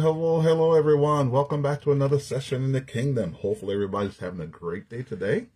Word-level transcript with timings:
hello, 0.00 0.40
hello, 0.40 0.72
everyone. 0.72 1.30
Welcome 1.30 1.60
back 1.60 1.82
to 1.82 1.92
another 1.92 2.18
session 2.18 2.64
in 2.64 2.72
the 2.72 2.80
kingdom. 2.80 3.34
Hopefully, 3.34 3.74
everybody's 3.74 4.18
having 4.18 4.40
a 4.40 4.46
great 4.46 4.88
day 4.88 5.02
today. 5.02 5.48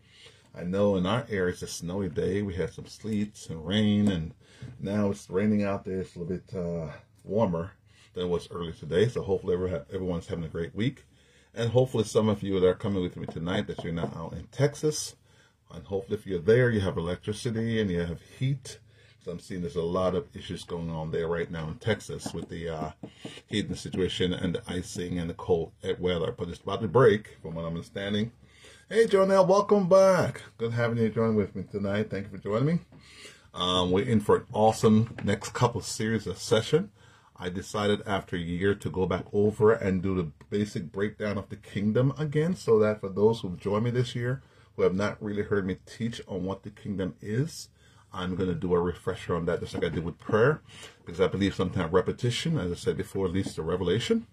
I 0.54 0.64
know 0.64 0.96
in 0.96 1.06
our 1.06 1.24
area 1.30 1.54
it's 1.54 1.62
a 1.62 1.66
snowy 1.66 2.10
day. 2.10 2.42
We 2.42 2.54
had 2.54 2.70
some 2.70 2.84
sleets 2.84 3.46
and 3.48 3.66
rain, 3.66 4.08
and 4.08 4.34
now 4.78 5.10
it's 5.10 5.30
raining 5.30 5.64
out 5.64 5.86
there. 5.86 6.00
It's 6.00 6.14
a 6.14 6.18
little 6.18 6.36
bit 6.36 6.54
uh, 6.54 6.92
warmer 7.24 7.72
than 8.12 8.24
it 8.24 8.28
was 8.28 8.50
earlier 8.50 8.72
today. 8.72 9.08
So, 9.08 9.22
hopefully, 9.22 9.54
everyone's 9.90 10.26
having 10.26 10.44
a 10.44 10.48
great 10.48 10.74
week. 10.74 11.04
And 11.54 11.70
hopefully, 11.70 12.04
some 12.04 12.28
of 12.28 12.42
you 12.42 12.60
that 12.60 12.68
are 12.68 12.74
coming 12.74 13.02
with 13.02 13.16
me 13.16 13.26
tonight 13.26 13.66
that 13.68 13.82
you're 13.82 13.94
not 13.94 14.14
out 14.14 14.34
in 14.34 14.46
Texas. 14.48 15.16
And 15.72 15.86
hopefully, 15.86 16.18
if 16.18 16.26
you're 16.26 16.38
there, 16.38 16.68
you 16.68 16.80
have 16.80 16.98
electricity 16.98 17.80
and 17.80 17.90
you 17.90 18.00
have 18.00 18.20
heat 18.38 18.78
so 19.24 19.32
I'm 19.32 19.38
seeing 19.38 19.62
there's 19.62 19.76
a 19.76 19.82
lot 19.82 20.14
of 20.14 20.26
issues 20.34 20.64
going 20.64 20.90
on 20.90 21.10
there 21.10 21.28
right 21.28 21.50
now 21.50 21.68
in 21.68 21.76
Texas 21.76 22.34
with 22.34 22.50
the 22.50 22.68
uh, 22.68 22.90
heating 23.46 23.74
situation 23.74 24.34
and 24.34 24.54
the 24.54 24.62
icing 24.70 25.18
and 25.18 25.30
the 25.30 25.34
cold 25.34 25.72
weather. 25.98 26.30
But 26.30 26.50
it's 26.50 26.60
about 26.60 26.82
to 26.82 26.88
break, 26.88 27.38
from 27.40 27.54
what 27.54 27.62
I'm 27.62 27.68
understanding. 27.68 28.32
Hey, 28.90 29.06
Jonelle, 29.06 29.48
welcome 29.48 29.88
back. 29.88 30.42
Good 30.58 30.72
having 30.72 30.98
you 30.98 31.08
join 31.08 31.36
with 31.36 31.56
me 31.56 31.62
tonight. 31.62 32.10
Thank 32.10 32.26
you 32.26 32.36
for 32.36 32.42
joining 32.42 32.66
me. 32.66 32.78
Um, 33.54 33.90
we're 33.90 34.04
in 34.04 34.20
for 34.20 34.36
an 34.36 34.46
awesome 34.52 35.16
next 35.24 35.54
couple 35.54 35.80
series 35.80 36.26
of 36.26 36.36
session. 36.36 36.90
I 37.34 37.48
decided 37.48 38.02
after 38.06 38.36
a 38.36 38.40
year 38.40 38.74
to 38.74 38.90
go 38.90 39.06
back 39.06 39.24
over 39.32 39.72
and 39.72 40.02
do 40.02 40.14
the 40.14 40.30
basic 40.50 40.92
breakdown 40.92 41.38
of 41.38 41.48
the 41.48 41.56
kingdom 41.56 42.12
again, 42.18 42.56
so 42.56 42.78
that 42.80 43.00
for 43.00 43.08
those 43.08 43.40
who've 43.40 43.58
joined 43.58 43.84
me 43.84 43.90
this 43.90 44.14
year, 44.14 44.42
who 44.76 44.82
have 44.82 44.94
not 44.94 45.22
really 45.22 45.44
heard 45.44 45.66
me 45.66 45.78
teach 45.86 46.20
on 46.28 46.44
what 46.44 46.62
the 46.62 46.70
kingdom 46.70 47.14
is, 47.22 47.70
I'm 48.14 48.36
going 48.36 48.48
to 48.48 48.54
do 48.54 48.72
a 48.74 48.80
refresher 48.80 49.34
on 49.34 49.46
that 49.46 49.60
just 49.60 49.74
like 49.74 49.84
I 49.84 49.88
did 49.88 50.04
with 50.04 50.18
prayer 50.20 50.62
because 51.04 51.20
I 51.20 51.26
believe 51.26 51.54
sometimes 51.54 51.92
repetition, 51.92 52.58
as 52.58 52.70
I 52.70 52.76
said 52.76 52.96
before, 52.96 53.28
leads 53.28 53.54
to 53.56 53.62
revelation. 53.62 54.26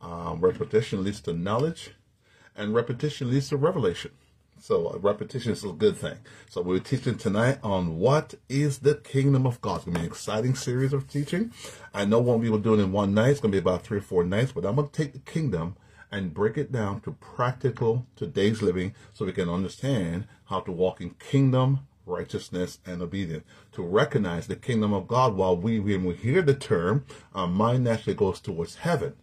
Um, 0.00 0.40
repetition 0.40 1.04
leads 1.04 1.20
to 1.22 1.32
knowledge 1.32 1.92
and 2.56 2.74
repetition 2.74 3.30
leads 3.30 3.48
to 3.50 3.56
revelation. 3.56 4.10
So 4.58 4.88
uh, 4.88 4.98
repetition 4.98 5.52
is 5.52 5.64
a 5.64 5.68
good 5.68 5.96
thing. 5.96 6.18
So 6.50 6.62
we're 6.62 6.80
teaching 6.80 7.16
tonight 7.16 7.58
on 7.62 7.98
what 7.98 8.34
is 8.48 8.80
the 8.80 8.96
kingdom 8.96 9.46
of 9.46 9.60
God. 9.60 9.76
It's 9.76 9.84
going 9.84 9.94
to 9.94 10.00
be 10.00 10.06
an 10.06 10.12
exciting 10.12 10.54
series 10.54 10.92
of 10.92 11.08
teaching. 11.08 11.52
I 11.94 12.04
know 12.04 12.18
won't 12.20 12.42
be 12.42 12.48
able 12.48 12.58
to 12.58 12.64
do 12.64 12.74
it 12.74 12.80
in 12.80 12.92
one 12.92 13.14
night. 13.14 13.30
It's 13.30 13.40
going 13.40 13.52
to 13.52 13.56
be 13.56 13.62
about 13.62 13.82
three 13.82 13.98
or 13.98 14.02
four 14.02 14.24
nights, 14.24 14.52
but 14.52 14.64
I'm 14.64 14.76
going 14.76 14.88
to 14.88 14.92
take 14.92 15.12
the 15.12 15.18
kingdom 15.20 15.76
and 16.10 16.34
break 16.34 16.58
it 16.58 16.70
down 16.70 17.00
to 17.02 17.12
practical 17.12 18.06
today's 18.16 18.62
living 18.62 18.94
so 19.14 19.24
we 19.24 19.32
can 19.32 19.48
understand 19.48 20.26
how 20.46 20.60
to 20.60 20.70
walk 20.70 21.00
in 21.00 21.10
kingdom 21.10 21.80
righteousness, 22.06 22.78
and 22.84 23.02
obedience. 23.02 23.44
To 23.72 23.82
recognize 23.82 24.46
the 24.46 24.56
kingdom 24.56 24.92
of 24.92 25.08
God 25.08 25.34
while 25.34 25.56
we, 25.56 25.78
when 25.80 26.04
we 26.04 26.14
hear 26.14 26.42
the 26.42 26.54
term, 26.54 27.04
our 27.34 27.46
mind 27.46 27.84
naturally 27.84 28.14
goes 28.14 28.40
towards 28.40 28.76
heaven. 28.76 29.14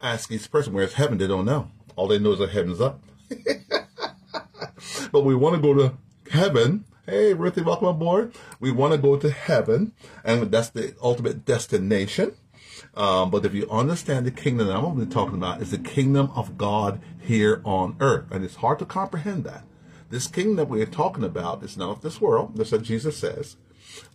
Ask 0.00 0.30
each 0.30 0.50
person, 0.50 0.72
where's 0.72 0.94
heaven? 0.94 1.18
They 1.18 1.26
don't 1.26 1.46
know. 1.46 1.70
All 1.96 2.08
they 2.08 2.18
know 2.18 2.32
is 2.32 2.38
that 2.38 2.50
heaven's 2.50 2.80
up. 2.80 3.02
but 5.12 5.22
we 5.22 5.34
want 5.34 5.56
to 5.56 5.62
go 5.62 5.74
to 5.74 5.94
heaven. 6.30 6.84
Hey, 7.06 7.34
Ruthie, 7.34 7.62
welcome 7.62 7.88
aboard. 7.88 8.34
We 8.60 8.70
want 8.72 8.92
to 8.92 8.98
go 8.98 9.16
to 9.16 9.30
heaven, 9.30 9.92
and 10.24 10.50
that's 10.50 10.70
the 10.70 10.94
ultimate 11.00 11.44
destination. 11.44 12.34
Um, 12.94 13.30
but 13.30 13.44
if 13.44 13.54
you 13.54 13.68
understand 13.70 14.26
the 14.26 14.30
kingdom 14.30 14.66
that 14.66 14.76
I'm 14.76 14.98
be 14.98 15.06
talking 15.06 15.36
about, 15.36 15.62
is 15.62 15.70
the 15.70 15.78
kingdom 15.78 16.30
of 16.34 16.58
God 16.58 17.00
here 17.20 17.60
on 17.64 17.96
earth. 18.00 18.26
And 18.30 18.44
it's 18.44 18.56
hard 18.56 18.78
to 18.80 18.84
comprehend 18.84 19.44
that. 19.44 19.64
This 20.08 20.28
kingdom 20.28 20.68
we're 20.68 20.86
talking 20.86 21.24
about 21.24 21.64
is 21.64 21.76
not 21.76 21.90
of 21.90 22.02
this 22.02 22.20
world. 22.20 22.56
That's 22.56 22.70
what 22.70 22.82
Jesus 22.82 23.16
says. 23.16 23.56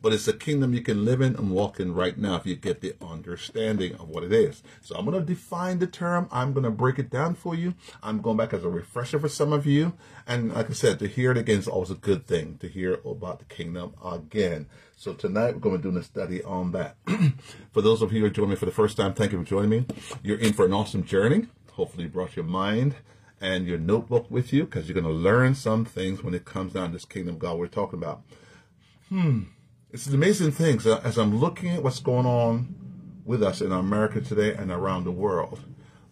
But 0.01 0.13
it's 0.13 0.27
a 0.27 0.33
kingdom 0.33 0.73
you 0.73 0.81
can 0.81 1.05
live 1.05 1.21
in 1.21 1.35
and 1.35 1.51
walk 1.51 1.79
in 1.79 1.93
right 1.93 2.17
now 2.17 2.35
if 2.35 2.45
you 2.45 2.55
get 2.55 2.81
the 2.81 2.95
understanding 3.01 3.95
of 3.95 4.09
what 4.09 4.23
it 4.23 4.31
is. 4.31 4.63
So 4.81 4.95
I'm 4.95 5.05
going 5.05 5.19
to 5.19 5.25
define 5.25 5.79
the 5.79 5.87
term. 5.87 6.27
I'm 6.31 6.53
going 6.53 6.63
to 6.63 6.71
break 6.71 6.99
it 6.99 7.09
down 7.09 7.35
for 7.35 7.55
you. 7.55 7.73
I'm 8.01 8.21
going 8.21 8.37
back 8.37 8.53
as 8.53 8.63
a 8.63 8.69
refresher 8.69 9.19
for 9.19 9.29
some 9.29 9.51
of 9.51 9.65
you. 9.65 9.93
And 10.27 10.53
like 10.53 10.69
I 10.69 10.73
said, 10.73 10.99
to 10.99 11.07
hear 11.07 11.31
it 11.31 11.37
again 11.37 11.59
is 11.59 11.67
always 11.67 11.91
a 11.91 11.95
good 11.95 12.25
thing 12.25 12.57
to 12.59 12.67
hear 12.67 12.99
about 13.05 13.39
the 13.39 13.45
kingdom 13.45 13.93
again. 14.03 14.67
So 14.95 15.13
tonight 15.13 15.55
we're 15.55 15.61
going 15.61 15.81
to 15.81 15.91
do 15.91 15.97
a 15.97 16.03
study 16.03 16.43
on 16.43 16.71
that. 16.71 16.95
for 17.71 17.81
those 17.81 18.01
of 18.01 18.13
you 18.13 18.21
who 18.21 18.27
are 18.27 18.29
joining 18.29 18.51
me 18.51 18.55
for 18.55 18.65
the 18.65 18.71
first 18.71 18.97
time, 18.97 19.13
thank 19.13 19.31
you 19.31 19.39
for 19.39 19.45
joining 19.45 19.69
me. 19.69 19.85
You're 20.23 20.39
in 20.39 20.53
for 20.53 20.65
an 20.65 20.73
awesome 20.73 21.03
journey. 21.03 21.47
Hopefully 21.73 22.03
you 22.03 22.09
brought 22.09 22.35
your 22.35 22.45
mind 22.45 22.95
and 23.41 23.67
your 23.67 23.79
notebook 23.79 24.29
with 24.29 24.53
you 24.53 24.65
because 24.65 24.87
you're 24.87 25.01
going 25.01 25.03
to 25.03 25.11
learn 25.11 25.55
some 25.55 25.83
things 25.83 26.23
when 26.23 26.33
it 26.33 26.45
comes 26.45 26.73
down 26.73 26.89
to 26.89 26.93
this 26.93 27.05
kingdom 27.05 27.35
of 27.35 27.39
God 27.39 27.57
we're 27.57 27.67
talking 27.67 27.99
about. 27.99 28.21
Hmm. 29.09 29.43
It's 29.89 30.05
an 30.07 30.13
amazing 30.13 30.51
thing. 30.51 30.79
So 30.79 31.01
as 31.03 31.17
I'm 31.17 31.37
looking 31.37 31.71
at 31.71 31.83
what's 31.83 31.99
going 31.99 32.25
on 32.25 32.75
with 33.25 33.43
us 33.43 33.59
in 33.59 33.71
America 33.71 34.21
today 34.21 34.53
and 34.53 34.71
around 34.71 35.03
the 35.03 35.11
world, 35.11 35.59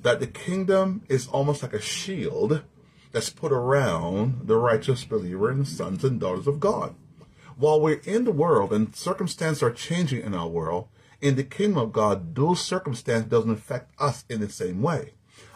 that 0.01 0.19
the 0.19 0.27
kingdom 0.27 1.03
is 1.07 1.27
almost 1.27 1.61
like 1.61 1.73
a 1.73 1.81
shield 1.81 2.63
that's 3.11 3.29
put 3.29 3.51
around 3.51 4.47
the 4.47 4.57
righteous 4.57 5.05
believer 5.05 5.49
and 5.49 5.67
sons 5.67 6.03
and 6.03 6.19
daughters 6.19 6.47
of 6.47 6.59
God. 6.59 6.95
While 7.55 7.81
we're 7.81 8.01
in 8.05 8.23
the 8.23 8.31
world 8.31 8.73
and 8.73 8.95
circumstances 8.95 9.61
are 9.63 9.71
changing 9.71 10.23
in 10.23 10.33
our 10.33 10.47
world, 10.47 10.87
in 11.21 11.35
the 11.35 11.43
kingdom 11.43 11.77
of 11.77 11.91
God, 11.91 12.35
those 12.35 12.61
circumstances 12.61 13.29
doesn't 13.29 13.51
affect 13.51 13.91
us 13.99 14.25
in 14.29 14.39
the 14.39 14.49
same 14.49 14.81
way. 14.81 15.13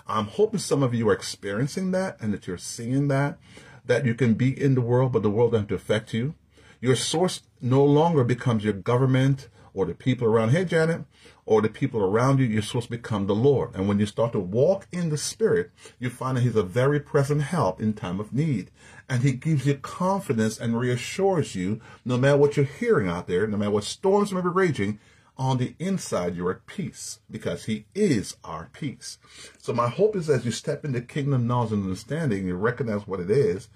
I'm 0.08 0.28
hoping 0.28 0.60
some 0.60 0.84
of 0.84 0.94
you 0.94 1.08
are 1.10 1.14
experiencing 1.14 1.92
that 1.92 2.18
and 2.20 2.34
that 2.34 2.48
you're 2.48 2.58
seeing 2.58 3.08
that, 3.08 3.38
that 3.86 4.06
you 4.06 4.14
can 4.14 4.34
be 4.34 4.60
in 4.60 4.76
the 4.76 4.82
world, 4.82 5.12
but 5.14 5.24
the 5.24 5.30
world 5.30 5.54
doesn't 5.54 5.72
affect 5.72 6.14
you. 6.14 6.36
Your 6.82 6.96
source 6.96 7.42
no 7.62 7.84
longer 7.84 8.24
becomes 8.24 8.64
your 8.64 8.74
government 8.74 9.48
or 9.74 9.86
the 9.86 9.94
people 9.94 10.28
around. 10.28 10.50
Hey, 10.50 10.66
Janet, 10.66 11.06
or 11.46 11.62
the 11.62 11.70
people 11.70 12.02
around 12.02 12.40
you, 12.40 12.62
supposed 12.62 12.86
to 12.86 12.92
become 12.92 13.28
the 13.28 13.36
Lord. 13.36 13.74
And 13.74 13.88
when 13.88 14.00
you 14.00 14.06
start 14.06 14.34
to 14.34 14.40
walk 14.40 14.88
in 14.92 15.10
the 15.10 15.18
Spirit, 15.18 15.72
you 16.00 16.10
find 16.10 16.38
that 16.38 16.42
He's 16.42 16.56
a 16.56 16.64
very 16.64 17.00
present 17.00 17.42
help 17.42 17.82
in 17.82 17.94
time 17.94 18.20
of 18.20 18.34
need. 18.34 18.70
And 19.10 19.24
He 19.24 19.34
gives 19.34 19.66
you 19.66 19.76
confidence 19.76 20.60
and 20.60 20.80
reassures 20.80 21.56
you, 21.56 21.82
no 22.06 22.18
matter 22.18 22.38
what 22.38 22.56
you're 22.56 22.66
hearing 22.66 23.08
out 23.08 23.28
there, 23.28 23.48
no 23.48 23.58
matter 23.58 23.72
what 23.72 23.84
storms 23.84 24.32
may 24.32 24.42
be 24.42 24.50
raging, 24.50 25.00
on 25.38 25.58
the 25.58 25.76
inside 25.80 26.36
you're 26.36 26.52
at 26.52 26.66
peace 26.66 27.20
because 27.30 27.66
he 27.66 27.86
is 27.96 28.36
our 28.44 28.70
peace. 28.74 29.18
So 29.58 29.74
my 29.74 29.90
hope 29.90 30.16
is 30.16 30.30
as 30.30 30.46
you 30.46 30.52
step 30.52 30.86
into 30.86 31.02
kingdom 31.02 31.48
knowledge 31.48 31.72
and 31.72 31.84
understanding, 31.84 32.48
you 32.48 32.56
recognize 32.56 33.08
what 33.08 33.20
it 33.20 33.32
is. 33.32 33.70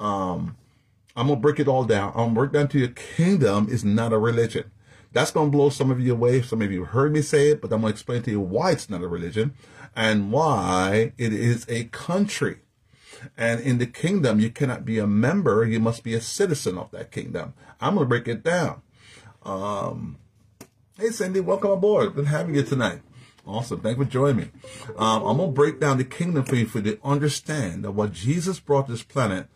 Um, 0.00 0.56
I'm 1.14 1.28
gonna 1.28 1.40
break 1.40 1.60
it 1.60 1.68
all 1.68 1.84
down. 1.84 2.10
I'm 2.10 2.34
gonna 2.34 2.34
break 2.34 2.52
down 2.52 2.68
to 2.68 2.78
your 2.78 2.88
kingdom 2.88 3.68
is 3.70 3.84
not 3.84 4.12
a 4.12 4.18
religion. 4.18 4.70
That's 5.12 5.30
gonna 5.30 5.50
blow 5.50 5.68
some 5.68 5.90
of 5.90 6.00
you 6.00 6.12
away. 6.12 6.40
Some 6.40 6.62
of 6.62 6.72
you 6.72 6.84
heard 6.84 7.12
me 7.12 7.20
say 7.20 7.50
it, 7.50 7.60
but 7.60 7.72
I'm 7.72 7.82
gonna 7.82 7.92
explain 7.92 8.22
to 8.22 8.30
you 8.30 8.40
why 8.40 8.72
it's 8.72 8.88
not 8.88 9.02
a 9.02 9.08
religion 9.08 9.54
and 9.94 10.32
why 10.32 11.12
it 11.18 11.32
is 11.34 11.66
a 11.68 11.84
country. 11.84 12.60
And 13.36 13.60
in 13.60 13.78
the 13.78 13.86
kingdom, 13.86 14.40
you 14.40 14.50
cannot 14.50 14.84
be 14.84 14.98
a 14.98 15.06
member, 15.06 15.64
you 15.64 15.78
must 15.78 16.02
be 16.02 16.14
a 16.14 16.20
citizen 16.20 16.78
of 16.78 16.90
that 16.92 17.10
kingdom. 17.10 17.52
I'm 17.80 17.94
gonna 17.94 18.06
break 18.06 18.26
it 18.26 18.42
down. 18.42 18.80
Um, 19.44 20.18
Hey, 21.02 21.10
Cindy, 21.10 21.40
welcome 21.40 21.72
aboard. 21.72 22.14
Good 22.14 22.26
having 22.26 22.54
you 22.54 22.62
tonight. 22.62 23.00
Awesome. 23.44 23.80
Thank 23.80 23.98
you 23.98 24.04
for 24.04 24.10
joining 24.10 24.36
me. 24.36 24.50
Um, 24.96 25.24
I'm 25.24 25.36
going 25.38 25.48
to 25.48 25.52
break 25.52 25.80
down 25.80 25.98
the 25.98 26.04
kingdom 26.04 26.44
for 26.44 26.54
you 26.54 26.64
for 26.64 26.78
you 26.78 26.92
to 26.94 26.98
understand 27.02 27.82
that 27.82 27.90
what 27.90 28.12
Jesus 28.12 28.60
brought 28.60 28.86
to 28.86 28.92
this 28.92 29.02
planet 29.02 29.48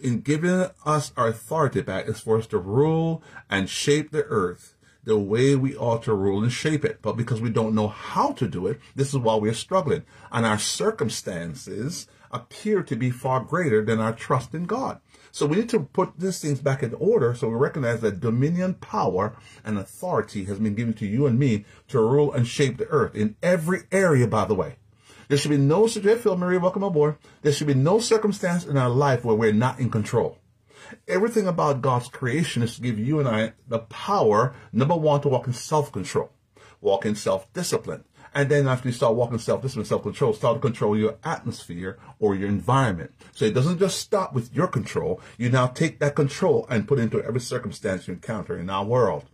in 0.00 0.20
giving 0.20 0.68
us 0.86 1.12
our 1.16 1.26
authority 1.26 1.82
back 1.82 2.06
is 2.06 2.20
for 2.20 2.38
us 2.38 2.46
to 2.46 2.58
rule 2.58 3.24
and 3.50 3.68
shape 3.68 4.12
the 4.12 4.22
earth 4.26 4.76
the 5.02 5.18
way 5.18 5.56
we 5.56 5.76
ought 5.76 6.04
to 6.04 6.14
rule 6.14 6.44
and 6.44 6.52
shape 6.52 6.84
it. 6.84 7.02
But 7.02 7.16
because 7.16 7.40
we 7.40 7.50
don't 7.50 7.74
know 7.74 7.88
how 7.88 8.30
to 8.30 8.46
do 8.46 8.68
it, 8.68 8.78
this 8.94 9.08
is 9.08 9.16
why 9.16 9.34
we're 9.34 9.52
struggling. 9.52 10.04
And 10.30 10.46
our 10.46 10.60
circumstances 10.60 12.06
appear 12.30 12.84
to 12.84 12.94
be 12.94 13.10
far 13.10 13.40
greater 13.40 13.84
than 13.84 13.98
our 13.98 14.12
trust 14.12 14.54
in 14.54 14.66
God. 14.66 15.00
So 15.34 15.46
we 15.46 15.56
need 15.56 15.68
to 15.70 15.80
put 15.80 16.12
these 16.16 16.38
things 16.38 16.60
back 16.60 16.84
in 16.84 16.94
order 16.94 17.34
so 17.34 17.48
we 17.48 17.56
recognize 17.56 18.00
that 18.02 18.20
dominion, 18.20 18.74
power, 18.74 19.36
and 19.64 19.76
authority 19.76 20.44
has 20.44 20.60
been 20.60 20.76
given 20.76 20.94
to 20.94 21.06
you 21.06 21.26
and 21.26 21.36
me 21.36 21.64
to 21.88 21.98
rule 21.98 22.32
and 22.32 22.46
shape 22.46 22.76
the 22.78 22.86
earth 22.86 23.16
in 23.16 23.34
every 23.42 23.80
area, 23.90 24.28
by 24.28 24.44
the 24.44 24.54
way. 24.54 24.76
There 25.26 25.36
should 25.36 25.50
be 25.50 25.56
no, 25.56 25.88
Phil 25.88 26.36
Marie, 26.36 26.58
welcome 26.58 26.84
aboard. 26.84 27.16
There 27.42 27.50
should 27.50 27.66
be 27.66 27.74
no 27.74 27.98
circumstance 27.98 28.64
in 28.64 28.76
our 28.76 28.88
life 28.88 29.24
where 29.24 29.34
we're 29.34 29.52
not 29.52 29.80
in 29.80 29.90
control. 29.90 30.38
Everything 31.08 31.48
about 31.48 31.82
God's 31.82 32.06
creation 32.06 32.62
is 32.62 32.76
to 32.76 32.82
give 32.82 33.00
you 33.00 33.18
and 33.18 33.28
I 33.28 33.54
the 33.66 33.80
power, 33.80 34.54
number 34.72 34.94
one, 34.94 35.20
to 35.22 35.28
walk 35.28 35.48
in 35.48 35.52
self-control, 35.52 36.30
walk 36.80 37.04
in 37.04 37.16
self-discipline, 37.16 38.04
and 38.34 38.48
then 38.48 38.66
after 38.66 38.88
you 38.88 38.92
start 38.92 39.14
walking 39.14 39.38
self-discipline, 39.38 39.84
self-control, 39.86 40.32
start 40.32 40.56
to 40.56 40.60
control 40.60 40.98
your 40.98 41.16
atmosphere 41.22 41.98
or 42.18 42.34
your 42.34 42.48
environment. 42.48 43.12
So 43.32 43.44
it 43.44 43.54
doesn't 43.54 43.78
just 43.78 44.00
stop 44.00 44.34
with 44.34 44.52
your 44.52 44.66
control. 44.66 45.20
You 45.38 45.50
now 45.50 45.68
take 45.68 46.00
that 46.00 46.16
control 46.16 46.66
and 46.68 46.88
put 46.88 46.98
into 46.98 47.22
every 47.22 47.40
circumstance 47.40 48.08
you 48.08 48.14
encounter 48.14 48.58
in 48.58 48.68
our 48.68 48.84
world. 48.84 49.24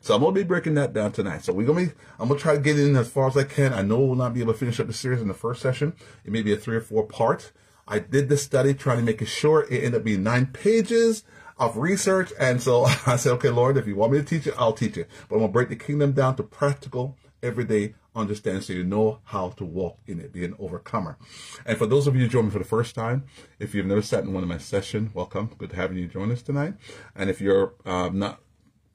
So 0.00 0.14
I'm 0.14 0.22
going 0.22 0.34
to 0.34 0.40
be 0.40 0.46
breaking 0.46 0.74
that 0.74 0.92
down 0.92 1.12
tonight. 1.12 1.44
So 1.44 1.52
we're 1.52 1.66
to 1.66 1.74
be, 1.74 1.92
I'm 2.18 2.28
going 2.28 2.38
to 2.38 2.42
try 2.42 2.54
to 2.54 2.60
get 2.60 2.78
in 2.78 2.96
as 2.96 3.08
far 3.08 3.28
as 3.28 3.36
I 3.36 3.44
can. 3.44 3.72
I 3.72 3.82
know 3.82 4.00
we'll 4.00 4.16
not 4.16 4.34
be 4.34 4.40
able 4.40 4.54
to 4.54 4.58
finish 4.58 4.80
up 4.80 4.88
the 4.88 4.92
series 4.92 5.22
in 5.22 5.28
the 5.28 5.34
first 5.34 5.62
session. 5.62 5.94
It 6.24 6.32
may 6.32 6.42
be 6.42 6.52
a 6.52 6.56
three 6.56 6.76
or 6.76 6.80
four 6.80 7.06
part. 7.06 7.52
I 7.86 8.00
did 8.00 8.28
this 8.28 8.42
study 8.42 8.74
trying 8.74 8.98
to 8.98 9.04
make 9.04 9.22
it 9.22 9.26
short. 9.26 9.70
It 9.70 9.78
ended 9.78 10.00
up 10.00 10.04
being 10.04 10.22
nine 10.22 10.46
pages 10.46 11.22
of 11.58 11.76
research. 11.76 12.32
And 12.38 12.60
so 12.60 12.84
I 13.06 13.16
said, 13.16 13.32
okay, 13.34 13.50
Lord, 13.50 13.76
if 13.76 13.86
you 13.86 13.94
want 13.94 14.12
me 14.12 14.18
to 14.18 14.24
teach 14.24 14.46
it, 14.46 14.54
I'll 14.58 14.72
teach 14.72 14.96
it. 14.96 15.08
But 15.28 15.36
I'm 15.36 15.40
going 15.40 15.50
to 15.50 15.52
break 15.52 15.68
the 15.68 15.76
kingdom 15.76 16.12
down 16.12 16.36
to 16.36 16.42
practical, 16.42 17.16
everyday 17.42 17.94
understand 18.18 18.64
so 18.64 18.72
you 18.72 18.84
know 18.84 19.20
how 19.24 19.50
to 19.50 19.64
walk 19.64 19.98
in 20.06 20.20
it, 20.20 20.32
be 20.32 20.44
an 20.44 20.54
overcomer. 20.58 21.16
And 21.64 21.78
for 21.78 21.86
those 21.86 22.06
of 22.06 22.16
you 22.16 22.28
joining 22.28 22.50
for 22.50 22.58
the 22.58 22.64
first 22.64 22.94
time, 22.94 23.24
if 23.58 23.74
you've 23.74 23.86
never 23.86 24.02
sat 24.02 24.24
in 24.24 24.32
one 24.32 24.42
of 24.42 24.48
my 24.48 24.58
sessions, 24.58 25.14
welcome. 25.14 25.50
Good 25.58 25.72
having 25.72 25.98
you 25.98 26.08
join 26.08 26.30
us 26.30 26.42
tonight. 26.42 26.74
And 27.14 27.30
if 27.30 27.40
you're 27.40 27.74
um, 27.84 28.18
not 28.18 28.40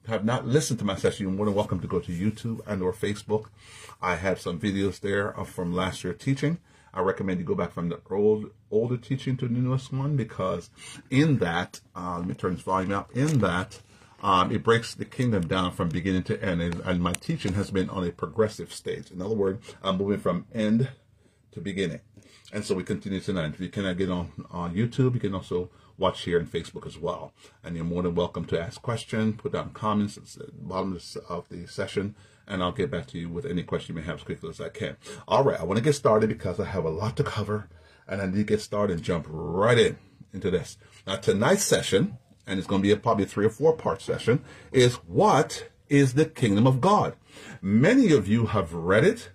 have 0.06 0.24
not 0.24 0.46
listened 0.46 0.78
to 0.78 0.84
my 0.84 0.96
session, 0.96 1.24
you're 1.24 1.34
more 1.34 1.46
than 1.46 1.54
welcome 1.54 1.80
to 1.80 1.86
go 1.86 1.98
to 1.98 2.12
YouTube 2.12 2.60
and 2.66 2.82
or 2.82 2.92
Facebook. 2.92 3.46
I 4.02 4.16
have 4.16 4.40
some 4.40 4.60
videos 4.60 5.00
there 5.00 5.32
from 5.44 5.74
last 5.74 6.04
year 6.04 6.12
teaching. 6.12 6.58
I 6.92 7.00
recommend 7.00 7.40
you 7.40 7.46
go 7.46 7.54
back 7.54 7.72
from 7.72 7.88
the 7.88 8.00
old 8.10 8.50
older 8.70 8.96
teaching 8.96 9.36
to 9.38 9.48
the 9.48 9.54
newest 9.54 9.92
one 9.92 10.16
because 10.16 10.70
in 11.10 11.38
that, 11.38 11.80
uh, 11.96 12.18
let 12.18 12.28
me 12.28 12.34
turn 12.34 12.54
this 12.54 12.62
volume 12.62 12.92
up. 12.92 13.10
In 13.16 13.38
that, 13.40 13.80
um, 14.24 14.50
it 14.50 14.62
breaks 14.62 14.94
the 14.94 15.04
kingdom 15.04 15.46
down 15.46 15.72
from 15.72 15.90
beginning 15.90 16.22
to 16.24 16.42
end, 16.42 16.62
and, 16.62 16.80
and, 16.80 17.02
my 17.02 17.12
teaching 17.12 17.52
has 17.52 17.70
been 17.70 17.90
on 17.90 18.08
a 18.08 18.10
progressive 18.10 18.72
stage. 18.72 19.10
In 19.10 19.20
other 19.20 19.34
words, 19.34 19.74
I'm 19.82 19.98
moving 19.98 20.18
from 20.18 20.46
end 20.54 20.88
to 21.52 21.60
beginning, 21.60 22.00
and 22.50 22.64
so 22.64 22.74
we 22.74 22.84
continue 22.84 23.20
tonight. 23.20 23.52
If 23.52 23.60
you 23.60 23.68
cannot 23.68 23.98
get 23.98 24.10
on 24.10 24.32
on 24.50 24.74
YouTube, 24.74 25.12
you 25.12 25.20
can 25.20 25.34
also 25.34 25.68
watch 25.98 26.22
here 26.22 26.40
on 26.40 26.46
Facebook 26.46 26.86
as 26.86 26.98
well. 26.98 27.34
And 27.62 27.76
you're 27.76 27.84
more 27.84 28.02
than 28.02 28.14
welcome 28.14 28.46
to 28.46 28.58
ask 28.58 28.80
questions, 28.80 29.36
put 29.36 29.52
down 29.52 29.72
comments 29.74 30.16
at 30.16 30.24
the 30.24 30.50
bottom 30.54 30.98
of 31.28 31.48
the 31.50 31.66
session, 31.66 32.16
and 32.48 32.62
I'll 32.62 32.72
get 32.72 32.90
back 32.90 33.06
to 33.08 33.18
you 33.18 33.28
with 33.28 33.44
any 33.44 33.62
question 33.62 33.94
you 33.94 34.00
may 34.00 34.06
have 34.06 34.16
as 34.16 34.24
quickly 34.24 34.48
as 34.48 34.58
I 34.58 34.70
can. 34.70 34.96
All 35.28 35.44
right, 35.44 35.60
I 35.60 35.64
want 35.64 35.76
to 35.76 35.84
get 35.84 35.96
started 35.96 36.30
because 36.30 36.58
I 36.58 36.64
have 36.64 36.86
a 36.86 36.90
lot 36.90 37.18
to 37.18 37.24
cover, 37.24 37.68
and 38.08 38.22
I 38.22 38.26
need 38.26 38.36
to 38.36 38.44
get 38.44 38.62
started 38.62 38.94
and 38.94 39.02
jump 39.02 39.26
right 39.28 39.78
in 39.78 39.98
into 40.32 40.50
this. 40.50 40.78
Now, 41.06 41.16
tonight's 41.16 41.64
session, 41.64 42.18
and 42.46 42.58
it's 42.58 42.68
going 42.68 42.82
to 42.82 42.86
be 42.86 42.92
a 42.92 42.96
probably 42.96 43.24
three 43.24 43.46
or 43.46 43.50
four 43.50 43.74
part 43.74 44.02
session, 44.02 44.44
is 44.72 44.94
what 45.06 45.68
is 45.88 46.14
the 46.14 46.24
kingdom 46.24 46.66
of 46.66 46.80
God? 46.80 47.14
Many 47.60 48.12
of 48.12 48.28
you 48.28 48.46
have 48.46 48.72
read 48.72 49.04
it. 49.04 49.30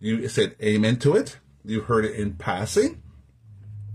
You 0.00 0.28
said 0.28 0.56
amen 0.62 0.98
to 1.00 1.14
it. 1.14 1.38
You 1.64 1.82
heard 1.82 2.04
it 2.04 2.14
in 2.14 2.34
passing. 2.34 3.02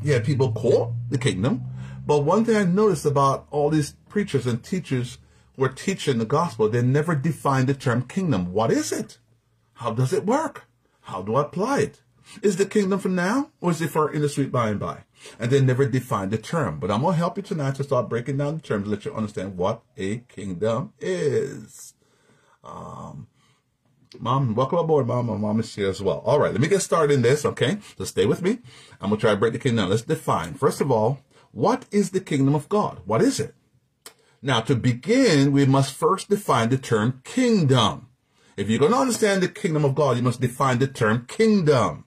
Yeah, 0.01 0.19
people 0.19 0.51
quote 0.51 0.93
the 1.09 1.17
kingdom. 1.17 1.65
But 2.05 2.19
one 2.19 2.45
thing 2.45 2.55
I 2.55 2.63
noticed 2.63 3.05
about 3.05 3.47
all 3.51 3.69
these 3.69 3.95
preachers 4.07 4.47
and 4.47 4.63
teachers 4.63 5.19
who 5.55 5.63
are 5.65 5.69
teaching 5.69 6.17
the 6.17 6.25
gospel, 6.25 6.69
they 6.69 6.81
never 6.81 7.15
define 7.15 7.65
the 7.65 7.73
term 7.73 8.03
kingdom. 8.03 8.53
What 8.53 8.71
is 8.71 8.91
it? 8.91 9.19
How 9.73 9.91
does 9.91 10.13
it 10.13 10.25
work? 10.25 10.65
How 11.01 11.21
do 11.21 11.35
I 11.35 11.41
apply 11.41 11.79
it? 11.79 12.01
Is 12.41 12.57
the 12.57 12.65
kingdom 12.65 12.99
for 12.99 13.09
now 13.09 13.51
or 13.61 13.71
is 13.71 13.81
it 13.81 13.89
for 13.89 14.11
in 14.11 14.21
the 14.21 14.29
sweet 14.29 14.51
by 14.51 14.69
and 14.69 14.79
by? 14.79 15.03
And 15.39 15.51
they 15.51 15.61
never 15.61 15.85
define 15.85 16.29
the 16.29 16.37
term. 16.37 16.79
But 16.79 16.91
I'm 16.91 17.01
going 17.01 17.13
to 17.13 17.17
help 17.17 17.37
you 17.37 17.43
tonight 17.43 17.75
to 17.75 17.83
start 17.83 18.09
breaking 18.09 18.37
down 18.37 18.55
the 18.55 18.61
terms, 18.61 18.87
let 18.87 19.05
you 19.05 19.13
understand 19.13 19.57
what 19.57 19.81
a 19.97 20.17
kingdom 20.19 20.93
is. 20.99 21.93
Um, 22.63 23.27
Mom, 24.17 24.55
welcome 24.55 24.79
aboard, 24.79 25.05
Mom. 25.05 25.27
My 25.27 25.37
mom 25.37 25.59
is 25.59 25.75
here 25.75 25.89
as 25.89 26.01
well. 26.01 26.19
All 26.25 26.39
right, 26.39 26.51
let 26.51 26.61
me 26.61 26.67
get 26.67 26.81
started 26.81 27.13
in 27.13 27.21
this, 27.21 27.45
okay? 27.45 27.77
So 27.97 28.05
stay 28.05 28.25
with 28.25 28.41
me. 28.41 28.57
I'm 28.99 29.09
going 29.09 29.19
to 29.19 29.21
try 29.21 29.31
to 29.31 29.37
break 29.37 29.53
the 29.53 29.59
kingdom. 29.59 29.89
Let's 29.89 30.01
define. 30.01 30.55
First 30.55 30.81
of 30.81 30.91
all, 30.91 31.19
what 31.51 31.85
is 31.91 32.09
the 32.09 32.19
kingdom 32.19 32.55
of 32.55 32.67
God? 32.69 33.01
What 33.05 33.21
is 33.21 33.39
it? 33.39 33.53
Now, 34.41 34.61
to 34.61 34.75
begin, 34.75 35.51
we 35.51 35.65
must 35.65 35.93
first 35.93 36.29
define 36.29 36.69
the 36.69 36.77
term 36.77 37.21
kingdom. 37.23 38.07
If 38.57 38.69
you're 38.69 38.79
going 38.79 38.93
to 38.93 38.97
understand 38.97 39.43
the 39.43 39.47
kingdom 39.47 39.85
of 39.85 39.95
God, 39.95 40.17
you 40.17 40.23
must 40.23 40.41
define 40.41 40.79
the 40.79 40.87
term 40.87 41.25
kingdom. 41.27 42.05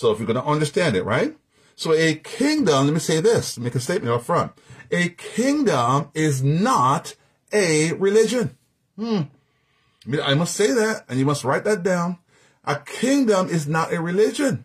So 0.00 0.10
if 0.12 0.18
you're 0.18 0.26
going 0.26 0.42
to 0.42 0.50
understand 0.50 0.96
it, 0.96 1.04
right? 1.04 1.36
So 1.76 1.92
a 1.92 2.14
kingdom, 2.14 2.86
let 2.86 2.94
me 2.94 3.00
say 3.00 3.20
this, 3.20 3.58
make 3.58 3.74
a 3.74 3.80
statement 3.80 4.14
up 4.14 4.22
front. 4.22 4.52
A 4.90 5.10
kingdom 5.10 6.08
is 6.14 6.42
not 6.42 7.14
a 7.52 7.92
religion. 7.92 8.56
Hmm. 8.96 9.24
I 10.22 10.32
must 10.32 10.56
say 10.56 10.72
that, 10.72 11.04
and 11.06 11.18
you 11.18 11.26
must 11.26 11.44
write 11.44 11.64
that 11.64 11.82
down. 11.82 12.16
A 12.64 12.76
kingdom 12.76 13.50
is 13.50 13.68
not 13.68 13.92
a 13.92 14.00
religion. 14.00 14.64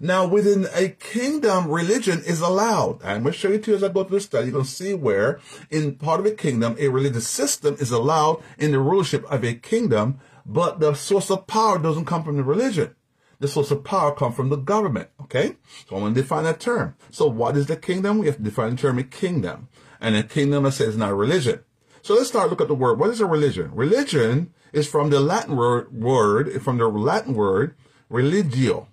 Now, 0.00 0.26
within 0.26 0.66
a 0.74 0.88
kingdom, 0.88 1.70
religion 1.70 2.24
is 2.26 2.40
allowed. 2.40 3.04
I'm 3.04 3.22
going 3.22 3.34
to 3.34 3.38
show 3.38 3.50
you 3.50 3.58
to 3.58 3.76
as 3.76 3.84
I 3.84 3.88
go 3.88 4.02
through 4.02 4.18
the 4.18 4.24
study. 4.24 4.46
You're 4.46 4.54
going 4.54 4.64
to 4.64 4.70
see 4.70 4.94
where, 4.94 5.38
in 5.70 5.94
part 5.94 6.18
of 6.18 6.26
a 6.26 6.32
kingdom, 6.32 6.74
a 6.80 6.88
religious 6.88 7.28
system 7.28 7.76
is 7.78 7.92
allowed 7.92 8.42
in 8.58 8.72
the 8.72 8.80
rulership 8.80 9.30
of 9.30 9.44
a 9.44 9.54
kingdom, 9.54 10.18
but 10.44 10.80
the 10.80 10.94
source 10.94 11.30
of 11.30 11.46
power 11.46 11.78
doesn't 11.78 12.06
come 12.06 12.24
from 12.24 12.36
the 12.36 12.42
religion. 12.42 12.96
The 13.38 13.48
source 13.48 13.70
of 13.70 13.84
power 13.84 14.14
comes 14.14 14.34
from 14.34 14.48
the 14.48 14.56
government. 14.56 15.10
Okay? 15.20 15.56
So 15.88 15.96
I'm 15.96 16.02
going 16.02 16.14
to 16.14 16.22
define 16.22 16.44
that 16.44 16.60
term. 16.60 16.96
So 17.10 17.26
what 17.26 17.56
is 17.56 17.66
the 17.66 17.76
kingdom? 17.76 18.18
We 18.18 18.26
have 18.26 18.36
to 18.36 18.42
define 18.42 18.70
the 18.70 18.82
term 18.82 18.98
a 18.98 19.04
kingdom. 19.04 19.68
And 20.00 20.16
a 20.16 20.22
kingdom, 20.22 20.66
I 20.66 20.70
say, 20.70 20.86
is 20.86 20.96
not 20.96 21.14
religion. 21.14 21.60
So 22.02 22.14
let's 22.14 22.28
start 22.28 22.50
look 22.50 22.60
at 22.60 22.68
the 22.68 22.74
word. 22.74 22.98
What 22.98 23.10
is 23.10 23.20
a 23.20 23.26
religion? 23.26 23.72
Religion 23.74 24.54
is 24.72 24.86
from 24.86 25.10
the 25.10 25.20
Latin 25.20 25.56
word, 25.56 25.92
word 25.92 26.62
from 26.62 26.78
the 26.78 26.86
Latin 26.86 27.34
word 27.34 27.74
religio, 28.08 28.88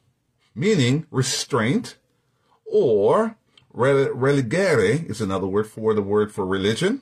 meaning 0.55 1.05
restraint, 1.11 1.97
or 2.65 3.37
religere 3.71 5.05
is 5.07 5.21
another 5.21 5.47
word 5.47 5.67
for 5.67 5.93
the 5.93 6.01
word 6.01 6.31
for 6.31 6.45
religion. 6.45 7.01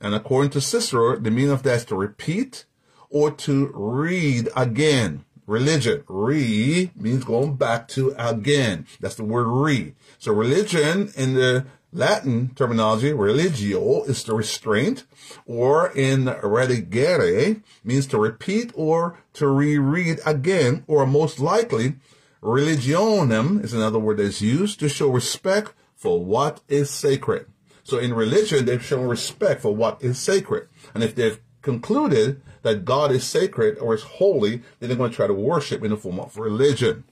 And 0.00 0.14
according 0.14 0.50
to 0.50 0.60
Cicero, 0.60 1.16
the 1.16 1.30
meaning 1.30 1.50
of 1.50 1.64
that 1.64 1.76
is 1.76 1.84
to 1.86 1.96
repeat 1.96 2.64
or 3.10 3.30
to 3.32 3.72
read 3.74 4.48
again. 4.54 5.24
Religion, 5.48 6.04
re 6.06 6.92
means 6.94 7.24
going 7.24 7.56
back 7.56 7.88
to 7.88 8.14
again. 8.16 8.86
That's 9.00 9.16
the 9.16 9.24
word 9.24 9.48
re. 9.48 9.94
So 10.18 10.32
religion 10.32 11.12
in 11.16 11.34
the 11.34 11.66
Latin 11.92 12.50
terminology, 12.54 13.12
religio 13.12 14.04
is 14.04 14.22
the 14.22 14.34
restraint, 14.34 15.04
or 15.46 15.90
in 15.90 16.26
religere 16.26 17.56
means 17.82 18.06
to 18.08 18.18
repeat 18.18 18.70
or 18.74 19.18
to 19.32 19.48
reread 19.48 20.20
again, 20.24 20.84
or 20.86 21.06
most 21.06 21.40
likely 21.40 21.94
Religionem 22.42 23.64
is 23.64 23.72
another 23.72 23.98
word 23.98 24.18
that's 24.18 24.40
used 24.40 24.78
to 24.78 24.88
show 24.88 25.08
respect 25.08 25.72
for 25.96 26.24
what 26.24 26.60
is 26.68 26.88
sacred. 26.88 27.46
So 27.82 27.98
in 27.98 28.14
religion, 28.14 28.64
they've 28.64 28.84
shown 28.84 29.08
respect 29.08 29.62
for 29.62 29.74
what 29.74 30.02
is 30.02 30.18
sacred. 30.18 30.68
And 30.94 31.02
if 31.02 31.14
they've 31.16 31.40
concluded 31.62 32.40
that 32.62 32.84
God 32.84 33.12
is 33.12 33.24
sacred 33.24 33.78
or 33.78 33.94
is 33.94 34.02
holy, 34.02 34.62
then 34.78 34.88
they're 34.88 34.96
going 34.96 35.10
to 35.10 35.16
try 35.16 35.26
to 35.26 35.34
worship 35.34 35.82
in 35.82 35.90
the 35.90 35.96
form 35.96 36.20
of 36.20 36.36
religion. 36.36 37.04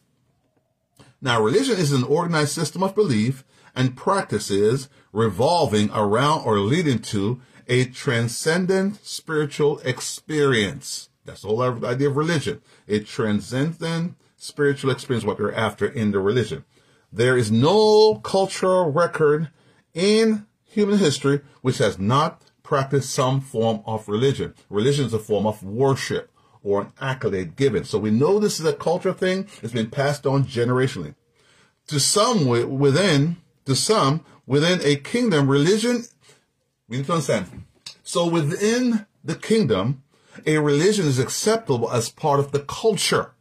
Now, 1.20 1.42
religion 1.42 1.78
is 1.78 1.92
an 1.92 2.04
organized 2.04 2.52
system 2.52 2.82
of 2.82 2.94
belief 2.94 3.44
and 3.74 3.96
practices 3.96 4.88
revolving 5.12 5.90
around 5.92 6.44
or 6.44 6.58
leading 6.58 6.98
to 7.00 7.40
a 7.68 7.86
transcendent 7.86 9.04
spiritual 9.04 9.78
experience. 9.80 11.08
That's 11.24 11.42
the 11.42 11.48
whole 11.48 11.84
idea 11.84 12.08
of 12.08 12.16
religion. 12.16 12.62
A 12.88 13.00
transcendent 13.00 14.16
spiritual 14.36 14.90
experience 14.90 15.24
what 15.24 15.38
they're 15.38 15.54
after 15.54 15.86
in 15.86 16.12
the 16.12 16.20
religion. 16.20 16.64
There 17.12 17.36
is 17.36 17.50
no 17.50 18.16
cultural 18.16 18.92
record 18.92 19.50
in 19.94 20.46
human 20.64 20.98
history 20.98 21.40
which 21.62 21.78
has 21.78 21.98
not 21.98 22.42
practiced 22.66 23.14
some 23.14 23.40
form 23.40 23.80
of 23.86 24.08
religion. 24.08 24.52
Religion 24.68 25.06
is 25.06 25.14
a 25.14 25.20
form 25.20 25.46
of 25.46 25.62
worship 25.62 26.30
or 26.64 26.82
an 26.82 26.92
accolade 27.00 27.54
given. 27.54 27.84
So 27.84 27.96
we 27.96 28.10
know 28.10 28.38
this 28.38 28.58
is 28.58 28.66
a 28.66 28.72
cultural 28.72 29.14
thing. 29.14 29.46
It's 29.62 29.72
been 29.72 29.88
passed 29.88 30.26
on 30.26 30.44
generationally. 30.44 31.14
To 31.86 32.00
some 32.00 32.44
within, 32.46 33.36
to 33.66 33.76
some 33.76 34.24
within 34.46 34.80
a 34.82 34.96
kingdom, 34.96 35.48
religion, 35.48 36.02
we 36.88 36.96
need 36.96 37.06
to 37.06 37.12
understand. 37.12 37.64
So 38.02 38.26
within 38.26 39.06
the 39.24 39.36
kingdom, 39.36 40.02
a 40.44 40.58
religion 40.58 41.06
is 41.06 41.20
acceptable 41.20 41.90
as 41.92 42.10
part 42.10 42.40
of 42.40 42.50
the 42.50 42.60
culture. 42.60 43.32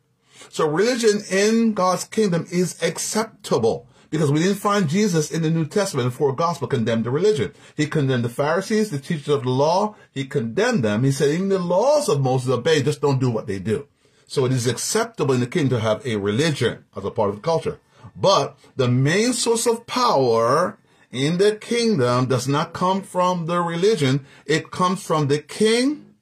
So 0.50 0.70
religion 0.70 1.24
in 1.32 1.74
God's 1.74 2.04
kingdom 2.04 2.46
is 2.52 2.82
acceptable 2.84 3.88
because 4.16 4.32
we 4.32 4.40
didn't 4.40 4.56
find 4.56 4.88
Jesus 4.88 5.32
in 5.32 5.42
the 5.42 5.50
New 5.50 5.66
Testament, 5.66 6.14
four 6.14 6.34
gospel 6.34 6.68
condemned 6.68 7.04
the 7.04 7.12
religion. 7.12 7.54
He 7.76 7.88
condemned 7.88 8.26
the 8.26 8.30
Pharisees, 8.30 8.90
the 8.90 9.00
teachers 9.00 9.28
of 9.28 9.44
the 9.44 9.50
law. 9.50 9.96
He 10.12 10.26
condemned 10.26 10.84
them. 10.84 11.04
He 11.04 11.12
said, 11.12 11.30
even 11.30 11.50
the 11.50 11.60
laws 11.60 12.08
of 12.08 12.22
Moses 12.22 12.50
obey, 12.50 12.82
just 12.82 13.02
don't 13.02 13.20
do 13.20 13.30
what 13.30 13.48
they 13.48 13.60
do. 13.60 13.88
So 14.28 14.46
it 14.46 14.52
is 14.52 14.68
acceptable 14.68 15.34
in 15.34 15.40
the 15.40 15.48
kingdom 15.48 15.78
to 15.78 15.84
have 15.84 16.06
a 16.06 16.16
religion 16.16 16.86
as 16.96 17.06
a 17.06 17.12
part 17.12 17.30
of 17.30 17.36
the 17.36 17.42
culture. 17.42 17.80
But 18.16 18.58
the 18.76 18.88
main 18.88 19.34
source 19.34 19.68
of 19.68 19.86
power 19.86 20.78
in 21.12 21.38
the 21.38 21.56
kingdom 21.56 22.28
does 22.28 22.48
not 22.48 22.74
come 22.74 23.02
from 23.02 23.46
the 23.46 23.62
religion. 23.62 24.26
It 24.46 24.72
comes 24.72 25.04
from 25.04 25.28
the 25.28 25.40
king. 25.40 26.16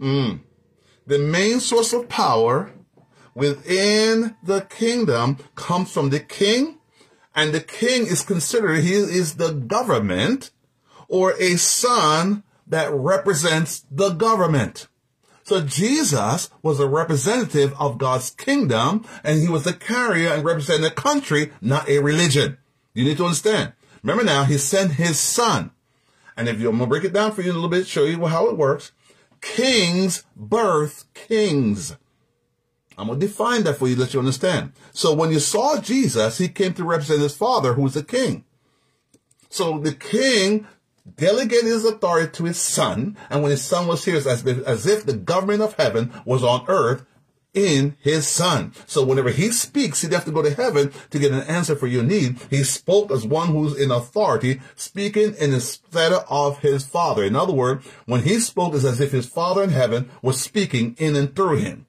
Mm. 0.00 0.40
The 1.06 1.18
main 1.18 1.60
source 1.60 1.92
of 1.92 2.08
power 2.08 2.72
within 3.34 4.36
the 4.42 4.62
kingdom 4.62 5.38
comes 5.54 5.92
from 5.92 6.10
the 6.10 6.20
king, 6.20 6.78
and 7.34 7.52
the 7.52 7.60
king 7.60 8.06
is 8.06 8.22
considered, 8.22 8.82
he 8.82 8.94
is 8.94 9.36
the 9.36 9.52
government, 9.52 10.50
or 11.08 11.34
a 11.40 11.56
son 11.56 12.42
that 12.66 12.92
represents 12.92 13.84
the 13.90 14.10
government. 14.10 14.88
So 15.42 15.60
Jesus 15.60 16.48
was 16.62 16.80
a 16.80 16.88
representative 16.88 17.74
of 17.78 17.98
God's 17.98 18.30
kingdom, 18.30 19.04
and 19.22 19.40
he 19.40 19.48
was 19.48 19.66
a 19.66 19.74
carrier 19.74 20.30
and 20.30 20.44
representing 20.44 20.86
a 20.86 20.90
country, 20.90 21.52
not 21.60 21.88
a 21.88 21.98
religion. 21.98 22.56
You 22.94 23.04
need 23.04 23.18
to 23.18 23.24
understand. 23.24 23.74
Remember 24.02 24.24
now, 24.24 24.44
he 24.44 24.56
sent 24.56 24.92
his 24.92 25.20
son. 25.20 25.72
And 26.36 26.48
if 26.48 26.60
you, 26.60 26.68
I'm 26.68 26.78
going 26.78 26.88
to 26.88 26.90
break 26.90 27.04
it 27.04 27.12
down 27.12 27.32
for 27.32 27.42
you 27.42 27.52
a 27.52 27.54
little 27.54 27.68
bit, 27.68 27.86
show 27.86 28.04
you 28.04 28.24
how 28.26 28.48
it 28.48 28.56
works. 28.56 28.92
Kings 29.40 30.24
birth 30.34 31.04
kings. 31.12 31.96
I'm 32.96 33.08
going 33.08 33.18
to 33.18 33.26
define 33.26 33.64
that 33.64 33.76
for 33.76 33.88
you, 33.88 33.96
let 33.96 34.14
you 34.14 34.20
understand. 34.20 34.72
So 34.92 35.14
when 35.14 35.30
you 35.30 35.40
saw 35.40 35.80
Jesus, 35.80 36.38
he 36.38 36.48
came 36.48 36.74
to 36.74 36.84
represent 36.84 37.20
his 37.20 37.36
father, 37.36 37.74
who's 37.74 37.94
the 37.94 38.04
king. 38.04 38.44
So 39.50 39.78
the 39.78 39.94
king 39.94 40.66
delegated 41.16 41.66
his 41.66 41.84
authority 41.84 42.30
to 42.32 42.44
his 42.44 42.58
son, 42.58 43.16
and 43.30 43.42
when 43.42 43.50
his 43.50 43.64
son 43.64 43.86
was 43.86 44.04
here, 44.04 44.16
as 44.16 44.26
if, 44.26 44.66
as 44.66 44.86
if 44.86 45.04
the 45.04 45.12
government 45.12 45.62
of 45.62 45.74
heaven 45.74 46.12
was 46.24 46.42
on 46.42 46.64
earth 46.68 47.04
in 47.52 47.96
his 48.00 48.26
son. 48.26 48.72
So 48.86 49.04
whenever 49.04 49.30
he 49.30 49.50
speaks, 49.50 50.02
he'd 50.02 50.12
have 50.12 50.24
to 50.24 50.32
go 50.32 50.42
to 50.42 50.52
heaven 50.52 50.92
to 51.10 51.18
get 51.18 51.32
an 51.32 51.42
answer 51.42 51.76
for 51.76 51.86
your 51.86 52.02
need. 52.02 52.38
He 52.50 52.64
spoke 52.64 53.12
as 53.12 53.24
one 53.24 53.48
who's 53.48 53.78
in 53.78 53.90
authority, 53.90 54.60
speaking 54.74 55.34
in 55.34 55.52
the 55.52 55.60
stead 55.60 56.12
of 56.28 56.58
his 56.58 56.84
father. 56.84 57.22
In 57.22 57.36
other 57.36 57.52
words, 57.52 57.86
when 58.06 58.22
he 58.22 58.40
spoke, 58.40 58.74
it's 58.74 58.84
as 58.84 59.00
if 59.00 59.12
his 59.12 59.26
father 59.26 59.62
in 59.62 59.70
heaven 59.70 60.10
was 60.20 60.40
speaking 60.40 60.96
in 60.98 61.14
and 61.14 61.34
through 61.34 61.58
him. 61.58 61.86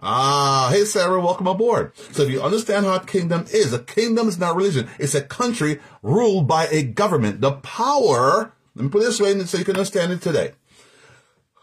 Ah, 0.00 0.68
hey 0.72 0.84
Sarah, 0.84 1.20
welcome 1.20 1.48
aboard. 1.48 1.92
So 2.12 2.22
if 2.22 2.30
you 2.30 2.40
understand 2.40 2.86
how 2.86 2.94
a 2.94 3.04
kingdom 3.04 3.46
is, 3.52 3.72
a 3.72 3.80
kingdom 3.80 4.28
is 4.28 4.38
not 4.38 4.54
religion. 4.54 4.88
It's 4.96 5.16
a 5.16 5.22
country 5.22 5.80
ruled 6.04 6.46
by 6.46 6.68
a 6.68 6.84
government. 6.84 7.40
The 7.40 7.52
power, 7.52 8.54
let 8.76 8.84
me 8.84 8.90
put 8.90 9.02
it 9.02 9.06
this 9.06 9.20
way 9.20 9.36
so 9.40 9.58
you 9.58 9.64
can 9.64 9.74
understand 9.74 10.12
it 10.12 10.22
today. 10.22 10.52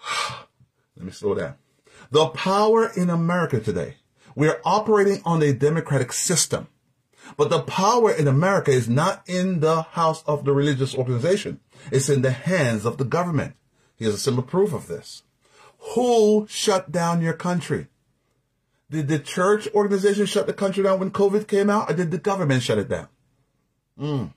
Let 0.98 1.06
me 1.06 1.12
slow 1.14 1.36
down. 1.36 1.56
The 2.12 2.28
power 2.28 2.92
in 2.96 3.10
America 3.10 3.62
today, 3.62 3.96
we're 4.36 4.60
operating 4.66 5.22
on 5.24 5.42
a 5.42 5.54
democratic 5.54 6.12
system. 6.12 6.68
But 7.38 7.50
the 7.50 7.62
power 7.62 8.12
in 8.12 8.28
America 8.28 8.72
is 8.72 8.90
not 8.90 9.24
in 9.28 9.62
the 9.62 9.84
house 9.84 10.24
of 10.24 10.44
the 10.44 10.54
religious 10.54 10.94
organization. 10.94 11.62
It's 11.90 12.10
in 12.10 12.22
the 12.22 12.32
hands 12.32 12.86
of 12.86 12.98
the 12.98 13.06
government. 13.06 13.56
Here's 13.96 14.14
a 14.14 14.20
simple 14.20 14.44
proof 14.44 14.74
of 14.74 14.88
this. 14.88 15.24
Who 15.94 16.48
shut 16.50 16.92
down 16.92 17.22
your 17.22 17.34
country? 17.34 17.88
Did 18.96 19.10
the 19.10 19.20
church 19.20 19.68
organization 19.76 20.26
shut 20.26 20.48
the 20.48 20.54
country 20.54 20.82
down 20.82 21.02
when 21.02 21.12
COVID 21.12 21.50
came 21.50 21.70
out, 21.70 21.92
or 21.92 21.94
did 21.94 22.12
the 22.12 22.18
government 22.18 22.64
shut 22.64 22.78
it 22.78 22.88
down? 22.88 23.10
Mm. 24.00 24.34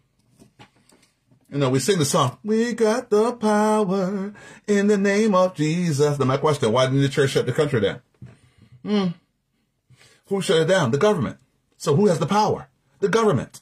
You 1.48 1.58
know, 1.58 1.70
we 1.70 1.78
sing 1.78 2.00
the 2.00 2.04
song, 2.04 2.38
We 2.42 2.72
got 2.72 3.08
the 3.08 3.34
power 3.34 4.34
in 4.66 4.88
the 4.88 4.98
name 4.98 5.36
of 5.36 5.54
Jesus. 5.54 6.18
Now, 6.18 6.24
my 6.24 6.38
question, 6.38 6.72
why 6.72 6.86
didn't 6.86 7.02
the 7.02 7.08
church 7.08 7.30
shut 7.30 7.46
the 7.46 7.52
country 7.52 7.80
down? 7.80 8.02
Hmm. 8.82 9.06
Who 10.26 10.42
shut 10.42 10.62
it 10.62 10.66
down? 10.66 10.90
The 10.90 10.98
government. 10.98 11.36
So 11.76 11.94
who 11.94 12.08
has 12.08 12.18
the 12.18 12.26
power? 12.26 12.68
The 12.98 13.08
government. 13.08 13.60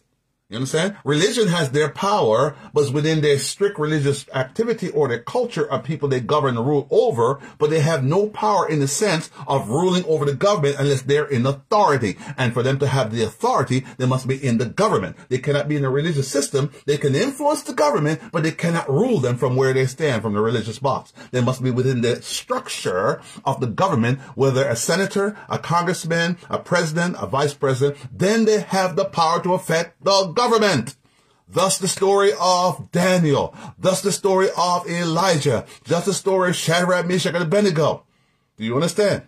You 0.49 0.59
understand? 0.59 0.97
Religion 1.03 1.49
has 1.49 1.73
their 1.73 1.89
power, 1.89 2.55
but 2.73 2.93
within 2.93 3.21
their 3.21 3.37
strict 3.37 3.81
religious 3.81 4.27
activity 4.33 4.89
or 4.91 5.09
their 5.09 5.19
culture 5.19 5.69
of 5.69 5.83
people 5.83 6.09
they 6.09 6.21
govern 6.21 6.57
and 6.57 6.65
rule 6.65 6.87
over, 6.89 7.41
but 7.59 7.69
they 7.69 7.81
have 7.81 8.05
no 8.05 8.29
power 8.29 8.69
in 8.69 8.79
the 8.79 8.87
sense 8.87 9.29
of 9.49 9.69
ruling 9.69 10.05
over 10.05 10.25
the 10.25 10.37
government 10.37 10.77
unless 10.79 11.03
they're 11.03 11.27
in 11.27 11.45
authority. 11.47 12.17
And 12.39 12.55
for 12.55 12.63
them 12.63 12.79
to 12.79 12.87
have 12.87 13.11
the 13.11 13.25
authority, 13.25 13.85
they 13.99 14.07
must 14.07 14.29
be 14.29 14.37
in 14.37 14.59
the 14.59 14.67
government. 14.67 15.17
They 15.31 15.39
cannot 15.39 15.67
be 15.67 15.75
in 15.75 15.85
a 15.85 15.91
religious 15.91 16.29
system. 16.29 16.71
They 16.85 16.97
can 16.97 17.17
influence 17.17 17.65
the 17.65 17.75
government, 17.75 18.21
but 18.31 18.45
they 18.45 18.53
cannot 18.53 18.89
rule 18.89 19.19
them 19.19 19.39
from 19.39 19.57
where 19.57 19.73
they 19.73 19.87
stand 19.87 20.23
from 20.23 20.35
the 20.35 20.41
religious 20.41 20.79
box. 20.79 21.13
They 21.33 21.41
must 21.41 21.61
be 21.61 21.73
within 21.73 22.03
the 22.03 22.23
structure 22.23 23.21
of 23.45 23.59
the 23.59 23.67
government, 23.67 24.21
whether 24.37 24.69
a 24.69 24.77
senator, 24.77 25.37
a 25.49 25.59
congressman, 25.59 26.39
a 26.49 26.61
president, 26.61 27.17
a 27.19 27.27
vice 27.27 27.55
president, 27.55 27.99
then 28.17 28.45
they 28.45 28.61
have 28.61 28.95
the 28.95 29.07
power 29.07 29.43
to 29.43 29.53
affect 29.53 30.05
the 30.05 30.36
government. 30.37 30.95
Thus 31.49 31.79
the 31.79 31.89
story 31.89 32.33
of 32.39 32.93
Daniel. 32.93 33.55
Thus 33.79 34.03
the 34.03 34.13
story 34.13 34.49
of 34.57 34.89
Elijah. 34.89 35.65
Just 35.85 36.07
the 36.07 36.15
story 36.15 36.51
of 36.51 36.57
Shadrach, 36.57 37.07
Meshach, 37.07 37.35
and 37.35 37.43
Abednego. 37.43 38.05
Do 38.57 38.65
you 38.65 38.75
understand? 38.75 39.23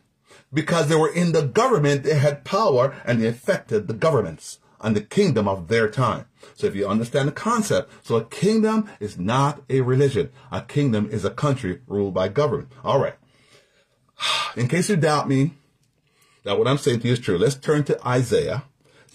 Because 0.53 0.89
they 0.89 0.97
were 0.97 1.13
in 1.13 1.33
the 1.33 1.43
government, 1.43 2.05
they 2.05 2.15
had 2.15 2.45
power 2.45 2.95
and 3.05 3.21
they 3.21 3.27
affected 3.29 3.87
the 3.87 3.95
governments 3.95 4.59
and 4.81 4.95
the 4.95 5.01
kingdom 5.01 5.49
of 5.49 5.69
their 5.69 5.89
time. 5.89 6.27
So 6.55 6.67
if 6.67 6.75
you 6.75 6.89
understand 6.89 7.29
the 7.29 7.33
concept, 7.33 7.93
so 8.03 8.17
a 8.17 8.25
kingdom 8.25 8.89
is 9.01 9.19
not 9.19 9.63
a 9.69 9.81
religion. 9.81 10.31
A 10.51 10.63
kingdom 10.63 11.09
is 11.11 11.25
a 11.25 11.31
country 11.31 11.81
ruled 11.87 12.15
by 12.15 12.29
government. 12.29 12.73
All 12.85 13.01
right. 13.01 13.17
In 14.57 14.69
case 14.69 14.89
you 14.89 14.97
doubt 14.97 15.29
me, 15.29 15.55
that 16.45 16.59
what 16.59 16.69
I'm 16.69 16.79
saying 16.79 17.01
to 17.01 17.07
you 17.07 17.13
is 17.13 17.21
true, 17.21 17.39
let's 17.39 17.57
turn 17.57 17.85
to 17.85 18.07
Isaiah 18.07 18.65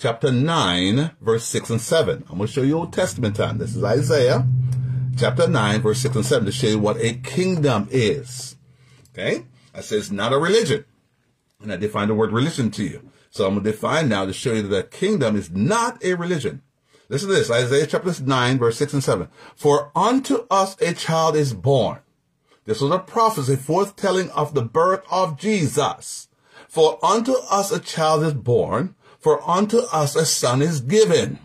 chapter 0.03 0.33
9, 0.33 1.11
verse 1.21 1.45
6 1.45 1.69
and 1.69 1.79
7. 1.79 2.25
I'm 2.29 2.37
going 2.37 2.47
to 2.47 2.53
show 2.53 2.61
you 2.61 2.77
Old 2.77 2.91
Testament 2.91 3.37
time. 3.37 3.57
This 3.57 3.73
is 3.73 3.81
Isaiah 3.81 4.45
chapter 5.17 5.47
9, 5.47 5.81
verse 5.81 5.99
6 5.99 6.17
and 6.17 6.25
7 6.25 6.45
to 6.45 6.51
show 6.51 6.67
you 6.67 6.77
what 6.77 6.97
a 6.97 7.13
kingdom 7.13 7.87
is. 7.89 8.57
Okay? 9.13 9.45
I 9.73 9.77
it's 9.77 10.11
not 10.11 10.33
a 10.33 10.37
religion. 10.37 10.83
And 11.61 11.71
I 11.71 11.77
define 11.77 12.09
the 12.09 12.15
word 12.15 12.33
religion 12.33 12.69
to 12.71 12.83
you. 12.83 13.09
So 13.29 13.47
I'm 13.47 13.53
going 13.53 13.63
to 13.63 13.71
define 13.71 14.09
now 14.09 14.25
to 14.25 14.33
show 14.33 14.51
you 14.51 14.63
that 14.63 14.77
a 14.77 14.83
kingdom 14.83 15.37
is 15.37 15.51
not 15.51 16.03
a 16.03 16.15
religion. 16.15 16.63
Listen 17.07 17.29
to 17.29 17.35
this, 17.35 17.49
Isaiah 17.49 17.87
chapter 17.87 18.11
9, 18.21 18.57
verse 18.57 18.77
6 18.79 18.95
and 18.95 19.03
7. 19.05 19.29
For 19.55 19.89
unto 19.95 20.45
us 20.51 20.75
a 20.81 20.93
child 20.93 21.37
is 21.37 21.53
born. 21.53 21.99
This 22.65 22.81
was 22.81 22.91
a 22.91 22.99
prophecy 22.99 23.55
foretelling 23.55 24.31
of 24.31 24.53
the 24.53 24.63
birth 24.63 25.05
of 25.09 25.39
Jesus. 25.39 26.27
For 26.67 26.99
unto 27.01 27.35
us 27.49 27.71
a 27.71 27.79
child 27.79 28.23
is 28.23 28.33
born, 28.33 28.95
for 29.23 29.41
unto 29.49 29.79
us 29.91 30.15
a 30.15 30.25
son 30.25 30.61
is 30.61 30.81
given. 30.81 31.39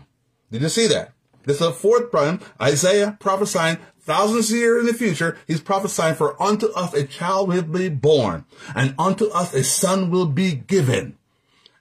Did 0.51 0.61
you 0.61 0.69
see 0.69 0.87
that? 0.87 1.13
This 1.45 1.61
is 1.61 1.67
the 1.67 1.71
fourth 1.71 2.11
time 2.11 2.41
Isaiah 2.61 3.17
prophesying 3.19 3.77
thousands 4.01 4.51
of 4.51 4.57
years 4.57 4.81
in 4.81 4.87
the 4.87 4.93
future. 4.93 5.37
He's 5.47 5.61
prophesying 5.61 6.15
for 6.15 6.39
unto 6.41 6.67
us 6.73 6.93
a 6.93 7.05
child 7.05 7.47
will 7.47 7.63
be 7.63 7.89
born 7.89 8.45
and 8.75 8.93
unto 8.99 9.29
us 9.29 9.53
a 9.53 9.63
son 9.63 10.11
will 10.11 10.25
be 10.25 10.53
given. 10.53 11.17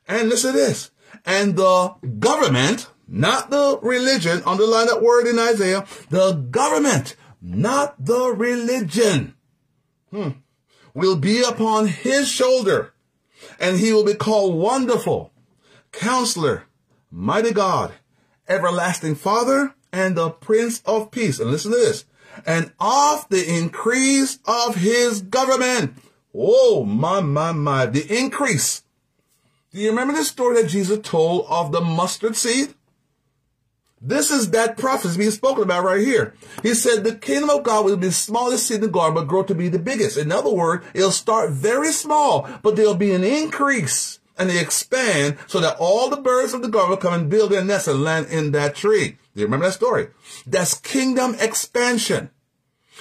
And 0.06 0.28
listen 0.28 0.52
to 0.52 0.58
this. 0.58 0.90
And 1.26 1.56
the 1.56 1.94
government, 2.20 2.88
not 3.08 3.50
the 3.50 3.78
religion, 3.82 4.42
underline 4.46 4.86
that 4.86 5.02
word 5.02 5.26
in 5.26 5.38
Isaiah, 5.38 5.84
the 6.10 6.32
government, 6.32 7.16
not 7.42 8.02
the 8.02 8.28
religion, 8.30 9.34
hmm, 10.10 10.30
will 10.94 11.16
be 11.16 11.42
upon 11.42 11.88
his 11.88 12.28
shoulder 12.28 12.94
and 13.58 13.78
he 13.78 13.92
will 13.92 14.04
be 14.04 14.14
called 14.14 14.54
wonderful 14.54 15.32
Counselor, 15.98 16.62
Mighty 17.10 17.52
God, 17.52 17.92
Everlasting 18.48 19.16
Father, 19.16 19.74
and 19.92 20.16
the 20.16 20.30
Prince 20.30 20.80
of 20.86 21.10
Peace. 21.10 21.40
And 21.40 21.50
listen 21.50 21.72
to 21.72 21.76
this. 21.76 22.04
And 22.46 22.70
of 22.78 23.28
the 23.30 23.44
increase 23.44 24.38
of 24.44 24.76
his 24.76 25.22
government. 25.22 25.94
Oh, 26.32 26.84
my, 26.84 27.20
my, 27.20 27.50
my. 27.50 27.86
The 27.86 28.06
increase. 28.16 28.84
Do 29.72 29.80
you 29.80 29.90
remember 29.90 30.14
the 30.14 30.22
story 30.22 30.62
that 30.62 30.68
Jesus 30.68 31.00
told 31.02 31.46
of 31.48 31.72
the 31.72 31.80
mustard 31.80 32.36
seed? 32.36 32.74
This 34.00 34.30
is 34.30 34.52
that 34.52 34.78
prophecy 34.78 35.18
being 35.18 35.32
spoken 35.32 35.64
about 35.64 35.82
right 35.82 36.00
here. 36.00 36.32
He 36.62 36.74
said 36.74 37.02
the 37.02 37.16
kingdom 37.16 37.50
of 37.50 37.64
God 37.64 37.84
will 37.84 37.96
be 37.96 38.06
the 38.06 38.12
smallest 38.12 38.68
seed 38.68 38.76
in 38.76 38.82
the 38.82 38.88
garden, 38.88 39.16
but 39.16 39.26
grow 39.26 39.42
to 39.42 39.54
be 39.54 39.68
the 39.68 39.80
biggest. 39.80 40.16
In 40.16 40.30
other 40.30 40.54
words, 40.54 40.86
it'll 40.94 41.10
start 41.10 41.50
very 41.50 41.90
small, 41.90 42.48
but 42.62 42.76
there'll 42.76 42.94
be 42.94 43.12
an 43.12 43.24
increase 43.24 44.17
and 44.38 44.48
they 44.48 44.60
expand 44.60 45.36
so 45.46 45.60
that 45.60 45.76
all 45.78 46.08
the 46.08 46.16
birds 46.16 46.54
of 46.54 46.62
the 46.62 46.68
garden 46.68 46.96
come 46.96 47.14
and 47.14 47.30
build 47.30 47.50
their 47.50 47.64
nests 47.64 47.88
and 47.88 48.02
land 48.02 48.26
in 48.28 48.52
that 48.52 48.74
tree. 48.74 49.18
Do 49.34 49.40
you 49.40 49.46
remember 49.46 49.66
that 49.66 49.72
story? 49.72 50.08
That's 50.46 50.78
kingdom 50.78 51.36
expansion. 51.40 52.30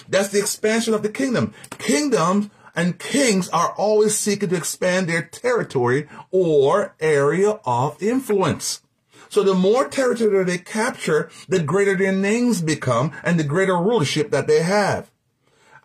That's 0.09 0.29
the 0.29 0.39
expansion 0.39 0.93
of 0.93 1.03
the 1.03 1.09
kingdom. 1.09 1.53
Kingdoms 1.77 2.49
and 2.75 2.99
kings 2.99 3.49
are 3.49 3.73
always 3.73 4.15
seeking 4.15 4.49
to 4.49 4.55
expand 4.55 5.07
their 5.07 5.23
territory 5.23 6.07
or 6.31 6.95
area 6.99 7.59
of 7.65 8.01
influence. 8.01 8.81
So 9.29 9.43
the 9.43 9.53
more 9.53 9.87
territory 9.87 10.43
they 10.45 10.59
capture, 10.59 11.29
the 11.49 11.61
greater 11.61 11.95
their 11.95 12.13
names 12.13 12.61
become 12.61 13.11
and 13.23 13.39
the 13.39 13.43
greater 13.43 13.75
rulership 13.75 14.31
that 14.31 14.47
they 14.47 14.61
have. 14.61 15.09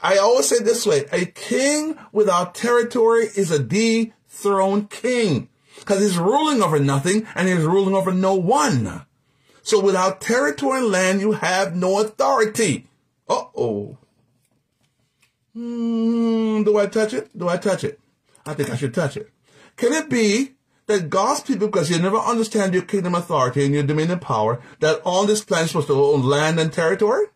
I 0.02 0.18
always 0.18 0.49
say 0.49 0.59
this 0.59 0.85
way, 0.85 1.06
a 1.12 1.26
king 1.26 1.97
without 2.12 2.54
territory 2.54 3.28
is 3.37 3.50
a 3.50 3.62
D 3.62 4.12
throne 4.32 4.86
king 4.86 5.48
because 5.78 6.00
he's 6.00 6.18
ruling 6.18 6.62
over 6.62 6.80
nothing 6.80 7.26
and 7.34 7.48
he's 7.48 7.58
ruling 7.58 7.94
over 7.94 8.12
no 8.12 8.34
one. 8.34 9.04
So 9.62 9.80
without 9.80 10.20
territory 10.20 10.80
and 10.80 10.88
land, 10.88 11.20
you 11.20 11.32
have 11.32 11.76
no 11.76 12.00
authority. 12.00 12.88
Uh-oh. 13.28 13.98
Hmm, 15.54 16.62
do 16.64 16.78
I 16.78 16.86
touch 16.86 17.12
it? 17.12 17.36
Do 17.36 17.48
I 17.48 17.58
touch 17.58 17.84
it? 17.84 18.00
I 18.44 18.54
think 18.54 18.70
I 18.70 18.76
should 18.76 18.94
touch 18.94 19.16
it. 19.16 19.30
Can 19.76 19.92
it 19.92 20.08
be 20.08 20.52
that 20.86 21.10
God's 21.10 21.40
people, 21.40 21.68
because 21.68 21.90
you 21.90 21.98
never 21.98 22.16
understand 22.16 22.74
your 22.74 22.82
kingdom 22.82 23.14
authority 23.14 23.64
and 23.64 23.72
your 23.72 23.84
dominion 23.84 24.18
power, 24.18 24.60
that 24.80 25.00
on 25.04 25.26
this 25.26 25.44
planet 25.44 25.66
is 25.66 25.70
supposed 25.70 25.88
to 25.88 25.94
own 25.94 26.22
land 26.22 26.58
and 26.58 26.72
territory? 26.72 27.26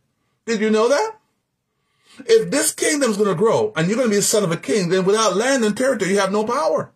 Did 0.47 0.61
you 0.61 0.71
know 0.71 0.89
that? 0.89 1.13
If 2.21 2.51
this 2.51 2.73
kingdom 2.73 3.11
is 3.11 3.17
going 3.17 3.29
to 3.29 3.35
grow 3.35 3.73
and 3.77 3.87
you're 3.87 3.97
going 3.97 4.09
to 4.09 4.15
be 4.15 4.19
a 4.19 4.23
son 4.23 4.45
of 4.45 4.53
a 4.53 4.57
king, 4.57 4.89
then 4.89 5.05
without 5.05 5.37
land 5.37 5.65
and 5.65 5.77
territory, 5.77 6.13
you 6.13 6.19
have 6.19 6.33
no 6.33 6.45
power. 6.45 6.91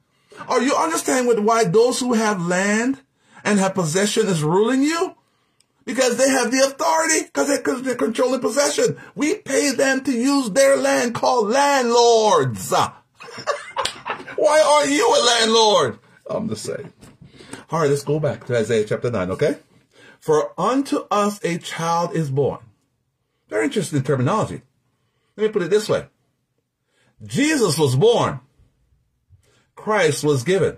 Are 0.49 0.63
you 0.63 0.75
understanding 0.75 1.45
why 1.45 1.65
those 1.65 2.01
who 2.01 2.15
have 2.15 2.47
land 2.47 3.01
and 3.45 3.59
have 3.59 3.75
possession 3.75 4.27
is 4.27 4.43
ruling 4.43 4.83
you? 4.83 5.15
Because 5.85 6.17
they 6.17 6.29
have 6.29 6.51
the 6.51 6.61
authority, 6.61 7.25
because 7.25 7.83
they're, 7.83 7.95
controlling 7.95 8.41
possession. 8.41 8.97
We 9.15 9.37
pay 9.37 9.73
them 9.73 10.05
to 10.05 10.13
use 10.13 10.51
their 10.51 10.77
land 10.77 11.15
called 11.15 11.49
landlords. 11.49 12.71
Why 14.37 14.61
aren't 14.61 14.93
you 14.93 15.07
a 15.07 15.21
landlord? 15.27 15.99
I'm 16.29 16.47
the 16.47 16.57
same. 16.57 16.93
All 17.71 17.81
right, 17.81 17.91
let's 17.91 18.05
go 18.05 18.21
back 18.21 18.47
to 18.47 18.57
Isaiah 18.57 18.85
chapter 18.85 19.11
9, 19.11 19.33
okay? 19.33 19.59
For 20.21 20.53
unto 20.59 21.07
us 21.11 21.43
a 21.45 21.59
child 21.59 22.15
is 22.15 22.31
born. 22.31 22.61
Very 23.49 23.65
interesting 23.65 24.03
terminology. 24.03 24.63
Let 25.41 25.47
me 25.47 25.53
put 25.55 25.63
it 25.63 25.71
this 25.71 25.89
way. 25.89 26.05
Jesus 27.23 27.79
was 27.79 27.97
born. 27.97 28.41
Christ 29.75 30.23
was 30.23 30.45
given. 30.45 30.77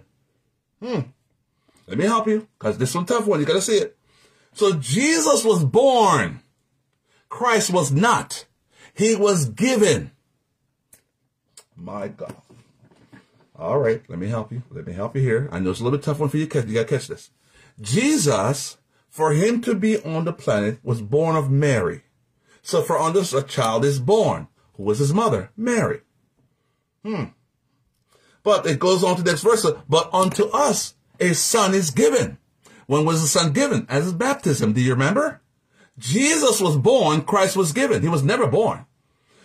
Hmm. 0.81 1.01
Let 1.89 1.99
me 1.99 2.05
help 2.05 2.29
you, 2.29 2.47
because 2.57 2.79
this 2.79 2.95
one 2.95 3.05
tough 3.05 3.27
one. 3.27 3.41
You 3.41 3.47
got 3.47 3.55
to 3.55 3.61
see 3.61 3.79
it. 3.79 3.97
So 4.53 4.75
Jesus 4.75 5.45
was 5.45 5.65
born. 5.65 6.43
Christ 7.29 7.73
was 7.73 7.91
not. 7.91 8.47
He 8.95 9.17
was 9.17 9.47
given. 9.47 10.13
My 11.75 12.07
God. 12.07 12.37
All 13.57 13.81
right, 13.81 14.03
let 14.07 14.21
me 14.21 14.29
help 14.29 14.53
you. 14.53 14.63
Let 14.71 14.87
me 14.87 14.93
help 14.93 15.17
you 15.17 15.23
here. 15.23 15.49
I 15.51 15.59
know 15.59 15.73
it's 15.73 15.81
a 15.81 15.83
little 15.83 15.99
bit 15.99 16.05
tough 16.05 16.21
one 16.21 16.29
for 16.29 16.37
you. 16.37 16.45
You 16.45 16.49
got 16.49 16.67
to 16.67 16.85
catch 16.85 17.09
this. 17.09 17.31
Jesus, 17.81 18.77
for 19.09 19.33
him 19.33 19.61
to 19.63 19.75
be 19.75 19.99
on 19.99 20.25
the 20.25 20.33
planet, 20.33 20.79
was 20.85 21.03
born 21.03 21.35
of 21.35 21.51
Mary. 21.51 22.03
So 22.63 22.81
for 22.81 22.97
us, 22.97 23.33
a 23.33 23.43
child 23.43 23.85
is 23.85 23.99
born. 23.99 24.47
Who 24.75 24.85
was 24.85 24.99
his 24.99 25.13
mother? 25.13 25.51
Mary. 25.57 26.01
Hmm. 27.05 27.25
But 28.43 28.67
it 28.67 28.79
goes 28.79 29.05
on 29.05 29.17
to 29.17 29.23
the 29.23 29.31
next 29.31 29.43
verse. 29.43 29.67
But 29.89 30.13
unto 30.13 30.47
us 30.47 30.95
a 31.21 31.35
son 31.35 31.75
is 31.75 31.91
given. 31.91 32.39
When 32.87 33.05
was 33.05 33.23
the 33.23 33.29
son 33.29 33.53
given? 33.53 33.87
As 33.89 34.05
his 34.05 34.13
baptism. 34.13 34.73
Do 34.73 34.81
you 34.81 34.93
remember? 34.93 35.41
Jesus 35.99 36.61
was 36.61 36.77
born, 36.77 37.23
Christ 37.23 37.57
was 37.57 37.73
given. 37.73 38.03
He 38.03 38.09
was 38.09 38.23
never 38.23 38.47
born. 38.47 38.87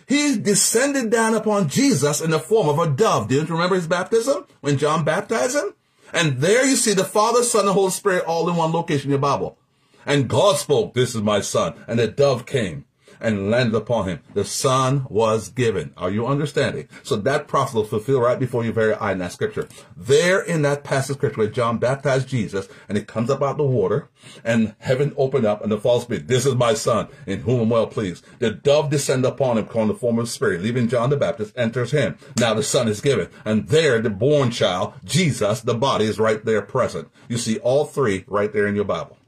He 0.08 0.38
descended 0.38 1.10
down 1.10 1.34
upon 1.34 1.68
Jesus 1.68 2.22
in 2.22 2.30
the 2.30 2.40
form 2.40 2.68
of 2.68 2.78
a 2.78 2.90
dove. 2.90 3.28
Do 3.28 3.34
you 3.34 3.44
remember 3.44 3.74
his 3.74 3.86
baptism 3.86 4.46
when 4.60 4.78
John 4.78 5.04
baptized 5.04 5.54
him? 5.54 5.74
And 6.14 6.38
there 6.38 6.64
you 6.64 6.76
see 6.76 6.94
the 6.94 7.04
Father, 7.04 7.42
Son, 7.42 7.66
and 7.66 7.74
Holy 7.74 7.90
Spirit 7.90 8.24
all 8.24 8.48
in 8.48 8.56
one 8.56 8.72
location 8.72 9.08
in 9.08 9.10
your 9.10 9.18
Bible. 9.18 9.58
And 10.06 10.26
God 10.26 10.56
spoke, 10.56 10.94
this 10.94 11.14
is 11.14 11.20
my 11.20 11.42
son. 11.42 11.74
And 11.86 11.98
the 11.98 12.08
dove 12.08 12.46
came 12.46 12.86
and 13.20 13.50
landed 13.50 13.76
upon 13.76 14.08
him. 14.08 14.20
The 14.34 14.44
son 14.44 15.06
was 15.08 15.48
given. 15.48 15.92
Are 15.96 16.10
you 16.10 16.26
understanding? 16.26 16.88
So 17.02 17.16
that 17.16 17.48
prophecy 17.48 17.76
will 17.76 17.84
fulfill 17.84 18.20
right 18.20 18.38
before 18.38 18.64
your 18.64 18.72
very 18.72 18.94
eye 18.94 19.12
in 19.12 19.18
that 19.18 19.32
scripture. 19.32 19.68
There 19.96 20.40
in 20.40 20.62
that 20.62 20.84
passage 20.84 21.16
scripture 21.16 21.38
where 21.38 21.48
John 21.48 21.78
baptized 21.78 22.28
Jesus 22.28 22.68
and 22.88 22.96
he 22.96 23.04
comes 23.04 23.30
up 23.30 23.42
out 23.42 23.56
the 23.56 23.64
water 23.64 24.08
and 24.44 24.74
heaven 24.78 25.12
opened 25.16 25.46
up 25.46 25.62
and 25.62 25.72
the 25.72 25.78
false 25.78 26.04
spirit, 26.04 26.28
this 26.28 26.46
is 26.46 26.54
my 26.54 26.74
son 26.74 27.08
in 27.26 27.40
whom 27.40 27.60
I'm 27.60 27.70
well 27.70 27.86
pleased. 27.86 28.24
The 28.38 28.50
dove 28.50 28.90
descended 28.90 29.30
upon 29.30 29.58
him 29.58 29.66
calling 29.66 29.88
the 29.88 29.94
form 29.94 30.18
of 30.18 30.28
spirit, 30.28 30.62
leaving 30.62 30.88
John 30.88 31.10
the 31.10 31.16
Baptist, 31.16 31.56
enters 31.56 31.90
him. 31.90 32.18
Now 32.38 32.54
the 32.54 32.62
son 32.62 32.88
is 32.88 33.00
given. 33.00 33.28
And 33.44 33.68
there 33.68 34.00
the 34.00 34.10
born 34.10 34.50
child, 34.50 34.94
Jesus, 35.04 35.60
the 35.60 35.74
body 35.74 36.04
is 36.04 36.18
right 36.18 36.44
there 36.44 36.62
present. 36.62 37.08
You 37.28 37.38
see 37.38 37.58
all 37.58 37.84
three 37.84 38.24
right 38.26 38.52
there 38.52 38.66
in 38.66 38.74
your 38.74 38.84
Bible. 38.84 39.18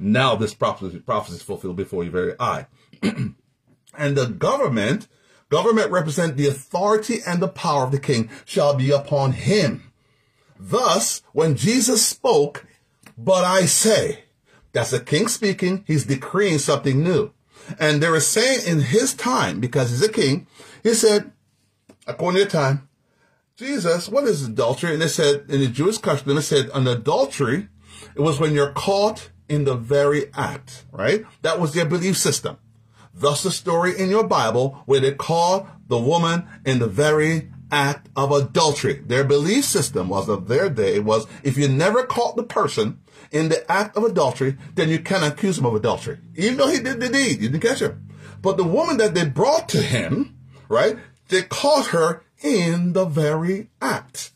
Now 0.00 0.36
this 0.36 0.54
prophecy, 0.54 0.98
prophecy 0.98 1.36
is 1.36 1.42
fulfilled 1.42 1.76
before 1.76 2.04
your 2.04 2.12
very 2.12 2.34
eye. 2.38 2.66
And 3.02 4.16
the 4.16 4.26
government, 4.26 5.08
government 5.48 5.90
represent 5.90 6.36
the 6.36 6.46
authority 6.46 7.18
and 7.26 7.40
the 7.40 7.48
power 7.48 7.84
of 7.84 7.92
the 7.92 8.00
king 8.00 8.30
shall 8.44 8.74
be 8.74 8.90
upon 8.90 9.32
him. 9.32 9.92
Thus, 10.58 11.22
when 11.32 11.56
Jesus 11.56 12.04
spoke, 12.04 12.66
but 13.16 13.44
I 13.44 13.66
say, 13.66 14.24
that's 14.72 14.90
the 14.90 15.00
king 15.00 15.28
speaking, 15.28 15.84
he's 15.86 16.04
decreeing 16.04 16.58
something 16.58 17.02
new. 17.02 17.32
And 17.78 18.02
they 18.02 18.08
were 18.08 18.20
saying 18.20 18.66
in 18.66 18.80
his 18.80 19.14
time, 19.14 19.60
because 19.60 19.90
he's 19.90 20.02
a 20.02 20.10
king, 20.10 20.46
he 20.82 20.94
said, 20.94 21.32
according 22.06 22.42
to 22.42 22.48
time, 22.48 22.88
Jesus, 23.56 24.08
what 24.08 24.24
is 24.24 24.44
adultery? 24.44 24.92
And 24.92 25.02
they 25.02 25.08
said, 25.08 25.46
in 25.48 25.60
the 25.60 25.66
Jewish 25.66 25.98
custom, 25.98 26.34
they 26.34 26.40
said, 26.40 26.70
an 26.74 26.86
adultery, 26.86 27.68
it 28.14 28.20
was 28.20 28.38
when 28.38 28.54
you're 28.54 28.72
caught 28.72 29.30
in 29.48 29.64
the 29.64 29.74
very 29.74 30.32
act, 30.34 30.84
right? 30.92 31.24
That 31.42 31.58
was 31.60 31.74
their 31.74 31.86
belief 31.86 32.16
system. 32.16 32.58
Thus 33.18 33.42
the 33.42 33.50
story 33.50 33.98
in 33.98 34.10
your 34.10 34.24
Bible 34.24 34.82
where 34.86 35.00
they 35.00 35.12
caught 35.12 35.66
the 35.88 35.98
woman 35.98 36.46
in 36.64 36.78
the 36.78 36.86
very 36.86 37.50
act 37.70 38.08
of 38.16 38.32
adultery. 38.32 38.94
Their 38.94 39.24
belief 39.24 39.64
system 39.64 40.08
was 40.08 40.28
of 40.28 40.48
their 40.48 40.70
day 40.70 41.00
was 41.00 41.26
if 41.42 41.58
you 41.58 41.68
never 41.68 42.04
caught 42.04 42.36
the 42.36 42.42
person 42.42 43.00
in 43.30 43.48
the 43.48 43.70
act 43.70 43.96
of 43.96 44.04
adultery, 44.04 44.56
then 44.74 44.88
you 44.88 44.98
cannot 44.98 45.32
accuse 45.32 45.58
him 45.58 45.66
of 45.66 45.74
adultery. 45.74 46.18
Even 46.36 46.56
though 46.56 46.68
he 46.68 46.78
did 46.80 47.00
the 47.00 47.08
deed, 47.08 47.40
you 47.40 47.48
didn't 47.48 47.60
catch 47.60 47.80
her. 47.80 47.98
But 48.40 48.56
the 48.56 48.64
woman 48.64 48.96
that 48.98 49.14
they 49.14 49.26
brought 49.26 49.68
to 49.70 49.82
him, 49.82 50.38
right, 50.68 50.96
they 51.28 51.42
caught 51.42 51.88
her 51.88 52.22
in 52.40 52.92
the 52.92 53.04
very 53.04 53.68
act. 53.82 54.32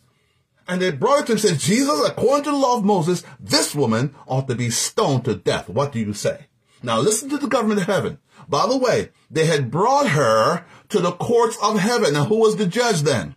And 0.69 0.81
they 0.81 0.91
brought 0.91 1.21
it 1.21 1.27
to 1.27 1.33
him 1.33 1.39
and 1.39 1.41
said, 1.41 1.59
Jesus, 1.59 2.07
according 2.07 2.45
to 2.45 2.51
the 2.51 2.57
law 2.57 2.79
of 2.79 2.85
Moses, 2.85 3.25
this 3.39 3.75
woman 3.75 4.15
ought 4.27 4.49
to 4.49 4.55
be 4.55 4.71
stoned 4.71 5.25
to 5.25 5.35
death. 5.35 5.69
What 5.69 5.93
do 5.93 6.01
you 6.01 6.13
say? 6.13 6.47
Now 6.83 6.99
listen 6.99 7.29
to 7.31 7.39
the 7.39 7.47
government 7.47 7.81
of 7.81 7.87
heaven. 7.87 8.19
By 8.53 8.67
the 8.67 8.77
way, 8.77 9.09
they 9.31 9.47
had 9.47 9.71
brought 9.71 10.09
her 10.09 10.67
to 10.91 10.99
the 10.99 11.13
courts 11.13 11.57
of 11.63 11.79
heaven. 11.79 12.13
Now, 12.13 12.27
who 12.27 12.37
was 12.37 12.57
the 12.57 12.67
judge 12.67 13.01
then? 13.01 13.35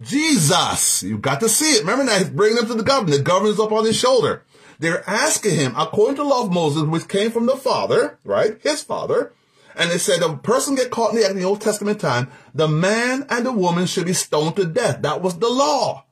Jesus. 0.00 1.02
You've 1.02 1.20
got 1.20 1.40
to 1.40 1.48
see 1.50 1.74
it. 1.74 1.80
Remember 1.82 2.06
that. 2.06 2.22
he's 2.22 2.30
bringing 2.30 2.56
them 2.56 2.66
to 2.68 2.74
the 2.74 2.82
governor. 2.82 3.18
The 3.18 3.22
governor's 3.22 3.60
up 3.60 3.70
on 3.70 3.84
his 3.84 3.98
shoulder. 3.98 4.44
They're 4.78 5.06
asking 5.06 5.56
him, 5.56 5.74
according 5.76 6.16
to 6.16 6.22
the 6.22 6.28
law 6.28 6.44
of 6.44 6.52
Moses, 6.54 6.84
which 6.84 7.06
came 7.06 7.30
from 7.30 7.44
the 7.44 7.56
father, 7.58 8.18
right? 8.24 8.56
His 8.62 8.82
father. 8.82 9.34
And 9.74 9.90
they 9.90 9.98
said, 9.98 10.22
a 10.22 10.38
person 10.38 10.74
get 10.74 10.90
caught 10.90 11.10
in 11.10 11.16
the 11.18 11.24
act 11.24 11.32
in 11.32 11.38
the 11.38 11.44
Old 11.44 11.60
Testament 11.60 12.00
time, 12.00 12.30
the 12.54 12.66
man 12.66 13.26
and 13.28 13.44
the 13.44 13.52
woman 13.52 13.84
should 13.84 14.06
be 14.06 14.14
stoned 14.14 14.56
to 14.56 14.64
death. 14.64 15.02
That 15.02 15.20
was 15.20 15.38
the 15.38 15.50
law. 15.50 16.06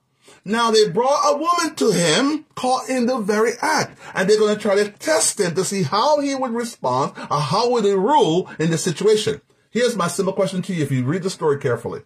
Now 0.45 0.71
they 0.71 0.89
brought 0.91 1.33
a 1.33 1.37
woman 1.37 1.75
to 1.77 1.91
him 1.91 2.45
caught 2.55 2.89
in 2.91 3.07
the 3.07 3.19
very 3.19 3.53
act, 3.63 3.99
and 4.15 4.29
they're 4.29 4.39
going 4.39 4.55
to 4.55 4.61
try 4.61 4.75
to 4.75 4.91
test 4.91 5.41
him 5.41 5.55
to 5.55 5.65
see 5.65 5.85
how 5.85 6.21
he 6.21 6.35
would 6.35 6.53
respond 6.53 7.13
or 7.31 7.41
how 7.41 7.71
would 7.71 7.85
he 7.85 7.93
rule 7.93 8.51
in 8.59 8.71
this 8.71 8.85
situation. 8.85 9.41
Here's 9.71 9.97
my 9.97 10.07
simple 10.07 10.35
question 10.35 10.61
to 10.63 10.75
you 10.75 10.83
if 10.83 10.93
you 10.93 11.05
read 11.05 11.23
the 11.23 11.31
story 11.31 11.59
carefully. 11.59 12.03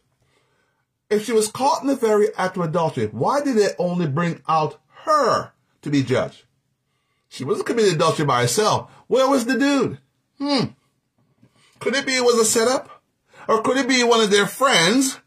If 1.10 1.24
she 1.24 1.32
was 1.32 1.50
caught 1.50 1.82
in 1.82 1.88
the 1.88 1.96
very 1.96 2.28
act 2.36 2.56
of 2.56 2.62
adultery, 2.62 3.06
why 3.06 3.40
did 3.40 3.56
it 3.56 3.74
only 3.78 4.06
bring 4.06 4.42
out 4.48 4.78
her 5.04 5.52
to 5.82 5.90
be 5.90 6.02
judged? 6.02 6.44
She 7.28 7.44
wasn't 7.44 7.66
committing 7.66 7.94
adultery 7.94 8.24
by 8.24 8.42
herself. 8.42 8.90
Where 9.06 9.28
was 9.28 9.46
the 9.46 9.58
dude? 9.58 9.98
Hmm. 10.38 10.72
Could 11.80 11.94
it 11.94 12.06
be 12.06 12.14
it 12.14 12.24
was 12.24 12.38
a 12.38 12.44
setup? 12.44 13.02
Or 13.48 13.62
could 13.62 13.78
it 13.78 13.88
be 13.88 14.02
one 14.04 14.20
of 14.20 14.30
their 14.30 14.46
friends 14.46 15.18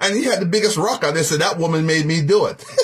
and 0.00 0.16
he 0.16 0.24
had 0.24 0.40
the 0.40 0.46
biggest 0.46 0.76
rock 0.76 1.04
on. 1.04 1.14
there. 1.14 1.22
Said 1.22 1.40
that 1.40 1.58
woman 1.58 1.86
made 1.86 2.06
me 2.06 2.22
do 2.22 2.46
it. 2.46 2.64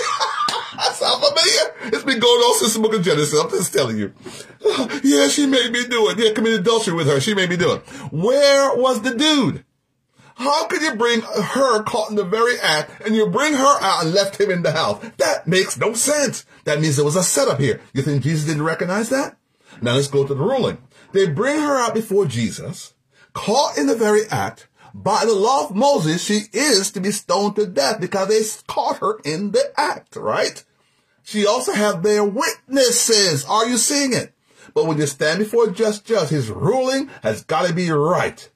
I 0.79 0.93
sound 0.93 1.23
familiar? 1.23 1.95
It's 1.95 2.05
been 2.05 2.21
going 2.21 2.41
on 2.41 2.59
since 2.59 2.75
the 2.75 2.81
book 2.81 2.95
of 2.95 3.03
Genesis. 3.03 3.39
I'm 3.39 3.51
just 3.51 3.73
telling 3.73 3.97
you. 3.97 4.13
yeah, 5.03 5.29
she 5.29 5.47
made 5.47 5.73
me 5.73 5.87
do 5.87 6.11
it. 6.11 6.19
Yeah, 6.19 6.33
committed 6.33 6.61
adultery 6.61 6.95
with 6.95 7.07
her. 7.07 7.21
She 7.21 7.35
made 7.35 7.49
me 7.49 7.57
do 7.57 7.73
it. 7.73 7.81
Where 8.13 8.77
was 8.77 9.03
the 9.03 9.15
dude? 9.15 9.65
How 10.37 10.67
could 10.67 10.83
you 10.83 10.95
bring 10.97 11.23
her 11.23 11.83
caught 11.85 12.11
in 12.11 12.17
the 12.17 12.25
very 12.25 12.61
act 12.61 13.01
and 13.07 13.17
you 13.17 13.27
bring 13.27 13.55
her 13.55 13.83
out 13.83 14.05
and 14.05 14.13
left 14.13 14.39
him 14.39 14.51
in 14.51 14.63
the 14.63 14.73
house? 14.73 15.03
That 15.17 15.47
makes 15.47 15.79
no 15.79 15.95
sense. 15.95 16.45
That 16.65 16.81
means 16.81 16.97
there 16.97 17.07
was 17.07 17.17
a 17.17 17.23
setup 17.23 17.59
here. 17.59 17.81
You 17.95 18.03
think 18.03 18.23
Jesus 18.23 18.47
didn't 18.47 18.65
recognize 18.65 19.09
that? 19.09 19.39
Now 19.81 19.95
let's 19.95 20.09
go 20.09 20.27
to 20.27 20.35
the 20.35 20.41
ruling. 20.43 20.79
They 21.13 21.27
bring 21.27 21.59
her 21.61 21.79
out 21.79 21.95
before 21.95 22.27
Jesus, 22.27 22.93
caught 23.33 23.79
in 23.79 23.87
the 23.87 23.95
very 23.95 24.27
act, 24.31 24.69
by 25.03 25.25
the 25.25 25.35
law 25.35 25.65
of 25.65 25.77
Moses, 25.77 26.25
she 26.25 26.43
is 26.53 26.91
to 26.93 27.01
be 27.01 27.11
stoned 27.11 27.57
to 27.57 27.67
death 27.67 28.01
because 28.01 28.29
they 28.29 28.41
caught 28.67 28.99
her 28.99 29.19
in 29.25 29.53
the 29.53 29.73
act, 29.77 30.17
right? 30.17 30.65
She 31.23 31.47
also 31.47 31.73
have 31.73 32.03
their 32.03 32.25
witnesses. 32.25 33.45
Are 33.45 33.67
you 33.67 33.77
seeing 33.77 34.13
it? 34.13 34.33
But 34.75 34.87
when 34.87 34.99
you 34.99 35.07
stand 35.07 35.39
before 35.39 35.69
a 35.69 35.73
just 35.73 36.05
judge, 36.05 36.31
his 36.31 36.51
ruling 36.51 37.09
has 37.23 37.45
got 37.45 37.67
to 37.67 37.75
be 37.75 37.91
right. 37.91 38.49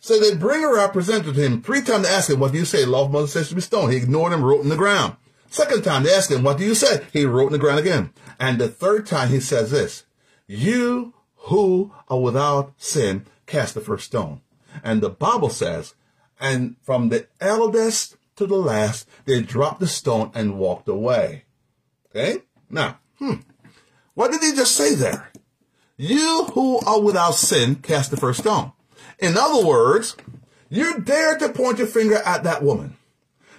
So 0.00 0.18
they 0.18 0.34
bring 0.34 0.62
her 0.62 0.78
up, 0.78 0.92
presented 0.92 1.34
to 1.34 1.40
him 1.40 1.62
three 1.62 1.80
times 1.80 2.06
to 2.06 2.12
ask 2.12 2.28
him, 2.28 2.40
what 2.40 2.52
do 2.52 2.58
you 2.58 2.64
say? 2.64 2.84
Law 2.84 3.04
of 3.06 3.10
Moses 3.10 3.32
says 3.32 3.48
to 3.48 3.54
be 3.54 3.60
stoned. 3.60 3.92
He 3.92 3.98
ignored 3.98 4.32
him, 4.32 4.44
wrote 4.44 4.62
in 4.62 4.68
the 4.68 4.76
ground. 4.76 5.16
Second 5.48 5.84
time 5.84 6.02
they 6.02 6.12
asked 6.12 6.30
him, 6.30 6.42
what 6.42 6.58
do 6.58 6.64
you 6.64 6.74
say? 6.74 7.06
He 7.12 7.24
wrote 7.24 7.46
in 7.46 7.52
the 7.52 7.58
ground 7.58 7.78
again. 7.78 8.12
And 8.40 8.58
the 8.58 8.68
third 8.68 9.06
time 9.06 9.28
he 9.28 9.40
says 9.40 9.70
this, 9.70 10.04
you 10.46 11.14
who 11.36 11.92
are 12.08 12.20
without 12.20 12.72
sin, 12.76 13.26
cast 13.46 13.74
the 13.74 13.80
first 13.80 14.06
stone. 14.06 14.40
And 14.84 15.00
the 15.00 15.10
Bible 15.10 15.48
says, 15.48 15.94
and 16.38 16.76
from 16.82 17.08
the 17.08 17.26
eldest 17.40 18.16
to 18.36 18.46
the 18.46 18.56
last, 18.56 19.08
they 19.24 19.40
dropped 19.40 19.80
the 19.80 19.86
stone 19.88 20.30
and 20.34 20.58
walked 20.58 20.88
away. 20.88 21.44
Okay? 22.10 22.42
Now, 22.68 22.98
hmm, 23.18 23.36
what 24.12 24.30
did 24.30 24.42
he 24.42 24.54
just 24.54 24.76
say 24.76 24.94
there? 24.94 25.30
You 25.96 26.50
who 26.52 26.80
are 26.80 27.00
without 27.00 27.34
sin, 27.34 27.76
cast 27.76 28.10
the 28.10 28.16
first 28.18 28.40
stone. 28.40 28.72
In 29.18 29.38
other 29.38 29.64
words, 29.64 30.16
you 30.68 31.00
dare 31.00 31.38
to 31.38 31.48
point 31.48 31.78
your 31.78 31.86
finger 31.86 32.16
at 32.16 32.44
that 32.44 32.62
woman. 32.62 32.96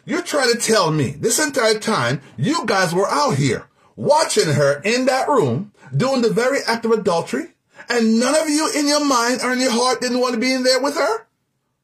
You're 0.05 0.21
trying 0.21 0.51
to 0.51 0.59
tell 0.59 0.91
me 0.91 1.11
this 1.11 1.39
entire 1.39 1.79
time 1.79 2.21
you 2.37 2.65
guys 2.67 2.93
were 2.93 3.09
out 3.09 3.37
here 3.37 3.67
watching 3.95 4.53
her 4.53 4.79
in 4.83 5.05
that 5.05 5.27
room 5.27 5.71
doing 5.95 6.21
the 6.21 6.29
very 6.29 6.59
act 6.67 6.85
of 6.85 6.91
adultery 6.91 7.54
and 7.89 8.19
none 8.19 8.35
of 8.35 8.49
you 8.49 8.69
in 8.75 8.87
your 8.87 9.03
mind 9.03 9.41
or 9.43 9.53
in 9.53 9.59
your 9.59 9.71
heart 9.71 10.01
didn't 10.01 10.19
want 10.19 10.33
to 10.33 10.39
be 10.39 10.53
in 10.53 10.63
there 10.63 10.81
with 10.81 10.95
her? 10.95 11.27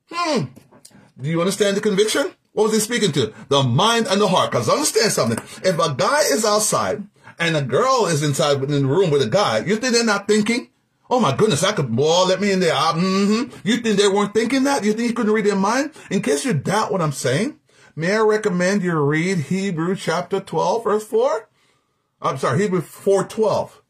Hmm. 0.09 0.45
Do 1.19 1.29
you 1.29 1.39
understand 1.39 1.77
the 1.77 1.81
conviction? 1.81 2.31
What 2.53 2.63
was 2.63 2.73
he 2.73 2.79
speaking 2.79 3.11
to? 3.13 3.33
The 3.49 3.63
mind 3.63 4.07
and 4.07 4.19
the 4.19 4.27
heart. 4.27 4.51
Because 4.51 4.69
understand 4.69 5.11
something. 5.11 5.37
If 5.63 5.79
a 5.79 5.93
guy 5.95 6.21
is 6.31 6.43
outside 6.43 7.03
and 7.39 7.55
a 7.55 7.61
girl 7.61 8.07
is 8.07 8.23
inside 8.23 8.61
in 8.63 8.69
the 8.69 8.85
room 8.85 9.09
with 9.09 9.21
a 9.21 9.29
guy, 9.29 9.59
you 9.59 9.77
think 9.77 9.93
they're 9.93 10.03
not 10.03 10.27
thinking? 10.27 10.69
Oh 11.09 11.19
my 11.19 11.35
goodness, 11.35 11.63
I 11.63 11.73
could, 11.73 11.93
boy, 11.93 12.23
let 12.23 12.39
me 12.39 12.51
in 12.51 12.61
there. 12.61 12.73
Uh, 12.73 12.93
mm-hmm. 12.93 13.67
You 13.67 13.77
think 13.77 13.97
they 13.97 14.07
weren't 14.07 14.33
thinking 14.33 14.63
that? 14.63 14.85
You 14.85 14.93
think 14.93 15.09
you 15.09 15.13
couldn't 15.13 15.33
read 15.33 15.45
their 15.45 15.57
mind? 15.57 15.91
In 16.09 16.21
case 16.21 16.45
you 16.45 16.53
doubt 16.53 16.91
what 16.91 17.01
I'm 17.01 17.11
saying, 17.11 17.59
may 17.97 18.15
I 18.15 18.19
recommend 18.19 18.81
you 18.81 18.97
read 18.97 19.37
Hebrew 19.37 19.95
chapter 19.95 20.39
12, 20.39 20.83
verse 20.85 21.03
4? 21.05 21.49
I'm 22.21 22.37
sorry, 22.37 22.61
Hebrew 22.61 22.81
4.12. 22.81 23.81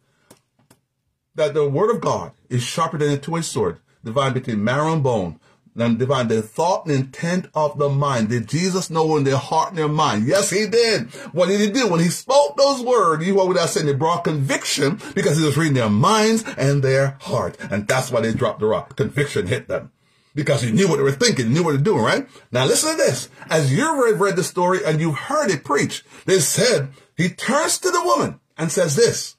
That 1.36 1.54
the 1.54 1.68
word 1.68 1.96
of 1.96 2.02
God 2.02 2.34
is 2.50 2.62
sharper 2.62 2.98
than 2.98 3.12
a 3.12 3.18
two-edged 3.18 3.46
sword, 3.46 3.80
divided 4.04 4.34
between 4.34 4.64
marrow 4.64 4.92
and 4.92 5.02
bone, 5.02 5.40
and 5.78 5.98
divine 5.98 6.28
the 6.28 6.42
thought 6.42 6.86
and 6.86 6.94
intent 6.94 7.48
of 7.54 7.78
the 7.78 7.88
mind. 7.88 8.30
Did 8.30 8.50
Jesus 8.50 8.90
know 8.90 9.16
in 9.16 9.24
their 9.24 9.38
heart 9.38 9.70
and 9.70 9.78
their 9.78 9.88
mind? 9.88 10.28
Yes, 10.28 10.50
he 10.50 10.68
did. 10.68 11.10
What 11.34 11.48
did 11.48 11.62
he 11.62 11.70
do? 11.70 11.88
When 11.88 12.02
he 12.02 12.10
spoke 12.10 12.58
those 12.58 12.82
words, 12.82 13.26
you 13.26 13.36
what 13.36 13.48
would 13.48 13.58
I 13.58 13.68
say? 13.68 13.84
They 13.84 13.94
brought 13.94 14.26
conviction 14.26 15.00
because 15.16 15.38
he 15.38 15.46
was 15.46 15.58
reading 15.58 15.76
their 15.76 15.90
minds 15.90 16.44
and 16.58 16.84
their 16.84 17.18
heart. 17.22 17.58
And 17.72 17.88
that's 17.88 18.12
why 18.12 18.20
they 18.20 18.34
dropped 18.34 18.60
the 18.60 18.66
rock. 18.66 18.98
Conviction 18.98 19.48
hit 19.48 19.70
them. 19.70 19.92
Because 20.36 20.62
he 20.62 20.72
knew 20.72 20.88
what 20.88 20.98
they 20.98 21.04
were 21.04 21.12
thinking, 21.12 21.52
knew 21.54 21.64
what 21.64 21.72
they 21.72 21.78
were 21.78 21.84
doing, 21.84 22.04
right? 22.04 22.28
Now 22.52 22.66
listen 22.66 22.92
to 22.92 22.98
this. 22.98 23.30
As 23.50 23.74
you've 23.74 24.20
read 24.20 24.36
the 24.36 24.44
story 24.44 24.80
and 24.86 25.00
you've 25.00 25.16
heard 25.16 25.52
it 25.52 25.64
preached, 25.64 26.04
they 26.26 26.40
said, 26.40 26.90
he 27.16 27.30
turns 27.30 27.78
to 27.80 27.92
the 27.92 28.04
woman 28.04 28.40
and 28.58 28.72
says 28.72 28.96
this, 28.96 29.36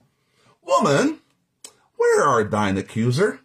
Woman, 0.62 1.18
where 2.02 2.24
are 2.24 2.44
thine 2.44 2.76
accuser? 2.76 3.40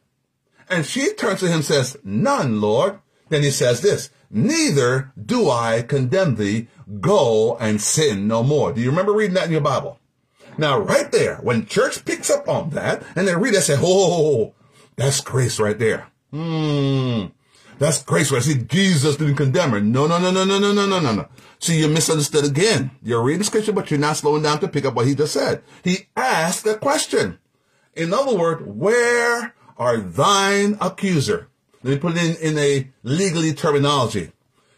And 0.70 0.86
she 0.86 1.14
turns 1.14 1.42
to 1.42 1.48
him 1.48 1.56
and 1.56 1.66
says, 1.66 1.98
None, 2.04 2.60
Lord. 2.60 3.00
Then 3.30 3.44
he 3.44 3.52
says 3.52 3.82
this, 3.82 4.10
Neither 4.30 5.14
do 5.24 5.50
I 5.50 5.84
condemn 5.84 6.36
thee. 6.36 6.68
Go 7.00 7.58
and 7.60 7.82
sin 7.82 8.28
no 8.28 8.44
more. 8.44 8.74
Do 8.74 8.82
you 8.82 8.90
remember 8.90 9.14
reading 9.14 9.36
that 9.36 9.46
in 9.46 9.52
your 9.52 9.62
Bible? 9.62 10.00
Now, 10.58 10.80
right 10.80 11.12
there, 11.12 11.36
when 11.38 11.68
church 11.68 12.04
picks 12.04 12.30
up 12.30 12.50
on 12.50 12.72
that 12.72 13.04
and 13.16 13.28
they 13.28 13.36
read 13.36 13.54
it, 13.54 13.62
say, 13.62 13.78
Oh, 13.80 14.56
that's 14.96 15.22
grace 15.22 15.60
right 15.60 15.78
there. 15.78 16.08
Hmm. 16.32 17.28
That's 17.78 18.02
grace 18.02 18.32
right. 18.32 18.42
See, 18.42 18.56
Jesus 18.56 19.18
didn't 19.18 19.36
condemn 19.36 19.70
her. 19.70 19.80
No, 19.80 20.08
no, 20.08 20.18
no, 20.18 20.32
no, 20.32 20.44
no, 20.44 20.58
no, 20.58 20.74
no, 20.74 20.88
no, 20.88 21.00
no, 21.00 21.14
no. 21.14 21.28
See, 21.60 21.80
you 21.80 21.88
misunderstood 21.88 22.46
again. 22.46 22.92
You're 23.04 23.22
reading 23.22 23.44
scripture, 23.44 23.72
but 23.72 23.92
you're 23.92 24.00
not 24.00 24.18
slowing 24.18 24.42
down 24.42 24.60
to 24.60 24.68
pick 24.68 24.86
up 24.86 24.96
what 24.96 25.06
he 25.06 25.14
just 25.14 25.34
said. 25.34 25.62
He 25.84 26.08
asked 26.16 26.66
a 26.66 26.76
question. 26.76 27.38
In 27.98 28.14
other 28.14 28.36
words, 28.36 28.62
where 28.64 29.54
are 29.78 29.98
thine 29.98 30.78
accuser. 30.82 31.50
Let 31.84 31.94
me 31.94 32.00
put 32.00 32.18
it 32.18 32.42
in, 32.42 32.54
in 32.54 32.58
a 32.58 32.92
legally 33.04 33.54
terminology. 33.54 34.32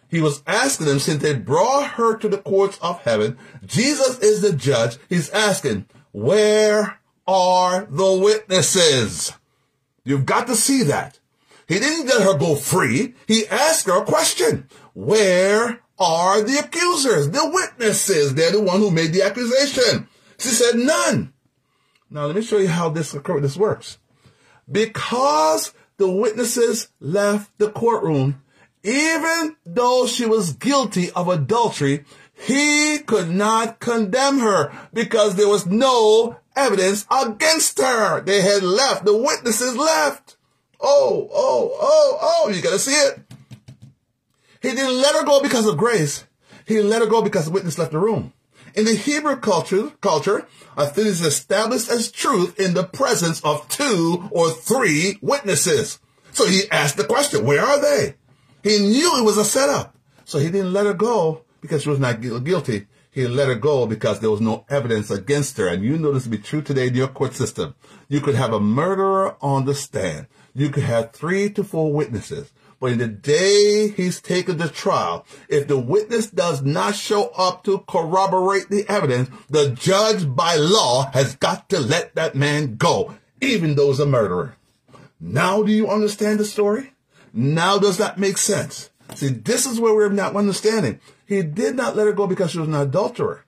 He 0.10 0.22
was 0.22 0.44
asking 0.48 0.88
them, 0.88 1.00
since 1.00 1.22
they 1.22 1.36
brought 1.36 1.92
her 1.92 2.18
to 2.18 2.28
the 2.28 2.40
courts 2.40 2.78
of 2.82 3.02
heaven, 3.04 3.38
Jesus 3.66 4.20
is 4.20 4.42
the 4.42 4.54
judge. 4.54 4.98
He's 5.08 5.30
asking, 5.30 5.86
where 6.12 7.00
are 7.28 7.86
the 7.86 8.14
witnesses? 8.14 9.32
You've 10.04 10.26
got 10.26 10.48
to 10.48 10.56
see 10.56 10.84
that. 10.84 11.20
He 11.68 11.80
didn't 11.80 12.08
let 12.08 12.24
her 12.24 12.38
go 12.38 12.56
free. 12.56 13.14
He 13.28 13.48
asked 13.48 13.86
her 13.86 14.02
a 14.02 14.06
question. 14.06 14.68
Where 14.96 15.82
are 16.00 16.42
the 16.42 16.58
accusers? 16.58 17.30
The 17.30 17.48
witnesses. 17.48 18.34
They're 18.34 18.52
the 18.52 18.62
one 18.62 18.80
who 18.80 18.90
made 18.90 19.14
the 19.14 19.22
accusation. 19.22 20.08
She 20.40 20.50
said 20.50 20.76
none. 20.76 21.34
Now 22.10 22.26
let 22.26 22.36
me 22.36 22.42
show 22.42 22.58
you 22.58 22.68
how 22.68 22.90
this, 22.90 23.12
this 23.12 23.58
works 23.58 23.98
because 24.72 25.74
the 25.98 26.10
witnesses 26.10 26.90
left 27.00 27.58
the 27.58 27.70
courtroom, 27.70 28.42
even 28.84 29.56
though 29.66 30.08
she 30.08 30.26
was 30.26 30.54
guilty 30.54 31.12
of 31.12 31.28
adultery, 31.28 32.06
he 32.34 33.00
could 33.00 33.30
not 33.30 33.80
condemn 33.80 34.40
her 34.40 34.72
because 34.94 35.36
there 35.36 35.48
was 35.48 35.66
no 35.66 36.38
evidence 36.56 37.06
against 37.12 37.80
her. 37.80 38.22
They 38.22 38.42
had 38.42 38.64
left. 38.64 39.06
The 39.06 39.18
witnesses 39.18 39.76
left. 39.76 40.38
Oh, 40.80 41.30
oh, 41.34 41.78
oh, 41.80 42.18
oh, 42.22 42.50
you 42.50 42.62
gotta 42.62 42.80
see 42.80 42.92
it. 42.92 43.20
He 44.62 44.70
didn't 44.70 45.02
let 45.02 45.16
her 45.16 45.26
go 45.26 45.42
because 45.42 45.66
of 45.66 45.78
grace. 45.78 46.26
He 46.66 46.82
let 46.82 47.02
her 47.02 47.08
go 47.08 47.22
because 47.22 47.46
the 47.46 47.52
witness 47.52 47.78
left 47.78 47.92
the 47.92 48.00
room. 48.00 48.34
In 48.76 48.86
the 48.86 48.96
Hebrew 48.96 49.38
culture, 49.38 49.92
culture, 50.02 50.48
a 50.78 50.86
thing 50.88 51.08
is 51.08 51.22
established 51.22 51.90
as 51.90 52.12
truth 52.12 52.60
in 52.60 52.74
the 52.74 52.84
presence 52.84 53.42
of 53.42 53.68
two 53.70 54.30
or 54.32 54.52
three 54.52 55.18
witnesses. 55.22 56.00
So 56.32 56.46
he 56.46 56.70
asked 56.72 56.98
the 56.98 57.04
question, 57.04 57.46
where 57.46 57.62
are 57.62 57.82
they? 57.82 58.16
He 58.64 58.80
knew 58.80 59.20
it 59.20 59.26
was 59.26 59.38
a 59.38 59.46
setup. 59.46 59.96
So 60.26 60.40
he 60.40 60.50
didn't 60.50 60.74
let 60.74 60.86
her 60.86 60.94
go 60.94 61.44
because 61.62 61.84
she 61.84 61.90
was 61.90 62.00
not 62.00 62.22
guilty. 62.22 62.88
He 63.12 63.28
let 63.28 63.48
her 63.48 63.56
go 63.56 63.88
because 63.88 64.20
there 64.20 64.30
was 64.30 64.42
no 64.42 64.66
evidence 64.70 65.10
against 65.10 65.58
her. 65.58 65.68
And 65.68 65.84
you 65.84 65.98
know 65.98 66.14
this 66.14 66.24
to 66.24 66.30
be 66.30 66.38
true 66.38 66.62
today 66.62 66.88
in 66.88 66.96
your 66.96 67.08
court 67.08 67.34
system. 67.34 67.76
You 68.08 68.22
could 68.22 68.36
have 68.36 68.54
a 68.54 68.60
murderer 68.60 69.36
on 69.42 69.66
the 69.66 69.74
stand. 69.74 70.28
You 70.54 70.70
could 70.70 70.84
have 70.84 71.12
three 71.12 71.50
to 71.52 71.64
four 71.64 71.92
witnesses. 71.92 72.52
But 72.80 72.94
in 72.94 72.98
the 73.00 73.08
day 73.08 73.90
he's 73.90 74.22
taken 74.22 74.58
to 74.58 74.70
trial, 74.70 75.26
if 75.50 75.68
the 75.68 75.78
witness 75.78 76.28
does 76.28 76.62
not 76.62 76.96
show 76.96 77.28
up 77.38 77.64
to 77.66 77.80
corroborate 77.80 78.70
the 78.70 78.86
evidence, 78.88 79.30
the 79.50 79.72
judge 79.72 80.34
by 80.34 80.56
law 80.56 81.12
has 81.12 81.36
got 81.36 81.70
to 81.70 81.80
let 81.80 82.16
that 82.16 82.36
man 82.36 82.76
go, 82.78 83.16
even 83.42 83.76
though 83.76 83.88
he's 83.88 84.00
a 84.00 84.06
murderer. 84.06 84.56
Now 85.20 85.64
do 85.64 85.72
you 85.72 85.90
understand 85.90 86.40
the 86.40 86.46
story? 86.46 86.94
Now 87.34 87.78
does 87.78 87.98
that 87.98 88.18
make 88.18 88.38
sense? 88.38 88.90
See, 89.16 89.30
this 89.30 89.66
is 89.66 89.80
where 89.80 89.94
we're 89.94 90.10
not 90.10 90.36
understanding. 90.36 91.00
He 91.26 91.44
did 91.44 91.76
not 91.76 91.96
let 91.96 92.08
her 92.08 92.14
go 92.14 92.28
because 92.28 92.52
she 92.52 92.60
was 92.60 92.68
an 92.68 92.76
adulterer. 92.76 93.46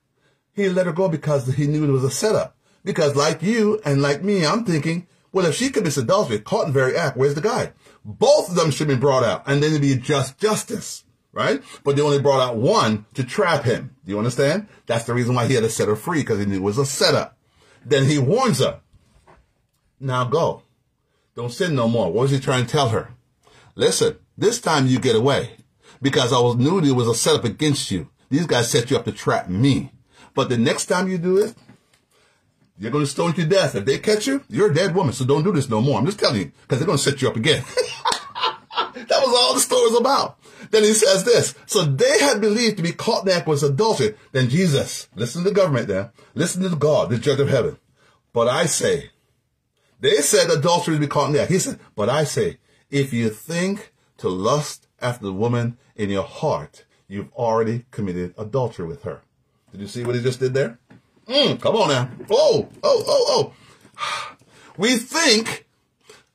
He 0.53 0.67
let 0.67 0.85
her 0.85 0.91
go 0.91 1.07
because 1.07 1.47
he 1.55 1.67
knew 1.67 1.83
it 1.83 1.91
was 1.91 2.03
a 2.03 2.11
setup. 2.11 2.57
Because 2.83 3.15
like 3.15 3.41
you 3.41 3.79
and 3.85 4.01
like 4.01 4.23
me, 4.23 4.45
I'm 4.45 4.65
thinking, 4.65 5.07
well, 5.31 5.45
if 5.45 5.55
she 5.55 5.69
commits 5.69 5.97
adultery, 5.97 6.39
caught 6.39 6.67
in 6.67 6.73
very 6.73 6.95
act, 6.95 7.17
where's 7.17 7.35
the 7.35 7.41
guy? 7.41 7.73
Both 8.03 8.49
of 8.49 8.55
them 8.55 8.71
should 8.71 8.87
be 8.87 8.95
brought 8.95 9.23
out 9.23 9.43
and 9.47 9.61
then 9.61 9.71
it'd 9.71 9.81
be 9.81 9.95
just 9.95 10.37
justice, 10.37 11.05
right? 11.31 11.61
But 11.83 11.95
they 11.95 12.01
only 12.01 12.19
brought 12.19 12.41
out 12.41 12.57
one 12.57 13.05
to 13.13 13.23
trap 13.23 13.63
him. 13.63 13.95
Do 14.05 14.11
you 14.11 14.17
understand? 14.17 14.67
That's 14.87 15.05
the 15.05 15.13
reason 15.13 15.35
why 15.35 15.47
he 15.47 15.53
had 15.53 15.63
to 15.63 15.69
set 15.69 15.87
her 15.87 15.95
free 15.95 16.21
because 16.21 16.39
he 16.39 16.45
knew 16.45 16.57
it 16.57 16.61
was 16.61 16.77
a 16.77 16.85
setup. 16.85 17.37
Then 17.85 18.05
he 18.05 18.17
warns 18.19 18.59
her. 18.59 18.81
Now 19.99 20.25
go. 20.25 20.63
Don't 21.35 21.51
sin 21.51 21.75
no 21.75 21.87
more. 21.87 22.11
What 22.11 22.23
was 22.23 22.31
he 22.31 22.39
trying 22.39 22.65
to 22.65 22.71
tell 22.71 22.89
her? 22.89 23.13
Listen, 23.75 24.17
this 24.37 24.59
time 24.59 24.87
you 24.87 24.99
get 24.99 25.15
away 25.15 25.51
because 26.01 26.33
I 26.33 26.39
was 26.39 26.55
knew 26.55 26.79
it 26.79 26.91
was 26.91 27.07
a 27.07 27.15
setup 27.15 27.45
against 27.45 27.91
you. 27.91 28.09
These 28.29 28.47
guys 28.47 28.69
set 28.69 28.91
you 28.91 28.97
up 28.97 29.05
to 29.05 29.11
trap 29.11 29.49
me. 29.49 29.91
But 30.33 30.49
the 30.49 30.57
next 30.57 30.85
time 30.87 31.09
you 31.09 31.17
do 31.17 31.37
it, 31.37 31.53
you're 32.81 32.91
going 32.91 33.05
to 33.05 33.09
stone 33.09 33.31
to 33.33 33.45
death. 33.45 33.75
If 33.75 33.85
they 33.85 33.99
catch 33.99 34.25
you, 34.25 34.43
you're 34.49 34.71
a 34.71 34.73
dead 34.73 34.95
woman. 34.95 35.13
So 35.13 35.23
don't 35.23 35.43
do 35.43 35.51
this 35.51 35.69
no 35.69 35.81
more. 35.81 35.99
I'm 35.99 36.05
just 36.07 36.19
telling 36.19 36.41
you 36.41 36.51
because 36.63 36.79
they're 36.79 36.87
going 36.87 36.97
to 36.97 37.03
set 37.03 37.21
you 37.21 37.29
up 37.29 37.35
again. 37.35 37.63
that 38.95 39.21
was 39.23 39.35
all 39.37 39.53
the 39.53 39.59
story 39.59 39.91
was 39.91 39.99
about. 39.99 40.39
Then 40.71 40.81
he 40.83 40.93
says 40.93 41.23
this. 41.23 41.53
So 41.67 41.83
they 41.83 42.19
had 42.19 42.41
believed 42.41 42.77
to 42.77 42.83
be 42.83 42.91
caught 42.91 43.29
in 43.29 43.45
was 43.45 43.61
adultery. 43.61 44.15
Then 44.31 44.49
Jesus, 44.49 45.07
listen 45.13 45.43
to 45.43 45.49
the 45.49 45.55
government 45.55 45.89
there. 45.89 46.11
Listen 46.33 46.63
to 46.63 46.75
God, 46.75 47.11
the 47.11 47.19
judge 47.19 47.39
of 47.39 47.49
heaven. 47.49 47.77
But 48.33 48.47
I 48.47 48.65
say, 48.65 49.11
they 49.99 50.15
said 50.15 50.49
adultery 50.49 50.95
to 50.95 50.99
be 50.99 51.05
caught 51.05 51.35
in. 51.35 51.47
He 51.47 51.59
said, 51.59 51.79
but 51.95 52.09
I 52.09 52.23
say, 52.23 52.57
if 52.89 53.13
you 53.13 53.29
think 53.29 53.93
to 54.17 54.27
lust 54.27 54.87
after 54.99 55.25
the 55.25 55.33
woman 55.33 55.77
in 55.95 56.09
your 56.09 56.23
heart, 56.23 56.85
you've 57.07 57.31
already 57.33 57.85
committed 57.91 58.33
adultery 58.39 58.87
with 58.87 59.03
her. 59.03 59.21
Did 59.71 59.81
you 59.81 59.87
see 59.87 60.03
what 60.03 60.15
he 60.15 60.21
just 60.21 60.39
did 60.39 60.55
there? 60.55 60.79
Mm, 61.31 61.61
come 61.61 61.75
on 61.77 61.87
now. 61.87 62.09
Oh, 62.29 62.67
oh, 62.83 63.03
oh, 63.07 63.53
oh. 63.97 64.35
We 64.77 64.97
think, 64.97 65.65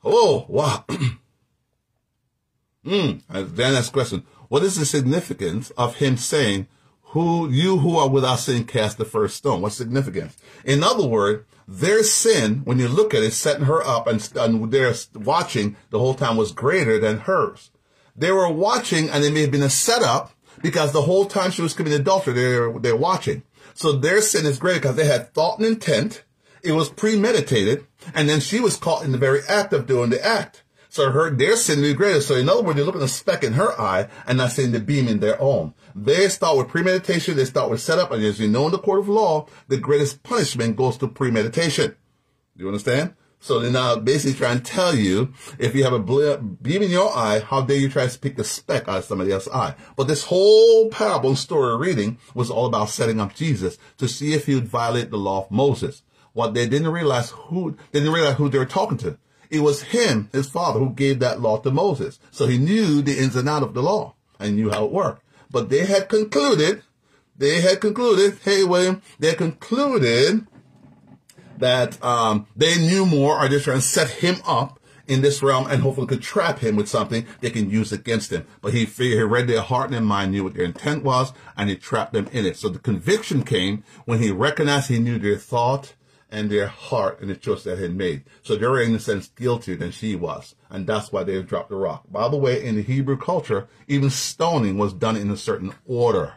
oh, 0.03 0.45
wow. 0.49 0.85
mm, 2.85 3.21
then 3.29 3.73
next 3.73 3.91
question. 3.91 4.23
What 4.49 4.63
is 4.63 4.75
the 4.75 4.85
significance 4.85 5.69
of 5.71 5.97
him 5.97 6.17
saying, 6.17 6.67
who, 7.11 7.47
you 7.49 7.77
who 7.77 7.95
are 7.97 8.09
without 8.09 8.39
sin 8.39 8.65
cast 8.65 8.97
the 8.97 9.05
first 9.05 9.35
stone? 9.35 9.61
What's 9.61 9.75
significance? 9.75 10.35
In 10.65 10.83
other 10.83 11.05
words, 11.05 11.45
their 11.67 12.01
sin, 12.01 12.61
when 12.63 12.79
you 12.79 12.87
look 12.87 13.13
at 13.13 13.21
it, 13.21 13.33
setting 13.33 13.65
her 13.65 13.85
up 13.85 14.07
and, 14.07 14.27
and 14.35 14.71
they're 14.71 14.95
watching 15.13 15.75
the 15.91 15.99
whole 15.99 16.15
time 16.15 16.37
was 16.37 16.51
greater 16.51 16.99
than 16.99 17.19
hers. 17.19 17.69
They 18.15 18.31
were 18.31 18.51
watching 18.51 19.09
and 19.09 19.23
it 19.23 19.31
may 19.31 19.41
have 19.41 19.51
been 19.51 19.61
a 19.61 19.69
setup 19.69 20.31
because 20.61 20.91
the 20.91 21.03
whole 21.03 21.25
time 21.25 21.51
she 21.51 21.61
was 21.61 21.75
committing 21.75 21.99
adultery, 21.99 22.33
they're, 22.33 22.73
they're 22.79 22.95
watching. 22.95 23.43
So 23.77 23.91
their 23.91 24.21
sin 24.23 24.47
is 24.47 24.57
greater 24.57 24.79
because 24.79 24.95
they 24.95 25.05
had 25.05 25.35
thought 25.35 25.59
and 25.59 25.67
intent. 25.67 26.23
It 26.63 26.71
was 26.71 26.89
premeditated. 26.89 27.85
And 28.15 28.27
then 28.27 28.39
she 28.39 28.59
was 28.59 28.75
caught 28.75 29.05
in 29.05 29.11
the 29.11 29.19
very 29.19 29.41
act 29.47 29.71
of 29.71 29.85
doing 29.85 30.09
the 30.09 30.25
act. 30.25 30.63
So 30.89 31.11
her, 31.11 31.29
their 31.29 31.55
sin 31.55 31.83
is 31.83 31.93
greater. 31.93 32.19
So 32.21 32.33
in 32.33 32.49
other 32.49 32.63
words, 32.63 32.75
they're 32.75 32.85
looking 32.85 33.01
at 33.01 33.05
a 33.05 33.09
speck 33.09 33.43
in 33.43 33.53
her 33.53 33.79
eye 33.79 34.07
and 34.25 34.39
not 34.39 34.51
seeing 34.51 34.71
the 34.71 34.79
beam 34.79 35.07
in 35.07 35.19
their 35.19 35.39
own. 35.39 35.75
They 35.93 36.27
start 36.29 36.57
with 36.57 36.69
premeditation. 36.69 37.37
They 37.37 37.45
start 37.45 37.69
with 37.69 37.79
setup. 37.79 38.11
And 38.11 38.23
as 38.23 38.39
you 38.39 38.47
know 38.47 38.65
in 38.65 38.71
the 38.71 38.79
court 38.79 39.01
of 39.01 39.09
law, 39.09 39.45
the 39.67 39.77
greatest 39.77 40.23
punishment 40.23 40.75
goes 40.75 40.97
to 40.97 41.07
premeditation. 41.07 41.95
Do 42.57 42.63
you 42.63 42.67
understand? 42.67 43.13
So 43.39 43.59
they're 43.59 43.71
now 43.71 43.97
basically 43.97 44.37
trying 44.37 44.61
to 44.61 44.63
tell 44.63 44.95
you, 44.95 45.33
if 45.59 45.75
you 45.75 45.83
have 45.83 45.93
a 45.93 45.99
beam 45.99 46.81
in 46.81 46.89
your 46.89 47.15
eye, 47.15 47.39
how 47.39 47.61
dare 47.61 47.77
you 47.77 47.87
try 47.87 48.07
to 48.07 48.19
pick 48.19 48.35
the 48.35 48.43
speck 48.43 48.87
out 48.87 48.97
of 48.97 49.03
somebody 49.05 49.31
else's 49.31 49.53
eye? 49.53 49.75
But 49.95 50.07
this 50.07 50.23
whole 50.23 50.89
parable 50.89 51.29
and 51.29 51.37
story 51.37 51.77
reading 51.77 52.17
was 52.33 52.49
all 52.49 52.65
about 52.65 52.89
setting 52.89 53.19
up 53.19 53.35
Jesus 53.35 53.77
to 53.99 54.07
see 54.07 54.33
if 54.33 54.47
he 54.47 54.55
would 54.55 54.67
violate 54.67 55.11
the 55.11 55.17
law 55.17 55.45
of 55.45 55.51
Moses. 55.51 56.01
What 56.33 56.53
they 56.53 56.67
didn't 56.67 56.89
realize 56.89 57.29
who, 57.29 57.77
they 57.91 57.99
didn't 57.99 58.13
realize 58.13 58.35
who 58.35 58.49
they 58.49 58.57
were 58.57 58.65
talking 58.65 58.97
to. 58.99 59.17
It 59.49 59.61
was 59.61 59.81
him, 59.81 60.29
his 60.33 60.49
father, 60.49 60.79
who 60.79 60.89
gave 60.89 61.19
that 61.19 61.39
law 61.39 61.57
to 61.59 61.71
Moses. 61.71 62.19
So 62.31 62.47
he 62.47 62.57
knew 62.57 63.01
the 63.01 63.17
ins 63.17 63.35
and 63.35 63.47
out 63.47 63.63
of 63.63 63.73
the 63.73 63.81
law 63.81 64.15
and 64.39 64.55
knew 64.55 64.69
how 64.69 64.85
it 64.85 64.91
worked. 64.91 65.23
But 65.49 65.69
they 65.69 65.85
had 65.85 66.09
concluded, 66.09 66.83
they 67.37 67.61
had 67.61 67.79
concluded, 67.79 68.39
hey 68.43 68.63
William, 68.63 69.01
they 69.19 69.35
concluded 69.35 70.45
that 71.57 72.03
um, 72.03 72.47
they 72.55 72.77
knew 72.77 73.05
more 73.05 73.37
or 73.37 73.47
they're 73.47 73.59
trying 73.59 73.77
to 73.77 73.81
set 73.81 74.09
him 74.09 74.37
up 74.45 74.79
in 75.07 75.21
this 75.21 75.41
realm 75.41 75.67
and 75.67 75.81
hopefully 75.81 76.07
could 76.07 76.21
trap 76.21 76.59
him 76.59 76.75
with 76.75 76.87
something 76.87 77.25
they 77.39 77.49
can 77.49 77.69
use 77.69 77.91
against 77.91 78.31
him. 78.31 78.45
But 78.61 78.73
he 78.73 78.85
he 78.85 79.21
read 79.21 79.47
their 79.47 79.61
heart 79.61 79.85
and 79.85 79.93
their 79.93 80.01
mind, 80.01 80.31
knew 80.31 80.43
what 80.43 80.53
their 80.53 80.65
intent 80.65 81.03
was, 81.03 81.33
and 81.55 81.69
he 81.69 81.75
trapped 81.75 82.13
them 82.13 82.27
in 82.31 82.45
it. 82.45 82.57
So 82.57 82.69
the 82.69 82.79
conviction 82.79 83.43
came 83.43 83.83
when 84.05 84.21
he 84.21 84.31
recognized 84.31 84.89
he 84.89 84.99
knew 84.99 85.17
their 85.17 85.37
thought 85.37 85.93
and 86.29 86.49
their 86.49 86.67
heart 86.67 87.21
and 87.21 87.29
the 87.29 87.35
choice 87.35 87.63
they 87.63 87.75
had 87.75 87.95
made. 87.95 88.23
So 88.43 88.55
they 88.55 88.67
were 88.67 88.81
in 88.81 88.95
a 88.95 88.99
sense 88.99 89.29
guiltier 89.29 89.77
than 89.77 89.91
she 89.91 90.15
was. 90.15 90.55
And 90.69 90.85
that's 90.85 91.11
why 91.11 91.23
they 91.23 91.41
dropped 91.41 91.69
the 91.69 91.75
rock. 91.75 92.03
By 92.11 92.27
the 92.27 92.37
way, 92.37 92.63
in 92.63 92.75
the 92.75 92.81
Hebrew 92.81 93.17
culture, 93.17 93.67
even 93.87 94.09
stoning 94.09 94.77
was 94.77 94.93
done 94.93 95.15
in 95.15 95.31
a 95.31 95.37
certain 95.37 95.73
order. 95.85 96.33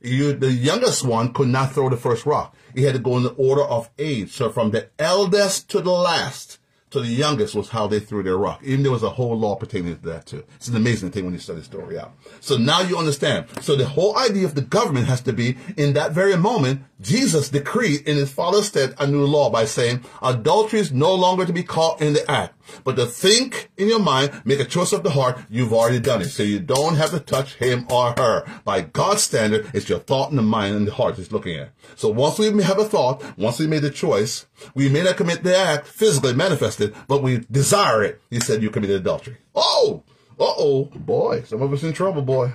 You, 0.00 0.32
the 0.32 0.50
youngest 0.50 1.04
one 1.04 1.32
could 1.32 1.48
not 1.48 1.72
throw 1.72 1.88
the 1.90 1.96
first 1.96 2.24
rock. 2.24 2.56
He 2.74 2.84
had 2.84 2.94
to 2.94 2.98
go 2.98 3.16
in 3.16 3.22
the 3.22 3.30
order 3.30 3.62
of 3.62 3.90
age. 3.98 4.32
So 4.32 4.50
from 4.50 4.70
the 4.70 4.88
eldest 4.98 5.68
to 5.70 5.80
the 5.80 5.90
last 5.90 6.58
to 6.90 7.00
the 7.00 7.06
youngest 7.06 7.54
was 7.54 7.68
how 7.68 7.86
they 7.86 8.00
threw 8.00 8.22
their 8.22 8.36
rock. 8.36 8.60
Even 8.64 8.82
there 8.82 8.92
was 8.92 9.02
a 9.02 9.10
whole 9.10 9.38
law 9.38 9.54
pertaining 9.54 9.96
to 9.96 10.02
that 10.06 10.26
too. 10.26 10.44
It's 10.56 10.68
an 10.68 10.76
amazing 10.76 11.12
thing 11.12 11.24
when 11.24 11.32
you 11.32 11.38
study 11.38 11.60
the 11.60 11.64
story 11.64 11.98
out. 11.98 12.12
So 12.40 12.56
now 12.56 12.80
you 12.80 12.98
understand. 12.98 13.46
So 13.60 13.76
the 13.76 13.86
whole 13.86 14.18
idea 14.18 14.44
of 14.44 14.54
the 14.54 14.62
government 14.62 15.06
has 15.06 15.20
to 15.22 15.32
be 15.32 15.56
in 15.76 15.92
that 15.94 16.12
very 16.12 16.36
moment, 16.36 16.82
Jesus 17.00 17.48
decreed 17.48 18.06
in 18.08 18.16
his 18.16 18.32
father's 18.32 18.66
stead 18.66 18.94
a 18.98 19.06
new 19.06 19.24
law 19.24 19.50
by 19.50 19.64
saying 19.64 20.04
adultery 20.20 20.80
is 20.80 20.92
no 20.92 21.14
longer 21.14 21.46
to 21.46 21.52
be 21.52 21.62
caught 21.62 22.00
in 22.00 22.12
the 22.12 22.28
act. 22.28 22.59
But 22.84 22.96
to 22.96 23.06
think 23.06 23.70
in 23.76 23.88
your 23.88 23.98
mind, 24.00 24.42
make 24.44 24.60
a 24.60 24.64
choice 24.64 24.92
of 24.92 25.02
the 25.02 25.10
heart, 25.10 25.38
you've 25.48 25.72
already 25.72 26.00
done 26.00 26.22
it. 26.22 26.28
So 26.28 26.42
you 26.42 26.60
don't 26.60 26.96
have 26.96 27.10
to 27.10 27.20
touch 27.20 27.56
him 27.56 27.86
or 27.90 28.14
her. 28.16 28.44
By 28.64 28.82
God's 28.82 29.22
standard, 29.22 29.70
it's 29.74 29.88
your 29.88 29.98
thought 29.98 30.30
and 30.30 30.38
the 30.38 30.42
mind 30.42 30.76
and 30.76 30.86
the 30.86 30.94
heart 30.94 31.18
is 31.18 31.32
looking 31.32 31.56
at. 31.56 31.72
So 31.96 32.08
once 32.08 32.38
we 32.38 32.46
have 32.62 32.78
a 32.78 32.84
thought, 32.84 33.22
once 33.38 33.58
we 33.58 33.66
made 33.66 33.84
a 33.84 33.90
choice, 33.90 34.46
we 34.74 34.88
may 34.88 35.02
not 35.02 35.16
commit 35.16 35.42
the 35.42 35.56
act 35.56 35.86
physically 35.86 36.34
manifested, 36.34 36.94
but 37.08 37.22
we 37.22 37.38
desire 37.50 38.02
it. 38.02 38.20
He 38.30 38.40
said 38.40 38.62
you 38.62 38.70
committed 38.70 38.96
adultery. 38.96 39.36
Oh, 39.54 40.02
uh-oh, 40.38 40.84
boy, 40.94 41.42
some 41.42 41.62
of 41.62 41.72
us 41.72 41.82
in 41.82 41.92
trouble, 41.92 42.22
boy. 42.22 42.52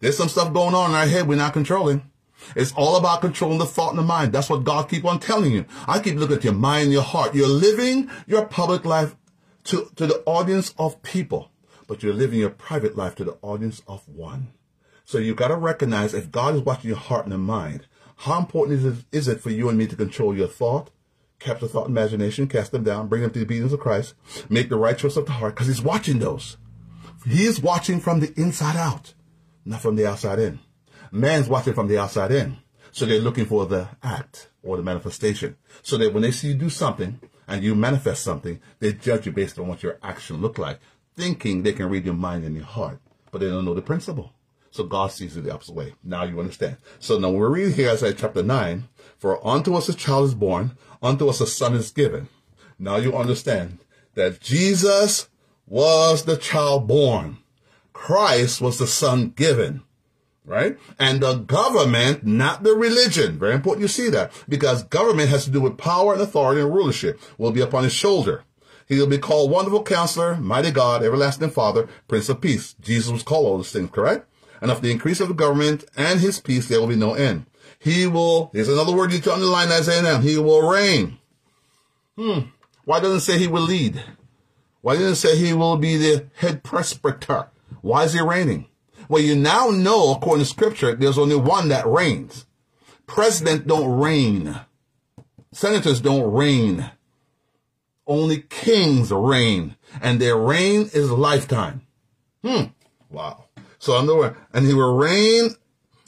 There's 0.00 0.16
some 0.16 0.28
stuff 0.28 0.52
going 0.52 0.74
on 0.74 0.90
in 0.90 0.96
our 0.96 1.06
head 1.06 1.26
we're 1.26 1.36
not 1.36 1.54
controlling. 1.54 2.02
It's 2.56 2.72
all 2.72 2.96
about 2.96 3.20
controlling 3.20 3.58
the 3.58 3.66
thought 3.66 3.90
and 3.90 3.98
the 3.98 4.02
mind. 4.02 4.32
That's 4.32 4.50
what 4.50 4.64
God 4.64 4.88
keep 4.88 5.04
on 5.04 5.20
telling 5.20 5.52
you. 5.52 5.64
I 5.86 6.00
keep 6.00 6.16
looking 6.16 6.36
at 6.36 6.44
your 6.44 6.52
mind, 6.52 6.92
your 6.92 7.02
heart. 7.02 7.34
You're 7.34 7.48
living 7.48 8.10
your 8.26 8.44
public 8.46 8.84
life 8.84 9.14
to, 9.64 9.90
to 9.96 10.06
the 10.06 10.22
audience 10.26 10.74
of 10.78 11.02
people, 11.02 11.50
but 11.86 12.02
you're 12.02 12.14
living 12.14 12.40
your 12.40 12.50
private 12.50 12.96
life 12.96 13.14
to 13.16 13.24
the 13.24 13.38
audience 13.42 13.82
of 13.86 14.08
one. 14.08 14.52
So 15.04 15.18
you've 15.18 15.36
got 15.36 15.48
to 15.48 15.56
recognize 15.56 16.14
if 16.14 16.30
God 16.30 16.54
is 16.54 16.62
watching 16.62 16.88
your 16.88 16.98
heart 16.98 17.26
and 17.26 17.42
mind, 17.42 17.86
how 18.16 18.38
important 18.38 18.78
is 18.78 18.84
it, 18.84 19.04
is 19.12 19.28
it 19.28 19.40
for 19.40 19.50
you 19.50 19.68
and 19.68 19.76
me 19.76 19.86
to 19.86 19.96
control 19.96 20.36
your 20.36 20.48
thought, 20.48 20.90
capture 21.38 21.66
thought 21.66 21.88
and 21.88 21.96
imagination, 21.96 22.46
cast 22.46 22.72
them 22.72 22.84
down, 22.84 23.08
bring 23.08 23.22
them 23.22 23.30
to 23.32 23.40
the 23.40 23.44
obedience 23.44 23.72
of 23.72 23.80
Christ, 23.80 24.14
make 24.48 24.68
the 24.68 24.76
right 24.76 24.96
choice 24.96 25.16
of 25.16 25.26
the 25.26 25.32
heart, 25.32 25.54
because 25.54 25.66
he's 25.66 25.82
watching 25.82 26.18
those. 26.18 26.56
He 27.26 27.44
is 27.44 27.60
watching 27.60 28.00
from 28.00 28.20
the 28.20 28.32
inside 28.40 28.76
out, 28.76 29.14
not 29.64 29.80
from 29.80 29.96
the 29.96 30.06
outside 30.06 30.38
in. 30.38 30.60
Man's 31.10 31.48
watching 31.48 31.74
from 31.74 31.88
the 31.88 31.98
outside 31.98 32.32
in. 32.32 32.58
So 32.90 33.06
they're 33.06 33.20
looking 33.20 33.46
for 33.46 33.66
the 33.66 33.88
act 34.02 34.50
or 34.62 34.76
the 34.76 34.82
manifestation. 34.82 35.56
So 35.82 35.96
that 35.98 36.12
when 36.12 36.22
they 36.22 36.30
see 36.30 36.48
you 36.48 36.54
do 36.54 36.70
something, 36.70 37.20
and 37.46 37.62
you 37.62 37.74
manifest 37.74 38.22
something, 38.22 38.60
they 38.78 38.92
judge 38.92 39.26
you 39.26 39.32
based 39.32 39.58
on 39.58 39.68
what 39.68 39.82
your 39.82 39.98
action 40.02 40.40
look 40.40 40.58
like, 40.58 40.80
thinking 41.16 41.62
they 41.62 41.72
can 41.72 41.88
read 41.88 42.04
your 42.04 42.14
mind 42.14 42.44
and 42.44 42.56
your 42.56 42.64
heart, 42.64 43.00
but 43.30 43.40
they 43.40 43.48
don't 43.48 43.64
know 43.64 43.74
the 43.74 43.82
principle. 43.82 44.32
So 44.70 44.84
God 44.84 45.12
sees 45.12 45.36
it 45.36 45.44
the 45.44 45.52
opposite 45.52 45.74
way. 45.74 45.94
Now 46.02 46.24
you 46.24 46.40
understand. 46.40 46.78
So 46.98 47.18
now 47.18 47.30
we're 47.30 47.50
reading 47.50 47.74
here 47.74 47.90
Isaiah 47.90 48.14
chapter 48.14 48.42
9, 48.42 48.88
for 49.18 49.46
unto 49.46 49.74
us 49.74 49.88
a 49.88 49.94
child 49.94 50.28
is 50.28 50.34
born, 50.34 50.78
unto 51.02 51.28
us 51.28 51.40
a 51.40 51.46
son 51.46 51.74
is 51.74 51.90
given. 51.90 52.28
Now 52.78 52.96
you 52.96 53.14
understand 53.14 53.80
that 54.14 54.40
Jesus 54.40 55.28
was 55.66 56.24
the 56.24 56.36
child 56.36 56.88
born. 56.88 57.38
Christ 57.92 58.60
was 58.60 58.78
the 58.78 58.86
son 58.86 59.30
given 59.30 59.82
right? 60.44 60.76
And 60.98 61.20
the 61.20 61.34
government, 61.34 62.24
not 62.24 62.62
the 62.62 62.74
religion. 62.74 63.38
Very 63.38 63.54
important 63.54 63.82
you 63.82 63.88
see 63.88 64.10
that 64.10 64.32
because 64.48 64.84
government 64.84 65.28
has 65.30 65.44
to 65.44 65.50
do 65.50 65.60
with 65.60 65.78
power 65.78 66.12
and 66.12 66.22
authority 66.22 66.60
and 66.60 66.72
rulership 66.72 67.20
will 67.38 67.52
be 67.52 67.60
upon 67.60 67.84
his 67.84 67.92
shoulder. 67.92 68.44
He 68.88 68.98
will 68.98 69.06
be 69.06 69.18
called 69.18 69.50
Wonderful 69.50 69.84
Counselor, 69.84 70.36
Mighty 70.36 70.70
God, 70.70 71.02
Everlasting 71.02 71.50
Father, 71.50 71.88
Prince 72.08 72.28
of 72.28 72.40
Peace. 72.40 72.74
Jesus 72.80 73.10
was 73.10 73.22
called 73.22 73.46
all 73.46 73.56
those 73.56 73.72
things, 73.72 73.90
correct? 73.90 74.28
And 74.60 74.70
of 74.70 74.82
the 74.82 74.90
increase 74.90 75.20
of 75.20 75.28
the 75.28 75.34
government 75.34 75.84
and 75.96 76.20
his 76.20 76.40
peace, 76.40 76.68
there 76.68 76.80
will 76.80 76.88
be 76.88 76.96
no 76.96 77.14
end. 77.14 77.46
He 77.78 78.06
will, 78.06 78.50
here's 78.52 78.68
another 78.68 78.92
word 78.94 79.10
you 79.10 79.18
need 79.18 79.24
to 79.24 79.32
underline 79.32 79.72
Isaiah 79.72 80.02
now. 80.02 80.20
He 80.20 80.38
will 80.38 80.68
reign. 80.68 81.18
Hmm. 82.16 82.40
Why 82.84 83.00
doesn't 83.00 83.18
it 83.18 83.20
say 83.20 83.38
he 83.38 83.48
will 83.48 83.62
lead? 83.62 84.02
Why 84.82 84.94
doesn't 84.94 85.12
it 85.12 85.16
say 85.16 85.36
he 85.36 85.52
will 85.52 85.76
be 85.76 85.96
the 85.96 86.26
head 86.36 86.62
presbyter? 86.62 87.48
Why 87.80 88.04
is 88.04 88.12
he 88.12 88.20
reigning? 88.20 88.66
Well, 89.12 89.20
you 89.20 89.36
now 89.36 89.68
know, 89.68 90.12
according 90.12 90.42
to 90.42 90.50
scripture, 90.50 90.94
there's 90.94 91.18
only 91.18 91.36
one 91.36 91.68
that 91.68 91.86
reigns. 91.86 92.46
President 93.06 93.66
don't 93.66 94.00
reign. 94.00 94.58
Senators 95.52 96.00
don't 96.00 96.32
reign. 96.32 96.90
Only 98.06 98.38
kings 98.48 99.12
reign. 99.12 99.76
And 100.00 100.18
their 100.18 100.38
reign 100.38 100.88
is 100.94 101.10
lifetime. 101.10 101.82
Hmm. 102.42 102.68
Wow. 103.10 103.44
So 103.78 103.98
another 103.98 104.34
and 104.54 104.64
he 104.64 104.72
will 104.72 104.96
reign 104.96 105.56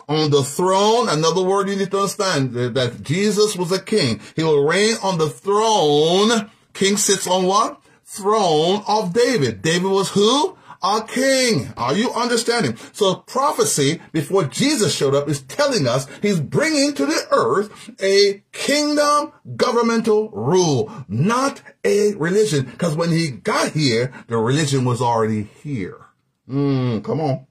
on 0.08 0.30
the 0.30 0.42
throne. 0.42 1.10
Another 1.10 1.42
word 1.42 1.68
you 1.68 1.76
need 1.76 1.90
to 1.90 1.98
understand 1.98 2.54
that 2.54 3.02
Jesus 3.02 3.54
was 3.54 3.70
a 3.70 3.82
king. 3.82 4.22
He 4.34 4.42
will 4.42 4.66
reign 4.66 4.96
on 5.02 5.18
the 5.18 5.28
throne. 5.28 6.50
King 6.72 6.96
sits 6.96 7.26
on 7.26 7.44
what? 7.44 7.82
Throne 8.06 8.82
of 8.88 9.12
David. 9.12 9.60
David 9.60 9.90
was 9.90 10.08
who? 10.08 10.56
A 10.84 11.02
king. 11.06 11.72
Are 11.76 11.94
you 11.94 12.12
understanding? 12.12 12.76
So 12.92 13.14
prophecy 13.16 14.00
before 14.12 14.44
Jesus 14.44 14.94
showed 14.94 15.14
up 15.14 15.28
is 15.28 15.40
telling 15.42 15.88
us 15.88 16.06
he's 16.20 16.40
bringing 16.40 16.92
to 16.94 17.06
the 17.06 17.26
earth 17.30 17.90
a 18.02 18.42
kingdom 18.52 19.32
governmental 19.56 20.28
rule, 20.30 20.92
not 21.08 21.62
a 21.84 22.14
religion. 22.14 22.66
Because 22.66 22.94
when 22.94 23.10
he 23.10 23.30
got 23.30 23.72
here, 23.72 24.12
the 24.28 24.36
religion 24.36 24.84
was 24.84 25.00
already 25.00 25.44
here. 25.62 26.06
Mm, 26.48 27.02
come 27.02 27.20
on. 27.20 27.46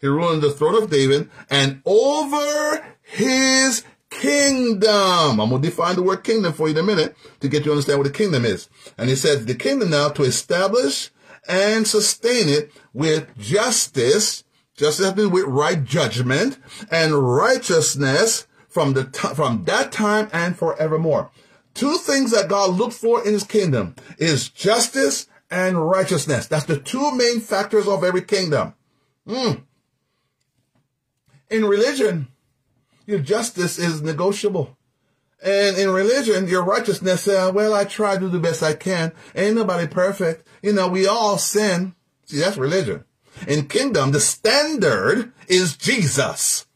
He 0.00 0.06
ruled 0.06 0.42
the 0.42 0.50
throne 0.50 0.82
of 0.82 0.90
David 0.90 1.30
and 1.48 1.80
over 1.86 2.86
his 3.00 3.82
kingdom. 4.10 5.40
I'm 5.40 5.48
going 5.48 5.62
to 5.62 5.68
define 5.68 5.96
the 5.96 6.02
word 6.02 6.22
kingdom 6.22 6.52
for 6.52 6.68
you 6.68 6.74
in 6.74 6.78
a 6.78 6.82
minute 6.82 7.16
to 7.40 7.48
get 7.48 7.60
you 7.60 7.64
to 7.66 7.70
understand 7.72 7.98
what 7.98 8.06
a 8.06 8.12
kingdom 8.12 8.44
is. 8.44 8.68
And 8.98 9.08
he 9.08 9.16
says 9.16 9.46
the 9.46 9.54
kingdom 9.54 9.90
now 9.90 10.10
to 10.10 10.22
establish 10.22 11.10
and 11.48 11.86
sustain 11.86 12.48
it 12.48 12.72
with 12.92 13.36
justice, 13.38 14.44
justice 14.76 15.14
with 15.14 15.44
right 15.44 15.84
judgment 15.84 16.58
and 16.90 17.14
righteousness 17.14 18.46
from 18.68 18.92
the 18.92 19.04
t- 19.04 19.34
from 19.34 19.64
that 19.64 19.92
time 19.92 20.28
and 20.32 20.56
forevermore. 20.56 21.30
Two 21.74 21.96
things 21.98 22.30
that 22.30 22.48
God 22.48 22.74
looked 22.74 22.94
for 22.94 23.24
in 23.24 23.32
his 23.32 23.44
kingdom 23.44 23.94
is 24.18 24.48
justice 24.48 25.28
and 25.50 25.88
righteousness. 25.88 26.46
That's 26.46 26.64
the 26.64 26.78
two 26.78 27.12
main 27.12 27.40
factors 27.40 27.86
of 27.86 28.02
every 28.02 28.22
kingdom. 28.22 28.74
Mm. 29.26 29.62
In 31.50 31.64
religion, 31.64 32.28
your 33.06 33.18
justice 33.18 33.78
is 33.78 34.02
negotiable. 34.02 34.76
And 35.42 35.76
in 35.76 35.90
religion, 35.90 36.48
your 36.48 36.62
righteousness, 36.62 37.28
uh, 37.28 37.52
well, 37.54 37.74
I 37.74 37.84
try 37.84 38.14
to 38.14 38.20
do 38.20 38.28
the 38.28 38.38
best 38.38 38.62
I 38.62 38.74
can. 38.74 39.12
Ain't 39.34 39.56
nobody 39.56 39.86
perfect. 39.86 40.46
You 40.62 40.72
know, 40.72 40.88
we 40.88 41.06
all 41.06 41.38
sin. 41.38 41.94
See, 42.24 42.38
that's 42.38 42.56
religion. 42.56 43.04
In 43.46 43.68
kingdom, 43.68 44.12
the 44.12 44.20
standard 44.20 45.32
is 45.46 45.76
Jesus. 45.76 46.66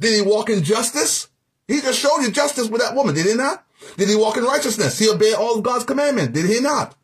Did 0.00 0.14
he 0.14 0.22
walk 0.22 0.48
in 0.48 0.62
justice? 0.64 1.28
He 1.68 1.80
just 1.80 2.00
showed 2.00 2.22
you 2.22 2.30
justice 2.30 2.68
with 2.68 2.80
that 2.80 2.94
woman, 2.94 3.14
did 3.14 3.26
he 3.26 3.34
not? 3.34 3.64
Did 3.96 4.08
he 4.08 4.16
walk 4.16 4.36
in 4.36 4.44
righteousness? 4.44 4.98
He 4.98 5.08
obeyed 5.08 5.34
all 5.34 5.56
of 5.56 5.62
God's 5.62 5.84
commandments, 5.84 6.32
did 6.32 6.48
he 6.48 6.60
not? 6.60 6.96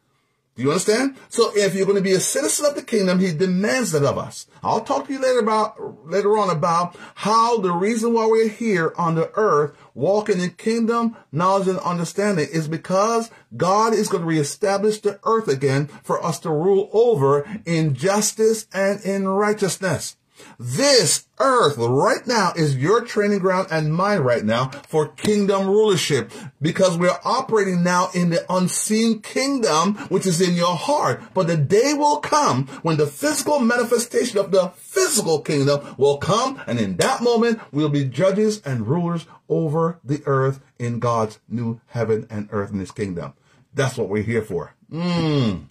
Do 0.59 0.64
you 0.64 0.73
understand? 0.73 1.16
So 1.29 1.53
if 1.55 1.77
you're 1.77 1.87
going 1.87 1.99
to 1.99 2.03
be 2.03 2.14
a 2.14 2.21
citizen 2.21 2.66
of 2.66 2.75
the 2.75 2.83
kingdom, 2.83 3.21
he 3.21 3.33
demands 3.33 3.92
that 3.92 4.03
of 4.03 4.18
us. 4.18 4.49
I'll 4.61 4.81
talk 4.81 5.07
to 5.07 5.12
you 5.12 5.21
later 5.21 5.38
about, 5.38 5.77
later 6.11 6.37
on 6.37 6.51
about 6.51 6.97
how 7.14 7.59
the 7.59 7.71
reason 7.71 8.12
why 8.12 8.27
we're 8.27 8.49
here 8.49 8.92
on 8.99 9.14
the 9.14 9.31
earth, 9.37 9.77
walking 9.94 10.40
in 10.40 10.51
kingdom, 10.51 11.16
knowledge 11.31 11.68
and 11.68 11.79
understanding 11.79 12.49
is 12.53 12.66
because 12.66 13.31
God 13.57 13.94
is 13.94 14.09
going 14.09 14.23
to 14.23 14.29
reestablish 14.29 14.99
the 15.01 15.21
earth 15.23 15.47
again 15.47 15.87
for 16.03 16.21
us 16.27 16.40
to 16.40 16.51
rule 16.51 16.90
over 16.92 17.49
in 17.64 17.94
justice 17.94 18.66
and 18.75 19.01
in 19.03 19.29
righteousness. 19.29 20.16
This 20.59 21.27
earth 21.38 21.77
right 21.79 22.27
now 22.27 22.53
is 22.57 22.77
your 22.77 23.05
training 23.05 23.38
ground 23.38 23.68
and 23.70 23.94
mine 23.94 24.20
right 24.20 24.44
now 24.44 24.68
for 24.88 25.09
kingdom 25.09 25.66
rulership 25.66 26.33
because 26.61 26.96
we're 26.96 27.18
operating 27.24 27.83
now 27.83 28.09
in 28.14 28.31
the 28.31 28.44
unseen 28.53 29.20
kingdom, 29.20 29.94
which 30.09 30.27
is 30.27 30.40
in 30.40 30.55
your 30.55 30.77
heart. 30.77 31.22
But 31.35 31.46
the 31.46 31.57
day 31.57 31.94
will 31.94 32.18
come 32.18 32.66
when 32.83 32.96
the 32.96 33.07
physical 33.07 33.61
manifestation 33.61 34.38
of 34.38 34.51
the 34.51 34.68
physical 34.77 35.40
kingdom 35.40 35.94
will 35.96 36.18
come. 36.18 36.61
And 36.66 36.79
in 36.79 36.96
that 36.96 37.22
moment, 37.22 37.61
we'll 37.72 37.88
be 37.88 38.05
judges 38.05 38.61
and 38.64 38.87
rulers 38.87 39.27
over 39.48 40.01
the 40.05 40.22
earth 40.27 40.61
in 40.79 40.98
God's 40.98 41.38
new 41.48 41.81
heaven 41.88 42.27
and 42.31 42.48
earth 42.51 42.72
in 42.72 42.81
his 42.81 42.90
kingdom. 42.90 43.35
That's 43.74 43.96
what 43.96 44.09
we're 44.09 44.22
here 44.22 44.42
for. 44.42 44.74
Mm. 44.90 45.66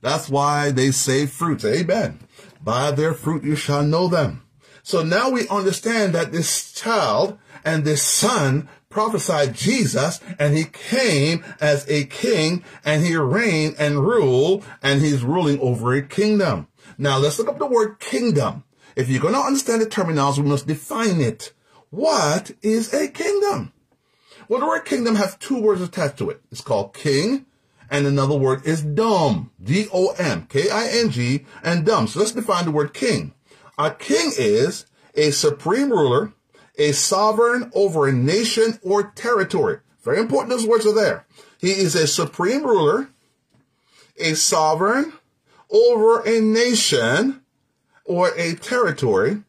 That's 0.00 0.28
why 0.28 0.70
they 0.70 0.90
say 0.90 1.26
fruits. 1.26 1.64
Amen. 1.64 2.18
By 2.64 2.92
their 2.92 3.12
fruit 3.12 3.44
you 3.44 3.56
shall 3.56 3.82
know 3.82 4.08
them. 4.08 4.42
So 4.82 5.02
now 5.02 5.28
we 5.28 5.46
understand 5.48 6.14
that 6.14 6.32
this 6.32 6.72
child 6.72 7.38
and 7.64 7.84
this 7.84 8.02
son 8.02 8.68
prophesied 8.88 9.54
Jesus 9.54 10.20
and 10.38 10.56
he 10.56 10.64
came 10.64 11.44
as 11.60 11.88
a 11.88 12.04
king 12.04 12.64
and 12.84 13.04
he 13.04 13.16
reigned 13.16 13.76
and 13.78 14.00
ruled 14.00 14.64
and 14.82 15.02
he's 15.02 15.22
ruling 15.22 15.60
over 15.60 15.92
a 15.92 16.02
kingdom. 16.02 16.68
Now 16.96 17.18
let's 17.18 17.38
look 17.38 17.48
up 17.48 17.58
the 17.58 17.66
word 17.66 18.00
kingdom. 18.00 18.64
If 18.96 19.08
you're 19.08 19.20
going 19.20 19.34
to 19.34 19.40
understand 19.40 19.82
the 19.82 19.86
terminology, 19.86 20.40
we 20.40 20.48
must 20.48 20.66
define 20.66 21.20
it. 21.20 21.52
What 21.90 22.52
is 22.62 22.94
a 22.94 23.08
kingdom? 23.08 23.72
Well, 24.48 24.60
the 24.60 24.66
word 24.66 24.84
kingdom 24.84 25.16
has 25.16 25.36
two 25.36 25.60
words 25.60 25.80
attached 25.80 26.18
to 26.18 26.30
it. 26.30 26.40
It's 26.50 26.60
called 26.60 26.94
king 26.94 27.46
and 27.94 28.08
another 28.08 28.36
word 28.36 28.66
is 28.66 28.82
dom, 28.82 29.52
D-O-M, 29.62 30.48
K-I-N-G, 30.50 31.46
and 31.62 31.86
dom. 31.86 32.08
So 32.08 32.18
let's 32.18 32.32
define 32.32 32.64
the 32.64 32.72
word 32.72 32.92
king. 32.92 33.34
A 33.78 33.92
king 33.92 34.32
is 34.36 34.86
a 35.14 35.30
supreme 35.30 35.90
ruler, 35.90 36.32
a 36.76 36.90
sovereign 36.90 37.70
over 37.72 38.08
a 38.08 38.12
nation 38.12 38.80
or 38.82 39.12
territory. 39.12 39.78
Very 40.02 40.18
important 40.18 40.50
those 40.50 40.66
words 40.66 40.84
are 40.86 40.94
there. 40.94 41.24
He 41.60 41.70
is 41.70 41.94
a 41.94 42.08
supreme 42.08 42.64
ruler, 42.64 43.10
a 44.18 44.34
sovereign 44.34 45.12
over 45.70 46.18
a 46.26 46.40
nation 46.40 47.42
or 48.04 48.32
a 48.36 48.56
territory. 48.56 49.44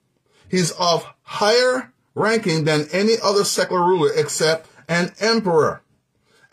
He's 0.52 0.70
of 0.74 1.12
higher 1.24 1.92
ranking 2.14 2.66
than 2.66 2.90
any 2.92 3.16
other 3.24 3.44
secular 3.44 3.82
ruler 3.82 4.12
except 4.16 4.70
an 4.88 5.14
emperor. 5.20 5.82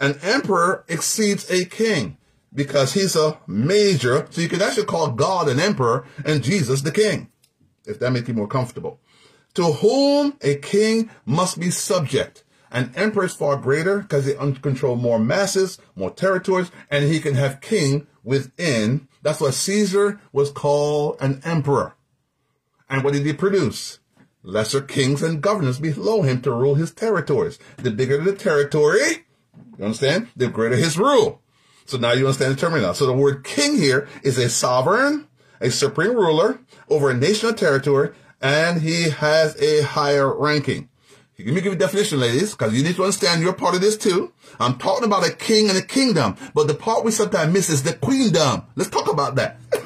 An 0.02 0.18
emperor 0.20 0.84
exceeds 0.88 1.48
a 1.48 1.64
king 1.64 2.18
because 2.52 2.92
he's 2.92 3.14
a 3.14 3.38
major. 3.46 4.26
So 4.30 4.40
you 4.40 4.48
could 4.48 4.60
actually 4.60 4.86
call 4.86 5.12
God 5.12 5.48
an 5.48 5.60
emperor 5.60 6.04
and 6.24 6.42
Jesus 6.42 6.82
the 6.82 6.90
king, 6.90 7.30
if 7.86 8.00
that 8.00 8.10
makes 8.10 8.26
you 8.26 8.34
more 8.34 8.48
comfortable. 8.48 8.98
To 9.54 9.62
whom 9.62 10.36
a 10.40 10.56
king 10.56 11.08
must 11.24 11.60
be 11.60 11.70
subject. 11.70 12.42
An 12.72 12.90
emperor 12.96 13.26
is 13.26 13.34
far 13.34 13.56
greater 13.56 14.00
because 14.00 14.26
he 14.26 14.34
can 14.34 14.56
control 14.56 14.96
more 14.96 15.20
masses, 15.20 15.78
more 15.94 16.10
territories, 16.10 16.72
and 16.90 17.04
he 17.04 17.20
can 17.20 17.34
have 17.34 17.60
king 17.60 18.08
within. 18.24 19.06
That's 19.22 19.40
why 19.40 19.50
Caesar 19.50 20.20
was 20.32 20.50
called 20.50 21.16
an 21.20 21.40
emperor. 21.44 21.94
And 22.90 23.04
what 23.04 23.12
did 23.12 23.24
he 23.24 23.34
produce? 23.34 24.00
Lesser 24.42 24.80
kings 24.80 25.22
and 25.22 25.40
governors 25.40 25.78
below 25.78 26.22
him 26.22 26.42
to 26.42 26.50
rule 26.50 26.74
his 26.74 26.90
territories. 26.90 27.60
The 27.76 27.92
bigger 27.92 28.18
the 28.18 28.34
territory, 28.34 29.26
you 29.78 29.85
understand? 29.85 30.28
The 30.37 30.48
greater 30.48 30.76
his 30.76 30.98
rule. 30.98 31.40
So 31.87 31.98
now 31.98 32.12
you 32.12 32.26
understand 32.26 32.54
the 32.54 32.61
terminology. 32.61 32.98
So 32.98 33.06
the 33.06 33.12
word 33.12 33.44
king 33.44 33.76
here 33.76 34.08
is 34.22 34.38
a 34.38 34.48
sovereign, 34.48 35.26
a 35.61 35.70
supreme 35.70 36.14
ruler 36.14 36.61
over 36.88 37.11
a 37.11 37.14
nation 37.14 37.48
or 37.48 37.52
territory, 37.52 38.11
and 38.40 38.82
he 38.82 39.11
has 39.11 39.61
a 39.61 39.82
higher 39.82 40.32
ranking. 40.35 40.88
Let 41.38 41.46
me 41.46 41.54
give 41.54 41.66
you 41.66 41.72
a 41.72 41.76
definition, 41.76 42.20
ladies, 42.20 42.52
because 42.52 42.72
you 42.72 42.85
need 42.85 42.94
to 42.96 43.02
understand 43.02 43.42
you're 43.42 43.52
part 43.52 43.74
of 43.74 43.80
this 43.80 43.96
too. 43.96 44.32
I'm 44.61 44.78
talking 44.78 45.04
about 45.04 45.26
a 45.26 45.32
king 45.32 45.68
and 45.68 45.76
a 45.76 45.82
kingdom, 45.82 46.37
but 46.54 46.68
the 46.68 46.74
part 46.74 47.04
we 47.04 47.11
sometimes 47.11 47.52
miss 47.52 47.68
is 47.68 47.82
the 47.82 47.94
queendom. 47.94 48.62
Let's 48.76 48.90
talk 48.90 49.11
about 49.11 49.35
that. 49.37 49.58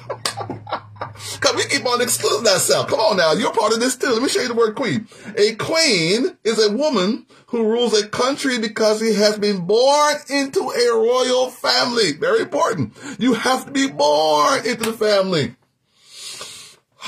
Because 1.34 1.56
we 1.56 1.64
keep 1.64 1.86
on 1.86 2.00
excluding 2.00 2.46
ourselves. 2.46 2.90
Come 2.90 3.00
on 3.00 3.16
now, 3.16 3.32
you're 3.32 3.52
part 3.52 3.72
of 3.72 3.80
this 3.80 3.96
too. 3.96 4.08
Let 4.08 4.22
me 4.22 4.28
show 4.28 4.40
you 4.40 4.48
the 4.48 4.54
word 4.54 4.74
queen. 4.74 5.08
A 5.36 5.54
queen 5.54 6.36
is 6.44 6.64
a 6.64 6.72
woman 6.72 7.26
who 7.46 7.64
rules 7.64 7.98
a 7.98 8.08
country 8.08 8.58
because 8.58 9.00
he 9.00 9.14
has 9.14 9.38
been 9.38 9.66
born 9.66 10.14
into 10.28 10.70
a 10.70 10.94
royal 10.94 11.50
family. 11.50 12.12
Very 12.12 12.40
important. 12.40 12.94
You 13.18 13.34
have 13.34 13.66
to 13.66 13.72
be 13.72 13.88
born 13.88 14.66
into 14.66 14.90
the 14.90 14.92
family. 14.92 15.56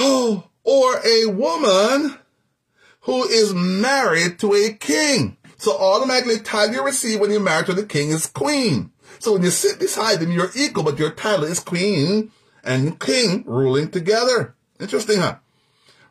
Oh, 0.00 0.48
or 0.64 1.00
a 1.04 1.26
woman 1.26 2.18
who 3.00 3.24
is 3.24 3.54
married 3.54 4.38
to 4.38 4.54
a 4.54 4.72
king. 4.72 5.36
So 5.56 5.76
automatically 5.76 6.36
the 6.36 6.44
title 6.44 6.76
you 6.76 6.84
receive 6.84 7.20
when 7.20 7.30
you're 7.30 7.40
married 7.40 7.66
to 7.66 7.72
the 7.72 7.84
king 7.84 8.10
is 8.10 8.26
queen. 8.26 8.92
So 9.18 9.32
when 9.32 9.42
you 9.42 9.50
sit 9.50 9.80
beside 9.80 10.20
them, 10.20 10.30
you're 10.30 10.52
equal, 10.54 10.84
but 10.84 10.98
your 10.98 11.10
title 11.10 11.44
is 11.44 11.58
queen 11.58 12.30
and 12.68 13.00
king 13.00 13.44
ruling 13.46 13.90
together. 13.90 14.54
Interesting, 14.78 15.18
huh? 15.18 15.36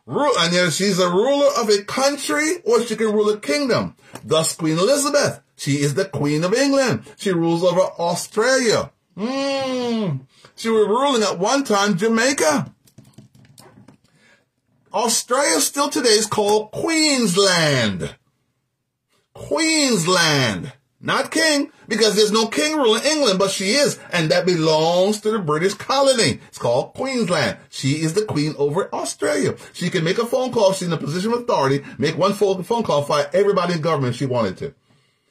Rule, 0.07 0.33
and 0.39 0.53
then 0.53 0.71
she's 0.71 0.99
a 0.99 1.09
ruler 1.09 1.49
of 1.57 1.69
a 1.69 1.83
country 1.83 2.57
or 2.65 2.83
she 2.83 2.95
can 2.95 3.13
rule 3.13 3.29
a 3.29 3.39
kingdom. 3.39 3.95
Thus 4.23 4.55
Queen 4.55 4.77
Elizabeth. 4.77 5.41
She 5.55 5.81
is 5.81 5.93
the 5.93 6.05
Queen 6.05 6.43
of 6.43 6.53
England. 6.53 7.03
She 7.17 7.31
rules 7.31 7.63
over 7.63 7.81
Australia. 7.81 8.91
Hmm. 9.17 10.17
She 10.55 10.69
was 10.69 10.87
ruling 10.87 11.23
at 11.23 11.39
one 11.39 11.63
time 11.63 11.97
Jamaica. 11.97 12.73
Australia 14.93 15.59
still 15.59 15.89
today 15.89 16.09
is 16.09 16.25
called 16.25 16.71
Queensland. 16.71 18.15
Queensland. 19.33 20.73
Not 20.99 21.29
king, 21.29 21.71
because 21.87 22.15
there's 22.15 22.31
no 22.31 22.47
king 22.47 22.75
ruling 22.75 23.03
England, 23.03 23.37
but 23.37 23.51
she 23.51 23.73
is, 23.73 23.99
and 24.11 24.31
that 24.31 24.47
belongs 24.47 25.21
to 25.21 25.31
the 25.31 25.37
British 25.37 25.75
colony. 25.75 26.39
It's 26.47 26.57
called 26.57 26.95
Queensland. 26.95 27.59
She 27.69 28.01
is 28.01 28.15
the 28.15 28.25
queen 28.25 28.55
over 28.57 28.93
Australia. 28.93 29.55
She 29.73 29.91
can 29.91 30.03
make 30.03 30.17
a 30.17 30.25
phone 30.25 30.51
call. 30.51 30.73
She's 30.73 30.87
in 30.87 30.93
a 30.93 30.97
position 30.97 31.33
of 31.33 31.41
authority, 31.41 31.85
make 31.99 32.17
one 32.17 32.33
phone 32.33 32.83
call, 32.83 33.03
fire 33.03 33.29
everybody 33.31 33.73
in 33.73 33.81
government 33.81 34.15
she 34.15 34.25
wanted 34.25 34.57
to. 34.57 34.73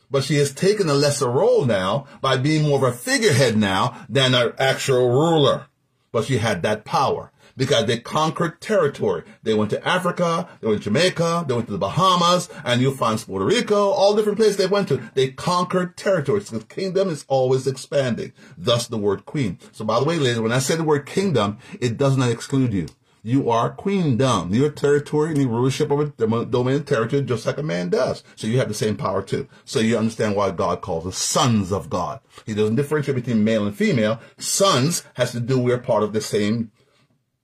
But 0.09 0.22
she 0.22 0.37
has 0.37 0.55
taken 0.55 0.88
a 0.88 0.94
lesser 0.94 1.29
role 1.29 1.64
now 1.64 2.07
by 2.20 2.37
being 2.37 2.62
more 2.62 2.76
of 2.76 2.94
a 2.94 2.96
figurehead 2.96 3.57
now 3.57 4.07
than 4.09 4.37
an 4.37 4.52
actual 4.59 5.09
ruler. 5.11 5.66
But 6.12 6.26
she 6.26 6.38
had 6.38 6.62
that 6.62 6.85
power 6.85 7.33
because 7.57 7.87
they 7.87 7.99
conquered 7.99 8.61
territory. 8.61 9.23
They 9.42 9.55
went 9.55 9.71
to 9.71 9.87
Africa, 9.87 10.49
they 10.61 10.69
went 10.69 10.83
to 10.83 10.85
Jamaica, 10.85 11.45
they 11.49 11.55
went 11.55 11.66
to 11.66 11.73
the 11.73 11.79
Bahamas, 11.79 12.49
and 12.64 12.81
you 12.81 12.95
find 12.95 13.19
Puerto 13.19 13.45
Rico, 13.45 13.90
all 13.90 14.14
different 14.14 14.38
places 14.38 14.57
they 14.57 14.66
went 14.66 14.88
to. 14.88 15.11
They 15.14 15.29
conquered 15.29 15.97
territories. 15.97 16.51
The 16.51 16.61
kingdom 16.61 17.09
is 17.09 17.25
always 17.29 17.66
expanding. 17.66 18.33
Thus 18.57 18.87
the 18.87 18.99
word 18.99 19.25
queen. 19.25 19.59
So 19.73 19.85
by 19.85 19.99
the 19.99 20.05
way, 20.05 20.19
ladies, 20.19 20.40
when 20.40 20.53
I 20.53 20.59
say 20.59 20.77
the 20.77 20.85
word 20.85 21.07
kingdom, 21.07 21.59
it 21.81 21.97
does 21.97 22.16
not 22.16 22.31
exclude 22.31 22.73
you. 22.73 22.88
You 23.23 23.51
are 23.51 23.71
queendom. 23.71 24.55
Your 24.55 24.71
territory 24.71 25.31
and 25.31 25.38
your 25.38 25.49
rulership 25.49 25.90
over 25.90 26.07
domain 26.07 26.85
territory 26.85 27.23
just 27.23 27.45
like 27.45 27.59
a 27.59 27.62
man 27.62 27.88
does. 27.88 28.23
So 28.37 28.47
you 28.47 28.59
have 28.59 28.69
the 28.69 28.75
same 28.75 28.97
power 28.97 29.21
too. 29.21 29.49
So 29.64 29.81
you 29.81 29.99
understand 29.99 30.37
why 30.37 30.53
God 30.53 30.81
calls 30.81 31.07
us 31.09 31.19
sons 31.19 31.73
of 31.73 31.90
God. 31.90 32.21
He 32.45 32.55
doesn't 32.55 32.77
differentiate 32.77 33.17
between 33.17 33.42
male 33.42 33.67
and 33.67 33.77
female. 33.77 34.21
Sons 34.38 35.02
has 35.15 35.33
to 35.33 35.40
do, 35.40 35.59
we're 35.59 35.79
part 35.79 36.04
of 36.04 36.13
the 36.13 36.21
same 36.21 36.71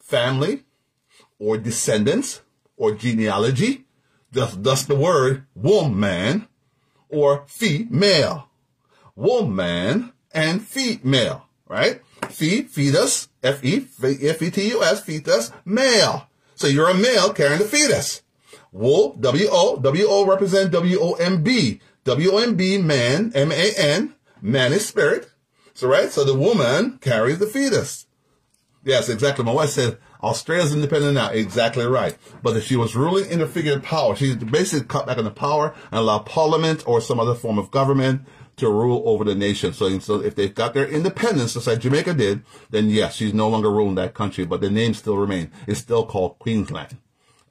family 0.02 0.64
or 1.38 1.56
descendants 1.56 2.42
or 2.76 2.94
genealogy. 2.94 3.86
Just 4.32 4.62
thus 4.62 4.84
the 4.84 4.94
word 4.94 5.46
woman 5.54 6.48
or 7.08 7.44
female. 7.46 8.48
Woman 9.14 10.12
and 10.32 10.62
female, 10.62 11.46
right? 11.68 12.02
Fe, 12.28 12.62
fetus, 12.62 13.28
F-E, 13.42 13.86
F-E-T-U-S, 14.02 15.02
fetus, 15.02 15.52
male. 15.64 16.28
So 16.54 16.66
you're 16.66 16.88
a 16.88 16.94
male 16.94 17.32
carrying 17.32 17.58
the 17.58 17.66
fetus. 17.66 18.22
Wo, 18.70 19.14
W-O, 19.20 19.76
W-O 19.76 20.26
represent 20.26 20.70
W-O-M-B. 20.70 21.80
W-O-M-B, 22.04 22.78
man, 22.78 23.32
M-A-N, 23.34 24.14
man 24.40 24.72
is 24.72 24.86
spirit. 24.86 25.30
So 25.74 25.88
right, 25.88 26.10
so 26.10 26.24
the 26.24 26.34
woman 26.34 26.98
carries 26.98 27.38
the 27.38 27.46
fetus. 27.46 28.06
Yes, 28.84 29.08
exactly. 29.08 29.44
My 29.44 29.52
wife 29.52 29.70
said 29.70 29.98
Australia's 30.22 30.74
independent 30.74 31.14
now. 31.14 31.30
Exactly 31.30 31.86
right. 31.86 32.16
But 32.42 32.56
if 32.56 32.64
she 32.64 32.76
was 32.76 32.96
ruling 32.96 33.30
in 33.30 33.46
figure 33.46 33.74
of 33.74 33.82
power, 33.82 34.16
she 34.16 34.34
basically 34.34 34.86
cut 34.86 35.06
back 35.06 35.18
on 35.18 35.24
the 35.24 35.30
power 35.30 35.74
and 35.90 36.00
allow 36.00 36.18
parliament 36.18 36.82
or 36.86 37.00
some 37.00 37.20
other 37.20 37.34
form 37.34 37.58
of 37.58 37.70
government 37.70 38.22
to 38.56 38.68
rule 38.68 39.02
over 39.06 39.24
the 39.24 39.34
nation. 39.34 39.72
So, 39.72 39.98
so 40.00 40.20
if 40.20 40.34
they've 40.34 40.54
got 40.54 40.74
their 40.74 40.86
independence, 40.86 41.54
just 41.54 41.66
like 41.66 41.78
Jamaica 41.78 42.14
did, 42.14 42.42
then 42.70 42.90
yes, 42.90 43.16
she's 43.16 43.32
no 43.32 43.48
longer 43.48 43.70
ruling 43.70 43.94
that 43.96 44.14
country, 44.14 44.44
but 44.44 44.60
the 44.60 44.70
name 44.70 44.94
still 44.94 45.16
remains. 45.16 45.50
It's 45.66 45.80
still 45.80 46.04
called 46.04 46.38
Queensland. 46.38 46.98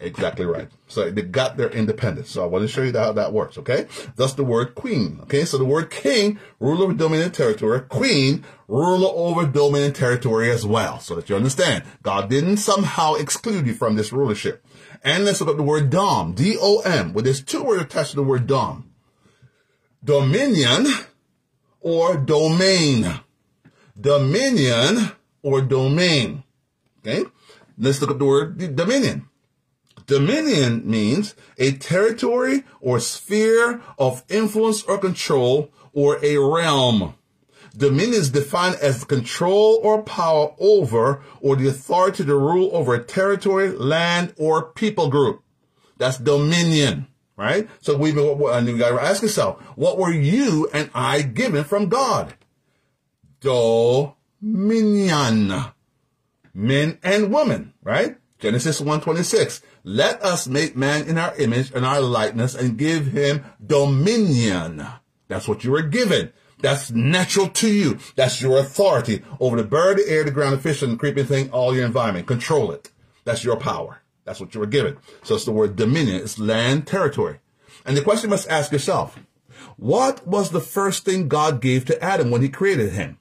Exactly 0.01 0.45
right. 0.45 0.67
So 0.87 1.11
they 1.11 1.21
got 1.21 1.57
their 1.57 1.69
independence. 1.69 2.31
So 2.31 2.43
I 2.43 2.47
want 2.47 2.63
to 2.63 2.67
show 2.67 2.81
you 2.81 2.91
how 2.91 3.11
that 3.13 3.33
works, 3.33 3.57
okay? 3.59 3.87
Thus 4.15 4.33
the 4.33 4.43
word 4.43 4.73
queen, 4.73 5.19
okay? 5.23 5.45
So 5.45 5.57
the 5.57 5.65
word 5.65 5.91
king, 5.91 6.39
ruler 6.59 6.89
of 6.89 6.97
dominion 6.97 7.31
territory, 7.31 7.81
queen, 7.81 8.43
ruler 8.67 9.11
over 9.13 9.45
dominion 9.45 9.93
territory 9.93 10.49
as 10.49 10.65
well. 10.65 10.99
So 10.99 11.15
that 11.15 11.29
you 11.29 11.35
understand, 11.35 11.83
God 12.01 12.29
didn't 12.29 12.57
somehow 12.57 13.13
exclude 13.13 13.67
you 13.67 13.73
from 13.73 13.95
this 13.95 14.11
rulership. 14.11 14.65
And 15.03 15.23
let's 15.23 15.39
look 15.39 15.49
up 15.51 15.57
the 15.57 15.63
word 15.63 15.91
dom, 15.91 16.33
D-O-M, 16.33 17.13
where 17.13 17.23
there's 17.23 17.43
two 17.43 17.63
words 17.63 17.83
attached 17.83 18.11
to 18.11 18.15
the 18.17 18.23
word 18.23 18.47
dom. 18.47 18.91
Dominion 20.03 20.87
or 21.79 22.17
domain. 22.17 23.19
Dominion 23.99 25.11
or 25.43 25.61
domain. 25.61 26.43
Okay? 26.99 27.23
Let's 27.77 28.01
look 28.01 28.11
up 28.11 28.19
the 28.19 28.25
word 28.25 28.75
dominion. 28.75 29.27
Dominion 30.11 30.83
means 30.83 31.35
a 31.57 31.71
territory 31.71 32.65
or 32.81 32.99
sphere 32.99 33.81
of 33.97 34.25
influence 34.27 34.83
or 34.83 34.97
control 34.97 35.71
or 35.93 36.19
a 36.21 36.35
realm. 36.37 37.13
Dominion 37.77 38.19
is 38.19 38.29
defined 38.29 38.75
as 38.81 39.05
control 39.05 39.79
or 39.81 40.03
power 40.03 40.53
over 40.59 41.23
or 41.39 41.55
the 41.55 41.69
authority 41.69 42.25
to 42.25 42.35
rule 42.35 42.71
over 42.73 42.93
a 42.93 43.01
territory, 43.01 43.69
land, 43.69 44.33
or 44.37 44.73
people 44.73 45.07
group. 45.09 45.43
That's 45.95 46.17
dominion, 46.17 47.07
right? 47.37 47.69
So 47.79 47.95
we've 47.95 48.13
been, 48.13 48.67
you 48.67 48.77
gotta 48.77 49.01
ask 49.01 49.23
yourself, 49.23 49.61
what 49.77 49.97
were 49.97 50.11
you 50.11 50.67
and 50.73 50.89
I 50.93 51.21
given 51.21 51.63
from 51.63 51.87
God? 51.87 52.33
Dominion. 53.39 54.43
Men 56.53 56.99
and 57.01 57.33
women, 57.33 57.73
right? 57.81 58.17
Genesis 58.39 58.81
126. 58.81 59.61
Let 59.83 60.21
us 60.21 60.47
make 60.47 60.75
man 60.75 61.07
in 61.07 61.17
our 61.17 61.35
image 61.37 61.71
and 61.73 61.85
our 61.85 62.01
likeness 62.01 62.53
and 62.53 62.77
give 62.77 63.07
him 63.07 63.43
dominion. 63.65 64.85
That's 65.27 65.47
what 65.47 65.63
you 65.63 65.71
were 65.71 65.81
given. 65.81 66.31
That's 66.59 66.91
natural 66.91 67.47
to 67.47 67.73
you. 67.73 67.97
That's 68.15 68.41
your 68.41 68.59
authority 68.59 69.23
over 69.39 69.57
the 69.57 69.63
bird, 69.63 69.97
the 69.97 70.07
air, 70.07 70.23
the 70.23 70.31
ground, 70.31 70.53
the 70.53 70.61
fish, 70.61 70.83
and 70.83 70.93
the 70.93 70.97
creeping 70.97 71.25
thing, 71.25 71.49
all 71.51 71.75
your 71.75 71.85
environment. 71.85 72.27
Control 72.27 72.71
it. 72.71 72.91
That's 73.23 73.43
your 73.43 73.57
power. 73.57 74.01
That's 74.23 74.39
what 74.39 74.53
you 74.53 74.59
were 74.59 74.67
given. 74.67 74.97
So 75.23 75.35
it's 75.35 75.45
the 75.45 75.51
word 75.51 75.75
dominion. 75.75 76.17
It's 76.17 76.37
land 76.37 76.85
territory. 76.85 77.39
And 77.83 77.97
the 77.97 78.03
question 78.03 78.29
you 78.29 78.31
must 78.31 78.49
ask 78.49 78.71
yourself, 78.71 79.17
what 79.77 80.27
was 80.27 80.51
the 80.51 80.61
first 80.61 81.05
thing 81.05 81.27
God 81.27 81.61
gave 81.61 81.85
to 81.85 82.03
Adam 82.03 82.29
when 82.29 82.43
he 82.43 82.49
created 82.49 82.91
him? 82.93 83.17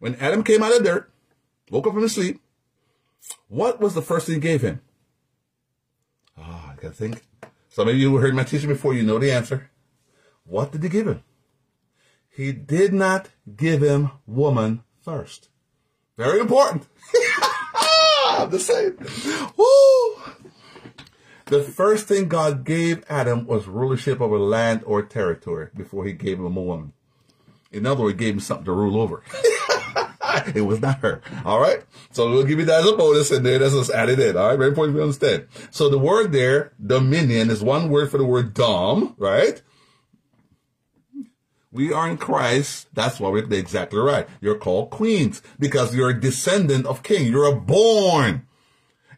When 0.00 0.16
Adam 0.16 0.42
came 0.42 0.62
out 0.62 0.76
of 0.76 0.82
dirt, 0.82 1.12
woke 1.70 1.86
up 1.86 1.92
from 1.92 2.02
his 2.02 2.14
sleep, 2.14 2.40
what 3.46 3.80
was 3.80 3.94
the 3.94 4.02
first 4.02 4.26
thing 4.26 4.36
he 4.36 4.40
gave 4.40 4.62
him? 4.62 4.80
I 6.84 6.90
think. 6.90 7.22
Some 7.68 7.88
of 7.88 7.96
you 7.96 8.16
heard 8.16 8.34
my 8.34 8.44
teaching 8.44 8.68
before, 8.68 8.94
you 8.94 9.02
know 9.02 9.18
the 9.18 9.32
answer. 9.32 9.70
What 10.44 10.72
did 10.72 10.82
he 10.82 10.88
give 10.88 11.06
him? 11.06 11.22
He 12.28 12.52
did 12.52 12.92
not 12.92 13.30
give 13.56 13.82
him 13.82 14.10
woman 14.26 14.82
first. 15.00 15.48
Very 16.16 16.40
important. 16.40 16.86
I'm 18.26 18.50
just 18.50 18.66
saying. 18.66 18.98
Woo! 19.56 20.14
The 21.46 21.62
first 21.62 22.08
thing 22.08 22.28
God 22.28 22.64
gave 22.64 23.04
Adam 23.08 23.46
was 23.46 23.66
rulership 23.66 24.20
over 24.20 24.38
land 24.38 24.82
or 24.86 25.02
territory 25.02 25.68
before 25.76 26.06
he 26.06 26.12
gave 26.12 26.38
him 26.38 26.56
a 26.56 26.60
woman. 26.62 26.92
In 27.70 27.86
other 27.86 28.04
words, 28.04 28.14
he 28.14 28.18
gave 28.18 28.34
him 28.34 28.40
something 28.40 28.64
to 28.66 28.72
rule 28.72 29.00
over. 29.00 29.22
it 30.54 30.62
was 30.62 30.80
not 30.80 30.98
her. 30.98 31.20
All 31.44 31.60
right. 31.60 31.84
So 32.10 32.30
we'll 32.30 32.44
give 32.44 32.58
you 32.58 32.64
that 32.66 32.80
as 32.80 32.90
a 32.90 32.96
bonus 32.96 33.30
and 33.30 33.44
then 33.44 33.60
that's 33.60 33.74
just 33.74 33.90
added 33.90 34.18
in. 34.18 34.36
All 34.36 34.48
right. 34.48 34.58
Very 34.58 34.70
important 34.70 34.96
to 34.96 35.02
understand. 35.02 35.46
So 35.70 35.88
the 35.88 35.98
word 35.98 36.32
there, 36.32 36.72
dominion, 36.84 37.50
is 37.50 37.62
one 37.62 37.90
word 37.90 38.10
for 38.10 38.18
the 38.18 38.24
word 38.24 38.54
dom, 38.54 39.14
right? 39.18 39.62
We 41.72 41.90
are 41.92 42.08
in 42.08 42.18
Christ. 42.18 42.88
That's 42.92 43.18
why 43.18 43.30
we're 43.30 43.50
exactly 43.50 43.98
right. 43.98 44.28
You're 44.42 44.58
called 44.58 44.90
queens 44.90 45.40
because 45.58 45.94
you're 45.94 46.10
a 46.10 46.20
descendant 46.20 46.84
of 46.84 47.02
king. 47.02 47.26
You're 47.32 47.50
a 47.50 47.56
born. 47.56 48.46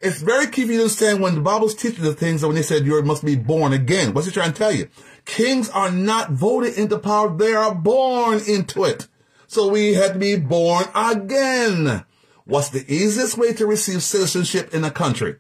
It's 0.01 0.21
very 0.21 0.47
key 0.47 0.67
for 0.67 0.73
you 0.73 0.79
to 0.79 0.85
understand 0.85 1.21
when 1.21 1.35
the 1.35 1.41
Bible's 1.41 1.75
teaching 1.75 2.05
the 2.05 2.13
things 2.13 2.43
that 2.43 2.47
when 2.47 2.57
they 2.57 2.63
said 2.63 2.87
you 2.87 3.03
must 3.03 3.25
be 3.25 3.37
born 3.37 3.73
again. 3.73 4.13
What's 4.13 4.29
it 4.29 4.35
trying 4.35 4.53
to 4.53 4.59
tell 4.59 4.71
you? 4.71 4.89
Kings 5.25 5.71
are 5.71 5.91
not 5.91 6.31
voted 6.31 6.75
into 6.75 6.99
power. 6.99 7.35
They 7.35 7.55
are 7.55 7.75
born 7.75 8.41
into 8.47 8.85
it. 8.85 9.09
So 9.55 9.69
we 9.69 9.95
had 9.95 10.15
to 10.15 10.19
be 10.19 10.35
born 10.35 10.87
again. 10.97 12.05
What's 12.45 12.71
the 12.71 12.85
easiest 12.93 13.39
way 13.39 13.53
to 13.53 13.69
receive 13.69 14.03
citizenship 14.03 14.75
in 14.75 14.83
a 14.83 14.91
country? 14.91 15.37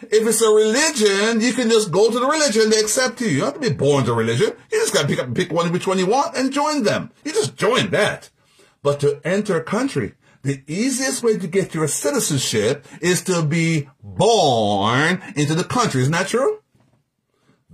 If 0.00 0.24
it's 0.24 0.40
a 0.40 0.48
religion, 0.48 1.40
you 1.40 1.54
can 1.54 1.70
just 1.70 1.90
go 1.90 2.08
to 2.08 2.20
the 2.20 2.24
religion, 2.24 2.70
they 2.70 2.78
accept 2.78 3.20
you. 3.20 3.26
You 3.26 3.40
don't 3.40 3.46
have 3.46 3.60
to 3.60 3.68
be 3.68 3.74
born 3.74 4.04
to 4.04 4.12
religion. 4.14 4.52
You 4.70 4.78
just 4.78 4.94
gotta 4.94 5.08
pick 5.08 5.18
up 5.18 5.34
pick 5.34 5.52
one 5.52 5.72
which 5.72 5.88
one 5.88 5.98
you 5.98 6.06
want 6.06 6.36
and 6.36 6.52
join 6.52 6.84
them. 6.84 7.10
You 7.24 7.32
just 7.32 7.56
join 7.56 7.90
that. 7.90 8.30
But 8.80 9.00
to 9.00 9.20
enter 9.24 9.56
a 9.56 9.64
country, 9.64 10.14
the 10.42 10.62
easiest 10.68 11.24
way 11.24 11.36
to 11.36 11.48
get 11.48 11.74
your 11.74 11.88
citizenship 11.88 12.86
is 13.00 13.22
to 13.22 13.42
be 13.42 13.88
born 14.04 15.20
into 15.34 15.56
the 15.56 15.64
country. 15.64 16.02
Isn't 16.02 16.12
that 16.12 16.28
true? 16.28 16.60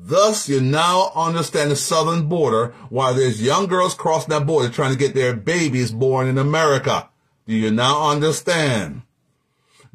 Thus, 0.07 0.51
you 0.51 0.61
now 0.61 1.13
understand 1.17 1.71
the 1.71 1.77
southern 1.77 2.27
border 2.29 2.75
why 2.91 3.15
there's 3.15 3.41
young 3.41 3.67
girls 3.67 3.95
crossing 3.95 4.29
that 4.29 4.45
border 4.47 4.69
trying 4.69 4.93
to 4.93 4.99
get 4.99 5.15
their 5.15 5.35
babies 5.35 5.93
born 5.93 6.27
in 6.27 6.37
America. 6.37 7.09
Do 7.47 7.55
you 7.55 7.71
now 7.71 8.11
understand? 8.11 9.01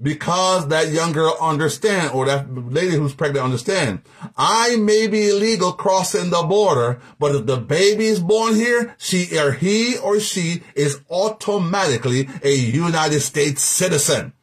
Because 0.02 0.68
that 0.70 0.90
young 0.90 1.12
girl 1.12 1.38
understand, 1.40 2.12
or 2.16 2.26
that 2.26 2.52
lady 2.52 2.96
who's 2.96 3.14
pregnant 3.14 3.46
understand, 3.46 4.02
I 4.36 4.78
may 4.78 5.06
be 5.06 5.30
illegal 5.30 5.74
crossing 5.74 6.32
the 6.32 6.42
border, 6.42 7.00
but 7.20 7.36
if 7.36 7.46
the 7.46 7.58
baby 7.58 8.08
is 8.08 8.20
born 8.20 8.56
here, 8.56 8.96
she 8.98 9.38
or 9.38 9.52
he 9.52 9.96
or 10.00 10.20
she 10.20 10.64
is 10.74 11.02
automatically 11.12 12.28
a 12.44 12.56
United 12.56 13.20
States 13.20 13.62
citizen. 13.62 14.34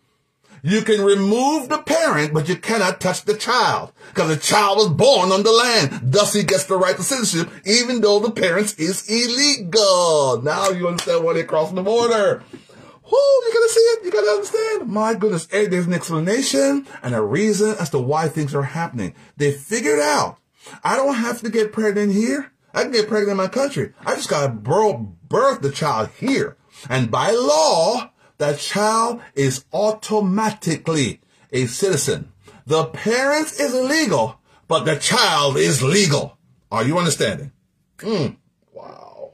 You 0.66 0.82
can 0.82 1.00
remove 1.00 1.68
the 1.68 1.78
parent, 1.78 2.34
but 2.34 2.48
you 2.48 2.56
cannot 2.56 3.00
touch 3.00 3.22
the 3.22 3.36
child 3.36 3.92
because 4.08 4.28
the 4.28 4.36
child 4.36 4.78
was 4.78 4.88
born 4.88 5.30
on 5.30 5.44
the 5.44 5.52
land. 5.52 6.00
Thus, 6.02 6.32
he 6.32 6.42
gets 6.42 6.64
the 6.64 6.76
right 6.76 6.96
to 6.96 7.04
citizenship, 7.04 7.52
even 7.64 8.00
though 8.00 8.18
the 8.18 8.32
parents 8.32 8.74
is 8.74 9.08
illegal. 9.08 10.42
Now 10.42 10.70
you 10.70 10.88
understand 10.88 11.22
why 11.22 11.34
they're 11.34 11.44
crossing 11.44 11.76
the 11.76 11.84
border. 11.84 12.42
Whoo, 12.50 13.12
you 13.12 13.50
gotta 13.54 13.68
see 13.68 13.78
it. 13.78 14.04
You 14.06 14.10
gotta 14.10 14.26
understand. 14.26 14.90
My 14.90 15.14
goodness. 15.14 15.46
Hey, 15.48 15.68
there's 15.68 15.86
an 15.86 15.94
explanation 15.94 16.84
and 17.00 17.14
a 17.14 17.22
reason 17.22 17.76
as 17.78 17.90
to 17.90 18.00
why 18.00 18.26
things 18.26 18.52
are 18.52 18.64
happening. 18.64 19.14
They 19.36 19.52
figured 19.52 20.00
out. 20.00 20.38
I 20.82 20.96
don't 20.96 21.14
have 21.14 21.42
to 21.42 21.48
get 21.48 21.72
pregnant 21.72 22.12
here. 22.12 22.50
I 22.74 22.82
can 22.82 22.90
get 22.90 23.06
pregnant 23.06 23.30
in 23.30 23.36
my 23.36 23.46
country. 23.46 23.92
I 24.04 24.16
just 24.16 24.28
gotta 24.28 24.52
birth 24.52 25.62
the 25.62 25.70
child 25.70 26.10
here. 26.18 26.56
And 26.90 27.08
by 27.08 27.30
law, 27.30 28.10
that 28.38 28.58
child 28.58 29.20
is 29.34 29.64
automatically 29.72 31.20
a 31.52 31.66
citizen. 31.66 32.32
The 32.66 32.86
parent 32.86 33.46
is 33.60 33.74
illegal, 33.74 34.40
but 34.68 34.84
the 34.84 34.96
child 34.96 35.56
is 35.56 35.82
legal. 35.82 36.36
Are 36.70 36.84
you 36.84 36.98
understanding? 36.98 37.52
Mm. 37.98 38.36
Wow. 38.72 39.32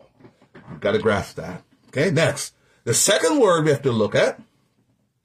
You 0.70 0.76
gotta 0.78 0.98
grasp 0.98 1.36
that. 1.36 1.62
Okay, 1.88 2.10
next. 2.10 2.54
The 2.84 2.94
second 2.94 3.40
word 3.40 3.64
we 3.64 3.70
have 3.70 3.82
to 3.82 3.92
look 3.92 4.14
at, 4.14 4.40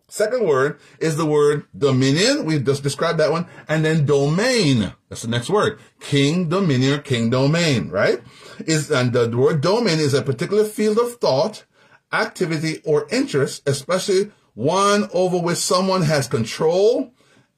second 0.07 0.47
word 0.47 0.79
is 0.99 1.17
the 1.17 1.25
word 1.25 1.65
dominion. 1.77 2.45
We 2.45 2.59
just 2.59 2.83
described 2.83 3.19
that 3.19 3.31
one. 3.31 3.47
And 3.67 3.83
then 3.83 4.05
domain. 4.05 4.93
That's 5.09 5.23
the 5.23 5.27
next 5.27 5.49
word. 5.49 5.79
King, 5.99 6.49
dominion, 6.49 7.01
king, 7.01 7.29
domain, 7.29 7.89
right? 7.89 8.21
Is, 8.59 8.89
and 8.91 9.11
the 9.11 9.29
word 9.35 9.61
domain 9.61 9.99
is 9.99 10.13
a 10.13 10.21
particular 10.21 10.65
field 10.65 10.97
of 10.97 11.15
thought 11.15 11.65
activity, 12.11 12.81
or 12.85 13.07
interest, 13.11 13.67
especially 13.67 14.31
one 14.53 15.09
over 15.13 15.37
which 15.37 15.57
someone 15.57 16.01
has 16.03 16.27
control, 16.27 17.11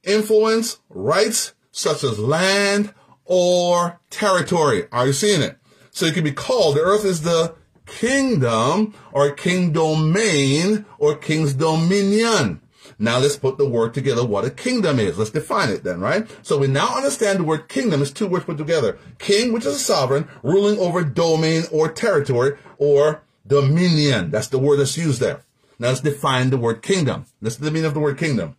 influence, 0.03 0.79
rights, 0.89 1.53
such 1.71 2.03
as 2.03 2.19
land 2.19 2.93
or 3.25 3.99
territory. 4.09 4.87
Are 4.91 5.07
you 5.07 5.13
seeing 5.13 5.41
it? 5.41 5.57
So 5.91 6.05
it 6.05 6.13
can 6.13 6.23
be 6.23 6.31
called, 6.31 6.75
the 6.75 6.81
earth 6.81 7.05
is 7.05 7.21
the 7.21 7.55
kingdom 7.85 8.93
or 9.11 9.31
king 9.31 9.71
domain 9.71 10.85
or 10.97 11.15
king's 11.15 11.53
dominion. 11.53 12.61
Now 13.01 13.19
let's 13.19 13.37
put 13.37 13.57
the 13.57 13.67
word 13.67 13.93
together 13.93 14.25
what 14.25 14.43
a 14.43 14.49
kingdom 14.49 14.99
is. 14.99 15.17
Let's 15.17 15.31
define 15.31 15.69
it 15.69 15.83
then, 15.83 16.01
right? 16.01 16.27
So 16.41 16.57
we 16.57 16.67
now 16.67 16.97
understand 16.97 17.39
the 17.39 17.43
word 17.43 17.69
kingdom 17.69 18.01
is 18.01 18.11
two 18.11 18.27
words 18.27 18.45
put 18.45 18.57
together. 18.57 18.97
King, 19.19 19.53
which 19.53 19.65
is 19.65 19.75
a 19.75 19.79
sovereign, 19.79 20.27
ruling 20.43 20.77
over 20.79 21.03
domain 21.03 21.63
or 21.71 21.89
territory, 21.89 22.57
or 22.77 23.23
Dominion. 23.49 24.31
That's 24.31 24.47
the 24.47 24.59
word 24.59 24.77
that's 24.77 24.97
used 24.97 25.19
there. 25.19 25.43
Now 25.79 25.89
let's 25.89 26.01
define 26.01 26.49
the 26.49 26.57
word 26.57 26.81
kingdom. 26.81 27.25
This 27.41 27.53
is 27.53 27.59
the 27.59 27.71
meaning 27.71 27.87
of 27.87 27.93
the 27.93 27.99
word 27.99 28.17
kingdom. 28.17 28.55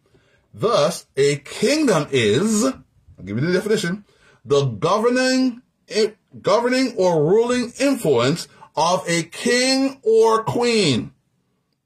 Thus, 0.53 1.07
a 1.17 1.37
kingdom 1.37 2.09
is, 2.11 2.65
I'll 2.65 3.25
give 3.25 3.39
you 3.39 3.47
the 3.47 3.53
definition, 3.53 4.05
the 4.45 4.65
governing 4.65 5.63
eh, 5.89 6.11
governing 6.43 6.95
or 6.97 7.25
ruling 7.25 7.73
influence 7.79 8.49
of 8.77 9.09
a 9.09 9.23
king 9.23 10.01
or 10.03 10.43
queen. 10.45 11.13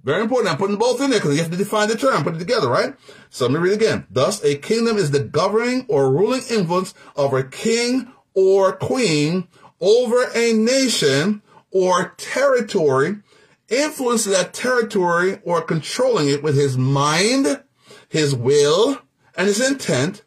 Very 0.03 0.23
important. 0.23 0.53
I'm 0.53 0.59
putting 0.59 0.77
both 0.77 1.01
in 1.01 1.11
there 1.11 1.19
because 1.19 1.35
you 1.35 1.43
have 1.43 1.51
to 1.51 1.57
define 1.57 1.89
the 1.89 1.97
term, 1.97 2.25
put 2.25 2.37
it 2.37 2.39
together, 2.39 2.69
right? 2.69 2.95
So 3.31 3.47
let 3.47 3.55
me 3.55 3.59
read 3.59 3.73
again. 3.73 4.07
Thus, 4.11 4.45
a 4.45 4.57
kingdom 4.57 4.99
is 4.99 5.11
the 5.11 5.21
governing 5.21 5.87
or 5.89 6.13
ruling 6.13 6.43
influence 6.51 6.95
of 7.17 7.33
a 7.33 7.43
king 7.43 8.13
or 8.35 8.77
queen 8.77 9.49
over 9.81 10.31
a 10.35 10.53
nation 10.53 11.43
or 11.75 12.15
territory, 12.17 13.17
influencing 13.69 14.33
that 14.33 14.55
territory 14.55 15.41
or 15.45 15.61
controlling 15.61 16.29
it 16.29 16.43
with 16.43 16.55
his 16.55 16.79
mind, 16.79 17.63
his 18.09 18.35
will, 18.35 19.01
and 19.37 19.49
his 19.49 19.61
intent. 19.61 20.23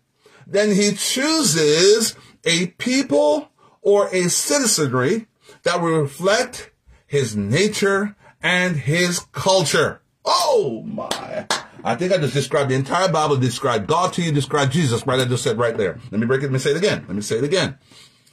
Then 0.46 0.76
he 0.76 0.92
chooses 0.92 2.16
a 2.44 2.68
people 2.68 3.50
or 3.82 4.10
a 4.14 4.30
citizenry 4.30 5.28
that 5.64 5.82
will 5.82 6.02
reflect 6.02 6.72
his 7.08 7.36
nature 7.36 8.16
and 8.44 8.76
his 8.76 9.20
culture. 9.32 10.02
Oh 10.26 10.84
my. 10.86 11.48
I 11.84 11.96
think 11.96 12.12
I 12.12 12.18
just 12.18 12.34
described 12.34 12.70
the 12.70 12.76
entire 12.76 13.10
Bible, 13.10 13.38
described 13.38 13.88
God 13.88 14.12
to 14.14 14.22
you, 14.22 14.34
described 14.34 14.74
Jesus, 14.74 15.08
right? 15.08 15.22
I 15.22 15.26
just 15.26 15.44
said 15.44 15.58
right 15.58 15.78
there. 15.78 16.00
Let 16.12 16.20
me 16.20 16.28
break 16.28 16.42
it, 16.42 16.48
let 16.48 16.52
me 16.52 16.60
say 16.60 16.72
it 16.72 16.78
again. 16.78 17.06
Let 17.08 17.16
me 17.16 17.22
say 17.22 17.38
it 17.38 17.46
again. 17.46 17.78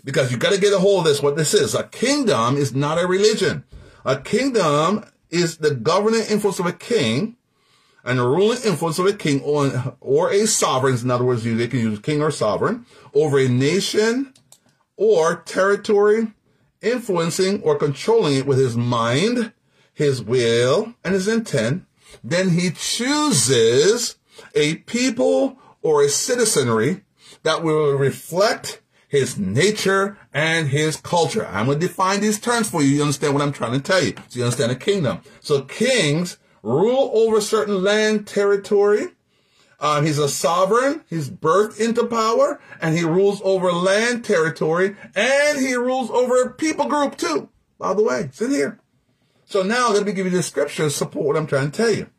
Because 0.04 0.30
you 0.30 0.36
gotta 0.36 0.60
get 0.60 0.72
a 0.72 0.78
hold 0.78 1.00
of 1.00 1.04
this, 1.06 1.22
what 1.22 1.36
this 1.36 1.54
is. 1.54 1.74
A 1.74 1.84
kingdom 1.84 2.56
is 2.56 2.74
not 2.74 3.02
a 3.02 3.06
religion. 3.06 3.64
A 4.04 4.20
kingdom 4.20 5.04
is 5.30 5.56
the 5.58 5.74
governing 5.74 6.22
influence 6.28 6.58
of 6.58 6.66
a 6.66 6.72
king 6.72 7.36
and 8.04 8.18
the 8.18 8.26
ruling 8.26 8.58
influence 8.64 8.98
of 8.98 9.06
a 9.06 9.14
king 9.14 9.40
or, 9.40 9.96
or 10.00 10.30
a 10.30 10.46
sovereign. 10.46 10.96
In 10.98 11.10
other 11.10 11.24
words, 11.24 11.42
they 11.42 11.68
can 11.68 11.80
use 11.80 11.98
king 12.00 12.20
or 12.22 12.30
sovereign 12.30 12.84
over 13.14 13.38
a 13.38 13.48
nation 13.48 14.34
or 14.96 15.36
territory, 15.36 16.32
influencing 16.82 17.62
or 17.62 17.76
controlling 17.76 18.36
it 18.36 18.46
with 18.46 18.58
his 18.58 18.76
mind, 18.76 19.52
his 19.92 20.22
will, 20.22 20.94
and 21.02 21.14
his 21.14 21.26
intent, 21.26 21.84
then 22.22 22.50
he 22.50 22.70
chooses 22.70 24.16
a 24.54 24.76
people 24.76 25.58
or 25.82 26.02
a 26.02 26.08
citizenry 26.08 27.02
that 27.42 27.62
will 27.62 27.92
reflect 27.94 28.80
his 29.14 29.38
nature 29.38 30.18
and 30.32 30.68
his 30.68 30.96
culture. 30.96 31.46
I'm 31.46 31.66
going 31.66 31.78
to 31.78 31.86
define 31.86 32.20
these 32.20 32.40
terms 32.40 32.68
for 32.68 32.82
you. 32.82 32.88
You 32.88 33.02
understand 33.02 33.32
what 33.32 33.44
I'm 33.44 33.52
trying 33.52 33.72
to 33.72 33.80
tell 33.80 34.02
you. 34.02 34.12
So 34.28 34.40
you 34.40 34.44
understand 34.44 34.72
a 34.72 34.76
kingdom. 34.76 35.20
So 35.40 35.62
kings 35.62 36.38
rule 36.64 37.12
over 37.14 37.40
certain 37.40 37.84
land 37.84 38.26
territory. 38.26 39.06
Um, 39.78 40.04
he's 40.04 40.18
a 40.18 40.28
sovereign. 40.28 41.04
He's 41.08 41.30
birthed 41.30 41.78
into 41.78 42.06
power 42.06 42.60
and 42.80 42.96
he 42.96 43.04
rules 43.04 43.40
over 43.44 43.70
land 43.70 44.24
territory 44.24 44.96
and 45.14 45.58
he 45.58 45.74
rules 45.74 46.10
over 46.10 46.42
a 46.42 46.50
people 46.50 46.86
group 46.86 47.16
too. 47.16 47.50
By 47.78 47.94
the 47.94 48.02
way, 48.02 48.22
it's 48.22 48.42
in 48.42 48.50
here. 48.50 48.80
So 49.44 49.62
now 49.62 49.92
let 49.92 50.04
me 50.04 50.12
give 50.12 50.26
you 50.26 50.32
the 50.32 50.42
scripture 50.42 50.84
to 50.84 50.90
support 50.90 51.26
what 51.26 51.36
I'm 51.36 51.46
trying 51.46 51.70
to 51.70 51.76
tell 51.76 51.94
you. 51.94 52.10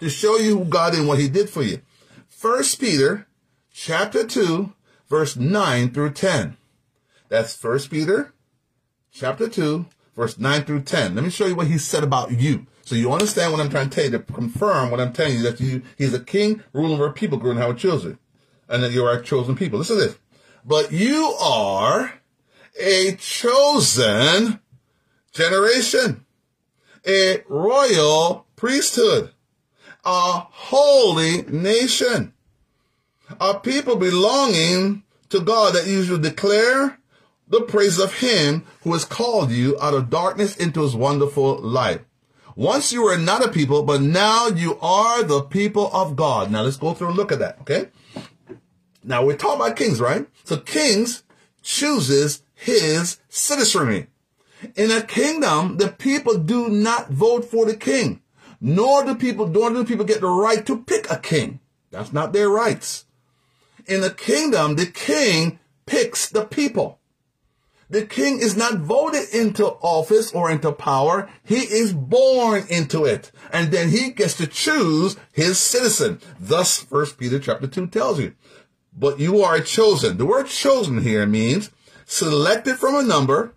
To 0.00 0.10
show 0.10 0.36
you 0.36 0.58
who 0.58 0.64
God 0.66 0.94
and 0.94 1.08
what 1.08 1.18
he 1.18 1.30
did 1.30 1.48
for 1.48 1.62
you. 1.62 1.80
First 2.28 2.78
Peter 2.78 3.26
chapter 3.72 4.26
2, 4.26 4.74
verse 5.08 5.36
9 5.36 5.90
through 5.90 6.12
10. 6.12 6.56
That's 7.28 7.56
First 7.56 7.90
Peter 7.90 8.32
chapter 9.12 9.48
2, 9.48 9.86
verse 10.14 10.38
9 10.38 10.64
through 10.64 10.82
10. 10.82 11.14
Let 11.14 11.24
me 11.24 11.30
show 11.30 11.46
you 11.46 11.56
what 11.56 11.68
he 11.68 11.78
said 11.78 12.04
about 12.04 12.32
you. 12.32 12.66
So 12.84 12.94
you 12.94 13.12
understand 13.12 13.52
what 13.52 13.60
I'm 13.60 13.70
trying 13.70 13.90
to 13.90 13.94
tell 13.94 14.04
you, 14.04 14.10
to 14.10 14.18
confirm 14.20 14.90
what 14.90 15.00
I'm 15.00 15.12
telling 15.12 15.36
you, 15.36 15.42
that 15.42 15.60
you, 15.60 15.82
he's 15.98 16.14
a 16.14 16.20
king 16.20 16.62
ruling 16.72 16.92
over 16.92 17.10
people, 17.10 17.38
growing 17.38 17.58
how 17.58 17.70
it 17.70 17.78
chosen. 17.78 18.18
And 18.68 18.82
that 18.82 18.92
you 18.92 19.04
are 19.04 19.14
a 19.14 19.22
chosen 19.22 19.56
people. 19.56 19.78
Listen 19.78 19.98
to 19.98 20.04
this. 20.04 20.18
But 20.64 20.92
you 20.92 21.34
are 21.40 22.14
a 22.80 23.16
chosen 23.16 24.60
generation, 25.32 26.24
a 27.06 27.42
royal 27.48 28.46
priesthood, 28.56 29.32
a 30.04 30.46
holy 30.50 31.42
nation, 31.42 32.32
a 33.40 33.58
people 33.58 33.96
belonging 33.96 35.02
to 35.30 35.40
God 35.40 35.74
that 35.74 35.86
you 35.86 36.04
should 36.04 36.22
declare 36.22 36.98
the 37.48 37.62
praise 37.62 37.98
of 37.98 38.20
him 38.20 38.64
who 38.82 38.92
has 38.92 39.04
called 39.04 39.50
you 39.50 39.78
out 39.80 39.94
of 39.94 40.10
darkness 40.10 40.56
into 40.56 40.82
his 40.82 40.96
wonderful 40.96 41.60
light. 41.60 42.02
Once 42.54 42.92
you 42.92 43.02
were 43.02 43.18
not 43.18 43.44
a 43.44 43.50
people, 43.50 43.82
but 43.82 44.00
now 44.00 44.48
you 44.48 44.78
are 44.80 45.22
the 45.22 45.42
people 45.42 45.90
of 45.92 46.16
God. 46.16 46.50
Now 46.50 46.62
let's 46.62 46.78
go 46.78 46.94
through 46.94 47.08
and 47.08 47.16
look 47.16 47.30
at 47.30 47.38
that, 47.38 47.60
okay? 47.60 47.88
Now 49.04 49.24
we're 49.24 49.36
talking 49.36 49.60
about 49.60 49.76
kings, 49.76 50.00
right? 50.00 50.26
So 50.44 50.56
kings 50.56 51.22
chooses 51.62 52.42
his 52.54 53.18
citizenry. 53.28 54.08
In 54.74 54.90
a 54.90 55.02
kingdom, 55.02 55.76
the 55.76 55.88
people 55.88 56.38
do 56.38 56.68
not 56.68 57.10
vote 57.10 57.44
for 57.44 57.66
the 57.66 57.76
king, 57.76 58.22
nor 58.60 59.04
do 59.04 59.14
people, 59.14 59.46
nor 59.46 59.70
do 59.70 59.78
the 59.78 59.84
people 59.84 60.04
get 60.04 60.20
the 60.20 60.28
right 60.28 60.64
to 60.66 60.82
pick 60.82 61.10
a 61.10 61.18
king. 61.18 61.60
That's 61.90 62.12
not 62.12 62.32
their 62.32 62.48
rights. 62.48 63.05
In 63.86 64.02
a 64.02 64.10
kingdom, 64.10 64.76
the 64.76 64.86
king 64.86 65.58
picks 65.86 66.28
the 66.28 66.44
people. 66.44 66.98
The 67.88 68.04
king 68.04 68.40
is 68.40 68.56
not 68.56 68.78
voted 68.78 69.28
into 69.32 69.64
office 69.64 70.32
or 70.32 70.50
into 70.50 70.72
power. 70.72 71.28
He 71.44 71.60
is 71.60 71.92
born 71.92 72.64
into 72.68 73.04
it. 73.04 73.30
And 73.52 73.70
then 73.70 73.90
he 73.90 74.10
gets 74.10 74.34
to 74.38 74.46
choose 74.48 75.16
his 75.30 75.60
citizen. 75.60 76.20
Thus, 76.40 76.78
First 76.78 77.16
Peter 77.16 77.38
chapter 77.38 77.68
2 77.68 77.86
tells 77.86 78.18
you. 78.18 78.34
But 78.92 79.20
you 79.20 79.40
are 79.42 79.60
chosen. 79.60 80.16
The 80.16 80.26
word 80.26 80.48
chosen 80.48 81.02
here 81.02 81.26
means 81.26 81.70
selected 82.06 82.76
from 82.76 82.96
a 82.96 83.02
number, 83.02 83.54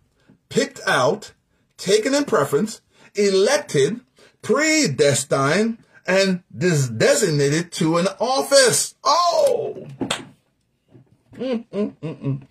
picked 0.50 0.80
out, 0.86 1.34
taken 1.78 2.14
in 2.14 2.26
preference, 2.26 2.82
elected, 3.16 4.02
predestined, 4.44 5.80
and 6.10 6.42
designated 6.58 7.72
to 7.72 7.98
an 7.98 8.08
office. 8.20 8.96
Oh! 9.04 9.88
Mm-mm-mm-mm. 11.36 12.42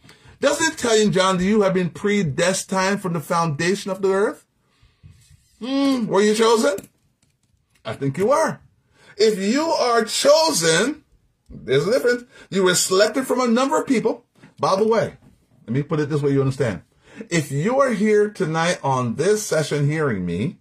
Doesn't 0.41 0.73
it 0.73 0.79
tell 0.79 0.97
you, 0.97 1.11
John, 1.11 1.39
that 1.39 1.45
you 1.45 1.63
have 1.63 1.75
been 1.75 1.91
predestined 1.91 3.03
from 3.03 3.15
the 3.15 3.21
foundation 3.21 3.91
of 3.91 4.01
the 4.01 4.11
earth? 4.11 4.47
Hmm, 5.59 6.07
were 6.07 6.23
you 6.23 6.35
chosen? 6.37 6.77
I 7.85 7.95
think 7.95 8.17
you 8.17 8.29
were. 8.29 8.61
If 9.17 9.41
you 9.41 9.65
are 9.65 10.05
chosen, 10.05 11.03
there's 11.51 11.89
a 11.89 11.91
difference. 11.91 12.25
You 12.51 12.63
were 12.63 12.77
selected 12.77 13.27
from 13.27 13.41
a 13.41 13.49
number 13.49 13.81
of 13.81 13.89
people. 13.89 14.25
By 14.61 14.77
the 14.77 14.87
way, 14.87 15.17
let 15.67 15.73
me 15.73 15.83
put 15.83 15.99
it 15.99 16.09
this 16.09 16.23
way 16.23 16.31
you 16.31 16.41
understand. 16.41 16.83
If 17.29 17.51
you 17.51 17.81
are 17.81 17.91
here 17.91 18.31
tonight 18.31 18.79
on 18.85 19.17
this 19.17 19.45
session 19.45 19.91
hearing 19.91 20.25
me, 20.25 20.59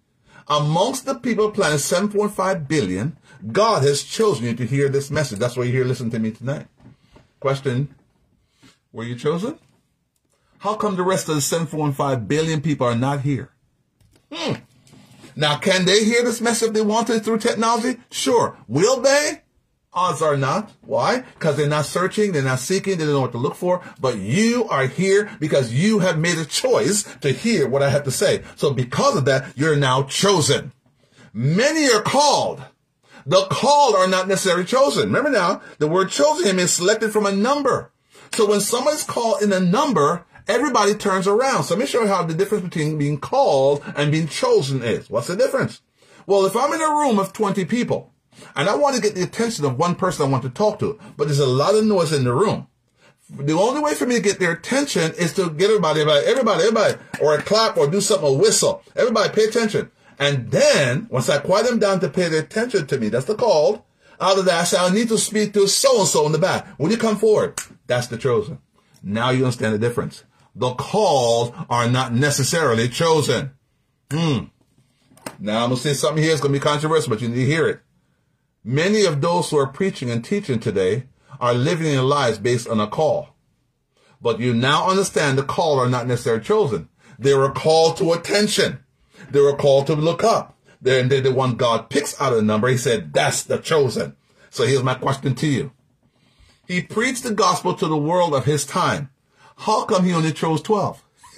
amongst 0.50 1.06
the 1.06 1.16
people 1.16 1.52
planet 1.52 1.80
7.5 1.80 2.68
billion, 2.68 3.18
God 3.52 3.84
has 3.84 4.04
chosen 4.04 4.46
you 4.46 4.54
to 4.56 4.66
hear 4.66 4.90
this 4.90 5.12
message. 5.12 5.40
That's 5.40 5.56
why 5.56 5.64
you're 5.64 5.74
here 5.74 5.86
listening 5.86 6.12
to 6.12 6.20
me 6.20 6.32
tonight. 6.32 6.68
Question, 7.40 7.94
were 8.92 9.04
you 9.04 9.16
chosen? 9.16 9.60
How 10.60 10.76
come 10.76 10.96
the 10.96 11.04
rest 11.04 11.30
of 11.30 11.36
the 11.36 11.42
7.5 11.42 12.28
billion 12.28 12.62
people 12.62 12.88
are 12.88 12.96
not 12.96 13.22
here? 13.22 13.52
Hmm. 14.32 14.56
Now, 15.36 15.58
can 15.60 15.86
they 15.86 16.04
hear 16.04 16.24
this 16.24 16.42
message 16.42 16.70
if 16.70 16.74
they 16.74 16.82
want 16.82 17.08
to 17.08 17.20
through 17.20 17.38
technology? 17.38 18.00
Sure. 18.10 18.58
Will 18.68 19.02
they? 19.02 19.44
Odds 19.98 20.22
are 20.22 20.38
not. 20.38 20.72
Why? 20.82 21.22
Because 21.22 21.58
they're 21.58 21.68
not 21.68 21.88
searching, 21.88 22.32
they're 22.32 22.44
not 22.44 22.60
seeking, 22.60 23.00
they 23.00 23.06
don't 23.06 23.14
know 23.16 23.22
what 23.22 23.32
to 23.32 23.40
look 23.40 23.56
for. 23.56 23.82
But 24.00 24.20
you 24.20 24.66
are 24.70 24.86
here 24.86 25.28
because 25.40 25.74
you 25.74 26.00
have 26.00 26.20
made 26.20 26.38
a 26.38 26.46
choice 26.46 27.02
to 27.22 27.32
hear 27.32 27.68
what 27.68 27.82
I 27.82 27.90
have 27.90 28.04
to 28.04 28.12
say. 28.12 28.44
So 28.58 28.72
because 28.72 29.16
of 29.18 29.26
that, 29.26 29.58
you're 29.58 29.76
now 29.76 30.04
chosen. 30.04 30.72
Many 31.34 31.92
are 31.92 32.04
called. 32.04 32.64
The 33.26 33.48
called 33.50 33.96
are 33.96 34.08
not 34.08 34.28
necessarily 34.28 34.66
chosen. 34.66 35.06
Remember 35.06 35.32
now, 35.32 35.64
the 35.80 35.88
word 35.88 36.12
chosen 36.12 36.56
means 36.56 36.72
selected 36.72 37.12
from 37.12 37.26
a 37.26 37.32
number. 37.32 37.92
So 38.34 38.46
when 38.46 38.62
someone's 38.62 39.04
called 39.04 39.42
in 39.42 39.52
a 39.52 39.60
number, 39.60 40.26
everybody 40.48 40.94
turns 40.94 41.28
around. 41.28 41.64
So 41.64 41.74
let 41.74 41.82
me 41.82 41.88
show 41.88 42.04
you 42.04 42.08
how 42.08 42.22
the 42.22 42.36
difference 42.36 42.66
between 42.66 43.00
being 43.00 43.20
called 43.20 43.84
and 43.96 44.12
being 44.12 44.28
chosen 44.28 44.84
is. 44.84 45.10
What's 45.10 45.26
the 45.26 45.36
difference? 45.36 45.82
Well, 46.28 46.46
if 46.46 46.56
I'm 46.56 46.72
in 46.72 46.82
a 46.84 46.88
room 46.88 47.18
of 47.18 47.34
20 47.34 47.66
people 47.66 48.14
and 48.56 48.70
I 48.70 48.76
want 48.76 48.96
to 48.96 49.02
get 49.02 49.16
the 49.16 49.24
attention 49.24 49.66
of 49.66 49.78
one 49.78 49.96
person 49.96 50.26
I 50.26 50.30
want 50.30 50.44
to 50.44 50.50
talk 50.50 50.80
to, 50.80 51.00
but 51.16 51.28
there's 51.28 51.40
a 51.40 51.46
lot 51.46 51.76
of 51.76 51.86
noise 51.86 52.14
in 52.14 52.24
the 52.24 52.34
room. 52.34 52.68
The 53.30 53.54
only 53.54 53.82
way 53.82 53.94
for 53.94 54.06
me 54.06 54.16
to 54.16 54.22
get 54.22 54.40
their 54.40 54.54
attention 54.54 55.14
is 55.18 55.34
to 55.34 55.50
get 55.50 55.70
everybody, 55.70 56.02
everybody, 56.02 56.26
everybody, 56.26 56.64
everybody, 56.64 56.96
or 57.22 57.36
a 57.36 57.42
clap 57.42 57.78
or 57.78 57.88
do 57.88 58.00
something, 58.00 58.28
a 58.28 58.34
whistle. 58.34 58.82
Everybody 58.96 59.34
pay 59.34 59.44
attention. 59.44 59.92
And 60.18 60.50
then, 60.50 61.08
once 61.12 61.30
I 61.30 61.40
quiet 61.40 61.68
them 61.68 61.80
down 61.80 62.00
to 62.00 62.10
pay 62.10 62.30
their 62.30 62.42
attention 62.42 62.88
to 62.88 62.98
me, 62.98 63.10
that's 63.10 63.26
the 63.26 63.36
call. 63.36 63.86
Out 64.20 64.40
of 64.40 64.46
that, 64.46 64.62
I 64.62 64.64
say, 64.64 64.78
I 64.78 64.90
need 64.90 65.10
to 65.10 65.18
speak 65.18 65.54
to 65.54 65.68
so-and-so 65.68 66.26
in 66.26 66.32
the 66.32 66.40
back. 66.40 66.80
Will 66.80 66.90
you 66.90 66.98
come 66.98 67.18
forward? 67.18 67.60
That's 67.86 68.08
the 68.08 68.18
chosen. 68.18 68.60
Now 69.04 69.30
you 69.30 69.44
understand 69.44 69.76
the 69.76 69.80
difference 69.80 70.24
the 70.58 70.74
called 70.74 71.54
are 71.70 71.88
not 71.88 72.14
necessarily 72.14 72.90
chosen. 72.90 73.52
Hmm. 74.12 74.46
Now 75.40 75.64
I'm 75.64 75.70
going 75.70 75.76
to 75.76 75.78
say 75.78 75.94
something 75.94 76.24
here. 76.24 76.32
It's 76.32 76.42
going 76.42 76.54
to 76.54 76.60
be 76.60 76.64
controversial, 76.64 77.10
but 77.10 77.22
you 77.22 77.30
need 77.30 77.36
to 77.36 77.46
hear 77.46 77.68
it. 77.68 77.82
Many 78.68 79.06
of 79.06 79.22
those 79.22 79.50
who 79.50 79.58
are 79.60 79.68
preaching 79.68 80.10
and 80.10 80.22
teaching 80.22 80.60
today 80.60 81.06
are 81.40 81.54
living 81.54 81.86
their 81.86 82.02
lives 82.02 82.38
based 82.38 82.68
on 82.68 82.82
a 82.82 82.88
call. 82.88 83.30
But 84.22 84.42
you 84.42 84.54
now 84.54 84.90
understand 84.90 85.38
the 85.38 85.44
called 85.44 85.80
are 85.80 85.88
not 85.90 86.06
necessarily 86.06 86.44
chosen. 86.44 86.90
They 87.18 87.34
were 87.34 87.50
called 87.50 87.96
to 87.98 88.12
attention. 88.12 88.80
They 89.32 89.40
were 89.40 89.56
called 89.56 89.88
to 89.88 89.96
look 89.96 90.22
up. 90.22 90.58
Then 90.82 91.08
the 91.08 91.32
one 91.32 91.56
God 91.56 91.90
picks 91.90 92.20
out 92.20 92.34
of 92.34 92.40
the 92.40 92.44
number, 92.44 92.68
he 92.68 92.78
said, 92.78 93.14
that's 93.14 93.42
the 93.42 93.58
chosen. 93.58 94.18
So 94.50 94.66
here's 94.66 94.84
my 94.84 94.96
question 94.96 95.34
to 95.36 95.48
you. 95.48 95.72
He 96.68 96.82
preached 96.82 97.24
the 97.24 97.34
gospel 97.34 97.74
to 97.74 97.88
the 97.88 97.96
world 97.96 98.34
of 98.34 98.44
his 98.44 98.66
time. 98.66 99.12
How 99.60 99.86
come 99.86 100.04
he 100.04 100.12
only 100.12 100.34
chose 100.34 100.62
12? 100.62 101.02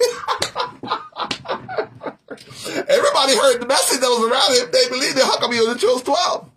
Everybody 2.88 3.36
heard 3.36 3.60
the 3.60 3.66
message 3.68 4.00
that 4.00 4.08
was 4.08 4.28
around 4.28 4.64
him. 4.64 4.72
They 4.72 4.88
believed 4.88 5.16
it. 5.16 5.22
How 5.22 5.38
come 5.38 5.52
he 5.52 5.60
only 5.60 5.78
chose 5.78 6.02
12? 6.02 6.49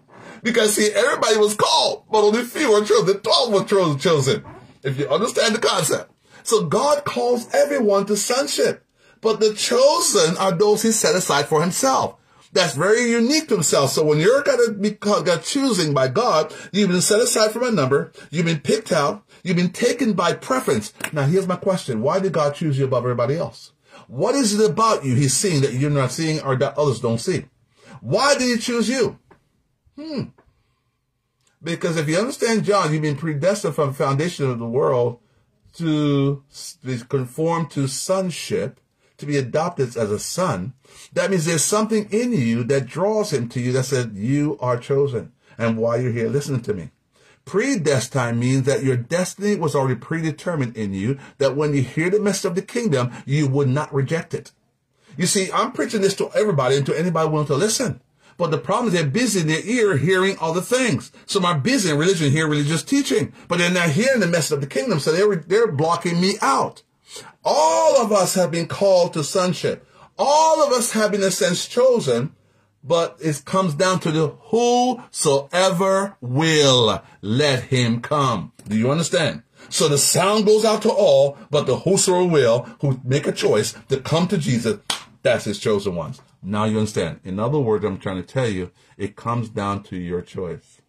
Because 0.44 0.76
see, 0.76 0.92
everybody 0.94 1.38
was 1.38 1.56
called, 1.56 2.04
but 2.12 2.24
only 2.24 2.44
few 2.44 2.72
were 2.72 2.86
chosen. 2.86 3.08
The 3.08 3.20
12 3.20 3.54
were 3.54 3.98
chosen. 3.98 4.44
If 4.84 5.00
you 5.00 5.08
understand 5.08 5.56
the 5.56 5.60
concept. 5.60 6.12
So 6.44 6.66
God 6.66 7.06
calls 7.06 7.52
everyone 7.54 8.06
to 8.08 8.18
sonship, 8.18 8.86
but 9.22 9.40
the 9.40 9.54
chosen 9.54 10.38
are 10.38 10.52
those 10.52 10.82
he 10.82 10.92
set 10.92 11.16
aside 11.16 11.46
for 11.46 11.62
himself. 11.62 12.18
That's 12.52 12.76
very 12.76 13.10
unique 13.10 13.48
to 13.48 13.56
himself. 13.56 13.92
So 13.92 14.04
when 14.04 14.20
you're 14.20 14.44
gonna 14.44 14.74
be 14.74 14.92
got 14.92 15.44
choosing 15.44 15.94
by 15.94 16.10
God, 16.10 16.54
you've 16.72 16.90
been 16.90 17.02
set 17.02 17.22
aside 17.22 17.52
from 17.52 17.64
a 17.64 17.72
number, 17.72 18.12
you've 18.30 18.46
been 18.46 18.60
picked 18.60 18.92
out, 18.92 19.24
you've 19.42 19.58
been 19.58 19.72
taken 19.72 20.14
by 20.14 20.34
preference. 20.34 20.94
Now 21.14 21.24
here's 21.24 21.48
my 21.48 21.56
question. 21.56 22.02
Why 22.02 22.20
did 22.20 22.34
God 22.34 22.54
choose 22.54 22.78
you 22.78 22.86
above 22.86 23.04
everybody 23.04 23.38
else? 23.38 23.72
What 24.08 24.36
is 24.36 24.60
it 24.60 24.70
about 24.70 25.06
you 25.06 25.16
he's 25.16 25.34
seeing 25.34 25.62
that 25.62 25.74
you're 25.74 25.90
not 25.90 26.12
seeing 26.12 26.42
or 26.42 26.56
that 26.58 26.78
others 26.78 27.00
don't 27.00 27.20
see? 27.20 27.46
Why 28.02 28.38
did 28.38 28.50
he 28.50 28.58
choose 28.58 28.90
you? 28.90 29.18
Hmm. 29.96 30.24
Because 31.62 31.98
if 31.98 32.10
you 32.10 32.18
understand 32.18 32.66
John, 32.66 32.92
you've 32.92 33.02
been 33.02 33.16
predestined 33.16 33.76
from 33.76 33.90
the 33.90 33.94
foundation 33.94 34.50
of 34.50 34.60
the 34.60 34.66
world 34.66 35.20
to 35.76 36.44
be 36.84 37.00
conformed 37.08 37.72
to 37.72 37.88
sonship, 37.88 38.80
to 39.18 39.26
be 39.26 39.38
adopted 39.38 39.96
as 39.96 40.12
a 40.12 40.20
son. 40.20 40.74
That 41.14 41.32
means 41.32 41.46
there's 41.46 41.64
something 41.64 42.08
in 42.12 42.34
you 42.34 42.64
that 42.66 42.86
draws 42.86 43.32
him 43.32 43.48
to 43.50 43.62
you 43.62 43.72
that 43.74 43.86
says 43.86 44.10
you 44.14 44.58
are 44.60 44.78
chosen. 44.78 45.32
And 45.58 45.78
why 45.78 45.98
you're 45.98 46.12
here 46.12 46.30
listening 46.30 46.62
to 46.64 46.74
me. 46.74 46.90
Predestined 47.46 48.40
means 48.40 48.64
that 48.64 48.84
your 48.84 48.98
destiny 48.98 49.56
was 49.56 49.76
already 49.76 50.00
predetermined 50.00 50.76
in 50.76 50.94
you, 50.94 51.20
that 51.38 51.56
when 51.56 51.74
you 51.74 51.84
hear 51.84 52.10
the 52.10 52.20
message 52.20 52.46
of 52.46 52.56
the 52.56 52.62
kingdom, 52.62 53.12
you 53.26 53.48
would 53.48 53.68
not 53.68 53.94
reject 53.94 54.34
it. 54.34 54.52
You 55.18 55.28
see, 55.28 55.52
I'm 55.52 55.72
preaching 55.72 56.02
this 56.02 56.16
to 56.16 56.32
everybody 56.34 56.78
and 56.78 56.86
to 56.88 56.98
anybody 56.98 57.30
willing 57.30 57.48
to 57.48 57.56
listen. 57.56 58.02
But 58.38 58.52
the 58.52 58.58
problem 58.58 58.88
is 58.88 58.94
they're 58.94 59.10
busy 59.10 59.42
in 59.42 59.48
their 59.48 59.66
ear 59.66 59.98
hearing 59.98 60.38
other 60.42 60.62
things. 60.62 61.12
Some 61.26 61.46
are 61.46 61.58
busy 61.58 61.92
in 61.92 61.98
religion, 61.98 62.32
hear 62.32 62.48
religious 62.48 62.84
teaching, 62.84 63.34
but 63.48 63.60
they're 63.60 63.72
not 63.72 63.90
hearing 63.90 64.20
the 64.20 64.28
message 64.28 64.54
of 64.54 64.62
the 64.62 64.68
kingdom, 64.68 65.00
so 65.00 65.12
they're, 65.12 65.36
they're 65.36 65.72
blocking 65.72 66.20
me 66.20 66.36
out. 66.42 66.82
All 67.46 68.02
of 68.02 68.12
us 68.12 68.36
have 68.36 68.52
been 68.52 68.68
called 68.68 69.14
to 69.14 69.24
sonship. 69.24 69.88
All 70.18 70.66
of 70.66 70.72
us 70.74 70.92
have 70.92 71.12
been, 71.12 71.22
in 71.22 71.28
a 71.28 71.32
sense, 71.32 71.68
chosen, 71.68 72.36
but 72.84 73.18
it 73.22 73.44
comes 73.46 73.74
down 73.74 74.00
to 74.02 74.12
the 74.12 74.28
whosoever 74.28 76.18
will 76.22 77.02
let 77.22 77.64
him 77.64 78.02
come. 78.02 78.52
Do 78.68 78.78
you 78.78 78.92
understand? 78.92 79.44
So 79.70 79.88
the 79.88 79.98
sound 79.98 80.46
goes 80.46 80.66
out 80.66 80.82
to 80.84 80.92
all, 80.92 81.38
but 81.50 81.66
the 81.66 81.78
whosoever 81.78 82.26
will, 82.26 82.64
who 82.82 83.00
make 83.04 83.28
a 83.28 83.32
choice 83.32 83.74
to 83.90 84.00
come 84.00 84.28
to 84.28 84.38
Jesus, 84.38 84.80
that's 85.22 85.46
his 85.46 85.60
chosen 85.60 85.96
ones. 85.96 86.22
Now 86.44 86.66
you 86.66 86.78
understand. 86.78 87.22
In 87.24 87.40
other 87.40 87.60
words, 87.60 87.86
I'm 87.86 87.98
trying 87.98 88.18
to 88.18 88.28
tell 88.28 88.50
you, 88.50 88.72
it 88.98 89.16
comes 89.16 89.50
down 89.50 89.84
to 89.84 89.96
your 89.96 90.22
choice. 90.22 90.82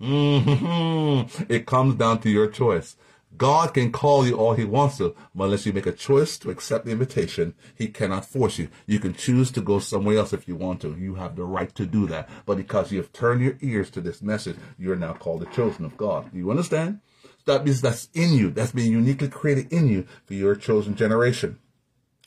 Mm-hmm. 0.00 1.44
It 1.48 1.66
comes 1.66 1.94
down 1.94 2.20
to 2.20 2.30
your 2.30 2.48
choice. 2.48 2.96
God 3.36 3.74
can 3.74 3.92
call 3.92 4.26
you 4.26 4.36
all 4.36 4.54
he 4.54 4.64
wants 4.64 4.98
to, 4.98 5.14
but 5.34 5.44
unless 5.44 5.66
you 5.66 5.72
make 5.72 5.86
a 5.86 5.92
choice 5.92 6.38
to 6.38 6.50
accept 6.50 6.86
the 6.86 6.90
invitation, 6.92 7.54
he 7.74 7.88
cannot 7.88 8.24
force 8.24 8.58
you. 8.58 8.68
You 8.86 8.98
can 8.98 9.14
choose 9.14 9.50
to 9.52 9.60
go 9.60 9.78
somewhere 9.78 10.18
else 10.18 10.32
if 10.32 10.48
you 10.48 10.56
want 10.56 10.80
to. 10.82 10.94
You 10.98 11.16
have 11.16 11.36
the 11.36 11.44
right 11.44 11.74
to 11.74 11.84
do 11.84 12.06
that. 12.06 12.30
But 12.46 12.56
because 12.56 12.92
you 12.92 12.98
have 12.98 13.12
turned 13.12 13.42
your 13.42 13.58
ears 13.60 13.90
to 13.90 14.00
this 14.00 14.22
message, 14.22 14.56
you're 14.78 14.96
now 14.96 15.12
called 15.12 15.40
the 15.40 15.46
chosen 15.46 15.84
of 15.84 15.96
God. 15.96 16.32
Do 16.32 16.38
you 16.38 16.50
understand? 16.50 17.00
That 17.44 17.64
means 17.64 17.80
that's 17.80 18.08
in 18.14 18.32
you. 18.32 18.50
That's 18.50 18.72
being 18.72 18.92
uniquely 18.92 19.28
created 19.28 19.72
in 19.72 19.88
you 19.88 20.06
for 20.24 20.34
your 20.34 20.56
chosen 20.56 20.94
generation. 20.94 21.58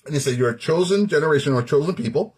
And 0.05 0.13
he 0.13 0.19
said, 0.19 0.37
you're 0.37 0.51
a 0.51 0.57
chosen 0.57 1.07
generation 1.07 1.53
or 1.53 1.63
chosen 1.63 1.95
people. 1.95 2.35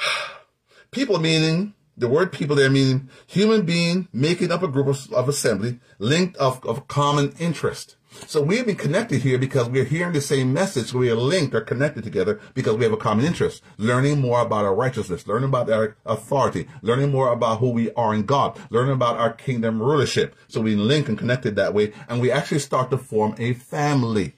people 0.90 1.18
meaning 1.18 1.74
the 1.96 2.08
word 2.08 2.32
people 2.32 2.56
there 2.56 2.70
meaning 2.70 3.08
human 3.26 3.62
being 3.62 4.08
making 4.12 4.50
up 4.50 4.62
a 4.62 4.68
group 4.68 4.86
of, 4.86 5.12
of 5.12 5.28
assembly 5.28 5.78
linked 5.98 6.36
of, 6.38 6.64
of 6.64 6.88
common 6.88 7.34
interest. 7.38 7.96
So 8.26 8.42
we've 8.42 8.66
been 8.66 8.76
connected 8.76 9.22
here 9.22 9.38
because 9.38 9.68
we're 9.68 9.84
hearing 9.84 10.12
the 10.12 10.20
same 10.20 10.52
message. 10.52 10.92
We 10.92 11.10
are 11.10 11.14
linked 11.14 11.54
or 11.54 11.60
connected 11.60 12.02
together 12.02 12.40
because 12.54 12.76
we 12.76 12.84
have 12.84 12.92
a 12.92 12.96
common 12.96 13.24
interest. 13.24 13.62
Learning 13.78 14.20
more 14.20 14.40
about 14.40 14.64
our 14.64 14.74
righteousness, 14.74 15.28
learning 15.28 15.50
about 15.50 15.70
our 15.70 15.96
authority, 16.04 16.66
learning 16.82 17.12
more 17.12 17.32
about 17.32 17.60
who 17.60 17.70
we 17.70 17.92
are 17.92 18.12
in 18.12 18.24
God, 18.24 18.58
learning 18.70 18.94
about 18.94 19.16
our 19.18 19.32
kingdom 19.32 19.80
rulership. 19.80 20.34
So 20.48 20.60
we 20.60 20.74
link 20.74 21.08
and 21.08 21.16
connected 21.16 21.54
that 21.56 21.72
way. 21.72 21.92
And 22.08 22.20
we 22.20 22.32
actually 22.32 22.58
start 22.58 22.90
to 22.90 22.98
form 22.98 23.36
a 23.38 23.52
family 23.52 24.34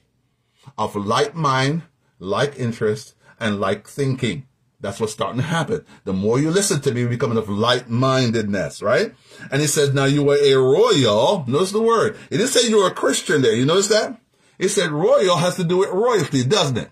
of 0.77 0.95
like 0.95 1.33
mind, 1.33 1.83
like 2.19 2.59
interest, 2.59 3.15
and 3.39 3.59
like 3.59 3.87
thinking. 3.87 4.47
That's 4.83 4.99
what's 4.99 5.13
starting 5.13 5.37
to 5.39 5.47
happen. 5.47 5.85
The 6.03 6.11
more 6.11 6.37
you 6.39 6.51
listen 6.51 6.81
to 6.81 6.91
me, 6.91 7.01
you 7.01 7.07
become 7.07 7.35
of 7.37 7.47
light-mindedness, 7.47 8.81
right? 8.81 9.15
And 9.49 9.61
he 9.61 9.67
says, 9.67 9.93
now 9.93 10.03
you 10.03 10.23
were 10.23 10.37
a 10.37 10.55
royal. 10.55 11.45
Notice 11.47 11.71
the 11.71 11.81
word. 11.81 12.17
It 12.29 12.37
didn't 12.37 12.49
say 12.49 12.67
you 12.67 12.79
were 12.79 12.89
a 12.89 12.93
Christian 12.93 13.41
there. 13.41 13.55
You 13.55 13.65
notice 13.65 13.87
that? 13.87 14.19
It 14.59 14.69
said 14.69 14.91
royal 14.91 15.37
has 15.37 15.55
to 15.55 15.63
do 15.63 15.77
with 15.77 15.89
royalty, 15.89 16.43
doesn't 16.43 16.77
it? 16.77 16.89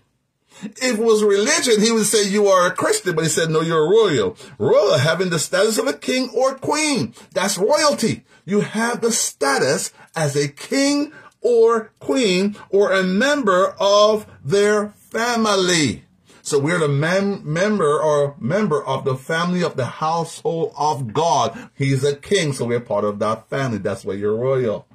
If 0.62 0.98
it 0.98 1.04
was 1.04 1.22
religion, 1.22 1.82
he 1.82 1.92
would 1.92 2.06
say 2.06 2.26
you 2.26 2.46
are 2.46 2.66
a 2.66 2.74
Christian, 2.74 3.14
but 3.14 3.24
he 3.24 3.30
said, 3.30 3.50
no, 3.50 3.60
you're 3.60 3.84
a 3.84 3.90
royal. 3.90 4.38
Royal 4.58 4.96
having 4.96 5.28
the 5.28 5.38
status 5.38 5.76
of 5.76 5.86
a 5.86 5.92
king 5.92 6.30
or 6.34 6.54
queen. 6.54 7.14
That's 7.34 7.58
royalty. 7.58 8.24
You 8.46 8.62
have 8.62 9.02
the 9.02 9.12
status 9.12 9.92
as 10.16 10.34
a 10.34 10.48
king 10.48 11.12
or 11.42 11.92
queen 12.00 12.56
or 12.70 12.90
a 12.92 13.02
member 13.02 13.76
of 13.78 14.26
their 14.42 14.90
family. 14.90 16.04
So 16.42 16.58
we're 16.58 16.80
the 16.80 16.88
mem- 16.88 17.50
member 17.50 18.00
or 18.00 18.34
member 18.38 18.84
of 18.84 19.04
the 19.04 19.16
family 19.16 19.62
of 19.62 19.76
the 19.76 19.86
household 19.86 20.74
of 20.76 21.12
God. 21.12 21.70
He's 21.74 22.04
a 22.04 22.16
king, 22.16 22.52
so 22.52 22.64
we're 22.64 22.80
part 22.80 23.04
of 23.04 23.20
that 23.20 23.48
family. 23.48 23.78
That's 23.78 24.04
why 24.04 24.14
you're 24.14 24.36
royal. 24.36 24.86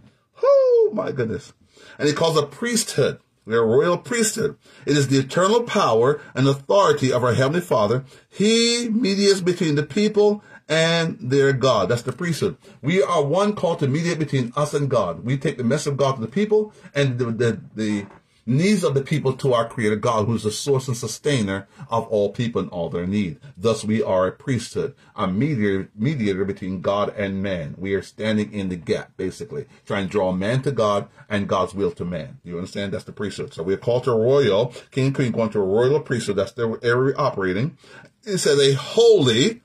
Oh 0.43 0.91
my 0.93 1.11
goodness. 1.11 1.53
And 1.97 2.07
he 2.07 2.13
calls 2.13 2.37
a 2.37 2.45
priesthood. 2.45 3.19
We're 3.45 3.63
a 3.63 3.65
royal 3.65 3.97
priesthood. 3.97 4.57
It 4.85 4.97
is 4.97 5.07
the 5.07 5.19
eternal 5.19 5.63
power 5.63 6.19
and 6.35 6.47
authority 6.47 7.13
of 7.13 7.23
our 7.23 7.33
Heavenly 7.33 7.61
Father. 7.61 8.03
He 8.29 8.89
mediates 8.89 9.39
between 9.39 9.75
the 9.75 9.83
people 9.83 10.43
and 10.67 11.17
their 11.21 11.53
God. 11.53 11.87
That's 11.87 12.01
the 12.01 12.11
priesthood. 12.11 12.57
We 12.81 13.01
are 13.01 13.23
one 13.23 13.55
called 13.55 13.79
to 13.79 13.87
mediate 13.87 14.19
between 14.19 14.51
us 14.57 14.73
and 14.73 14.89
God. 14.89 15.23
We 15.23 15.37
take 15.37 15.57
the 15.57 15.63
message 15.63 15.93
of 15.93 15.97
God 15.97 16.15
to 16.15 16.21
the 16.21 16.27
people 16.27 16.73
and 16.93 17.17
the, 17.17 17.25
the, 17.25 17.61
the 17.73 18.05
needs 18.47 18.83
of 18.83 18.93
the 18.93 19.01
people 19.01 19.33
to 19.33 19.53
our 19.53 19.67
creator 19.67 19.97
God, 19.97 20.25
who's 20.25 20.43
the 20.43 20.51
source 20.51 20.87
and 20.87 20.95
sustainer 20.95 21.67
of 21.89 22.07
all 22.07 22.31
people 22.31 22.61
and 22.61 22.71
all 22.71 22.89
their 22.89 23.05
need. 23.05 23.39
Thus 23.57 23.83
we 23.83 24.01
are 24.01 24.27
a 24.27 24.31
priesthood, 24.31 24.95
a 25.15 25.27
mediator, 25.27 25.89
mediator 25.95 26.45
between 26.45 26.81
God 26.81 27.13
and 27.17 27.43
man. 27.43 27.75
We 27.77 27.93
are 27.93 28.01
standing 28.01 28.53
in 28.53 28.69
the 28.69 28.77
gap, 28.77 29.17
basically, 29.17 29.65
trying 29.85 30.07
to 30.07 30.11
draw 30.11 30.31
man 30.31 30.61
to 30.63 30.71
God 30.71 31.09
and 31.29 31.47
God's 31.47 31.75
will 31.75 31.91
to 31.91 32.05
man. 32.05 32.39
You 32.43 32.57
understand? 32.57 32.93
That's 32.93 33.03
the 33.03 33.11
priesthood. 33.11 33.53
So 33.53 33.63
we're 33.63 33.77
called 33.77 34.05
to 34.05 34.11
a 34.11 34.17
royal, 34.17 34.73
king 34.91 35.13
queen 35.13 35.33
going 35.33 35.49
to 35.51 35.59
a 35.59 35.65
royal 35.65 35.99
priesthood. 35.99 36.37
That's 36.37 36.53
their 36.53 36.83
area 36.83 37.15
operating. 37.17 37.77
It 38.23 38.37
says 38.37 38.59
a 38.59 38.73
holy, 38.73 39.61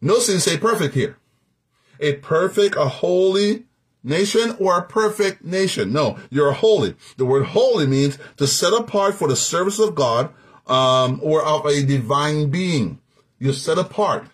no 0.00 0.16
it 0.16 0.40
say 0.40 0.58
perfect 0.58 0.94
here. 0.94 1.18
A 2.00 2.14
perfect, 2.14 2.74
a 2.76 2.86
holy, 2.86 3.64
nation 4.04 4.56
or 4.60 4.78
a 4.78 4.82
perfect 4.86 5.42
nation. 5.42 5.92
No, 5.92 6.18
you're 6.30 6.52
holy. 6.52 6.94
The 7.16 7.24
word 7.24 7.46
holy 7.46 7.86
means 7.86 8.18
to 8.36 8.46
set 8.46 8.72
apart 8.72 9.14
for 9.14 9.26
the 9.26 9.36
service 9.36 9.78
of 9.78 9.94
God 9.94 10.32
um, 10.66 11.20
or 11.22 11.44
of 11.44 11.66
a 11.66 11.82
divine 11.82 12.50
being. 12.50 13.00
You're 13.38 13.52
set 13.52 13.78
apart. 13.78 14.28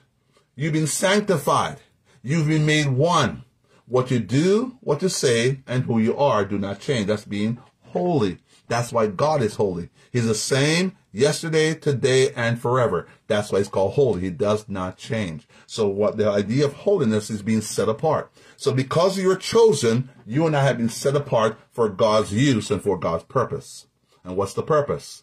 You've 0.57 0.75
been 0.75 0.87
sanctified. 0.87 1.79
You've 2.23 2.49
been 2.49 2.67
made 2.67 2.89
one. 2.89 3.45
What 3.87 4.11
you 4.11 4.21
do, 4.21 4.77
what 4.81 5.03
you 5.03 5.09
say, 5.09 5.61
and 5.67 5.85
who 5.85 5.99
you 5.99 6.17
are 6.17 6.45
do 6.45 6.59
not 6.59 6.81
change. 6.81 7.07
That's 7.07 7.25
being 7.25 7.59
holy. 7.87 8.39
That's 8.69 8.93
why 8.93 9.09
God 9.09 9.43
is 9.43 9.57
holy. 9.57 9.91
He's 10.13 10.27
the 10.27 10.35
same 10.35 10.97
yesterday, 11.13 11.75
today, 11.75 12.33
and 12.35 12.61
forever. 12.61 13.09
That's 13.27 13.51
why 13.51 13.59
he's 13.59 13.69
called 13.69 13.95
holy. 13.95 14.21
He 14.21 14.31
does 14.31 14.69
not 14.69 14.97
change. 14.97 15.49
So 15.67 15.89
what 15.89 16.17
the 16.17 16.29
idea 16.29 16.67
of 16.67 16.73
holiness 16.75 17.31
is 17.31 17.43
being 17.43 17.63
set 17.63 17.89
apart. 17.89 18.31
So 18.61 18.75
because 18.75 19.19
you're 19.19 19.37
chosen, 19.37 20.11
you 20.27 20.47
and 20.47 20.55
I 20.55 20.63
have 20.65 20.77
been 20.77 20.91
set 20.91 21.17
apart 21.17 21.59
for 21.73 21.89
God's 21.89 22.35
use 22.35 22.71
and 22.71 22.83
for 22.83 22.99
God's 22.99 23.25
purpose. 23.25 23.87
And 24.23 24.37
what's 24.37 24.53
the 24.53 24.63
purpose? 24.63 25.23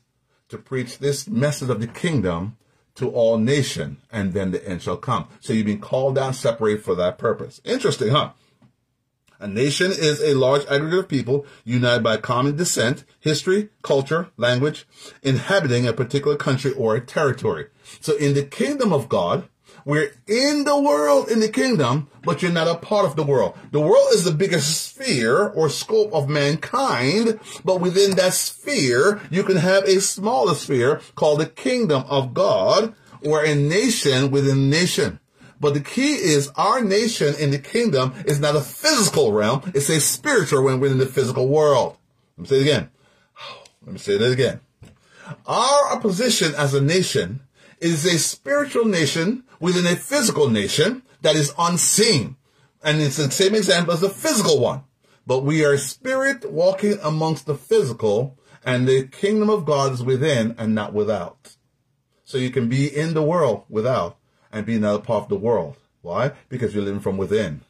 To 0.49 0.57
preach 0.57 0.97
this 0.97 1.29
message 1.29 1.69
of 1.69 1.79
the 1.79 1.85
kingdom 1.85 2.57
to 2.95 3.11
all 3.11 3.38
nation, 3.38 3.97
and 4.11 4.33
then 4.33 4.49
the 4.49 4.67
end 4.67 4.81
shall 4.81 4.97
come. 4.97 5.27
So 5.39 5.53
you've 5.53 5.67
been 5.67 5.79
called 5.79 6.15
down, 6.15 6.33
separated 6.33 6.83
for 6.83 6.95
that 6.95 7.19
purpose. 7.19 7.61
Interesting, 7.63 8.09
huh? 8.09 8.31
A 9.39 9.47
nation 9.47 9.91
is 9.91 10.19
a 10.19 10.33
large 10.33 10.65
aggregate 10.65 10.97
of 10.97 11.07
people 11.07 11.45
united 11.63 12.01
by 12.01 12.17
common 12.17 12.55
descent, 12.55 13.03
history, 13.19 13.69
culture, 13.83 14.31
language, 14.38 14.88
inhabiting 15.21 15.88
a 15.88 15.93
particular 15.93 16.38
country 16.38 16.73
or 16.73 16.95
a 16.95 17.01
territory. 17.01 17.67
So 18.01 18.15
in 18.15 18.33
the 18.33 18.45
kingdom 18.45 18.91
of 18.91 19.07
God, 19.07 19.47
we're 19.88 20.11
in 20.27 20.65
the 20.65 20.77
world 20.77 21.29
in 21.29 21.39
the 21.39 21.47
kingdom, 21.47 22.09
but 22.23 22.41
you're 22.41 22.51
not 22.51 22.67
a 22.67 22.75
part 22.75 23.05
of 23.05 23.15
the 23.15 23.23
world. 23.23 23.57
The 23.71 23.79
world 23.79 24.09
is 24.11 24.25
the 24.25 24.33
biggest 24.33 24.85
sphere 24.85 25.47
or 25.47 25.69
scope 25.69 26.13
of 26.13 26.27
mankind, 26.27 27.39
but 27.63 27.79
within 27.79 28.17
that 28.17 28.33
sphere, 28.33 29.21
you 29.31 29.43
can 29.43 29.55
have 29.55 29.85
a 29.85 30.01
smaller 30.01 30.55
sphere 30.55 30.99
called 31.15 31.39
the 31.39 31.45
kingdom 31.45 32.03
of 32.09 32.33
God 32.33 32.95
or 33.23 33.45
a 33.45 33.55
nation 33.55 34.29
within 34.29 34.69
nation. 34.69 35.21
But 35.61 35.73
the 35.73 35.79
key 35.79 36.15
is 36.15 36.51
our 36.57 36.81
nation 36.81 37.33
in 37.39 37.51
the 37.51 37.57
kingdom 37.57 38.13
is 38.25 38.41
not 38.41 38.57
a 38.57 38.61
physical 38.61 39.31
realm. 39.31 39.71
It's 39.73 39.88
a 39.88 40.01
spiritual 40.01 40.63
realm 40.63 40.81
within 40.81 40.97
the 40.97 41.05
physical 41.05 41.47
world. 41.47 41.95
Let 42.38 42.41
me 42.41 42.47
say 42.49 42.57
it 42.57 42.63
again. 42.63 42.89
Let 43.85 43.93
me 43.93 43.99
say 43.99 44.15
it 44.15 44.31
again. 44.33 44.59
Our 45.45 45.97
position 46.01 46.53
as 46.55 46.73
a 46.73 46.81
nation 46.81 47.47
is 47.80 48.05
a 48.05 48.17
spiritual 48.17 48.86
nation 48.86 49.43
within 49.59 49.86
a 49.86 49.95
physical 49.95 50.49
nation 50.49 51.03
that 51.21 51.36
is 51.36 51.53
unseen. 51.57 52.36
And 52.84 53.01
it's 53.01 53.17
the 53.17 53.32
same 53.32 53.55
example 53.55 53.93
as 53.93 54.01
the 54.01 54.09
physical 54.09 54.59
one. 54.59 54.84
But 55.25 55.43
we 55.43 55.65
are 55.65 55.78
spirit 55.78 56.49
walking 56.51 56.99
amongst 57.03 57.45
the 57.45 57.55
physical 57.55 58.38
and 58.63 58.88
the 58.88 59.07
kingdom 59.07 59.49
of 59.49 59.65
God 59.65 59.93
is 59.93 60.03
within 60.03 60.55
and 60.57 60.73
not 60.73 60.93
without. 60.93 61.55
So 62.23 62.38
you 62.38 62.49
can 62.49 62.69
be 62.69 62.88
in 62.88 63.13
the 63.13 63.23
world 63.23 63.63
without 63.69 64.17
and 64.51 64.65
be 64.65 64.75
another 64.75 65.01
part 65.01 65.23
of 65.23 65.30
the 65.30 65.36
world. 65.36 65.75
Why? 66.01 66.32
Because 66.49 66.73
you're 66.73 66.84
living 66.84 67.01
from 67.01 67.17
within 67.17 67.61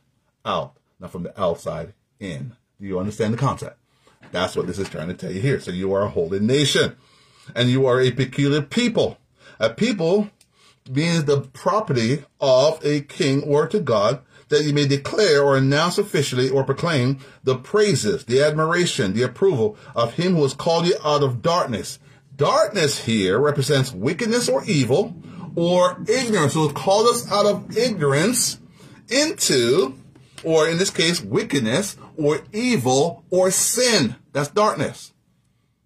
out, 0.46 0.78
not 1.00 1.12
from 1.12 1.24
the 1.24 1.40
outside 1.40 1.94
in. 2.20 2.56
Do 2.80 2.88
you 2.88 3.00
understand 3.00 3.34
the 3.34 3.38
concept? 3.38 3.80
That's 4.32 4.56
what 4.56 4.68
this 4.68 4.80
is 4.80 4.90
trying 4.90 5.08
to 5.08 5.14
tell 5.14 5.32
you 5.32 5.42
here. 5.42 5.60
So 5.60 5.72
you 5.72 5.94
are 5.94 6.04
a 6.04 6.10
holy 6.10 6.40
nation 6.40 6.96
and 7.56 7.70
you 7.70 7.86
are 7.86 8.02
a 8.02 8.12
peculiar 8.12 8.62
people. 8.62 9.18
A 9.60 9.70
people 9.70 10.30
being 10.92 11.26
the 11.26 11.42
property 11.42 12.24
of 12.40 12.84
a 12.86 13.02
king 13.02 13.44
or 13.44 13.68
to 13.68 13.80
God 13.80 14.22
that 14.50 14.64
you 14.64 14.74
may 14.74 14.88
declare 14.88 15.44
or 15.44 15.58
announce 15.58 15.98
officially 15.98 16.50
or 16.50 16.64
proclaim 16.64 17.20
the 17.44 17.58
praises, 17.58 18.26
the 18.26 18.42
admiration, 18.42 19.14
the 19.14 19.24
approval 19.24 19.78
of 19.96 20.14
him 20.14 20.36
who 20.36 20.44
has 20.44 20.54
called 20.54 20.86
you 20.86 20.96
out 21.04 21.24
of 21.24 21.42
darkness. 21.42 22.00
Darkness 22.36 23.06
here 23.06 23.40
represents 23.40 23.92
wickedness 23.92 24.48
or 24.48 24.64
evil 24.66 25.16
or 25.56 25.98
ignorance. 26.08 26.54
So 26.54 26.70
it 26.70 26.76
called 26.76 27.08
us 27.08 27.30
out 27.32 27.46
of 27.46 27.76
ignorance 27.76 28.60
into, 29.10 29.96
or 30.44 30.70
in 30.70 30.78
this 30.78 30.92
case, 30.92 31.22
wickedness 31.22 31.98
or 32.16 32.42
evil 32.54 33.26
or 33.30 33.52
sin. 33.52 34.16
That's 34.34 34.50
darkness. 34.50 35.14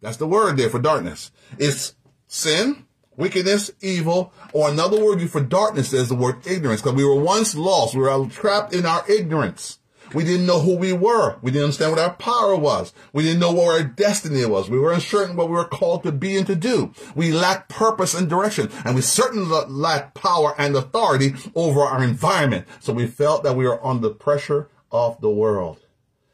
That's 0.01 0.17
the 0.17 0.27
word 0.27 0.57
there 0.57 0.69
for 0.69 0.79
darkness. 0.79 1.31
It's 1.57 1.95
sin, 2.27 2.85
wickedness, 3.21 3.71
evil, 3.81 4.33
or 4.51 4.69
another 4.69 5.01
word 5.01 5.21
for 5.29 5.41
darkness 5.41 5.93
is 5.93 6.09
the 6.09 6.15
word 6.15 6.45
ignorance, 6.45 6.81
because 6.81 6.95
we 6.95 7.05
were 7.05 7.21
once 7.21 7.55
lost. 7.55 7.95
We 7.95 8.01
were 8.01 8.27
trapped 8.27 8.73
in 8.73 8.85
our 8.85 9.09
ignorance. 9.09 9.77
We 10.13 10.25
didn't 10.25 10.45
know 10.45 10.59
who 10.59 10.75
we 10.75 10.91
were. 10.91 11.37
We 11.41 11.51
didn't 11.51 11.65
understand 11.65 11.91
what 11.91 12.01
our 12.01 12.15
power 12.15 12.55
was. 12.55 12.91
We 13.13 13.23
didn't 13.23 13.39
know 13.39 13.53
what 13.53 13.79
our 13.79 13.83
destiny 13.83 14.43
was. 14.45 14.69
We 14.69 14.77
were 14.77 14.91
uncertain 14.91 15.37
what 15.37 15.47
we 15.47 15.55
were 15.55 15.63
called 15.63 16.03
to 16.03 16.11
be 16.11 16.35
and 16.35 16.45
to 16.47 16.55
do. 16.55 16.93
We 17.15 17.31
lacked 17.31 17.69
purpose 17.69 18.13
and 18.13 18.27
direction, 18.27 18.69
and 18.83 18.93
we 18.93 19.01
certainly 19.01 19.47
lacked 19.69 20.15
power 20.15 20.53
and 20.57 20.75
authority 20.75 21.35
over 21.55 21.79
our 21.81 22.03
environment. 22.03 22.67
So 22.81 22.91
we 22.91 23.07
felt 23.07 23.43
that 23.43 23.55
we 23.55 23.65
were 23.65 23.85
under 23.85 24.09
pressure 24.09 24.67
of 24.91 25.21
the 25.21 25.29
world, 25.29 25.79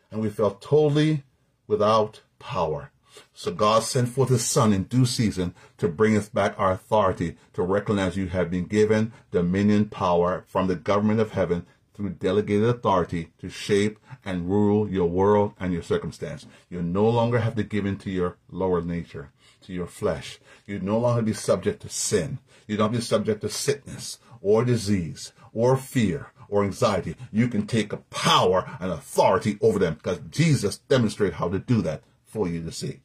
and 0.09 0.21
we 0.21 0.29
felt 0.29 0.59
totally 0.61 1.23
without 1.67 2.21
power. 2.39 2.91
So 3.39 3.51
God 3.51 3.83
sent 3.83 4.09
forth 4.09 4.29
his 4.29 4.43
son 4.43 4.73
in 4.73 4.85
due 4.85 5.05
season 5.05 5.53
to 5.77 5.87
bring 5.87 6.17
us 6.17 6.27
back 6.27 6.55
our 6.57 6.71
authority 6.71 7.37
to 7.53 7.61
recognize 7.61 8.17
you 8.17 8.29
have 8.29 8.49
been 8.49 8.65
given 8.65 9.13
dominion 9.29 9.89
power 9.89 10.43
from 10.47 10.65
the 10.65 10.75
government 10.75 11.19
of 11.19 11.33
heaven 11.33 11.67
through 11.93 12.09
delegated 12.09 12.67
authority 12.67 13.29
to 13.37 13.47
shape 13.47 13.99
and 14.25 14.49
rule 14.49 14.89
your 14.89 15.07
world 15.07 15.53
and 15.59 15.71
your 15.71 15.83
circumstance. 15.83 16.47
You 16.67 16.81
no 16.81 17.07
longer 17.07 17.37
have 17.37 17.53
to 17.57 17.63
give 17.63 17.85
in 17.85 17.99
to 17.99 18.09
your 18.09 18.37
lower 18.49 18.81
nature, 18.81 19.29
to 19.67 19.71
your 19.71 19.85
flesh. 19.85 20.39
You 20.65 20.79
no 20.79 20.97
longer 20.97 21.21
be 21.21 21.33
subject 21.33 21.83
to 21.83 21.89
sin. 21.89 22.39
You 22.65 22.75
don't 22.75 22.91
be 22.91 23.01
subject 23.01 23.41
to 23.41 23.49
sickness 23.49 24.17
or 24.41 24.65
disease 24.65 25.31
or 25.53 25.77
fear 25.77 26.31
or 26.49 26.63
anxiety. 26.63 27.15
You 27.31 27.49
can 27.49 27.67
take 27.67 27.93
a 27.93 27.97
power 27.97 28.67
and 28.79 28.91
authority 28.91 29.59
over 29.61 29.77
them 29.77 29.93
because 29.93 30.21
Jesus 30.31 30.79
demonstrated 30.79 31.35
how 31.35 31.49
to 31.49 31.59
do 31.59 31.83
that 31.83 32.01
for 32.25 32.47
you 32.47 32.63
to 32.63 32.71
see. 32.71 33.01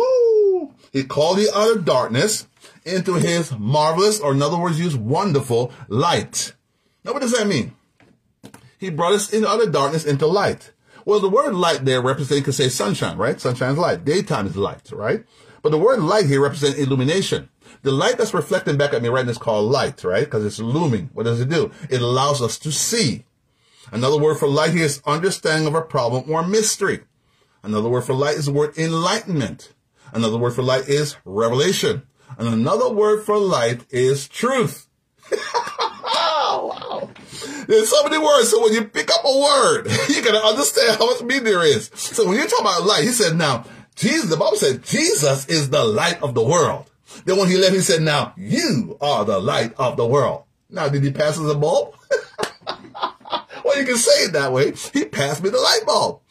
Woo! 0.00 0.74
He 0.92 1.04
called 1.04 1.38
the 1.38 1.50
of 1.54 1.84
darkness 1.84 2.46
into 2.84 3.14
his 3.14 3.52
marvelous, 3.58 4.20
or 4.20 4.32
in 4.32 4.42
other 4.42 4.58
words, 4.58 4.80
use 4.80 4.96
wonderful 4.96 5.72
light. 5.88 6.54
Now, 7.04 7.12
what 7.12 7.22
does 7.22 7.32
that 7.32 7.46
mean? 7.46 7.74
He 8.78 8.90
brought 8.90 9.12
us 9.12 9.32
in 9.32 9.44
out 9.44 9.62
of 9.62 9.72
darkness 9.72 10.04
into 10.04 10.26
light. 10.26 10.72
Well, 11.04 11.20
the 11.20 11.28
word 11.28 11.54
light 11.54 11.84
there 11.84 12.02
represents, 12.02 12.38
you 12.38 12.44
could 12.44 12.54
say 12.54 12.68
sunshine, 12.68 13.16
right? 13.16 13.40
Sunshine 13.40 13.72
is 13.72 13.78
light. 13.78 14.04
Daytime 14.04 14.46
is 14.46 14.56
light, 14.56 14.90
right? 14.92 15.24
But 15.62 15.70
the 15.70 15.78
word 15.78 16.00
light 16.00 16.26
here 16.26 16.40
represents 16.40 16.78
illumination. 16.78 17.48
The 17.82 17.92
light 17.92 18.18
that's 18.18 18.34
reflecting 18.34 18.76
back 18.76 18.92
at 18.92 19.02
me 19.02 19.08
right 19.08 19.24
now 19.24 19.30
is 19.30 19.38
called 19.38 19.70
light, 19.70 20.04
right? 20.04 20.24
Because 20.24 20.44
it's 20.44 20.58
looming. 20.58 21.10
What 21.12 21.24
does 21.24 21.40
it 21.40 21.48
do? 21.48 21.70
It 21.88 22.02
allows 22.02 22.42
us 22.42 22.58
to 22.60 22.72
see. 22.72 23.24
Another 23.92 24.18
word 24.18 24.38
for 24.38 24.48
light 24.48 24.72
here 24.72 24.84
is 24.84 25.02
understanding 25.06 25.66
of 25.66 25.74
a 25.74 25.82
problem 25.82 26.30
or 26.30 26.46
mystery. 26.46 27.00
Another 27.62 27.88
word 27.88 28.02
for 28.02 28.14
light 28.14 28.36
is 28.36 28.46
the 28.46 28.52
word 28.52 28.76
enlightenment. 28.78 29.72
Another 30.12 30.38
word 30.38 30.54
for 30.54 30.62
light 30.62 30.88
is 30.88 31.16
revelation. 31.24 32.02
And 32.38 32.48
another 32.48 32.90
word 32.90 33.24
for 33.24 33.38
light 33.38 33.84
is 33.90 34.28
truth. 34.28 34.88
wow. 35.30 37.10
There's 37.66 37.88
so 37.88 38.02
many 38.04 38.18
words. 38.18 38.48
So 38.48 38.62
when 38.62 38.72
you 38.72 38.84
pick 38.84 39.10
up 39.10 39.24
a 39.24 39.38
word, 39.38 39.86
you 40.08 40.22
gotta 40.22 40.44
understand 40.44 40.98
how 40.98 41.06
much 41.06 41.22
meaning 41.22 41.44
there 41.44 41.64
is. 41.64 41.90
So 41.94 42.26
when 42.28 42.36
you 42.36 42.46
talk 42.46 42.60
about 42.60 42.84
light, 42.84 43.04
he 43.04 43.10
said, 43.10 43.36
now, 43.36 43.64
Jesus, 43.94 44.30
the 44.30 44.36
Bible 44.36 44.56
said 44.56 44.82
Jesus 44.82 45.46
is 45.46 45.70
the 45.70 45.84
light 45.84 46.22
of 46.22 46.34
the 46.34 46.42
world. 46.42 46.90
Then 47.24 47.36
when 47.36 47.48
he 47.48 47.56
left, 47.56 47.74
he 47.74 47.80
said, 47.80 48.02
now 48.02 48.32
you 48.36 48.96
are 49.00 49.24
the 49.24 49.38
light 49.38 49.74
of 49.76 49.96
the 49.96 50.06
world. 50.06 50.44
Now, 50.70 50.88
did 50.88 51.02
he 51.02 51.10
pass 51.10 51.38
us 51.38 51.52
a 51.52 51.58
bulb? 51.58 51.94
well, 53.64 53.78
you 53.78 53.84
can 53.84 53.96
say 53.96 54.24
it 54.24 54.32
that 54.32 54.52
way. 54.52 54.72
He 54.92 55.04
passed 55.04 55.42
me 55.42 55.50
the 55.50 55.58
light 55.58 55.82
bulb. 55.86 56.20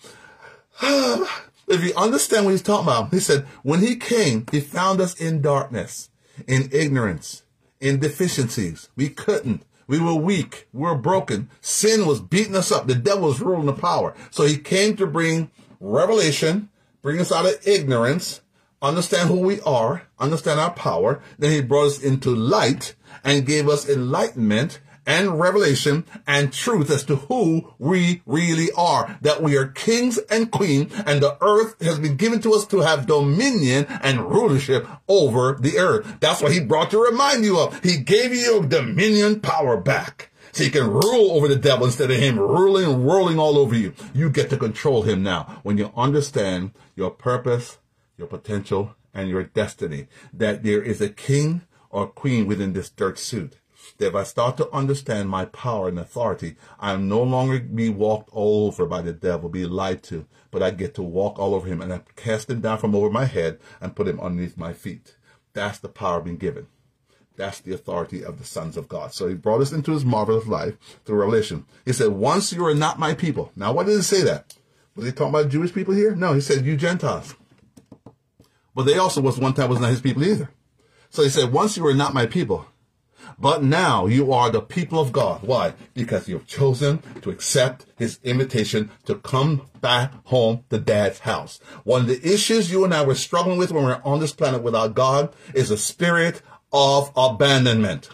Ah, 0.82 1.49
if 1.70 1.84
you 1.84 1.94
understand 1.96 2.46
what 2.46 2.52
he's 2.52 2.62
talking 2.62 2.88
about, 2.88 3.12
he 3.12 3.20
said, 3.20 3.46
when 3.64 3.82
he 3.82 3.96
came, 3.96 4.46
he 4.52 4.60
found 4.60 5.00
us 5.00 5.20
in 5.20 5.42
darkness, 5.42 6.10
in 6.48 6.70
ignorance, 6.72 7.44
in 7.80 8.00
deficiencies. 8.00 8.90
We 8.96 9.10
couldn't. 9.10 9.64
We 9.88 10.00
were 10.00 10.16
weak. 10.16 10.68
We 10.74 10.82
were 10.82 10.96
broken. 10.96 11.50
Sin 11.62 12.06
was 12.06 12.22
beating 12.22 12.56
us 12.56 12.72
up. 12.72 12.88
The 12.88 12.96
devil 12.96 13.28
was 13.28 13.42
ruling 13.42 13.66
the 13.66 13.74
power. 13.74 14.16
So 14.30 14.44
he 14.44 14.58
came 14.58 14.96
to 14.98 15.08
bring 15.08 15.50
revelation, 15.80 16.70
bring 17.02 17.20
us 17.20 17.32
out 17.32 17.46
of 17.46 17.68
ignorance, 17.68 18.42
understand 18.82 19.30
who 19.30 19.40
we 19.40 19.62
are, 19.62 20.04
understand 20.20 20.60
our 20.60 20.72
power. 20.72 21.22
Then 21.38 21.52
he 21.52 21.62
brought 21.62 21.88
us 21.88 22.04
into 22.04 22.36
light 22.36 22.96
and 23.24 23.46
gave 23.46 23.68
us 23.68 23.90
enlightenment 23.90 24.80
and 25.10 25.40
revelation 25.40 26.06
and 26.28 26.54
truth 26.54 26.92
as 26.92 27.04
to 27.04 27.16
who 27.16 27.74
we 27.80 28.22
really 28.28 28.68
are. 28.78 29.18
That 29.22 29.42
we 29.42 29.58
are 29.58 29.66
kings 29.66 30.20
and 30.30 30.52
queens 30.52 30.94
and 31.06 31.20
the 31.20 31.36
earth 31.42 31.82
has 31.82 31.98
been 31.98 32.16
given 32.16 32.40
to 32.42 32.54
us 32.54 32.68
to 32.68 32.82
have 32.82 33.08
dominion 33.08 33.88
and 34.04 34.30
rulership 34.30 34.88
over 35.08 35.58
the 35.60 35.80
earth. 35.80 36.18
That's 36.20 36.44
what 36.44 36.52
he 36.52 36.60
brought 36.60 36.92
to 36.92 37.02
remind 37.02 37.44
you 37.44 37.60
of. 37.60 37.82
He 37.84 37.98
gave 37.98 38.36
you 38.36 38.68
dominion 38.68 39.42
power 39.42 39.78
back. 39.78 40.30
So 40.52 40.64
you 40.64 40.70
can 40.70 40.88
rule 40.88 41.32
over 41.32 41.48
the 41.48 41.56
devil 41.56 41.88
instead 41.88 42.12
of 42.12 42.18
him 42.18 42.38
ruling 42.38 42.86
and 42.86 43.04
whirling 43.04 43.40
all 43.40 43.58
over 43.58 43.76
you. 43.76 43.96
You 44.14 44.30
get 44.30 44.52
to 44.52 44.58
control 44.58 45.02
him 45.02 45.24
now 45.24 45.60
when 45.64 45.80
you 45.80 45.92
understand 45.98 46.72
your 46.96 47.10
purpose, 47.10 47.80
your 48.16 48.28
potential, 48.28 48.96
and 49.12 49.28
your 49.28 49.44
destiny. 49.44 50.06
That 50.32 50.62
there 50.62 50.84
is 50.84 51.02
a 51.02 51.10
king 51.10 51.62
or 51.90 52.06
queen 52.06 52.46
within 52.46 52.74
this 52.74 52.92
dirt 52.92 53.18
suit 53.18 53.58
that 54.00 54.08
if 54.08 54.16
I 54.16 54.24
start 54.24 54.58
to 54.58 54.72
understand 54.72 55.30
my 55.30 55.46
power 55.46 55.90
and 55.90 56.00
authority, 56.00 56.56
I 56.80 56.94
am 56.94 57.08
no 57.08 57.22
longer 57.22 57.60
be 57.60 57.90
walked 57.90 58.30
all 58.32 58.68
over 58.68 58.86
by 58.86 59.02
the 59.02 59.14
devil, 59.14 59.50
be 59.50 59.66
lied 59.66 60.04
to, 60.04 60.26
but 60.52 60.64
I 60.64 60.72
get 60.72 60.96
to 60.96 61.04
walk 61.04 61.38
all 61.38 61.54
over 61.54 61.68
him 61.68 61.82
and 61.82 61.94
I 61.94 62.02
cast 62.16 62.50
him 62.50 62.62
down 62.62 62.80
from 62.80 62.96
over 62.96 63.10
my 63.10 63.26
head 63.26 63.60
and 63.80 63.96
put 63.96 64.08
him 64.08 64.20
underneath 64.20 64.58
my 64.58 64.74
feet. 64.74 65.16
That's 65.54 65.80
the 65.80 65.90
power 65.90 66.22
being 66.22 66.38
given. 66.38 66.68
That's 67.36 67.60
the 67.60 67.74
authority 67.74 68.24
of 68.24 68.38
the 68.38 68.46
sons 68.46 68.76
of 68.76 68.88
God. 68.88 69.14
So 69.14 69.28
he 69.28 69.36
brought 69.36 69.62
us 69.62 69.72
into 69.72 69.92
his 69.92 70.04
marvelous 70.04 70.48
life 70.48 70.78
through 71.06 71.20
revelation. 71.20 71.66
He 71.86 71.94
said, 71.94 72.10
once 72.10 72.52
you 72.52 72.66
are 72.66 72.76
not 72.76 73.00
my 73.00 73.14
people. 73.14 73.52
Now, 73.56 73.74
why 73.74 73.84
did 73.84 73.96
he 73.96 74.02
say 74.02 74.24
that? 74.24 74.56
Was 74.96 75.06
he 75.06 75.12
talking 75.12 75.30
about 75.30 75.50
Jewish 75.50 75.74
people 75.74 75.94
here? 75.94 76.16
No, 76.16 76.34
he 76.34 76.42
said, 76.42 76.66
you 76.66 76.76
Gentiles. 76.76 77.36
But 78.76 78.84
they 78.84 78.98
also 78.98 79.22
was 79.22 79.38
one 79.38 79.54
time 79.54 79.70
was 79.70 79.80
not 79.80 79.92
his 79.92 80.02
people 80.02 80.24
either. 80.24 80.50
So 81.10 81.24
he 81.24 81.30
said, 81.30 81.52
once 81.52 81.76
you 81.78 81.86
are 81.86 81.94
not 81.94 82.14
my 82.14 82.26
people, 82.26 82.66
But 83.40 83.64
now 83.64 84.06
you 84.06 84.34
are 84.34 84.50
the 84.50 84.62
people 84.62 85.00
of 85.00 85.14
God. 85.14 85.44
Why? 85.44 85.74
Because 85.94 86.28
you've 86.28 86.48
chosen 86.48 87.00
to 87.22 87.30
accept 87.30 87.86
his 87.98 88.20
invitation 88.24 88.92
to 89.06 89.16
come 89.16 89.68
back 89.80 90.12
home 90.26 90.66
to 90.70 90.78
dad's 90.78 91.20
house. 91.20 91.60
One 91.84 92.02
of 92.02 92.08
the 92.08 92.34
issues 92.34 92.72
you 92.72 92.84
and 92.84 92.94
I 92.94 93.04
were 93.06 93.16
struggling 93.16 93.58
with 93.58 93.72
when 93.72 93.86
we're 93.86 94.02
on 94.04 94.20
this 94.20 94.34
planet 94.34 94.62
without 94.62 94.94
God 94.94 95.34
is 95.54 95.72
a 95.72 95.78
spirit 95.78 96.42
of 96.74 97.12
abandonment. 97.16 98.10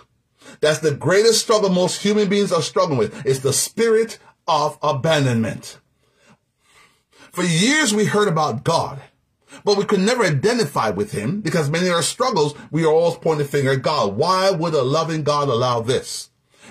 That's 0.62 0.80
the 0.80 0.94
greatest 0.94 1.42
struggle 1.42 1.70
most 1.70 2.04
human 2.04 2.30
beings 2.30 2.52
are 2.52 2.62
struggling 2.62 3.00
with. 3.00 3.26
It's 3.26 3.40
the 3.40 3.54
spirit 3.54 4.20
of 4.48 4.78
abandonment. 4.84 5.80
For 7.32 7.44
years 7.44 7.94
we 7.94 8.06
heard 8.06 8.28
about 8.28 8.64
God, 8.64 9.02
but 9.64 9.78
we 9.78 9.86
could 9.86 9.99
never 9.99 10.24
identify 10.24 10.89
with 10.89 11.12
him 11.12 11.41
because 11.41 11.70
many 11.70 11.88
of 11.88 11.93
our 11.93 12.01
struggles, 12.01 12.56
we 12.72 12.84
are 12.84 12.91
always 12.91 13.18
pointing 13.18 13.45
the 13.45 13.51
finger 13.51 13.72
at 13.72 13.82
God. 13.82 14.16
Why 14.16 14.51
would 14.51 14.74
a 14.74 14.82
loving 14.82 15.24
God 15.24 15.47
allow 15.47 15.82
this? 15.82 16.30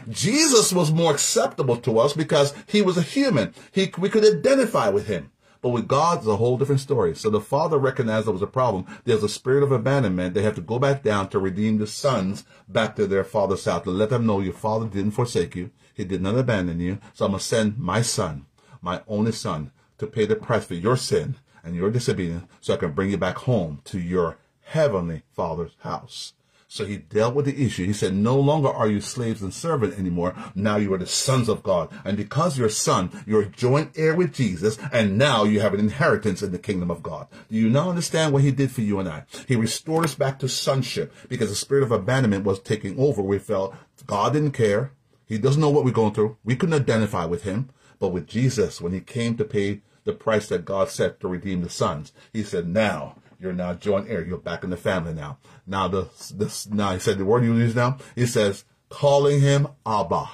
Jesus 0.09 0.73
was 0.73 0.93
more 0.93 1.13
acceptable 1.13 1.77
to 1.79 1.99
us 1.99 2.13
because 2.13 2.53
he 2.67 2.83
was 2.83 2.97
a 2.97 3.03
human. 3.03 3.55
He, 3.73 3.93
we 3.99 4.09
could 4.09 4.25
identify 4.25 4.89
with 4.89 5.07
him. 5.07 5.31
But 5.65 5.71
with 5.71 5.89
God, 5.89 6.19
it's 6.19 6.27
a 6.27 6.37
whole 6.37 6.59
different 6.59 6.83
story. 6.83 7.17
So 7.17 7.31
the 7.31 7.41
father 7.41 7.79
recognized 7.79 8.27
there 8.27 8.35
was 8.35 8.43
a 8.43 8.47
problem. 8.47 8.85
There's 9.05 9.23
a 9.23 9.31
spirit 9.31 9.63
of 9.63 9.73
abandonment. 9.73 10.35
They 10.35 10.43
have 10.43 10.57
to 10.57 10.61
go 10.61 10.79
back 10.79 11.03
down 11.03 11.31
to 11.31 11.39
redeem 11.39 11.79
the 11.79 11.87
sons 11.87 12.45
back 12.69 12.97
to 12.97 13.07
their 13.07 13.25
father's 13.25 13.65
house 13.65 13.85
to 13.85 13.91
let 13.91 14.11
them 14.11 14.27
know 14.27 14.41
your 14.41 14.53
father 14.53 14.87
didn't 14.87 15.13
forsake 15.13 15.57
you. 15.57 15.71
He 15.95 16.05
did 16.05 16.21
not 16.21 16.37
abandon 16.37 16.81
you. 16.81 16.99
So 17.15 17.25
I'm 17.25 17.31
going 17.31 17.39
to 17.39 17.47
send 17.47 17.79
my 17.79 18.03
son, 18.03 18.45
my 18.83 19.01
only 19.09 19.33
son, 19.33 19.71
to 19.97 20.07
pay 20.07 20.27
the 20.27 20.37
price 20.37 20.67
for 20.67 20.75
your 20.75 20.99
sin 20.99 21.37
and 21.65 21.75
your 21.75 21.91
disobedience 21.91 22.47
so 22.61 22.75
I 22.75 22.79
can 22.79 22.93
bring 22.93 23.11
you 23.11 23.17
back 23.17 23.39
home 23.39 23.81
to 23.85 23.99
your 23.99 24.37
heavenly 24.63 25.23
father's 25.33 25.77
house. 25.81 26.35
So 26.67 26.85
he 26.85 26.97
dealt 26.97 27.37
with 27.37 27.45
the 27.45 27.65
issue. 27.65 27.87
He 27.87 27.93
said, 27.93 28.15
no 28.15 28.37
longer 28.37 28.69
are 28.69 28.89
you 28.89 29.01
slaves 29.01 29.43
and 29.43 29.55
servants 29.55 29.97
anymore. 29.97 30.35
Now 30.57 30.77
you 30.77 30.93
are 30.93 30.99
the 30.99 31.07
sons 31.07 31.49
of 31.49 31.63
God. 31.63 31.89
And 32.05 32.17
because 32.17 32.59
you're 32.59 32.69
son, 32.69 33.23
you're 33.29 33.45
joint 33.45 33.93
heir 33.95 34.17
with 34.17 34.33
Jesus. 34.35 34.77
And 34.93 35.17
now 35.17 35.45
you 35.45 35.61
have 35.61 35.73
an 35.73 35.79
inheritance 35.79 36.43
in 36.43 36.51
the 36.51 36.59
kingdom 36.59 36.91
of 36.91 37.01
God. 37.01 37.29
Do 37.49 37.57
you 37.57 37.71
now 37.71 37.91
understand 37.91 38.33
what 38.33 38.43
he 38.43 38.51
did 38.51 38.73
for 38.73 38.81
you 38.81 38.99
and 38.99 39.09
I? 39.09 39.25
He 39.47 39.55
restored 39.55 40.05
us 40.05 40.17
back 40.17 40.41
to 40.41 40.49
sonship 40.49 41.15
because 41.29 41.49
the 41.49 41.55
spirit 41.55 41.85
of 41.85 41.93
abandonment 41.93 42.45
was 42.45 42.59
taking 42.59 42.99
over. 42.99 43.23
We 43.23 43.39
felt 43.39 43.77
God 44.05 44.33
didn't 44.33 44.51
care. 44.51 44.91
He 45.27 45.39
doesn't 45.39 45.61
know 45.61 45.71
what 45.71 45.85
we're 45.85 45.93
going 45.93 46.15
through. 46.15 46.39
We 46.43 46.57
couldn't 46.57 46.75
identify 46.75 47.25
with 47.25 47.45
him. 47.45 47.71
But 48.01 48.09
with 48.09 48.27
Jesus, 48.27 48.81
when 48.81 48.93
he 48.93 49.01
came 49.01 49.37
to 49.37 49.45
pay 49.45 49.83
the 50.05 50.13
price 50.13 50.49
that 50.49 50.65
God 50.65 50.91
set 50.91 51.21
to 51.21 51.29
redeem 51.29 51.63
the 51.63 51.71
sons, 51.71 52.13
he 52.33 52.43
said, 52.43 52.69
now 52.69 53.17
you're 53.45 53.53
now 53.53 53.75
joint 53.75 54.09
heir. 54.09 54.25
You're 54.25 54.39
back 54.39 54.65
in 54.65 54.71
the 54.71 54.77
family 54.77 55.13
now. 55.13 55.39
Now 55.67 55.87
the 55.87 56.09
this 56.35 56.67
now 56.67 56.93
he 56.93 56.99
said 56.99 57.19
the 57.19 57.27
word 57.27 57.45
you 57.45 57.55
use 57.55 57.75
now. 57.75 57.99
He 58.15 58.27
says 58.27 58.65
calling 58.89 59.41
him 59.41 59.69
Abba, 59.85 60.31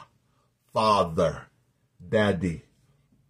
Father, 0.73 1.47
Daddy, 2.09 2.62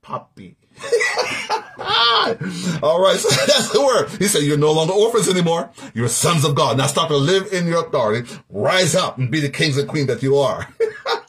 Papi. 0.05 0.57
All 2.83 3.01
right, 3.01 3.17
so 3.19 3.47
that's 3.47 3.71
the 3.71 3.83
word. 3.83 4.11
He 4.19 4.27
said, 4.27 4.43
You're 4.43 4.59
no 4.59 4.73
longer 4.73 4.93
orphans 4.93 5.29
anymore. 5.29 5.71
You're 5.95 6.09
sons 6.09 6.45
of 6.45 6.55
God. 6.55 6.77
Now 6.77 6.87
start 6.87 7.09
to 7.09 7.17
live 7.17 7.53
in 7.53 7.67
your 7.67 7.87
authority. 7.87 8.31
Rise 8.51 8.95
up 8.95 9.19
and 9.19 9.31
be 9.31 9.41
the 9.41 9.49
kings 9.49 9.79
and 9.79 9.89
queens 9.89 10.09
that 10.09 10.23
you 10.23 10.37
are. 10.37 10.69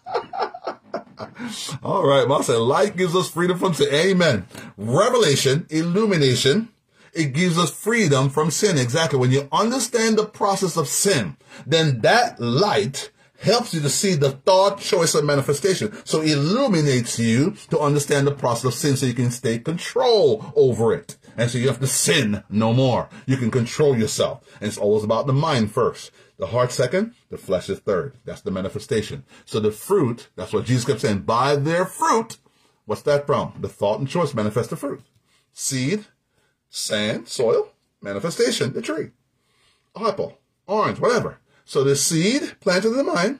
All 1.84 2.06
right, 2.06 2.28
Mom 2.28 2.44
said, 2.44 2.58
Light 2.58 2.96
gives 2.96 3.16
us 3.16 3.30
freedom 3.30 3.58
from 3.58 3.74
sin. 3.74 3.94
Amen. 3.94 4.48
Revelation, 4.78 5.68
illumination, 5.70 6.70
it 7.14 7.34
gives 7.34 7.58
us 7.58 7.72
freedom 7.72 8.30
from 8.30 8.52
sin. 8.52 8.78
Exactly. 8.78 9.20
When 9.20 9.32
you 9.32 9.48
understand 9.52 10.18
the 10.18 10.26
process 10.26 10.78
of 10.78 10.88
sin, 10.88 11.38
then 11.66 12.02
that 12.02 12.40
light 12.40 13.12
helps 13.42 13.74
you 13.74 13.82
to 13.82 13.90
see 13.90 14.16
the 14.16 14.32
thought, 14.32 14.80
choice, 14.80 15.16
and 15.16 15.26
manifestation. 15.26 15.94
So 16.06 16.22
it 16.22 16.32
illuminates 16.32 17.20
you 17.20 17.56
to 17.70 17.80
understand 17.80 18.28
the 18.28 18.32
process 18.32 18.66
of 18.66 18.74
sin 18.74 18.96
so 18.96 19.06
you 19.06 19.14
can 19.14 19.32
stay 19.32 19.60
control 19.60 20.54
over 20.56 20.94
it. 20.94 21.18
And 21.38 21.50
so 21.50 21.58
you 21.58 21.68
have 21.68 21.80
to 21.80 21.88
sin 21.88 22.44
no 22.50 22.74
more. 22.74 23.10
You 23.26 23.38
can 23.38 23.52
control 23.52 23.98
yourself. 23.98 24.48
And 24.60 24.68
it's 24.68 24.78
always 24.78 25.04
about 25.04 25.28
the 25.28 25.34
mind 25.34 25.72
first. 25.72 26.12
The 26.42 26.48
heart 26.48 26.72
second, 26.72 27.14
the 27.30 27.38
flesh 27.38 27.70
is 27.70 27.78
third. 27.78 28.18
That's 28.26 28.42
the 28.42 28.50
manifestation. 28.50 29.26
So 29.46 29.60
the 29.60 29.72
fruit, 29.72 30.30
that's 30.36 30.52
what 30.52 30.66
Jesus 30.66 30.86
kept 30.86 31.02
saying, 31.02 31.20
by 31.20 31.56
their 31.56 31.86
fruit, 31.86 32.38
what's 32.86 33.04
that 33.04 33.28
from? 33.28 33.54
The 33.60 33.70
thought 33.70 34.00
and 34.00 34.10
choice 34.10 34.34
manifest 34.34 34.72
the 34.72 34.76
fruit. 34.76 35.04
Seed, 35.54 36.06
sand, 36.68 37.28
soil, 37.28 37.74
manifestation, 38.02 38.74
the 38.74 38.82
tree. 38.82 39.12
Apple, 39.96 40.40
orange, 40.66 41.00
whatever. 41.00 41.38
So 41.64 41.84
the 41.84 41.96
seed 41.96 42.56
planted 42.60 42.88
in 42.88 42.98
the 42.98 43.04
mind 43.04 43.40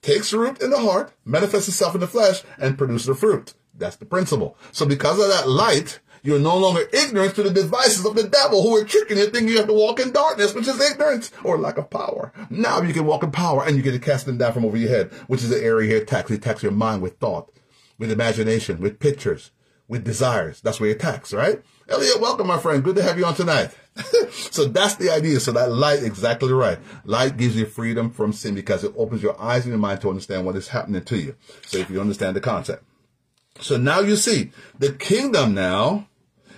takes 0.00 0.32
root 0.32 0.62
in 0.62 0.70
the 0.70 0.80
heart, 0.80 1.12
manifests 1.26 1.68
itself 1.68 1.94
in 1.94 2.00
the 2.00 2.06
flesh, 2.06 2.42
and 2.56 2.78
produces 2.78 3.08
the 3.08 3.14
fruit. 3.14 3.52
That's 3.74 3.96
the 3.96 4.06
principle. 4.06 4.56
So 4.72 4.86
because 4.86 5.20
of 5.20 5.28
that 5.28 5.50
light, 5.50 6.00
you're 6.22 6.38
no 6.38 6.56
longer 6.56 6.88
ignorant 6.92 7.34
to 7.36 7.42
the 7.42 7.50
devices 7.50 8.04
of 8.04 8.14
the 8.14 8.28
devil 8.28 8.62
who 8.62 8.76
are 8.76 8.84
tricking 8.84 9.18
you, 9.18 9.24
thinking 9.26 9.48
you 9.48 9.58
have 9.58 9.66
to 9.66 9.72
walk 9.72 10.00
in 10.00 10.12
darkness, 10.12 10.54
which 10.54 10.68
is 10.68 10.80
ignorance 10.80 11.30
or 11.44 11.58
lack 11.58 11.78
of 11.78 11.90
power. 11.90 12.32
Now 12.50 12.80
you 12.82 12.92
can 12.92 13.06
walk 13.06 13.22
in 13.22 13.30
power 13.30 13.64
and 13.64 13.76
you 13.76 13.82
get 13.82 13.92
to 13.92 13.98
cast 13.98 14.26
them 14.26 14.38
down 14.38 14.52
from 14.52 14.64
over 14.64 14.76
your 14.76 14.90
head, 14.90 15.12
which 15.26 15.42
is 15.42 15.50
the 15.50 15.62
area 15.62 15.88
here 15.88 16.02
attacks. 16.02 16.30
He 16.30 16.36
attacks 16.36 16.62
your 16.62 16.72
mind 16.72 17.02
with 17.02 17.18
thought, 17.18 17.50
with 17.98 18.10
imagination, 18.10 18.80
with 18.80 18.98
pictures, 19.00 19.50
with 19.88 20.04
desires. 20.04 20.60
That's 20.60 20.80
where 20.80 20.90
it 20.90 20.96
attacks, 20.96 21.32
right? 21.32 21.62
Elliot, 21.88 22.20
welcome, 22.20 22.46
my 22.46 22.58
friend. 22.58 22.84
Good 22.84 22.96
to 22.96 23.02
have 23.02 23.18
you 23.18 23.24
on 23.24 23.34
tonight. 23.34 23.70
so 24.30 24.66
that's 24.66 24.96
the 24.96 25.10
idea. 25.10 25.40
So 25.40 25.52
that 25.52 25.72
light, 25.72 26.02
exactly 26.02 26.52
right. 26.52 26.78
Light 27.04 27.38
gives 27.38 27.56
you 27.56 27.64
freedom 27.64 28.10
from 28.10 28.32
sin 28.34 28.54
because 28.54 28.84
it 28.84 28.92
opens 28.96 29.22
your 29.22 29.40
eyes 29.40 29.64
and 29.64 29.72
your 29.72 29.78
mind 29.78 30.02
to 30.02 30.10
understand 30.10 30.44
what 30.44 30.56
is 30.56 30.68
happening 30.68 31.02
to 31.04 31.16
you. 31.16 31.34
So 31.66 31.78
if 31.78 31.88
you 31.88 32.00
understand 32.00 32.36
the 32.36 32.40
concept. 32.40 32.84
So 33.60 33.76
now 33.76 34.00
you 34.00 34.16
see 34.16 34.52
the 34.78 34.92
kingdom 34.92 35.54
now 35.54 36.08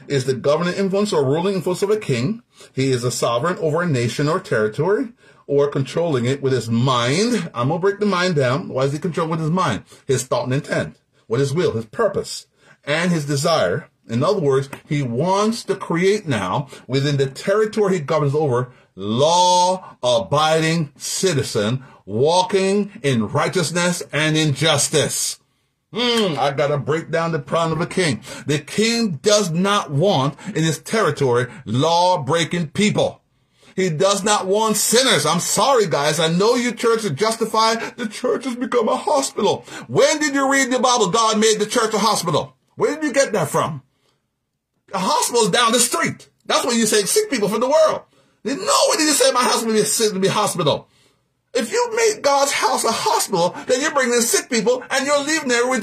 is 0.08 0.24
the 0.24 0.34
governing 0.34 0.74
influence 0.74 1.12
or 1.12 1.24
ruling 1.24 1.54
influence 1.54 1.82
of 1.82 1.90
a 1.90 1.96
king. 1.96 2.42
He 2.74 2.90
is 2.90 3.04
a 3.04 3.10
sovereign 3.10 3.58
over 3.58 3.82
a 3.82 3.86
nation 3.86 4.28
or 4.28 4.40
territory 4.40 5.12
or 5.46 5.68
controlling 5.68 6.26
it 6.26 6.42
with 6.42 6.52
his 6.52 6.70
mind. 6.70 7.50
I'm 7.54 7.68
going 7.68 7.80
to 7.80 7.82
break 7.82 8.00
the 8.00 8.06
mind 8.06 8.36
down. 8.36 8.68
Why 8.68 8.84
is 8.84 8.92
he 8.92 8.98
controlled 8.98 9.30
with 9.30 9.40
his 9.40 9.50
mind? 9.50 9.84
His 10.06 10.24
thought 10.24 10.44
and 10.44 10.54
intent, 10.54 10.96
with 11.28 11.40
his 11.40 11.54
will, 11.54 11.72
his 11.72 11.86
purpose, 11.86 12.46
and 12.84 13.10
his 13.10 13.26
desire 13.26 13.90
in 14.10 14.24
other 14.24 14.40
words, 14.40 14.68
he 14.88 15.02
wants 15.02 15.62
to 15.64 15.76
create 15.76 16.26
now 16.26 16.68
within 16.88 17.16
the 17.16 17.26
territory 17.26 17.94
he 17.94 18.00
governs 18.00 18.34
over 18.34 18.72
law 18.96 19.96
abiding 20.02 20.92
citizen 20.96 21.84
walking 22.04 22.90
in 23.02 23.28
righteousness 23.28 24.02
and 24.12 24.36
in 24.36 24.52
justice. 24.52 25.38
Hmm, 25.92 26.38
I 26.38 26.52
gotta 26.52 26.78
break 26.78 27.10
down 27.10 27.32
the 27.32 27.40
problem 27.40 27.80
of 27.80 27.86
a 27.86 27.90
king. 27.90 28.22
The 28.46 28.60
king 28.60 29.18
does 29.22 29.50
not 29.50 29.90
want 29.90 30.36
in 30.48 30.62
his 30.62 30.78
territory 30.78 31.46
law 31.64 32.22
breaking 32.22 32.68
people. 32.68 33.22
He 33.74 33.90
does 33.90 34.22
not 34.22 34.46
want 34.46 34.76
sinners. 34.76 35.26
I'm 35.26 35.40
sorry, 35.40 35.86
guys. 35.86 36.20
I 36.20 36.28
know 36.28 36.54
you 36.54 36.72
church 36.72 37.04
is 37.04 37.12
justified. 37.12 37.96
The 37.96 38.06
church 38.06 38.44
has 38.44 38.54
become 38.54 38.88
a 38.88 38.96
hospital. 38.96 39.64
When 39.88 40.18
did 40.18 40.34
you 40.34 40.50
read 40.50 40.70
the 40.70 40.78
Bible? 40.78 41.08
God 41.08 41.40
made 41.40 41.58
the 41.58 41.66
church 41.66 41.94
a 41.94 41.98
hospital. 41.98 42.56
Where 42.76 42.94
did 42.94 43.04
you 43.04 43.12
get 43.12 43.32
that 43.32 43.48
from? 43.48 43.82
The 44.88 44.98
hospital 44.98 45.42
is 45.42 45.50
down 45.50 45.72
the 45.72 45.80
street. 45.80 46.28
That's 46.46 46.64
where 46.64 46.76
you 46.76 46.86
say 46.86 47.02
sick 47.02 47.30
people 47.30 47.48
from 47.48 47.60
the 47.60 47.68
world. 47.68 48.02
There's 48.42 48.58
nowhere 48.58 48.96
did 48.96 49.06
you 49.06 49.12
say 49.12 49.32
my 49.32 49.42
house 49.42 49.64
will 49.64 49.72
be 49.72 49.80
a 49.80 49.84
sick 49.84 50.12
to 50.12 50.18
be 50.18 50.28
hospital. 50.28 50.88
If 51.52 51.72
you 51.72 51.96
make 51.96 52.22
God's 52.22 52.52
house 52.52 52.84
a 52.84 52.92
hospital, 52.92 53.56
then 53.66 53.80
you're 53.80 53.92
bringing 53.92 54.20
sick 54.20 54.48
people 54.48 54.84
and 54.90 55.06
you're 55.06 55.24
leaving 55.24 55.48
there 55.48 55.68
with 55.68 55.82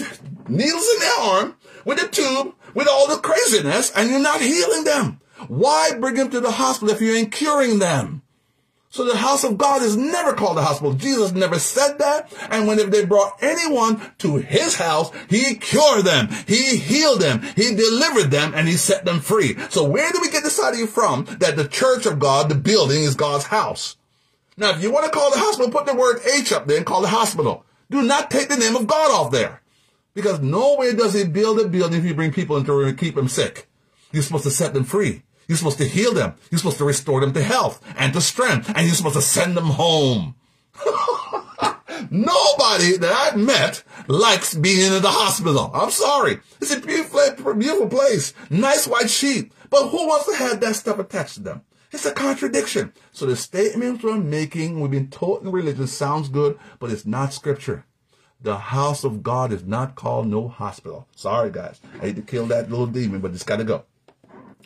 needles 0.50 0.88
in 0.94 1.00
their 1.00 1.20
arm, 1.20 1.56
with 1.84 2.02
a 2.02 2.08
tube, 2.08 2.54
with 2.74 2.88
all 2.88 3.08
the 3.08 3.18
craziness, 3.18 3.92
and 3.92 4.10
you're 4.10 4.20
not 4.20 4.42
healing 4.42 4.84
them. 4.86 5.20
Why 5.48 5.92
bring 6.00 6.16
them 6.16 6.30
to 6.32 6.40
the 6.40 6.52
hospital 6.52 6.94
if 6.94 7.02
you 7.02 7.14
ain't 7.14 7.32
curing 7.32 7.80
them? 7.80 8.22
So 8.90 9.04
the 9.04 9.18
house 9.18 9.44
of 9.44 9.58
God 9.58 9.84
is 9.84 9.98
never 9.98 10.34
called 10.34 10.58
a 10.58 10.64
hospital. 10.64 10.94
Jesus 10.94 11.34
never 11.34 11.60
said 11.60 12.00
that. 12.00 12.34
And 12.50 12.66
when 12.66 12.90
they 12.90 13.06
brought 13.06 13.38
anyone 13.42 14.02
to 14.20 14.38
his 14.38 14.76
house, 14.76 15.12
he 15.30 15.56
cured 15.56 16.06
them. 16.06 16.30
He 16.48 16.78
healed 16.78 17.20
them. 17.20 17.42
He 17.56 17.76
delivered 17.76 18.32
them 18.32 18.54
and 18.56 18.68
he 18.68 18.76
set 18.76 19.04
them 19.04 19.20
free. 19.20 19.58
So 19.70 19.84
where 19.84 20.12
do 20.12 20.20
we 20.22 20.32
get 20.32 20.44
this 20.44 20.64
idea 20.64 20.88
from 20.88 21.26
that 21.40 21.58
the 21.58 21.68
church 21.68 22.06
of 22.06 22.18
God, 22.18 22.50
the 22.50 22.56
building 22.56 23.04
is 23.04 23.14
God's 23.14 23.44
house? 23.44 23.97
Now, 24.58 24.72
if 24.72 24.82
you 24.82 24.92
want 24.92 25.06
to 25.06 25.12
call 25.12 25.32
the 25.32 25.38
hospital, 25.38 25.72
put 25.72 25.86
the 25.86 25.94
word 25.94 26.22
H 26.26 26.52
up 26.52 26.66
there 26.66 26.78
and 26.78 26.86
call 26.86 27.02
the 27.02 27.08
hospital. 27.08 27.64
Do 27.92 28.02
not 28.02 28.32
take 28.32 28.50
the 28.50 28.58
name 28.58 28.76
of 28.76 28.88
God 28.88 29.12
off 29.12 29.32
there. 29.32 29.62
Because 30.16 30.40
nowhere 30.40 30.94
does 30.94 31.14
he 31.14 31.26
build 31.26 31.60
a 31.60 31.68
building 31.68 32.00
if 32.00 32.06
you 32.06 32.16
bring 32.16 32.34
people 32.34 32.58
into 32.58 32.82
it 32.82 32.90
and 32.90 32.98
keep 32.98 33.14
them 33.14 33.28
sick. 33.28 33.70
You're 34.12 34.24
supposed 34.24 34.46
to 34.46 34.52
set 34.52 34.74
them 34.74 34.84
free. 34.84 35.22
You're 35.48 35.60
supposed 35.60 35.78
to 35.78 35.88
heal 35.88 36.14
them. 36.14 36.34
You're 36.50 36.58
supposed 36.58 36.80
to 36.80 36.86
restore 36.86 37.22
them 37.22 37.34
to 37.34 37.44
health 37.44 37.82
and 37.96 38.14
to 38.14 38.22
strength. 38.22 38.72
And 38.76 38.88
you're 38.88 38.96
supposed 38.96 39.16
to 39.16 39.22
send 39.22 39.56
them 39.56 39.68
home. 39.68 40.36
Nobody 42.10 42.98
that 42.98 43.12
I've 43.12 43.38
met 43.38 43.84
likes 44.08 44.54
being 44.56 44.94
in 44.94 45.02
the 45.02 45.10
hospital. 45.10 45.72
I'm 45.74 45.92
sorry. 45.92 46.40
It's 46.60 46.74
a 46.74 46.80
beautiful, 46.80 47.54
beautiful 47.54 47.88
place. 47.88 48.34
Nice 48.50 48.88
white 48.88 49.10
sheet. 49.10 49.52
But 49.70 49.90
who 49.90 50.08
wants 50.08 50.26
to 50.28 50.36
have 50.36 50.60
that 50.62 50.76
stuff 50.76 51.00
attached 51.00 51.36
to 51.36 51.42
them? 51.42 51.62
It's 51.92 52.06
a 52.06 52.12
contradiction. 52.12 52.92
So 53.14 53.26
the 53.26 53.36
statements 53.38 54.04
we're 54.04 54.18
making, 54.18 54.80
we've 54.80 54.92
been 54.92 55.10
taught 55.10 55.44
in 55.44 55.52
religion 55.52 55.88
sounds 55.88 56.28
good, 56.28 56.60
but 56.80 56.92
it's 56.92 57.06
not 57.06 57.34
scripture. 57.34 57.86
The 58.42 58.58
house 58.58 59.04
of 59.04 59.24
God 59.24 59.54
is 59.54 59.64
not 59.64 59.96
called 59.96 60.28
no 60.28 60.48
hospital. 60.50 61.08
Sorry, 61.16 61.50
guys. 61.50 61.80
I 61.96 62.08
hate 62.08 62.18
to 62.18 62.22
kill 62.22 62.46
that 62.48 62.70
little 62.70 62.88
demon, 62.88 63.22
but 63.22 63.32
it's 63.32 63.44
got 63.44 63.58
to 63.58 63.64
go. 63.64 63.86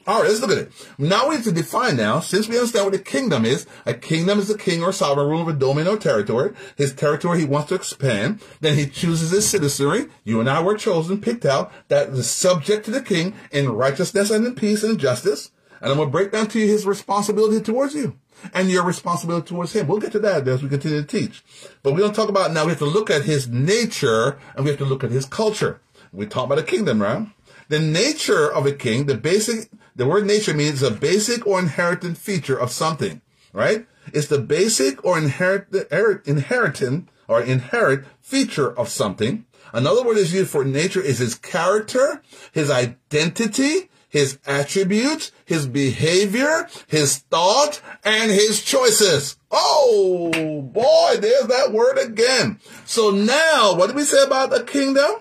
All 0.07 0.21
right, 0.21 0.27
let's 0.27 0.41
look 0.41 0.49
at 0.49 0.57
it. 0.57 0.71
Now 0.97 1.29
we 1.29 1.35
need 1.35 1.43
to 1.43 1.51
define 1.51 1.95
now, 1.95 2.21
since 2.21 2.47
we 2.47 2.57
understand 2.57 2.85
what 2.85 2.95
a 2.95 2.99
kingdom 2.99 3.45
is, 3.45 3.67
a 3.85 3.93
kingdom 3.93 4.39
is 4.39 4.49
a 4.49 4.57
king 4.57 4.81
or 4.81 4.91
sovereign 4.91 5.27
ruler 5.27 5.43
of 5.43 5.47
a 5.49 5.53
domain 5.53 5.85
or 5.85 5.95
territory. 5.95 6.53
His 6.75 6.91
territory 6.91 7.39
he 7.39 7.45
wants 7.45 7.69
to 7.69 7.75
expand. 7.75 8.41
Then 8.61 8.77
he 8.77 8.87
chooses 8.87 9.29
his 9.29 9.47
citizenry. 9.47 10.07
You 10.23 10.39
and 10.39 10.49
I 10.49 10.59
were 10.63 10.75
chosen, 10.75 11.21
picked 11.21 11.45
out, 11.45 11.71
that 11.89 12.09
is 12.09 12.27
subject 12.27 12.85
to 12.85 12.91
the 12.91 13.01
king 13.01 13.35
in 13.51 13.69
righteousness 13.69 14.31
and 14.31 14.45
in 14.45 14.55
peace 14.55 14.81
and 14.81 14.99
justice. 14.99 15.51
And 15.81 15.91
I'm 15.91 15.97
going 15.97 16.07
to 16.07 16.11
break 16.11 16.31
down 16.31 16.47
to 16.47 16.59
you 16.59 16.67
his 16.67 16.85
responsibility 16.85 17.59
towards 17.59 17.95
you 17.95 18.17
and 18.53 18.69
your 18.69 18.83
responsibility 18.83 19.47
towards 19.47 19.73
him. 19.73 19.87
We'll 19.87 19.99
get 19.99 20.11
to 20.13 20.19
that 20.19 20.47
as 20.47 20.63
we 20.63 20.69
continue 20.69 21.01
to 21.01 21.07
teach. 21.07 21.43
But 21.83 21.93
we 21.93 22.01
don't 22.01 22.15
talk 22.15 22.29
about 22.29 22.51
now. 22.53 22.65
We 22.65 22.71
have 22.71 22.79
to 22.79 22.85
look 22.85 23.09
at 23.09 23.23
his 23.23 23.47
nature 23.47 24.39
and 24.55 24.63
we 24.63 24.71
have 24.71 24.79
to 24.79 24.85
look 24.85 25.03
at 25.03 25.11
his 25.11 25.25
culture. 25.25 25.81
We 26.13 26.25
talk 26.27 26.45
about 26.45 26.59
a 26.59 26.63
kingdom, 26.63 27.01
right? 27.01 27.27
The 27.69 27.79
nature 27.79 28.51
of 28.51 28.65
a 28.65 28.73
king, 28.73 29.05
the 29.05 29.15
basic 29.15 29.69
the 29.95 30.07
word 30.07 30.25
nature 30.25 30.53
means 30.53 30.81
a 30.81 30.91
basic 30.91 31.45
or 31.45 31.59
inherited 31.59 32.17
feature 32.17 32.57
of 32.57 32.71
something, 32.71 33.21
right? 33.51 33.85
It's 34.13 34.27
the 34.27 34.39
basic 34.39 35.03
or 35.03 35.17
inherit, 35.17 35.67
inheritant 36.25 37.09
or 37.27 37.41
inherent 37.41 38.05
feature 38.21 38.77
of 38.77 38.87
something. 38.89 39.45
Another 39.73 40.03
word 40.03 40.17
is 40.17 40.33
used 40.33 40.49
for 40.49 40.63
nature 40.63 41.01
is 41.01 41.19
his 41.19 41.35
character, 41.35 42.21
his 42.51 42.69
identity, 42.69 43.89
his 44.11 44.37
attributes, 44.45 45.31
his 45.45 45.65
behavior, 45.65 46.69
his 46.87 47.17
thought, 47.17 47.81
and 48.03 48.29
his 48.29 48.61
choices. 48.63 49.37
Oh 49.49 50.61
boy, 50.61 51.19
there's 51.19 51.47
that 51.47 51.71
word 51.71 51.97
again. 51.97 52.59
So 52.85 53.09
now, 53.09 53.73
what 53.75 53.87
did 53.87 53.95
we 53.95 54.03
say 54.03 54.21
about 54.21 54.51
the 54.51 54.63
kingdom? 54.63 55.11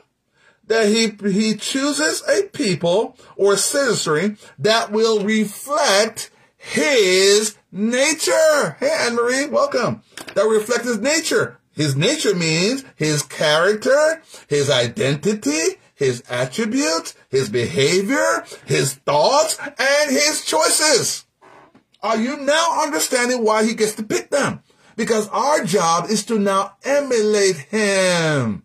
that 0.70 0.86
he, 0.86 1.08
he 1.32 1.56
chooses 1.56 2.22
a 2.28 2.44
people 2.44 3.16
or 3.34 3.56
citizenry 3.56 4.36
that 4.56 4.92
will 4.92 5.24
reflect 5.24 6.30
his 6.56 7.58
nature. 7.72 8.76
Hey, 8.78 8.96
Anne 9.00 9.16
Marie, 9.16 9.48
welcome. 9.48 10.02
That 10.34 10.44
reflects 10.44 10.86
his 10.86 11.00
nature. 11.00 11.58
His 11.74 11.96
nature 11.96 12.36
means 12.36 12.84
his 12.94 13.22
character, 13.22 14.22
his 14.46 14.70
identity, 14.70 15.79
his 16.00 16.24
attributes, 16.30 17.14
his 17.28 17.50
behavior, 17.50 18.42
his 18.64 18.94
thoughts, 18.94 19.58
and 19.60 20.10
his 20.10 20.44
choices. 20.46 21.26
Are 22.02 22.16
you 22.16 22.38
now 22.38 22.82
understanding 22.82 23.44
why 23.44 23.64
he 23.64 23.74
gets 23.74 23.94
to 23.96 24.02
pick 24.02 24.30
them? 24.30 24.62
Because 24.96 25.28
our 25.28 25.62
job 25.62 26.08
is 26.08 26.24
to 26.24 26.38
now 26.38 26.72
emulate 26.84 27.56
him. 27.56 28.64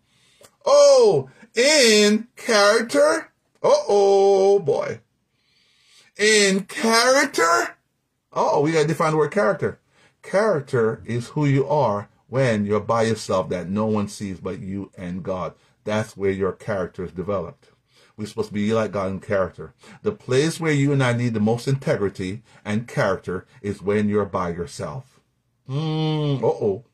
Oh, 0.65 1.29
in 1.53 2.29
character. 2.37 3.31
oh 3.61 4.59
boy. 4.59 5.01
In 6.17 6.61
character. 6.61 7.75
Oh, 8.31 8.61
we 8.61 8.71
gotta 8.71 8.87
define 8.87 9.11
the 9.11 9.17
word 9.17 9.31
character. 9.31 9.79
Character 10.23 11.03
is 11.05 11.27
who 11.27 11.45
you 11.45 11.67
are 11.67 12.07
when 12.29 12.65
you're 12.65 12.79
by 12.79 13.03
yourself 13.03 13.49
that 13.49 13.67
no 13.67 13.85
one 13.85 14.07
sees 14.07 14.39
but 14.39 14.59
you 14.61 14.89
and 14.97 15.21
God. 15.21 15.53
That's 15.85 16.17
where 16.17 16.31
your 16.31 16.51
character 16.51 17.05
is 17.05 17.11
developed. 17.11 17.69
We're 18.17 18.27
supposed 18.27 18.49
to 18.49 18.53
be 18.53 18.73
like 18.73 18.91
God 18.91 19.11
in 19.11 19.19
character. 19.19 19.73
The 20.01 20.11
place 20.11 20.59
where 20.59 20.71
you 20.71 20.91
and 20.91 21.03
I 21.03 21.13
need 21.13 21.33
the 21.33 21.39
most 21.39 21.67
integrity 21.67 22.43
and 22.63 22.87
character 22.87 23.45
is 23.61 23.81
when 23.81 24.09
you're 24.09 24.25
by 24.25 24.49
yourself. 24.49 25.19
Mm, 25.69 26.41
uh-oh. 26.41 26.85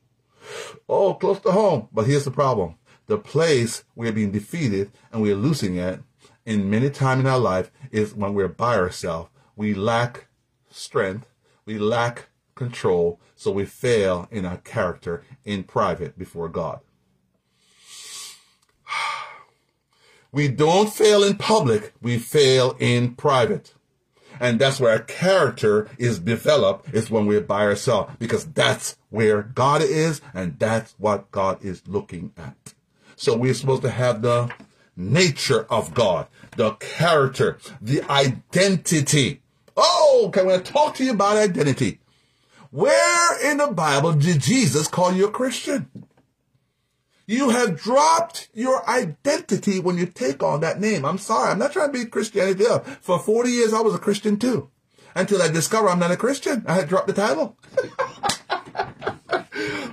Oh, 0.89 1.13
close 1.15 1.39
to 1.41 1.51
home. 1.51 1.87
But 1.91 2.07
here's 2.07 2.25
the 2.25 2.31
problem 2.31 2.75
the 3.07 3.17
place 3.17 3.83
we're 3.95 4.11
being 4.11 4.31
defeated 4.31 4.91
and 5.11 5.21
we're 5.21 5.35
losing 5.35 5.75
it 5.75 6.01
in 6.45 6.69
many 6.69 6.89
times 6.89 7.21
in 7.21 7.27
our 7.27 7.39
life 7.39 7.71
is 7.91 8.15
when 8.15 8.33
we're 8.33 8.47
by 8.47 8.77
ourselves. 8.77 9.29
We 9.55 9.73
lack 9.73 10.27
strength, 10.69 11.27
we 11.65 11.77
lack 11.77 12.29
control, 12.55 13.19
so 13.35 13.51
we 13.51 13.65
fail 13.65 14.27
in 14.31 14.45
our 14.45 14.57
character 14.57 15.23
in 15.43 15.63
private 15.63 16.17
before 16.17 16.49
God. 16.49 16.79
We 20.31 20.47
don't 20.47 20.91
fail 20.91 21.23
in 21.23 21.35
public, 21.35 21.93
we 22.01 22.17
fail 22.17 22.75
in 22.79 23.15
private. 23.15 23.73
And 24.39 24.59
that's 24.59 24.79
where 24.79 24.93
our 24.93 24.99
character 24.99 25.89
is 25.97 26.19
developed, 26.19 26.93
is 26.93 27.11
when 27.11 27.27
we're 27.27 27.41
by 27.41 27.63
ourselves, 27.63 28.15
because 28.17 28.45
that's 28.45 28.97
where 29.09 29.43
God 29.43 29.81
is, 29.81 30.21
and 30.33 30.57
that's 30.57 30.95
what 30.97 31.29
God 31.31 31.63
is 31.63 31.83
looking 31.85 32.31
at. 32.37 32.73
So 33.15 33.37
we're 33.37 33.53
supposed 33.53 33.83
to 33.83 33.91
have 33.91 34.21
the 34.21 34.49
nature 34.95 35.67
of 35.69 35.93
God, 35.93 36.27
the 36.55 36.71
character, 36.71 37.59
the 37.81 38.01
identity. 38.09 39.41
Oh, 39.77 40.23
okay, 40.27 40.43
going 40.43 40.61
to 40.61 40.71
talk 40.71 40.95
to 40.95 41.03
you 41.03 41.11
about 41.11 41.37
identity. 41.37 41.99
Where 42.71 43.51
in 43.51 43.57
the 43.57 43.67
Bible 43.67 44.13
did 44.13 44.41
Jesus 44.41 44.87
call 44.87 45.13
you 45.13 45.27
a 45.27 45.31
Christian? 45.31 45.89
You 47.31 47.51
have 47.51 47.79
dropped 47.79 48.49
your 48.53 48.87
identity 48.89 49.79
when 49.79 49.97
you 49.97 50.05
take 50.05 50.43
on 50.43 50.59
that 50.59 50.81
name. 50.81 51.05
I'm 51.05 51.17
sorry. 51.17 51.49
I'm 51.49 51.59
not 51.59 51.71
trying 51.71 51.93
to 51.93 51.97
be 51.97 52.03
Christianity 52.03 52.67
up. 52.67 52.85
For 52.85 53.17
40 53.19 53.49
years, 53.49 53.71
I 53.71 53.79
was 53.79 53.95
a 53.95 53.99
Christian 53.99 54.37
too. 54.37 54.69
Until 55.15 55.41
I 55.41 55.47
discovered 55.47 55.87
I'm 55.87 55.99
not 55.99 56.11
a 56.11 56.17
Christian. 56.17 56.65
I 56.67 56.73
had 56.73 56.89
dropped 56.89 57.07
the 57.07 57.13
title. 57.13 57.57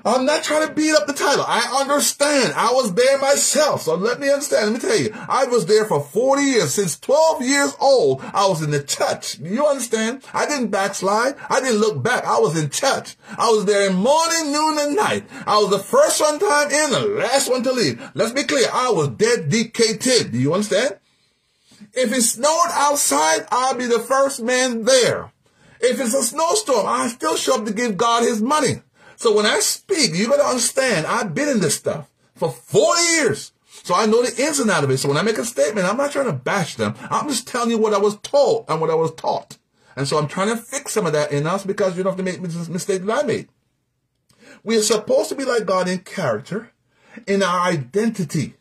I'm 0.05 0.25
not 0.25 0.43
trying 0.43 0.69
to 0.69 0.75
beat 0.75 0.95
up 0.95 1.07
the 1.07 1.13
title. 1.13 1.45
I 1.47 1.81
understand. 1.81 2.53
I 2.55 2.73
was 2.73 2.95
there 2.95 3.19
myself. 3.19 3.83
So 3.83 3.95
let 3.95 4.21
me 4.21 4.31
understand. 4.31 4.73
Let 4.73 4.83
me 4.83 4.89
tell 4.89 4.99
you, 4.99 5.11
I 5.29 5.47
was 5.47 5.67
there 5.67 5.85
for 5.85 6.01
40 6.01 6.43
years. 6.43 6.75
Since 6.75 7.01
12 7.01 7.43
years 7.43 7.77
old, 7.81 8.23
I 8.23 8.47
was 8.49 8.63
in 8.63 8.71
the 8.71 8.83
church. 8.83 9.39
You 9.39 9.67
understand? 9.67 10.25
I 10.33 10.47
didn't 10.47 10.69
backslide. 10.69 11.35
I 11.51 11.61
didn't 11.61 11.81
look 11.81 12.03
back. 12.03 12.25
I 12.25 12.39
was 12.39 12.59
in 12.59 12.71
church. 12.71 13.17
I 13.37 13.51
was 13.51 13.65
there 13.65 13.89
in 13.91 13.97
morning, 13.97 14.53
noon, 14.53 14.79
and 14.79 14.97
night. 14.97 15.25
I 15.47 15.59
was 15.59 15.71
the 15.71 15.79
first 15.79 16.21
one 16.21 16.39
time 16.39 16.71
in, 16.71 16.91
the 16.91 17.01
last 17.19 17.51
one 17.51 17.63
to 17.65 17.73
leave. 17.73 18.03
Let's 18.15 18.33
be 18.33 18.45
clear. 18.45 18.69
I 18.73 18.91
was 18.91 19.09
dedicated. 19.09 20.33
Do 20.33 20.39
you 20.39 20.55
understand? 20.55 20.99
If 21.93 22.13
it 22.13 22.23
snowed 22.23 22.69
outside, 22.73 23.47
I'll 23.51 23.75
be 23.75 23.87
the 23.87 23.99
first 23.99 24.43
man 24.43 24.85
there. 24.85 25.33
If 25.81 26.01
it's 26.01 26.15
a 26.15 26.23
snowstorm, 26.23 26.87
I 26.87 27.09
still 27.09 27.37
show 27.37 27.57
up 27.57 27.67
to 27.67 27.73
give 27.73 27.97
God 27.97 28.23
his 28.23 28.43
money. 28.43 28.83
So 29.19 29.35
when 29.35 29.47
I 29.47 29.59
speak, 29.59 30.15
you 30.15 30.29
gotta 30.29 30.45
understand, 30.45 31.05
I've 31.05 31.35
been 31.35 31.49
in 31.49 31.59
this 31.59 31.75
stuff 31.75 32.09
for 32.37 32.53
40 32.53 33.03
years. 33.03 33.53
So 33.67 33.93
I 33.93 34.07
know 34.07 34.23
the 34.23 34.41
ins 34.41 34.61
and 34.61 34.71
out 34.71 34.85
of 34.85 34.91
it. 34.91 34.99
So 34.99 35.09
when 35.09 35.17
I 35.17 35.23
make 35.23 35.39
a 35.39 35.45
statement, 35.45 35.89
I'm 35.89 35.97
not 35.97 36.13
trying 36.13 36.27
to 36.27 36.33
bash 36.33 36.77
them. 36.77 36.95
I'm 37.11 37.29
just 37.29 37.49
telling 37.49 37.71
you 37.71 37.79
what 37.79 37.93
I 37.93 37.99
was 37.99 38.17
told 38.19 38.67
and 38.69 38.81
what 38.81 38.91
I 38.91 38.95
was 38.95 39.13
taught. 39.15 39.59
And 39.97 40.07
so 40.07 40.19
I'm 40.19 40.29
trying 40.29 40.51
to 40.51 40.57
fix 40.57 40.93
some 40.93 41.05
of 41.05 41.15
that 41.15 41.33
in 41.33 41.49
us 41.49 41.67
because 41.67 41.97
you 41.97 42.05
don't 42.05 42.13
have 42.13 42.19
to 42.19 42.23
make 42.23 42.41
the 42.41 42.71
mistake 42.71 43.03
that 43.03 43.25
I 43.25 43.27
made. 43.27 43.49
We 44.63 44.79
are 44.79 44.83
supposed 44.83 45.31
to 45.31 45.35
be 45.35 45.45
like 45.45 45.67
God 45.67 45.89
in 45.89 45.99
character, 45.99 46.71
in 47.27 47.43
our 47.43 47.63
identity. 47.63 48.55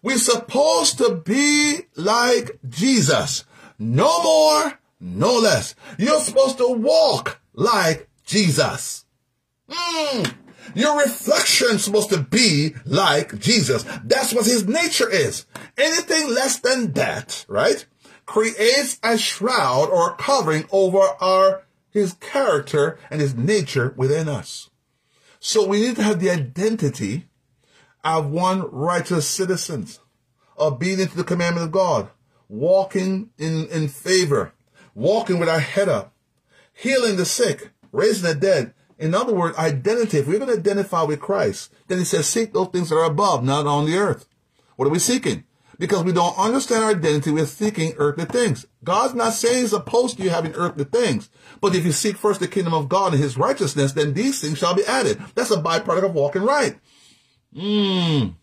We're 0.00 0.16
supposed 0.16 0.96
to 0.96 1.16
be 1.16 1.80
like 1.94 2.58
Jesus. 2.66 3.44
No 3.78 4.22
more, 4.22 4.78
no 4.98 5.36
less. 5.36 5.74
You're 5.98 6.20
supposed 6.20 6.56
to 6.56 6.68
walk 6.68 7.38
like 7.52 8.08
Jesus. 8.24 9.04
Mm. 9.70 10.34
Your 10.74 11.00
reflection 11.00 11.76
is 11.76 11.84
supposed 11.84 12.10
to 12.10 12.18
be 12.18 12.74
like 12.84 13.38
Jesus. 13.38 13.84
That's 14.04 14.32
what 14.32 14.46
his 14.46 14.68
nature 14.68 15.08
is. 15.08 15.46
Anything 15.76 16.32
less 16.32 16.58
than 16.58 16.92
that, 16.92 17.44
right, 17.48 17.84
creates 18.26 18.98
a 19.02 19.18
shroud 19.18 19.88
or 19.90 20.14
covering 20.16 20.66
over 20.70 21.00
our 21.20 21.62
his 21.90 22.14
character 22.14 22.98
and 23.10 23.20
his 23.20 23.34
nature 23.34 23.92
within 23.96 24.28
us. 24.28 24.70
So 25.40 25.66
we 25.66 25.80
need 25.80 25.96
to 25.96 26.02
have 26.02 26.20
the 26.20 26.30
identity 26.30 27.26
of 28.04 28.30
one 28.30 28.70
righteous 28.70 29.26
citizens, 29.26 29.98
obedient 30.58 31.10
to 31.10 31.16
the 31.16 31.24
commandment 31.24 31.66
of 31.66 31.72
God, 31.72 32.10
walking 32.48 33.30
in, 33.38 33.66
in 33.66 33.88
favor, 33.88 34.52
walking 34.94 35.38
with 35.38 35.48
our 35.48 35.60
head 35.60 35.88
up, 35.88 36.12
healing 36.72 37.16
the 37.16 37.24
sick, 37.24 37.70
raising 37.90 38.28
the 38.28 38.34
dead, 38.34 38.74
in 39.00 39.14
other 39.14 39.34
words, 39.34 39.56
identity. 39.56 40.18
If 40.18 40.28
we're 40.28 40.38
going 40.38 40.52
to 40.52 40.58
identify 40.58 41.02
with 41.02 41.20
Christ, 41.20 41.72
then 41.88 41.98
he 41.98 42.04
says, 42.04 42.26
seek 42.26 42.52
those 42.52 42.68
things 42.68 42.90
that 42.90 42.96
are 42.96 43.04
above, 43.04 43.42
not 43.42 43.66
on 43.66 43.86
the 43.86 43.96
earth. 43.96 44.26
What 44.76 44.86
are 44.86 44.90
we 44.90 44.98
seeking? 44.98 45.44
Because 45.78 46.04
we 46.04 46.12
don't 46.12 46.38
understand 46.38 46.84
our 46.84 46.90
identity, 46.90 47.30
we're 47.30 47.46
seeking 47.46 47.94
earthly 47.96 48.26
things. 48.26 48.66
God's 48.84 49.14
not 49.14 49.32
saying 49.32 49.62
he's 49.62 49.72
opposed 49.72 50.18
to 50.18 50.22
you 50.22 50.28
having 50.28 50.52
earthly 50.52 50.84
things. 50.84 51.30
But 51.62 51.74
if 51.74 51.86
you 51.86 51.92
seek 51.92 52.18
first 52.18 52.40
the 52.40 52.48
kingdom 52.48 52.74
of 52.74 52.90
God 52.90 53.14
and 53.14 53.22
his 53.22 53.38
righteousness, 53.38 53.92
then 53.92 54.12
these 54.12 54.42
things 54.42 54.58
shall 54.58 54.74
be 54.74 54.84
added. 54.84 55.18
That's 55.34 55.50
a 55.50 55.56
byproduct 55.56 56.04
of 56.04 56.14
walking 56.14 56.42
right. 56.42 56.78
Mmm. 57.56 58.34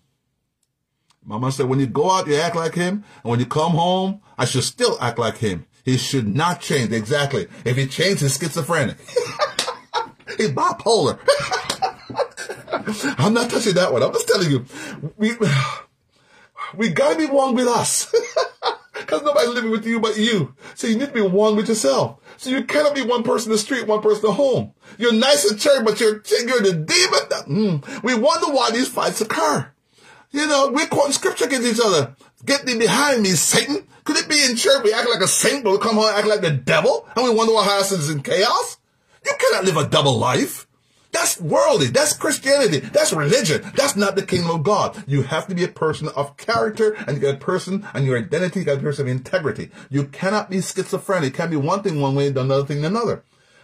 Mama 1.23 1.51
said, 1.51 1.67
when 1.67 1.79
you 1.79 1.85
go 1.85 2.09
out, 2.09 2.25
you 2.25 2.35
act 2.35 2.55
like 2.55 2.73
him. 2.73 3.03
And 3.23 3.29
when 3.29 3.39
you 3.39 3.45
come 3.45 3.73
home, 3.73 4.21
I 4.39 4.45
should 4.45 4.63
still 4.63 4.97
act 4.99 5.19
like 5.19 5.37
him. 5.37 5.67
He 5.85 5.97
should 5.97 6.27
not 6.27 6.61
change. 6.61 6.91
Exactly. 6.91 7.47
If 7.63 7.77
he 7.77 7.85
changes, 7.85 8.21
he's 8.21 8.39
schizophrenic. 8.39 8.97
he's 10.37 10.49
bipolar. 10.49 11.19
I'm 13.19 13.33
not 13.33 13.49
touching 13.49 13.73
that 13.75 13.91
one. 13.91 14.03
I'm 14.03 14.13
just 14.13 14.27
telling 14.27 14.49
you, 14.49 14.65
we, 15.17 15.33
we 16.75 16.89
gotta 16.89 17.17
be 17.17 17.25
one 17.25 17.55
with 17.55 17.67
us. 17.67 18.13
Cause 19.07 19.21
nobody's 19.23 19.49
living 19.49 19.71
with 19.71 19.85
you 19.85 19.99
but 19.99 20.17
you. 20.17 20.53
So 20.75 20.87
you 20.87 20.97
need 20.97 21.07
to 21.07 21.13
be 21.13 21.21
one 21.21 21.55
with 21.55 21.69
yourself. 21.69 22.19
So 22.37 22.49
you 22.49 22.63
cannot 22.63 22.95
be 22.95 23.03
one 23.03 23.23
person 23.23 23.51
in 23.51 23.55
the 23.55 23.59
street, 23.59 23.87
one 23.87 24.01
person 24.01 24.29
at 24.29 24.35
home. 24.35 24.73
You're 24.97 25.13
nice 25.13 25.49
in 25.49 25.57
church, 25.57 25.85
but 25.85 25.99
you're, 25.99 26.21
you're 26.45 26.61
the 26.61 26.73
demon. 26.73 27.81
Mm. 27.81 28.03
We 28.03 28.15
wonder 28.15 28.47
why 28.47 28.71
these 28.71 28.89
fights 28.89 29.21
occur. 29.21 29.71
You 30.31 30.47
know, 30.47 30.71
we're 30.73 30.87
quoting 30.87 31.13
scripture 31.13 31.45
against 31.45 31.67
each 31.67 31.83
other. 31.83 32.15
Get 32.45 32.65
thee 32.65 32.77
behind 32.77 33.23
me, 33.23 33.29
Satan. 33.29 33.87
Could 34.03 34.17
it 34.17 34.29
be 34.29 34.43
in 34.43 34.55
church 34.55 34.83
we 34.83 34.93
act 34.93 35.09
like 35.09 35.21
a 35.21 35.27
saint, 35.27 35.63
but 35.63 35.71
we 35.71 35.77
come 35.79 35.95
home 35.95 36.05
and 36.05 36.17
act 36.17 36.27
like 36.27 36.41
the 36.41 36.51
devil? 36.51 37.07
And 37.15 37.25
we 37.25 37.33
wonder 37.33 37.53
why 37.53 37.65
house 37.65 37.91
is 37.91 38.09
in 38.09 38.21
chaos? 38.21 38.77
You 39.27 39.33
cannot 39.37 39.65
live 39.65 39.77
a 39.77 39.89
double 39.89 40.17
life. 40.17 40.67
That's 41.11 41.41
worldly. 41.41 41.87
That's 41.87 42.15
Christianity. 42.15 42.79
That's 42.79 43.11
religion. 43.11 43.61
That's 43.75 43.95
not 43.95 44.15
the 44.15 44.25
kingdom 44.25 44.51
of 44.51 44.63
God. 44.63 45.03
You 45.05 45.23
have 45.23 45.47
to 45.47 45.55
be 45.55 45.65
a 45.65 45.67
person 45.67 46.07
of 46.15 46.37
character 46.37 46.93
and 47.07 47.21
you 47.21 47.27
a 47.27 47.35
person 47.35 47.85
and 47.93 48.05
your 48.05 48.17
identity, 48.17 48.63
you 48.63 48.71
a 48.71 48.77
person 48.77 49.07
of 49.07 49.11
integrity. 49.11 49.69
You 49.89 50.05
cannot 50.05 50.49
be 50.49 50.61
schizophrenic. 50.61 51.33
You 51.33 51.37
can't 51.37 51.51
be 51.51 51.57
one 51.57 51.83
thing 51.83 51.99
one 51.99 52.15
way 52.15 52.27
and 52.27 52.37
another 52.37 52.65
thing 52.65 52.85
another. 52.85 53.23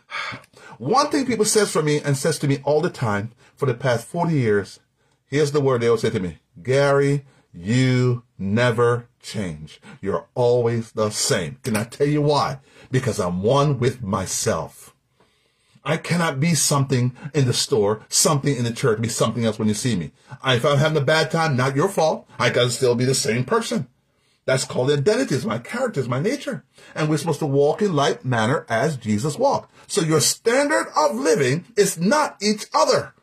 One 0.79 1.11
thing 1.11 1.25
people 1.25 1.45
says 1.45 1.71
for 1.71 1.83
me 1.83 2.01
and 2.01 2.17
says 2.17 2.39
to 2.39 2.47
me 2.47 2.57
all 2.63 2.81
the 2.81 2.89
time 2.89 3.31
for 3.55 3.67
the 3.67 3.75
past 3.75 4.07
40 4.07 4.33
years, 4.33 4.79
here's 5.27 5.51
the 5.51 5.61
word 5.61 5.81
they 5.81 5.87
always 5.87 6.01
say 6.01 6.09
to 6.09 6.19
me, 6.19 6.39
Gary, 6.61 7.25
you 7.53 8.23
never 8.37 9.07
change. 9.21 9.79
You're 10.01 10.25
always 10.33 10.91
the 10.91 11.11
same. 11.11 11.59
Can 11.63 11.77
I 11.77 11.83
tell 11.83 12.07
you 12.07 12.21
why? 12.21 12.59
Because 12.91 13.19
I'm 13.19 13.43
one 13.43 13.79
with 13.79 14.01
myself. 14.01 14.92
I 15.85 15.97
cannot 15.97 16.39
be 16.39 16.55
something 16.55 17.15
in 17.33 17.45
the 17.45 17.53
store, 17.53 18.05
something 18.07 18.55
in 18.55 18.63
the 18.63 18.71
church, 18.71 19.01
be 19.01 19.09
something 19.09 19.43
else 19.43 19.59
when 19.59 19.67
you 19.67 19.73
see 19.73 19.95
me. 19.95 20.11
If 20.45 20.65
I'm 20.65 20.77
having 20.77 21.01
a 21.01 21.05
bad 21.05 21.29
time, 21.29 21.57
not 21.57 21.75
your 21.75 21.89
fault. 21.89 22.27
I 22.39 22.49
gotta 22.49 22.69
still 22.69 22.95
be 22.95 23.05
the 23.05 23.15
same 23.15 23.43
person. 23.43 23.87
That's 24.45 24.65
called 24.65 24.91
identity. 24.91 25.35
It's 25.35 25.45
my 25.45 25.57
character, 25.57 25.99
it's 25.99 26.09
my 26.09 26.19
nature. 26.19 26.63
And 26.95 27.09
we're 27.09 27.17
supposed 27.17 27.39
to 27.39 27.45
walk 27.45 27.81
in 27.81 27.93
like 27.93 28.25
manner 28.25 28.65
as 28.69 28.97
Jesus 28.97 29.37
walked. 29.37 29.71
So 29.87 30.01
your 30.01 30.21
standard 30.21 30.87
of 30.97 31.15
living 31.15 31.65
is 31.77 31.99
not 31.99 32.37
each 32.41 32.65
other. 32.73 33.13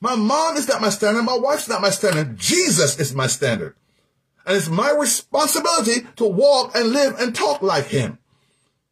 My 0.00 0.16
mom 0.16 0.56
is 0.56 0.68
not 0.68 0.82
my 0.82 0.90
standard. 0.90 1.22
My 1.22 1.38
wife's 1.38 1.68
not 1.68 1.80
my 1.80 1.90
standard. 1.90 2.36
Jesus 2.36 2.98
is 3.00 3.14
my 3.14 3.26
standard. 3.26 3.74
And 4.46 4.56
it's 4.56 4.68
my 4.68 4.90
responsibility 4.90 6.06
to 6.16 6.26
walk 6.26 6.74
and 6.74 6.90
live 6.90 7.18
and 7.18 7.34
talk 7.34 7.62
like 7.62 7.86
him. 7.86 8.18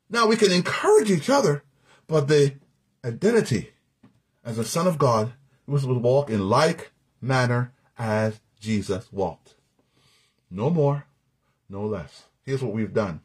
Now 0.08 0.26
we 0.26 0.36
can 0.36 0.52
encourage 0.52 1.10
each 1.10 1.28
other, 1.28 1.64
but 2.06 2.28
the 2.28 2.54
identity 3.04 3.72
as 4.44 4.58
a 4.58 4.64
son 4.64 4.86
of 4.86 4.98
God 4.98 5.32
was 5.66 5.82
to 5.82 5.94
walk 5.94 6.30
in 6.30 6.48
like 6.48 6.92
manner 7.20 7.72
as 7.98 8.40
Jesus 8.60 9.12
walked. 9.12 9.54
No 10.50 10.70
more, 10.70 11.06
no 11.68 11.84
less. 11.84 12.24
Here's 12.44 12.62
what 12.62 12.72
we've 12.72 12.94
done. 12.94 13.20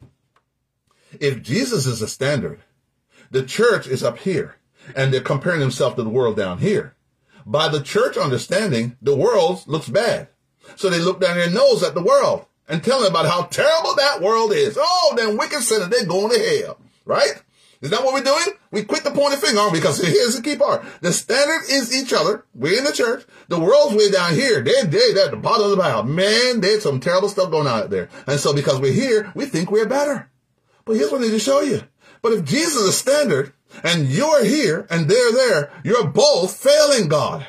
If 1.20 1.42
Jesus 1.42 1.86
is 1.86 2.00
the 2.00 2.08
standard, 2.08 2.62
the 3.32 3.44
church 3.44 3.88
is 3.88 4.04
up 4.04 4.20
here, 4.20 4.58
and 4.96 5.14
they're 5.14 5.22
comparing 5.22 5.60
themselves 5.60 5.96
to 5.96 6.04
the 6.04 6.10
world 6.10 6.38
down 6.38 6.60
here. 6.60 6.96
By 7.46 7.70
the 7.70 7.82
church 7.82 8.18
understanding, 8.18 8.98
the 9.02 9.16
world 9.16 9.64
looks 9.68 9.90
bad. 9.90 10.30
So 10.76 10.90
they 10.90 11.00
look 11.00 11.22
down 11.22 11.38
their 11.38 11.50
nose 11.50 11.84
at 11.84 11.94
the 11.94 12.04
world 12.04 12.46
and 12.68 12.84
tell 12.84 13.02
them 13.02 13.12
about 13.12 13.26
how 13.26 13.44
terrible 13.44 13.96
that 13.96 14.22
world 14.22 14.52
is. 14.52 14.78
Oh, 14.80 15.14
them 15.16 15.38
wicked 15.38 15.62
sinners, 15.62 15.90
they're 15.90 16.06
going 16.06 16.34
to 16.34 16.62
hell, 16.62 16.80
right? 17.06 17.42
Is 17.82 17.92
that 17.92 18.04
what 18.04 18.14
we're 18.14 18.24
doing? 18.24 18.58
We 18.72 18.84
quit 18.84 19.04
the 19.04 19.12
pointing 19.12 19.40
finger 19.40 19.70
because 19.72 20.02
here's 20.02 20.36
the 20.36 20.42
key 20.42 20.56
part. 20.56 20.84
The 21.02 21.14
standard 21.14 21.62
is 21.70 21.96
each 21.96 22.12
other. 22.12 22.46
We're 22.56 22.78
in 22.78 22.84
the 22.84 22.92
church. 22.92 23.24
The 23.50 23.60
world's 23.60 23.96
way 23.96 24.10
down 24.10 24.34
here. 24.34 24.62
They're, 24.62 24.86
they're 24.86 25.26
at 25.26 25.32
the 25.32 25.38
bottom 25.38 25.66
of 25.66 25.72
the 25.72 25.78
barrel. 25.78 26.04
Man, 26.04 26.62
there's 26.62 26.84
some 26.84 27.00
terrible 27.00 27.30
stuff 27.30 27.52
going 27.52 27.68
on 27.68 27.84
out 27.84 27.90
there. 27.92 28.10
And 28.26 28.40
so 28.40 28.54
because 28.54 28.80
we're 28.80 28.94
here, 28.94 29.32
we 29.36 29.46
think 29.46 29.70
we're 29.70 29.86
better. 29.86 30.30
But 30.86 30.96
here's 30.96 31.12
what 31.12 31.22
I 31.22 31.26
need 31.26 31.32
to 31.32 31.40
show 31.40 31.62
you. 31.62 31.82
But 32.22 32.34
if 32.34 32.46
Jesus 32.46 32.82
is 32.82 32.98
standard 32.98 33.54
and 33.84 34.08
you're 34.08 34.44
here 34.44 34.88
and 34.90 35.08
they're 35.08 35.32
there, 35.34 35.72
you're 35.84 36.08
both 36.08 36.56
failing 36.56 37.08
God. 37.10 37.46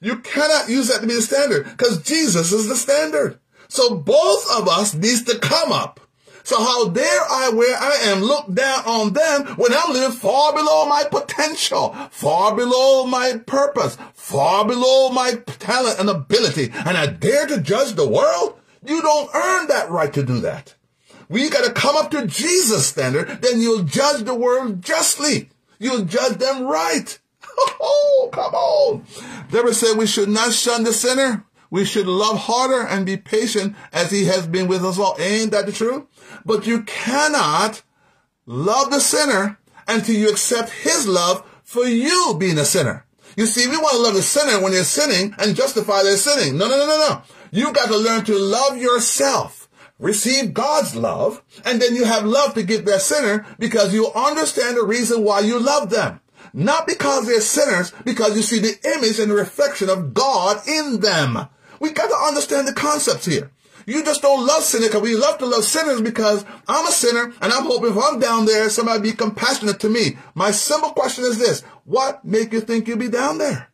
You 0.00 0.18
cannot 0.18 0.68
use 0.68 0.88
that 0.88 1.00
to 1.00 1.06
be 1.06 1.14
the 1.14 1.22
standard 1.22 1.64
because 1.64 2.02
Jesus 2.02 2.52
is 2.52 2.68
the 2.68 2.76
standard. 2.76 3.38
So 3.68 3.94
both 3.96 4.50
of 4.50 4.68
us 4.68 4.94
needs 4.94 5.24
to 5.24 5.38
come 5.38 5.72
up. 5.72 6.00
So 6.44 6.58
how 6.58 6.88
dare 6.88 7.20
I 7.30 7.50
where 7.50 7.76
I 7.76 7.94
am 8.04 8.20
look 8.22 8.52
down 8.52 8.84
on 8.84 9.12
them 9.12 9.46
when 9.56 9.72
I'm 9.72 9.92
living 9.92 10.16
far 10.16 10.52
below 10.52 10.86
my 10.86 11.04
potential, 11.10 11.94
far 12.10 12.54
below 12.54 13.06
my 13.06 13.40
purpose, 13.46 13.96
far 14.14 14.66
below 14.66 15.10
my 15.10 15.34
talent 15.46 16.00
and 16.00 16.10
ability, 16.10 16.72
and 16.74 16.96
I 16.96 17.06
dare 17.06 17.46
to 17.46 17.60
judge 17.60 17.94
the 17.94 18.08
world? 18.08 18.58
You 18.84 19.00
don't 19.00 19.34
earn 19.34 19.68
that 19.68 19.90
right 19.90 20.12
to 20.12 20.24
do 20.24 20.40
that. 20.40 20.74
We 21.28 21.48
got 21.48 21.64
to 21.64 21.72
come 21.72 21.96
up 21.96 22.10
to 22.10 22.26
Jesus' 22.26 22.86
standard, 22.86 23.40
then 23.40 23.60
you'll 23.60 23.84
judge 23.84 24.24
the 24.24 24.34
world 24.34 24.82
justly. 24.82 25.50
You'll 25.78 26.04
judge 26.04 26.38
them 26.38 26.64
right. 26.64 27.18
Oh, 27.84 28.30
come 28.32 28.54
on. 28.54 29.04
Deborah 29.50 29.74
said 29.74 29.98
we 29.98 30.06
should 30.06 30.28
not 30.28 30.52
shun 30.52 30.84
the 30.84 30.92
sinner. 30.92 31.44
We 31.72 31.86
should 31.86 32.06
love 32.06 32.36
harder 32.36 32.86
and 32.86 33.06
be 33.06 33.16
patient 33.16 33.74
as 33.94 34.10
he 34.10 34.26
has 34.26 34.46
been 34.46 34.68
with 34.68 34.84
us 34.84 34.98
all. 34.98 35.16
Ain't 35.18 35.52
that 35.52 35.64
the 35.64 35.72
truth? 35.72 36.04
But 36.44 36.66
you 36.66 36.82
cannot 36.82 37.82
love 38.44 38.90
the 38.90 39.00
sinner 39.00 39.58
until 39.88 40.14
you 40.14 40.28
accept 40.28 40.68
his 40.68 41.08
love 41.08 41.42
for 41.64 41.86
you 41.86 42.36
being 42.38 42.58
a 42.58 42.66
sinner. 42.66 43.06
You 43.38 43.46
see, 43.46 43.66
we 43.68 43.78
want 43.78 43.96
to 43.96 44.02
love 44.02 44.12
the 44.12 44.20
sinner 44.20 44.62
when 44.62 44.72
they're 44.72 44.84
sinning 44.84 45.34
and 45.38 45.56
justify 45.56 46.02
their 46.02 46.18
sinning. 46.18 46.58
No, 46.58 46.68
no, 46.68 46.76
no, 46.76 46.86
no, 46.86 47.08
no. 47.08 47.22
You've 47.52 47.72
got 47.72 47.88
to 47.88 47.96
learn 47.96 48.26
to 48.26 48.36
love 48.36 48.76
yourself. 48.76 49.70
Receive 49.98 50.52
God's 50.52 50.94
love, 50.94 51.42
and 51.64 51.80
then 51.80 51.94
you 51.94 52.04
have 52.04 52.26
love 52.26 52.52
to 52.52 52.62
give 52.62 52.84
that 52.84 53.00
sinner 53.00 53.46
because 53.58 53.94
you 53.94 54.12
understand 54.12 54.76
the 54.76 54.84
reason 54.84 55.24
why 55.24 55.40
you 55.40 55.58
love 55.58 55.88
them. 55.88 56.20
Not 56.52 56.86
because 56.86 57.26
they're 57.26 57.40
sinners, 57.40 57.94
because 58.04 58.36
you 58.36 58.42
see 58.42 58.58
the 58.58 58.78
image 58.96 59.18
and 59.18 59.32
reflection 59.32 59.88
of 59.88 60.12
God 60.12 60.68
in 60.68 61.00
them. 61.00 61.48
We 61.82 61.90
got 61.90 62.06
to 62.06 62.28
understand 62.28 62.68
the 62.68 62.72
concepts 62.72 63.26
here. 63.26 63.50
You 63.86 64.04
just 64.04 64.22
don't 64.22 64.46
love 64.46 64.62
sinners 64.62 64.90
because 64.90 65.02
we 65.02 65.16
love 65.16 65.38
to 65.38 65.46
love 65.46 65.64
sinners 65.64 66.00
because 66.00 66.44
I'm 66.68 66.86
a 66.86 66.92
sinner 66.92 67.32
and 67.40 67.52
I'm 67.52 67.64
hoping 67.64 67.90
if 67.90 67.98
I'm 68.00 68.20
down 68.20 68.46
there, 68.46 68.70
somebody 68.70 69.02
be 69.02 69.16
compassionate 69.16 69.80
to 69.80 69.88
me. 69.88 70.16
My 70.36 70.52
simple 70.52 70.90
question 70.90 71.24
is 71.24 71.38
this. 71.40 71.62
What 71.84 72.24
make 72.24 72.52
you 72.52 72.60
think 72.60 72.86
you'll 72.86 72.98
be 72.98 73.08
down 73.08 73.38
there? 73.38 73.68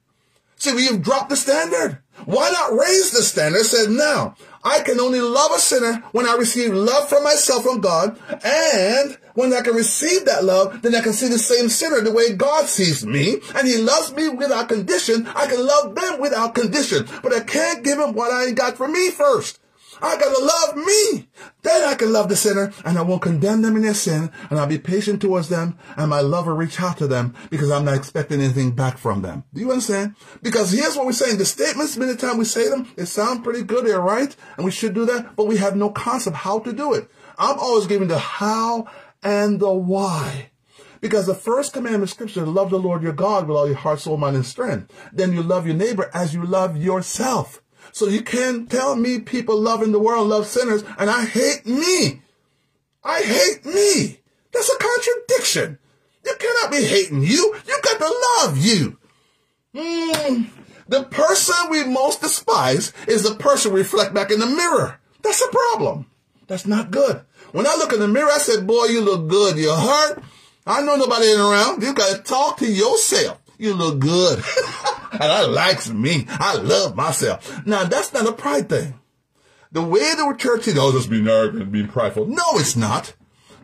See, 0.57 0.73
we've 0.73 1.03
dropped 1.03 1.29
the 1.29 1.37
standard. 1.37 1.99
Why 2.25 2.51
not 2.51 2.81
raise 2.81 3.11
the 3.11 3.23
standard? 3.23 3.65
Said 3.65 3.91
now, 3.91 4.37
I 4.65 4.81
can 4.81 5.01
only 5.01 5.21
love 5.21 5.53
a 5.53 5.59
sinner 5.59 6.03
when 6.13 6.27
I 6.27 6.37
receive 6.37 6.73
love 6.73 7.09
from 7.09 7.25
myself 7.25 7.63
from 7.63 7.81
God. 7.81 8.19
And 8.45 9.19
when 9.35 9.53
I 9.53 9.61
can 9.61 9.75
receive 9.75 10.25
that 10.25 10.45
love, 10.45 10.83
then 10.83 10.95
I 10.95 11.01
can 11.01 11.13
see 11.13 11.29
the 11.29 11.39
same 11.39 11.69
sinner 11.69 12.01
the 12.01 12.13
way 12.13 12.35
God 12.35 12.67
sees 12.67 13.07
me. 13.07 13.41
And 13.55 13.67
he 13.67 13.79
loves 13.79 14.13
me 14.13 14.29
without 14.29 14.69
condition. 14.69 15.27
I 15.29 15.47
can 15.47 15.65
love 15.65 15.95
them 15.95 16.21
without 16.21 16.55
condition. 16.55 17.07
But 17.23 17.33
I 17.33 17.41
can't 17.41 17.85
give 17.85 17.99
him 17.99 18.15
what 18.15 18.33
I 18.33 18.47
ain't 18.47 18.57
got 18.57 18.77
for 18.77 18.89
me 18.89 19.11
first. 19.11 19.61
I 20.01 20.17
gotta 20.17 20.45
love 20.45 20.87
me. 20.87 21.29
Then 21.63 21.83
I 21.85 21.95
can 21.95 22.13
love 22.13 22.29
the 22.29 22.37
sinner 22.37 22.73
and 22.85 22.99
I 22.99 23.03
won't 23.03 23.23
condemn 23.23 23.63
them 23.63 23.77
in 23.77 23.83
their 23.83 23.95
sin 23.95 24.31
and 24.51 24.59
I'll 24.59 24.67
be 24.67 24.79
patient 24.79 25.21
towards 25.21 25.49
them 25.49 25.79
and 25.97 26.11
my 26.11 26.21
love 26.21 26.47
will 26.47 26.55
reach 26.57 26.81
out 26.81 26.99
to 26.99 27.07
them 27.07 27.35
because 27.51 27.71
I'm 27.71 27.85
not 27.85 27.97
expecting 27.97 28.41
anything 28.41 28.73
back 28.73 28.99
from 28.99 29.23
them. 29.23 29.45
Do 29.53 29.61
you 29.61 29.71
understand? 29.71 30.15
Because 30.43 30.73
here's 30.73 30.97
what 30.97 31.07
we're 31.07 31.13
saying. 31.13 31.39
The 31.39 31.45
statements, 31.45 31.97
many 31.97 32.17
times 32.17 32.39
we 32.39 32.45
say 32.45 32.69
them, 32.69 32.89
they 32.97 33.05
sound 33.05 33.45
pretty 33.45 33.63
good. 33.63 33.87
They're 33.87 34.01
right. 34.01 34.35
And 34.57 34.65
we 34.65 34.71
should 34.71 34.95
do 34.95 35.05
that, 35.07 35.37
but 35.37 35.47
we 35.47 35.57
have 35.59 35.77
no 35.77 35.91
concept 35.91 36.37
how 36.37 36.61
to 36.61 36.73
do 36.73 36.95
it. 36.95 37.11
I'm 37.39 37.59
always 37.59 37.87
giving 37.87 38.09
the 38.09 38.19
how 38.19 38.89
and 39.23 39.61
the 39.61 39.73
why. 39.73 40.51
Because 41.01 41.27
the 41.27 41.35
first 41.35 41.73
commandment 41.73 42.05
of 42.05 42.11
scripture, 42.11 42.45
love 42.45 42.71
the 42.71 42.79
Lord 42.79 43.03
your 43.03 43.13
God 43.13 43.47
with 43.47 43.57
all 43.57 43.69
your 43.69 43.77
heart, 43.77 44.01
soul, 44.01 44.17
mind, 44.17 44.37
and 44.37 44.45
strength. 44.47 44.93
Then 45.13 45.33
you 45.33 45.43
love 45.43 45.67
your 45.67 45.77
neighbor 45.77 46.11
as 46.13 46.35
you 46.35 46.45
love 46.45 46.77
yourself. 46.77 47.63
So 47.93 48.07
you 48.07 48.23
can't 48.23 48.71
tell 48.71 48.97
me 48.97 49.19
people 49.21 49.61
loving 49.61 49.93
the 49.93 49.99
world 49.99 50.29
love 50.29 50.47
sinners 50.47 50.85
and 50.99 51.11
I 51.11 51.25
hate 51.25 51.67
me. 51.67 52.23
I 53.05 53.23
hate 53.23 53.65
me. 53.65 54.21
That's 54.53 54.71
a 54.71 54.79
contradiction. 54.79 55.79
You 56.25 56.35
cannot 56.39 56.71
be 56.71 56.85
hating 56.85 57.23
you. 57.23 57.55
You 57.67 57.81
got 57.83 57.99
to 57.99 58.15
love 58.41 58.59
you. 58.59 58.99
Mm. 59.75 60.47
The 60.89 61.05
person 61.05 61.55
we 61.71 61.85
most 61.85 62.21
despise 62.21 62.93
is 63.07 63.23
the 63.23 63.35
person 63.35 63.73
we 63.73 63.81
reflect 63.81 64.15
back 64.15 64.31
in 64.31 64.41
the 64.41 64.47
mirror. 64.47 64.99
That's 65.23 65.43
a 65.43 65.49
problem. 65.49 66.07
That's 66.47 66.67
not 66.67 66.91
good. 66.91 67.23
When 67.53 67.67
I 67.67 67.75
look 67.77 67.93
in 67.93 68.01
the 68.01 68.09
mirror, 68.09 68.31
I 68.31 68.39
said, 68.39 68.67
boy, 68.67 68.87
you 68.87 69.01
look 69.01 69.29
good. 69.29 69.59
You 69.59 69.75
hurt. 69.75 70.23
I 70.67 70.83
know 70.83 70.97
nobody 70.97 71.31
in 71.31 71.41
around. 71.41 71.83
You 71.83 71.95
got 71.95 72.17
to 72.17 72.23
talk 72.23 72.59
to 72.59 72.67
yourself. 72.67 73.38
You 73.59 73.75
look 73.75 73.99
good. 73.99 74.39
and 75.13 75.23
I 75.23 75.45
likes 75.47 75.91
me. 75.91 76.27
I 76.29 76.55
love 76.55 76.97
myself. 76.97 77.67
Now 77.67 77.85
that's 77.85 78.13
not 78.13 78.27
a 78.27 78.33
pride 78.33 78.69
thing. 78.69 78.95
The 79.71 79.83
way 79.83 80.15
the 80.15 80.35
church 80.39 80.67
is, 80.69 80.79
oh, 80.79 80.93
just 80.93 81.11
being 81.11 81.29
arrogant, 81.29 81.71
being 81.71 81.89
prideful. 81.89 82.27
No, 82.27 82.45
it's 82.55 82.77
not. 82.77 83.15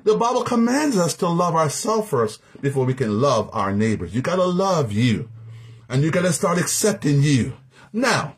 The 0.03 0.17
Bible 0.17 0.43
commands 0.43 0.99
us 0.99 1.15
to 1.15 1.29
love 1.29 1.55
ourselves 1.55 2.11
first 2.11 2.43
before 2.61 2.85
we 2.85 2.93
can 2.93 3.23
love 3.23 3.49
our 3.55 3.73
neighbors. 3.73 4.15
You 4.15 4.21
gotta 4.21 4.45
love 4.45 4.93
you. 4.93 5.31
And 5.89 6.03
you 6.03 6.11
gotta 6.11 6.33
start 6.33 6.59
accepting 6.59 7.23
you. 7.23 7.55
Now, 7.93 8.37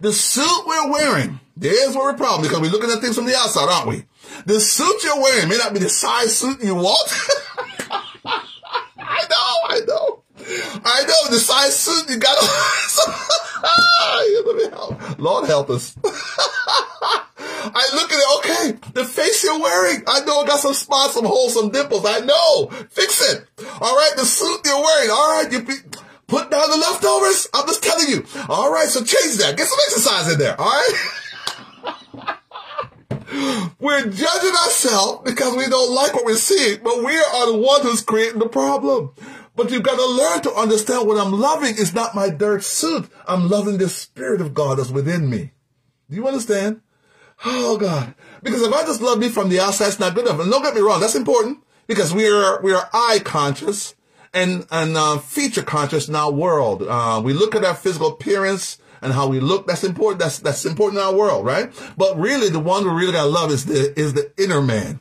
the 0.00 0.12
suit 0.12 0.64
we're 0.66 0.90
wearing, 0.90 1.38
there's 1.56 1.94
where 1.94 2.10
we're 2.10 2.16
problem 2.16 2.42
because 2.42 2.60
we're 2.60 2.70
looking 2.70 2.90
at 2.90 3.00
things 3.00 3.14
from 3.14 3.26
the 3.26 3.36
outside, 3.36 3.68
aren't 3.68 3.88
we? 3.88 4.04
The 4.46 4.58
suit 4.60 5.04
you're 5.04 5.20
wearing 5.20 5.48
may 5.48 5.58
not 5.58 5.72
be 5.74 5.78
the 5.78 5.88
size 5.88 6.36
suit 6.36 6.64
you 6.64 6.74
want. 6.74 7.08
I 8.24 9.26
know, 9.28 9.54
I 9.68 9.80
know. 9.86 10.22
I 10.84 11.02
know 11.02 11.30
the 11.30 11.40
size 11.40 11.78
suit 11.78 12.10
you 12.10 12.18
got. 12.18 12.36
Ah, 13.62 15.16
Lord 15.18 15.46
help 15.46 15.68
us. 15.68 15.94
I 17.62 17.88
look 17.94 18.10
at 18.10 18.18
it, 18.18 18.38
okay, 18.38 18.92
the 18.94 19.04
face 19.04 19.44
you're 19.44 19.60
wearing. 19.60 20.02
I 20.06 20.20
know 20.24 20.42
it 20.42 20.46
got 20.46 20.60
some 20.60 20.72
spots, 20.72 21.14
some 21.14 21.26
holes, 21.26 21.54
some 21.54 21.70
dimples. 21.70 22.06
I 22.06 22.20
know. 22.20 22.68
Fix 22.90 23.20
it. 23.32 23.46
All 23.80 23.96
right, 23.96 24.12
the 24.16 24.24
suit 24.24 24.60
you're 24.64 24.80
wearing. 24.80 25.10
All 25.10 25.42
right, 25.42 25.52
you 25.52 25.62
be, 25.62 25.74
put 26.26 26.50
down 26.50 26.70
the 26.70 26.76
leftovers. 26.76 27.48
I'm 27.52 27.66
just 27.66 27.82
telling 27.82 28.08
you. 28.08 28.24
All 28.48 28.72
right, 28.72 28.88
so 28.88 29.00
change 29.00 29.36
that. 29.36 29.56
Get 29.56 29.66
some 29.68 29.78
exercise 29.86 30.32
in 30.32 30.38
there. 30.38 30.58
All 30.58 30.66
right. 30.66 32.36
we're 33.80 34.02
judging 34.02 34.50
ourselves 34.50 35.22
because 35.24 35.56
we 35.56 35.66
don't 35.68 35.94
like 35.94 36.14
what 36.14 36.24
we're 36.24 36.36
seeing, 36.36 36.80
but 36.82 37.04
we 37.04 37.16
are 37.16 37.52
the 37.52 37.58
one 37.58 37.82
who's 37.82 38.02
creating 38.02 38.38
the 38.38 38.48
problem. 38.48 39.12
But 39.56 39.70
you've 39.70 39.82
got 39.82 39.96
to 39.96 40.06
learn 40.06 40.42
to 40.42 40.52
understand 40.54 41.06
what 41.06 41.18
I'm 41.18 41.32
loving 41.32 41.74
is 41.74 41.94
not 41.94 42.14
my 42.14 42.30
dirt 42.30 42.62
suit. 42.62 43.10
I'm 43.26 43.48
loving 43.48 43.78
the 43.78 43.88
spirit 43.88 44.40
of 44.40 44.54
God 44.54 44.78
that's 44.78 44.90
within 44.90 45.28
me. 45.28 45.52
Do 46.08 46.16
you 46.16 46.26
understand? 46.26 46.80
Oh 47.44 47.76
God. 47.78 48.14
Because 48.42 48.62
if 48.62 48.72
I 48.72 48.82
just 48.82 49.00
love 49.00 49.18
me 49.18 49.28
from 49.28 49.48
the 49.48 49.60
outside, 49.60 49.88
it's 49.88 50.00
not 50.00 50.14
good 50.14 50.26
enough. 50.26 50.40
And 50.40 50.50
don't 50.50 50.62
get 50.62 50.74
me 50.74 50.80
wrong, 50.80 51.00
that's 51.00 51.14
important 51.14 51.64
because 51.86 52.14
we 52.14 52.28
are, 52.28 52.60
we 52.62 52.72
are 52.72 52.88
eye 52.92 53.20
conscious 53.24 53.94
and, 54.32 54.66
and, 54.70 54.96
uh, 54.96 55.18
feature 55.18 55.62
conscious 55.62 56.08
in 56.08 56.14
our 56.14 56.30
world. 56.30 56.82
Uh, 56.82 57.20
we 57.22 57.32
look 57.32 57.54
at 57.54 57.64
our 57.64 57.74
physical 57.74 58.08
appearance 58.08 58.78
and 59.02 59.12
how 59.12 59.26
we 59.26 59.40
look. 59.40 59.66
That's 59.66 59.84
important. 59.84 60.20
That's, 60.20 60.38
that's 60.38 60.64
important 60.64 61.00
in 61.00 61.06
our 61.06 61.14
world, 61.14 61.44
right? 61.44 61.72
But 61.96 62.18
really 62.18 62.48
the 62.50 62.60
one 62.60 62.84
we 62.84 62.90
really 62.90 63.12
gotta 63.12 63.28
love 63.28 63.50
is 63.50 63.66
the, 63.66 63.98
is 63.98 64.14
the 64.14 64.32
inner 64.36 64.60
man. 64.60 65.00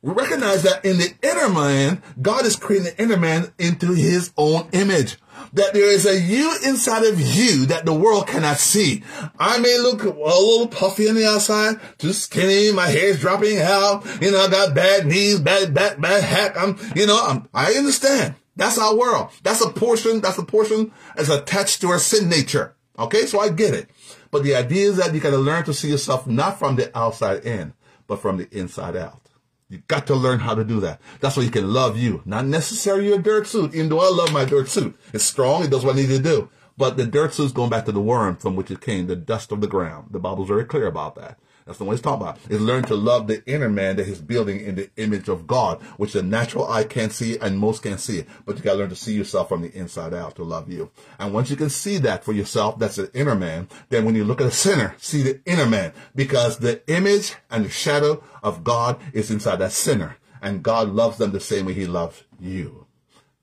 We 0.00 0.12
recognize 0.12 0.62
that 0.62 0.84
in 0.84 0.98
the 0.98 1.12
inner 1.22 1.48
man, 1.48 2.02
God 2.22 2.46
is 2.46 2.54
creating 2.54 2.84
the 2.84 3.02
inner 3.02 3.16
man 3.16 3.52
into 3.58 3.94
his 3.94 4.32
own 4.36 4.68
image 4.70 5.16
that 5.52 5.72
there 5.72 5.90
is 5.92 6.06
a 6.06 6.20
you 6.20 6.56
inside 6.64 7.04
of 7.04 7.20
you 7.20 7.66
that 7.66 7.84
the 7.84 7.92
world 7.92 8.28
cannot 8.28 8.58
see. 8.58 9.02
I 9.40 9.58
may 9.58 9.76
look 9.78 10.04
a 10.04 10.10
little 10.10 10.68
puffy 10.68 11.08
on 11.08 11.16
the 11.16 11.26
outside, 11.26 11.80
too 11.98 12.12
skinny, 12.12 12.72
my 12.72 12.86
hair's 12.86 13.20
dropping 13.20 13.58
out, 13.58 14.06
you 14.22 14.30
know, 14.30 14.38
I 14.38 14.48
got 14.48 14.74
bad 14.74 15.06
knees, 15.06 15.40
bad 15.40 15.74
back, 15.74 16.00
bad 16.00 16.22
hack. 16.22 16.56
I'm, 16.56 16.78
you 16.94 17.06
know, 17.06 17.20
I'm, 17.20 17.48
I 17.52 17.72
understand. 17.72 18.36
That's 18.54 18.78
our 18.78 18.96
world. 18.96 19.30
That's 19.42 19.62
a 19.62 19.70
portion, 19.70 20.20
that's 20.20 20.38
a 20.38 20.44
portion 20.44 20.92
that's 21.16 21.28
attached 21.28 21.80
to 21.80 21.88
our 21.88 21.98
sin 21.98 22.28
nature. 22.28 22.76
Okay, 22.98 23.26
so 23.26 23.40
I 23.40 23.48
get 23.48 23.74
it. 23.74 23.90
But 24.30 24.44
the 24.44 24.54
idea 24.54 24.90
is 24.90 24.96
that 24.98 25.12
you 25.12 25.20
gotta 25.20 25.38
learn 25.38 25.64
to 25.64 25.74
see 25.74 25.88
yourself 25.88 26.26
not 26.28 26.58
from 26.58 26.76
the 26.76 26.96
outside 26.96 27.44
in, 27.44 27.72
but 28.06 28.20
from 28.20 28.36
the 28.36 28.48
inside 28.56 28.94
out. 28.94 29.27
You 29.70 29.82
got 29.86 30.06
to 30.06 30.14
learn 30.14 30.40
how 30.40 30.54
to 30.54 30.64
do 30.64 30.80
that. 30.80 30.98
That's 31.20 31.36
why 31.36 31.42
you 31.42 31.50
can 31.50 31.70
love 31.70 31.98
you. 31.98 32.22
Not 32.24 32.46
necessarily 32.46 33.08
your 33.08 33.18
dirt 33.18 33.46
suit, 33.46 33.74
even 33.74 33.90
though 33.90 34.00
I 34.00 34.08
love 34.08 34.32
my 34.32 34.46
dirt 34.46 34.68
suit. 34.68 34.98
It's 35.12 35.24
strong. 35.24 35.62
It 35.62 35.70
does 35.70 35.84
what 35.84 35.94
I 35.94 36.00
need 36.00 36.08
to 36.08 36.18
do. 36.18 36.48
But 36.78 36.96
the 36.96 37.04
dirt 37.04 37.34
suit's 37.34 37.52
going 37.52 37.68
back 37.68 37.84
to 37.84 37.92
the 37.92 38.00
worm 38.00 38.36
from 38.36 38.56
which 38.56 38.70
it 38.70 38.80
came, 38.80 39.08
the 39.08 39.16
dust 39.16 39.52
of 39.52 39.60
the 39.60 39.66
ground. 39.66 40.08
The 40.10 40.20
Bible's 40.20 40.48
very 40.48 40.64
clear 40.64 40.86
about 40.86 41.16
that. 41.16 41.38
That's 41.68 41.76
the 41.76 41.84
one 41.84 41.96
he's 41.96 42.00
talking 42.00 42.26
about. 42.26 42.38
Is 42.48 42.62
learn 42.62 42.84
to 42.84 42.94
love 42.94 43.26
the 43.26 43.44
inner 43.44 43.68
man 43.68 43.96
that 43.96 44.06
he's 44.06 44.22
building 44.22 44.58
in 44.58 44.74
the 44.74 44.88
image 44.96 45.28
of 45.28 45.46
God, 45.46 45.82
which 45.98 46.14
the 46.14 46.22
natural 46.22 46.66
eye 46.66 46.84
can't 46.84 47.12
see 47.12 47.36
and 47.36 47.58
most 47.58 47.82
can't 47.82 48.00
see. 48.00 48.24
But 48.46 48.56
you 48.56 48.62
gotta 48.62 48.78
learn 48.78 48.88
to 48.88 48.96
see 48.96 49.12
yourself 49.12 49.50
from 49.50 49.60
the 49.60 49.70
inside 49.76 50.14
out 50.14 50.36
to 50.36 50.44
love 50.44 50.72
you. 50.72 50.90
And 51.18 51.34
once 51.34 51.50
you 51.50 51.56
can 51.56 51.68
see 51.68 51.98
that 51.98 52.24
for 52.24 52.32
yourself, 52.32 52.78
that's 52.78 52.96
the 52.96 53.12
inner 53.12 53.34
man, 53.34 53.68
then 53.90 54.06
when 54.06 54.14
you 54.14 54.24
look 54.24 54.40
at 54.40 54.46
a 54.46 54.50
sinner, 54.50 54.94
see 54.96 55.22
the 55.22 55.42
inner 55.44 55.66
man. 55.66 55.92
Because 56.14 56.56
the 56.56 56.80
image 56.90 57.34
and 57.50 57.66
the 57.66 57.68
shadow 57.68 58.24
of 58.42 58.64
God 58.64 58.98
is 59.12 59.30
inside 59.30 59.56
that 59.56 59.72
sinner. 59.72 60.16
And 60.40 60.62
God 60.62 60.88
loves 60.88 61.18
them 61.18 61.32
the 61.32 61.40
same 61.40 61.66
way 61.66 61.74
he 61.74 61.86
loves 61.86 62.24
you. 62.40 62.86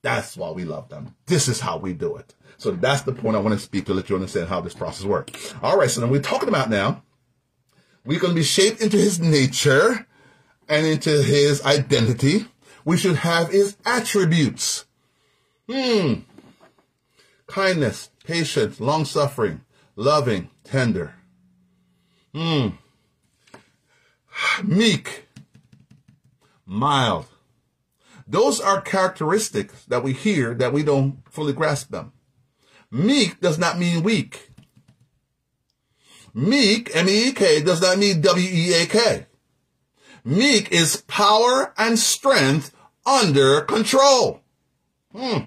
That's 0.02 0.36
why 0.36 0.50
we 0.50 0.66
love 0.66 0.90
them. 0.90 1.14
This 1.28 1.48
is 1.48 1.60
how 1.60 1.78
we 1.78 1.94
do 1.94 2.16
it. 2.16 2.34
So 2.58 2.72
that's 2.72 3.04
the 3.04 3.14
point 3.14 3.36
I 3.36 3.40
want 3.40 3.54
to 3.54 3.64
speak 3.64 3.86
to 3.86 3.94
let 3.94 4.10
you 4.10 4.16
understand 4.16 4.50
how 4.50 4.62
this 4.62 4.74
process 4.74 5.06
works. 5.06 5.54
All 5.62 5.78
right. 5.78 5.92
So 5.92 6.02
then 6.02 6.10
we're 6.10 6.22
talking 6.22 6.50
about 6.50 6.72
now 6.72 7.04
we're 8.06 8.20
going 8.20 8.34
to 8.34 8.40
be 8.40 8.44
shaped 8.44 8.82
into 8.82 8.98
his 8.98 9.20
nature 9.20 10.06
and 10.70 10.86
into 10.86 11.22
his 11.22 11.64
identity. 11.64 12.46
We 12.84 12.98
should 12.98 13.18
have 13.18 13.50
his 13.50 13.78
attributes. 13.86 14.86
Hmm. 15.70 16.22
Kindness, 17.48 18.12
patience, 18.24 18.80
long 18.80 19.06
suffering, 19.06 19.62
loving, 19.96 20.50
tender. 20.64 21.16
Hmm. 22.34 22.70
Meek, 24.64 25.28
mild. 26.66 27.26
Those 28.28 28.60
are 28.60 28.82
characteristics 28.82 29.86
that 29.86 30.04
we 30.04 30.14
hear 30.14 30.54
that 30.56 30.74
we 30.74 30.84
don't 30.84 31.20
fully 31.30 31.54
grasp 31.54 31.90
them. 31.90 32.12
Meek 32.92 33.40
does 33.40 33.58
not 33.60 33.78
mean 33.78 34.04
weak. 34.04 34.52
Meek, 36.36 36.94
M-E-E-K, 36.94 37.62
does 37.64 37.82
not 37.82 37.98
mean 37.98 38.20
W-E-A-K. 38.20 39.26
Meek 40.26 40.70
is 40.70 41.02
power 41.08 41.74
and 41.78 41.98
strength 41.98 42.76
under 43.06 43.62
control. 43.62 44.42
Hmm. 45.16 45.46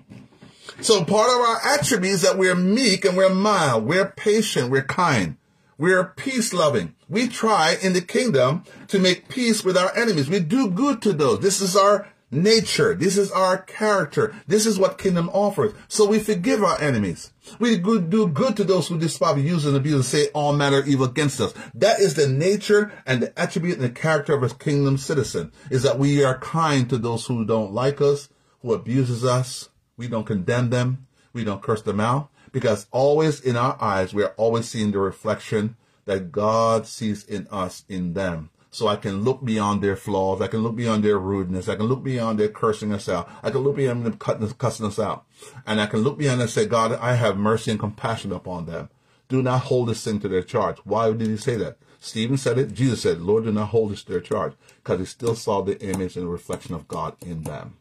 So 0.81 1.05
part 1.05 1.28
of 1.28 1.40
our 1.40 1.60
attributes 1.74 2.16
is 2.16 2.23
that 2.23 2.39
we're 2.39 2.55
meek 2.55 3.05
and 3.05 3.16
we're 3.19 3.35
mild, 3.35 3.85
we're 3.85 4.12
patient, 4.12 4.70
we're 4.70 4.82
kind, 4.82 5.36
we're 5.77 6.05
peace 6.05 6.55
loving. 6.55 6.94
We 7.06 7.28
try 7.28 7.77
in 7.82 7.93
the 7.93 8.01
kingdom 8.01 8.65
to 8.86 8.98
make 8.98 9.28
peace 9.28 9.62
with 9.62 9.77
our 9.77 9.94
enemies. 9.94 10.31
We 10.31 10.40
do 10.40 10.70
good 10.70 11.02
to 11.02 11.12
those. 11.12 11.40
This 11.40 11.60
is 11.60 11.77
our 11.77 12.09
nature. 12.30 12.94
This 12.94 13.16
is 13.16 13.30
our 13.30 13.59
character. 13.59 14.34
This 14.46 14.66
is 14.66 14.78
what 14.78 14.98
kingdom 14.98 15.30
offers. 15.30 15.72
So 15.88 16.06
we 16.06 16.18
forgive 16.18 16.62
our 16.62 16.80
enemies. 16.80 17.32
We 17.59 17.78
do 17.78 18.28
good 18.28 18.56
to 18.56 18.64
those 18.64 18.88
who 18.88 18.98
despise, 18.98 19.42
use, 19.42 19.64
and 19.64 19.76
abuse, 19.76 19.94
and 19.94 20.05
say 20.05 20.28
all 20.34 20.52
manner 20.52 20.78
of 20.78 20.88
evil 20.88 21.06
against 21.06 21.40
us. 21.40 21.55
That 21.74 22.00
is 22.00 22.14
the 22.14 22.28
nature 22.28 22.92
and 23.06 23.22
the 23.22 23.38
attribute 23.38 23.78
and 23.78 23.84
the 23.84 23.90
character 23.90 24.34
of 24.34 24.42
a 24.42 24.55
kingdom 24.55 24.98
citizen, 24.98 25.52
is 25.70 25.82
that 25.82 25.98
we 25.98 26.24
are 26.24 26.38
kind 26.38 26.88
to 26.90 26.98
those 26.98 27.26
who 27.26 27.44
don't 27.44 27.72
like 27.72 28.00
us, 28.00 28.28
who 28.60 28.74
abuses 28.74 29.24
us. 29.24 29.70
We 29.96 30.09
don't 30.09 30.26
condemn 30.26 30.70
them. 30.70 31.06
We 31.32 31.44
don't 31.44 31.62
curse 31.62 31.82
them 31.82 32.00
out. 32.00 32.30
Because 32.52 32.86
always 32.90 33.40
in 33.40 33.56
our 33.56 33.76
eyes, 33.80 34.14
we 34.14 34.22
are 34.22 34.34
always 34.36 34.68
seeing 34.68 34.92
the 34.92 34.98
reflection 34.98 35.76
that 36.06 36.32
God 36.32 36.86
sees 36.86 37.24
in 37.24 37.46
us, 37.50 37.84
in 37.88 38.14
them 38.14 38.50
so 38.70 38.86
I 38.86 38.97
can 38.97 39.24
look 39.24 39.45
beyond 39.45 39.82
their 39.82 39.97
flaws. 39.97 40.40
I 40.40 40.49
can 40.49 40.61
look 40.61 40.77
beyond 40.77 41.03
their 41.03 41.19
rudeness. 41.19 41.69
I 41.69 41.77
can 41.77 41.86
look 41.86 42.03
beyond 42.03 42.39
their 42.39 42.49
cursing 42.49 42.93
us 42.93 43.09
out. 43.09 43.28
I 43.43 43.51
can 43.51 43.61
look 43.61 43.77
beyond 43.77 44.05
them 44.05 44.19
cutting, 44.19 44.49
cussing 44.53 44.86
us 44.86 44.99
out. 44.99 45.24
And 45.66 45.81
I 45.81 45.86
can 45.86 46.01
look 46.01 46.19
beyond 46.19 46.40
and 46.40 46.51
say, 46.51 46.66
God, 46.66 46.93
I 46.93 47.15
have 47.15 47.36
mercy 47.36 47.70
and 47.70 47.81
compassion 47.81 48.32
upon 48.32 48.66
them. 48.66 48.90
Do 49.28 49.43
not 49.43 49.62
hold 49.62 49.89
this 49.89 50.03
thing 50.05 50.20
to 50.20 50.28
their 50.28 50.43
charge. 50.43 50.78
Why 50.85 51.12
did 51.12 51.28
he 51.28 51.36
say 51.36 51.57
that? 51.57 51.78
Stephen 52.01 52.36
said 52.36 52.59
it. 52.59 52.74
Jesus 52.74 53.03
said, 53.03 53.20
Lord, 53.20 53.45
do 53.45 53.53
not 53.53 53.69
hold 53.69 53.93
this 53.93 54.03
to 54.05 54.12
their 54.12 54.20
charge. 54.20 54.53
Because 54.77 55.01
he 55.01 55.07
still 55.07 55.35
saw 55.35 55.62
the 55.62 55.81
image 55.81 56.16
and 56.16 56.27
the 56.27 56.31
reflection 56.31 56.74
of 56.74 56.89
God 56.89 57.16
in 57.20 57.43
them. 57.43 57.77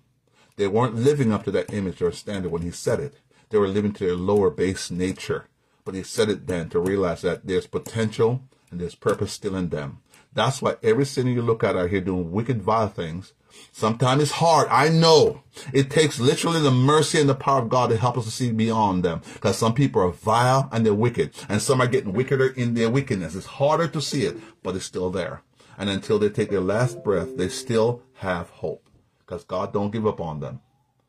They 0.55 0.67
weren't 0.67 0.95
living 0.95 1.31
up 1.31 1.43
to 1.43 1.51
that 1.51 1.71
image 1.73 2.01
or 2.01 2.11
standard 2.11 2.51
when 2.51 2.63
he 2.63 2.71
said 2.71 2.99
it. 2.99 3.15
They 3.49 3.57
were 3.57 3.67
living 3.67 3.93
to 3.93 4.05
their 4.05 4.15
lower 4.15 4.49
base 4.49 4.89
nature. 4.89 5.47
But 5.85 5.95
he 5.95 6.03
said 6.03 6.29
it 6.29 6.47
then 6.47 6.69
to 6.69 6.79
realize 6.79 7.21
that 7.21 7.45
there's 7.47 7.67
potential 7.67 8.41
and 8.71 8.81
there's 8.81 8.95
purpose 8.95 9.31
still 9.31 9.55
in 9.55 9.69
them. 9.69 10.01
That's 10.37 10.61
why 10.61 10.75
every 10.83 11.05
sinner 11.05 11.31
you 11.31 11.41
look 11.41 11.63
at 11.63 11.75
out 11.75 11.89
here 11.89 11.99
doing 11.99 12.31
wicked, 12.31 12.61
vile 12.61 12.89
things. 12.89 13.33
Sometimes 13.71 14.21
it's 14.21 14.33
hard. 14.33 14.67
I 14.69 14.87
know 14.87 15.41
it 15.73 15.89
takes 15.89 16.19
literally 16.19 16.61
the 16.61 16.69
mercy 16.69 17.19
and 17.19 17.27
the 17.27 17.33
power 17.33 17.63
of 17.63 17.69
God 17.69 17.89
to 17.89 17.97
help 17.97 18.19
us 18.19 18.25
to 18.25 18.29
see 18.29 18.51
beyond 18.51 19.03
them. 19.03 19.23
Because 19.33 19.57
some 19.57 19.73
people 19.73 19.99
are 20.03 20.11
vile 20.11 20.69
and 20.71 20.85
they're 20.85 20.93
wicked, 20.93 21.33
and 21.49 21.59
some 21.59 21.81
are 21.81 21.87
getting 21.87 22.13
wickeder 22.13 22.49
in 22.49 22.75
their 22.75 22.87
wickedness. 22.87 23.33
It's 23.33 23.47
harder 23.47 23.87
to 23.87 23.99
see 23.99 24.25
it, 24.25 24.37
but 24.61 24.75
it's 24.75 24.85
still 24.85 25.09
there. 25.09 25.41
And 25.75 25.89
until 25.89 26.19
they 26.19 26.29
take 26.29 26.51
their 26.51 26.61
last 26.61 27.03
breath, 27.03 27.35
they 27.35 27.49
still 27.49 28.03
have 28.17 28.51
hope. 28.51 28.87
Because 29.17 29.43
God 29.43 29.73
don't 29.73 29.89
give 29.89 30.05
up 30.05 30.21
on 30.21 30.39
them. 30.39 30.61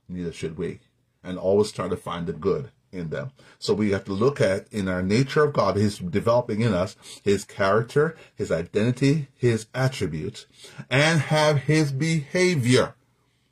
Neither 0.08 0.32
should 0.32 0.56
we. 0.56 0.80
And 1.22 1.38
always 1.38 1.70
try 1.70 1.88
to 1.88 1.98
find 1.98 2.26
the 2.26 2.32
good 2.32 2.70
in 2.92 3.10
them. 3.10 3.32
So 3.58 3.74
we 3.74 3.90
have 3.90 4.04
to 4.04 4.12
look 4.12 4.40
at 4.40 4.66
in 4.72 4.88
our 4.88 5.02
nature 5.02 5.44
of 5.44 5.52
God, 5.52 5.76
He's 5.76 5.98
developing 5.98 6.60
in 6.60 6.74
us 6.74 6.96
His 7.22 7.44
character, 7.44 8.16
His 8.34 8.50
identity, 8.50 9.28
His 9.34 9.66
attributes, 9.74 10.46
and 10.90 11.20
have 11.20 11.58
His 11.58 11.92
behavior. 11.92 12.94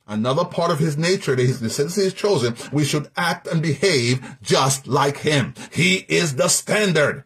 Another 0.06 0.44
part 0.44 0.70
of 0.70 0.78
His 0.78 0.96
nature 0.96 1.34
that 1.34 1.42
His 1.42 1.60
descendants 1.60 1.98
is 1.98 2.14
chosen, 2.14 2.56
we 2.72 2.84
should 2.84 3.10
act 3.16 3.46
and 3.46 3.60
behave 3.60 4.36
just 4.42 4.86
like 4.86 5.18
Him. 5.18 5.54
He 5.72 6.06
is 6.08 6.36
the 6.36 6.48
standard. 6.48 7.24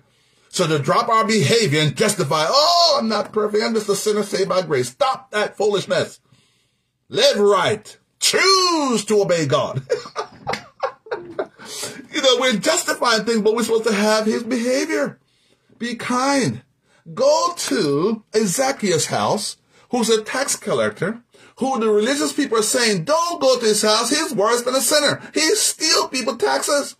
So 0.48 0.66
to 0.66 0.80
drop 0.80 1.08
our 1.08 1.24
behavior 1.24 1.80
and 1.80 1.96
justify, 1.96 2.46
oh, 2.48 2.98
I'm 2.98 3.08
not 3.08 3.32
perfect. 3.32 3.62
I'm 3.62 3.74
just 3.74 3.88
a 3.88 3.94
sinner 3.94 4.24
saved 4.24 4.48
by 4.48 4.62
grace. 4.62 4.88
Stop 4.88 5.30
that 5.30 5.56
foolishness. 5.56 6.20
Live 7.08 7.38
right. 7.38 7.96
Choose 8.18 9.04
to 9.06 9.22
obey 9.22 9.46
God. 9.46 9.82
you 12.22 12.36
know, 12.36 12.40
we're 12.40 12.58
justifying 12.58 13.24
things, 13.24 13.42
but 13.42 13.54
we're 13.54 13.62
supposed 13.62 13.86
to 13.86 13.94
have 13.94 14.26
his 14.26 14.42
behavior. 14.42 15.18
Be 15.78 15.94
kind. 15.94 16.62
Go 17.14 17.54
to 17.56 18.22
Zacchaeus 18.36 19.06
house, 19.06 19.56
who's 19.90 20.10
a 20.10 20.22
tax 20.22 20.56
collector, 20.56 21.22
who 21.56 21.78
the 21.80 21.88
religious 21.90 22.32
people 22.32 22.58
are 22.58 22.62
saying, 22.62 23.04
don't 23.04 23.40
go 23.40 23.58
to 23.58 23.64
his 23.64 23.82
house. 23.82 24.10
He's 24.10 24.34
worse 24.34 24.62
than 24.62 24.74
a 24.74 24.80
sinner. 24.80 25.20
He 25.34 25.54
steals 25.54 26.08
people 26.08 26.36
taxes. 26.36 26.96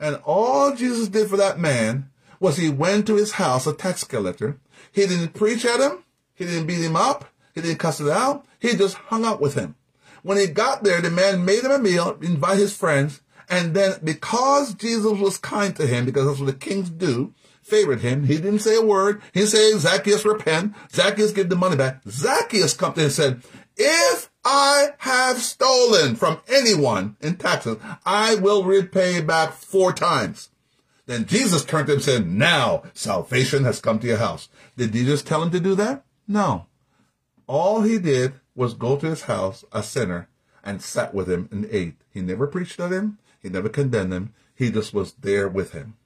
And 0.00 0.16
all 0.24 0.74
Jesus 0.74 1.08
did 1.08 1.28
for 1.28 1.36
that 1.36 1.58
man 1.58 2.10
was 2.40 2.56
he 2.56 2.68
went 2.68 3.06
to 3.06 3.16
his 3.16 3.32
house, 3.32 3.66
a 3.66 3.72
tax 3.72 4.04
collector. 4.04 4.58
He 4.92 5.06
didn't 5.06 5.34
preach 5.34 5.64
at 5.64 5.80
him. 5.80 6.04
He 6.34 6.44
didn't 6.44 6.66
beat 6.66 6.84
him 6.84 6.96
up. 6.96 7.24
He 7.54 7.60
didn't 7.60 7.78
cuss 7.78 8.00
it 8.00 8.08
out. 8.08 8.46
He 8.60 8.76
just 8.76 8.94
hung 8.96 9.24
out 9.24 9.40
with 9.40 9.54
him. 9.54 9.74
When 10.22 10.38
he 10.38 10.46
got 10.46 10.84
there, 10.84 11.00
the 11.00 11.10
man 11.10 11.44
made 11.44 11.64
him 11.64 11.70
a 11.70 11.78
meal, 11.78 12.18
invited 12.22 12.60
his 12.60 12.76
friends, 12.76 13.20
and 13.48 13.74
then 13.74 13.98
because 14.02 14.74
Jesus 14.74 15.18
was 15.18 15.38
kind 15.38 15.74
to 15.76 15.86
him, 15.86 16.04
because 16.04 16.26
that's 16.26 16.40
what 16.40 16.46
the 16.46 16.52
kings 16.52 16.90
do, 16.90 17.34
favored 17.62 18.00
him, 18.00 18.24
he 18.24 18.36
didn't 18.36 18.60
say 18.60 18.76
a 18.76 18.82
word. 18.82 19.22
He 19.32 19.46
said, 19.46 19.78
Zacchaeus, 19.78 20.24
repent. 20.24 20.74
Zacchaeus, 20.92 21.32
give 21.32 21.48
the 21.48 21.56
money 21.56 21.76
back. 21.76 22.02
Zacchaeus 22.08 22.74
come 22.74 22.94
to 22.94 23.00
him 23.00 23.04
and 23.06 23.12
said, 23.12 23.42
if 23.76 24.30
I 24.44 24.88
have 24.98 25.38
stolen 25.38 26.16
from 26.16 26.40
anyone 26.48 27.16
in 27.20 27.36
taxes, 27.36 27.76
I 28.04 28.34
will 28.36 28.64
repay 28.64 29.20
back 29.20 29.52
four 29.52 29.92
times. 29.92 30.50
Then 31.06 31.26
Jesus 31.26 31.64
turned 31.64 31.86
to 31.86 31.92
him 31.92 31.98
and 31.98 32.04
said, 32.04 32.26
now 32.26 32.82
salvation 32.92 33.64
has 33.64 33.80
come 33.80 33.98
to 34.00 34.06
your 34.06 34.18
house. 34.18 34.48
Did 34.76 34.92
Jesus 34.92 35.22
tell 35.22 35.42
him 35.42 35.50
to 35.52 35.60
do 35.60 35.74
that? 35.76 36.04
No. 36.26 36.66
All 37.46 37.82
he 37.82 37.98
did 37.98 38.34
was 38.54 38.74
go 38.74 38.96
to 38.96 39.06
his 39.06 39.22
house, 39.22 39.64
a 39.72 39.82
sinner, 39.82 40.28
and 40.64 40.82
sat 40.82 41.14
with 41.14 41.30
him 41.30 41.48
and 41.50 41.66
ate. 41.70 41.94
He 42.10 42.20
never 42.20 42.46
preached 42.46 42.80
at 42.80 42.92
him. 42.92 43.18
He 43.40 43.48
never 43.48 43.68
condemned 43.68 44.12
him. 44.12 44.34
He 44.54 44.70
just 44.70 44.92
was 44.92 45.12
there 45.14 45.48
with 45.48 45.72
him. 45.72 45.96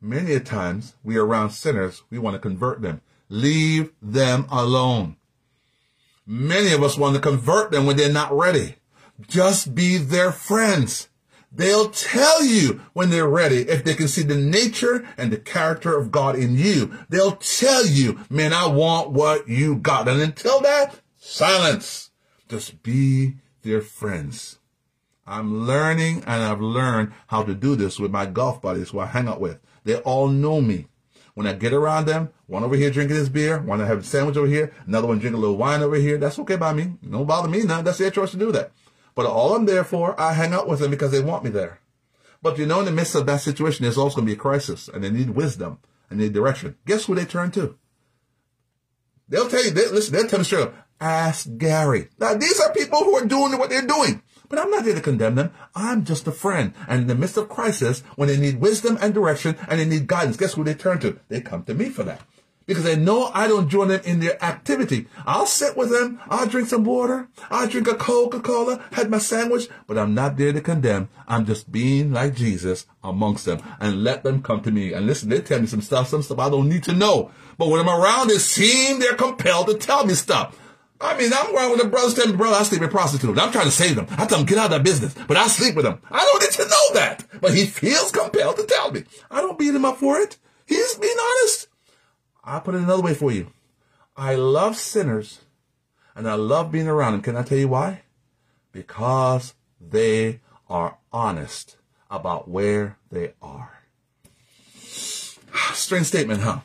Many 0.00 0.32
a 0.32 0.40
times 0.40 0.94
we 1.04 1.16
are 1.16 1.26
around 1.26 1.50
sinners. 1.50 2.02
We 2.10 2.18
want 2.18 2.34
to 2.34 2.40
convert 2.40 2.82
them. 2.82 3.02
Leave 3.28 3.92
them 4.00 4.46
alone. 4.50 5.16
Many 6.26 6.72
of 6.72 6.82
us 6.82 6.96
want 6.96 7.14
to 7.14 7.20
convert 7.20 7.70
them 7.70 7.86
when 7.86 7.96
they're 7.96 8.12
not 8.12 8.36
ready. 8.36 8.76
Just 9.20 9.74
be 9.74 9.98
their 9.98 10.32
friends. 10.32 11.08
They'll 11.54 11.90
tell 11.90 12.42
you 12.42 12.80
when 12.94 13.10
they're 13.10 13.28
ready 13.28 13.68
if 13.68 13.84
they 13.84 13.94
can 13.94 14.08
see 14.08 14.22
the 14.22 14.36
nature 14.36 15.06
and 15.18 15.30
the 15.30 15.36
character 15.36 15.96
of 15.98 16.10
God 16.10 16.34
in 16.34 16.56
you. 16.56 16.92
They'll 17.10 17.36
tell 17.36 17.86
you, 17.86 18.20
man, 18.30 18.54
I 18.54 18.66
want 18.68 19.10
what 19.10 19.48
you 19.48 19.76
got. 19.76 20.08
And 20.08 20.20
until 20.20 20.60
that, 20.60 21.00
silence. 21.18 22.10
Just 22.48 22.82
be 22.82 23.36
their 23.62 23.82
friends. 23.82 24.58
I'm 25.26 25.66
learning 25.66 26.24
and 26.26 26.42
I've 26.42 26.60
learned 26.60 27.12
how 27.28 27.42
to 27.44 27.54
do 27.54 27.76
this 27.76 27.98
with 28.00 28.10
my 28.10 28.26
golf 28.26 28.60
buddies 28.60 28.90
who 28.90 28.98
I 28.98 29.06
hang 29.06 29.28
out 29.28 29.40
with. 29.40 29.60
They 29.84 29.96
all 29.96 30.28
know 30.28 30.60
me. 30.60 30.88
When 31.34 31.46
I 31.46 31.54
get 31.54 31.72
around 31.72 32.06
them, 32.06 32.30
one 32.46 32.62
over 32.62 32.76
here 32.76 32.90
drinking 32.90 33.16
his 33.16 33.30
beer, 33.30 33.60
one 33.60 33.80
I 33.80 33.86
have 33.86 34.00
a 34.00 34.02
sandwich 34.02 34.36
over 34.36 34.46
here, 34.46 34.74
another 34.86 35.06
one 35.06 35.18
drinking 35.18 35.38
a 35.38 35.40
little 35.40 35.56
wine 35.56 35.82
over 35.82 35.96
here. 35.96 36.18
That's 36.18 36.38
okay 36.40 36.56
by 36.56 36.74
me. 36.74 36.94
Don't 37.08 37.26
bother 37.26 37.48
me 37.48 37.62
none. 37.62 37.84
That's 37.84 37.98
their 37.98 38.10
choice 38.10 38.32
to 38.32 38.36
do 38.36 38.52
that. 38.52 38.72
But 39.14 39.26
all 39.26 39.54
I'm 39.54 39.64
there 39.64 39.84
for, 39.84 40.18
I 40.20 40.34
hang 40.34 40.52
out 40.52 40.68
with 40.68 40.80
them 40.80 40.90
because 40.90 41.10
they 41.10 41.20
want 41.20 41.44
me 41.44 41.50
there. 41.50 41.80
But 42.42 42.58
you 42.58 42.66
know, 42.66 42.80
in 42.80 42.84
the 42.86 42.92
midst 42.92 43.14
of 43.14 43.24
that 43.26 43.40
situation, 43.40 43.84
there's 43.84 43.96
also 43.96 44.16
going 44.16 44.26
to 44.26 44.32
be 44.34 44.38
a 44.38 44.40
crisis 44.40 44.88
and 44.88 45.02
they 45.02 45.10
need 45.10 45.30
wisdom 45.30 45.78
and 46.10 46.20
they 46.20 46.24
need 46.24 46.34
direction. 46.34 46.76
Guess 46.86 47.06
who 47.06 47.14
they 47.14 47.24
turn 47.24 47.50
to? 47.52 47.78
They'll 49.28 49.48
tell 49.48 49.64
you, 49.64 49.70
they, 49.70 49.88
listen, 49.88 50.12
they'll 50.12 50.26
tell 50.26 50.40
me 50.40 50.44
straight 50.44 50.64
up, 50.64 50.74
ask 51.00 51.48
Gary. 51.56 52.08
Now, 52.18 52.34
these 52.34 52.60
are 52.60 52.74
people 52.74 52.98
who 52.98 53.14
are 53.14 53.24
doing 53.24 53.56
what 53.58 53.70
they're 53.70 53.86
doing. 53.86 54.22
But 54.52 54.60
I'm 54.60 54.70
not 54.70 54.84
here 54.84 54.94
to 54.94 55.00
condemn 55.00 55.36
them. 55.36 55.50
I'm 55.74 56.04
just 56.04 56.26
a 56.26 56.30
friend. 56.30 56.74
And 56.86 57.00
in 57.00 57.06
the 57.06 57.14
midst 57.14 57.38
of 57.38 57.48
crisis, 57.48 58.00
when 58.16 58.28
they 58.28 58.36
need 58.36 58.60
wisdom 58.60 58.98
and 59.00 59.14
direction 59.14 59.56
and 59.66 59.80
they 59.80 59.86
need 59.86 60.06
guidance, 60.06 60.36
guess 60.36 60.52
who 60.52 60.62
they 60.62 60.74
turn 60.74 60.98
to? 61.00 61.18
They 61.30 61.40
come 61.40 61.64
to 61.64 61.72
me 61.72 61.88
for 61.88 62.02
that 62.02 62.20
because 62.66 62.84
they 62.84 62.96
know 62.96 63.30
I 63.32 63.48
don't 63.48 63.70
join 63.70 63.88
them 63.88 64.02
in 64.04 64.20
their 64.20 64.44
activity. 64.44 65.06
I'll 65.24 65.46
sit 65.46 65.74
with 65.74 65.90
them. 65.90 66.20
I'll 66.28 66.46
drink 66.46 66.68
some 66.68 66.84
water. 66.84 67.28
I'll 67.50 67.66
drink 67.66 67.88
a 67.88 67.94
Coca-Cola, 67.94 68.84
had 68.92 69.08
my 69.08 69.16
sandwich, 69.16 69.68
but 69.86 69.96
I'm 69.96 70.12
not 70.12 70.36
there 70.36 70.52
to 70.52 70.60
condemn. 70.60 71.08
I'm 71.26 71.46
just 71.46 71.72
being 71.72 72.12
like 72.12 72.34
Jesus 72.34 72.84
amongst 73.02 73.46
them 73.46 73.62
and 73.80 74.04
let 74.04 74.22
them 74.22 74.42
come 74.42 74.60
to 74.64 74.70
me. 74.70 74.92
And 74.92 75.06
listen, 75.06 75.30
they 75.30 75.40
tell 75.40 75.60
me 75.60 75.66
some 75.66 75.80
stuff, 75.80 76.08
some 76.08 76.22
stuff 76.22 76.38
I 76.38 76.50
don't 76.50 76.68
need 76.68 76.84
to 76.84 76.92
know. 76.92 77.30
But 77.56 77.68
when 77.68 77.80
I'm 77.80 77.88
around, 77.88 78.30
it 78.30 78.40
seems 78.40 78.98
they're 78.98 79.14
compelled 79.14 79.68
to 79.68 79.74
tell 79.78 80.04
me 80.04 80.12
stuff. 80.12 80.58
I 81.02 81.18
mean, 81.18 81.32
I'm 81.34 81.54
around 81.54 81.72
with 81.72 81.82
the 81.82 81.88
brothers 81.88 82.14
telling 82.14 82.30
me, 82.30 82.36
brother, 82.36 82.56
I 82.56 82.62
sleep 82.62 82.80
with 82.80 82.90
prostitutes. 82.90 83.38
I'm 83.38 83.50
trying 83.50 83.64
to 83.64 83.70
save 83.72 83.96
them. 83.96 84.06
I 84.12 84.24
tell 84.26 84.38
them, 84.38 84.46
get 84.46 84.58
out 84.58 84.66
of 84.66 84.70
that 84.70 84.84
business, 84.84 85.14
but 85.26 85.36
I 85.36 85.48
sleep 85.48 85.74
with 85.74 85.84
them. 85.84 86.00
I 86.10 86.20
don't 86.20 86.42
need 86.42 86.52
to 86.52 86.68
know 86.68 86.94
that. 86.94 87.24
But 87.40 87.54
he 87.54 87.66
feels 87.66 88.12
compelled 88.12 88.56
to 88.56 88.64
tell 88.64 88.92
me. 88.92 89.04
I 89.30 89.40
don't 89.40 89.58
beat 89.58 89.74
him 89.74 89.84
up 89.84 89.98
for 89.98 90.18
it. 90.20 90.38
He's 90.64 90.94
being 90.94 91.16
honest. 91.18 91.66
I'll 92.44 92.60
put 92.60 92.74
it 92.74 92.82
another 92.82 93.02
way 93.02 93.14
for 93.14 93.32
you. 93.32 93.52
I 94.16 94.36
love 94.36 94.76
sinners 94.76 95.40
and 96.14 96.28
I 96.28 96.34
love 96.34 96.70
being 96.70 96.88
around 96.88 97.12
them. 97.12 97.22
Can 97.22 97.36
I 97.36 97.42
tell 97.42 97.58
you 97.58 97.68
why? 97.68 98.02
Because 98.70 99.54
they 99.80 100.40
are 100.68 100.98
honest 101.12 101.76
about 102.10 102.48
where 102.48 102.96
they 103.10 103.32
are. 103.42 103.82
Ah, 105.54 105.72
strange 105.74 106.06
statement, 106.06 106.42
huh? 106.42 106.60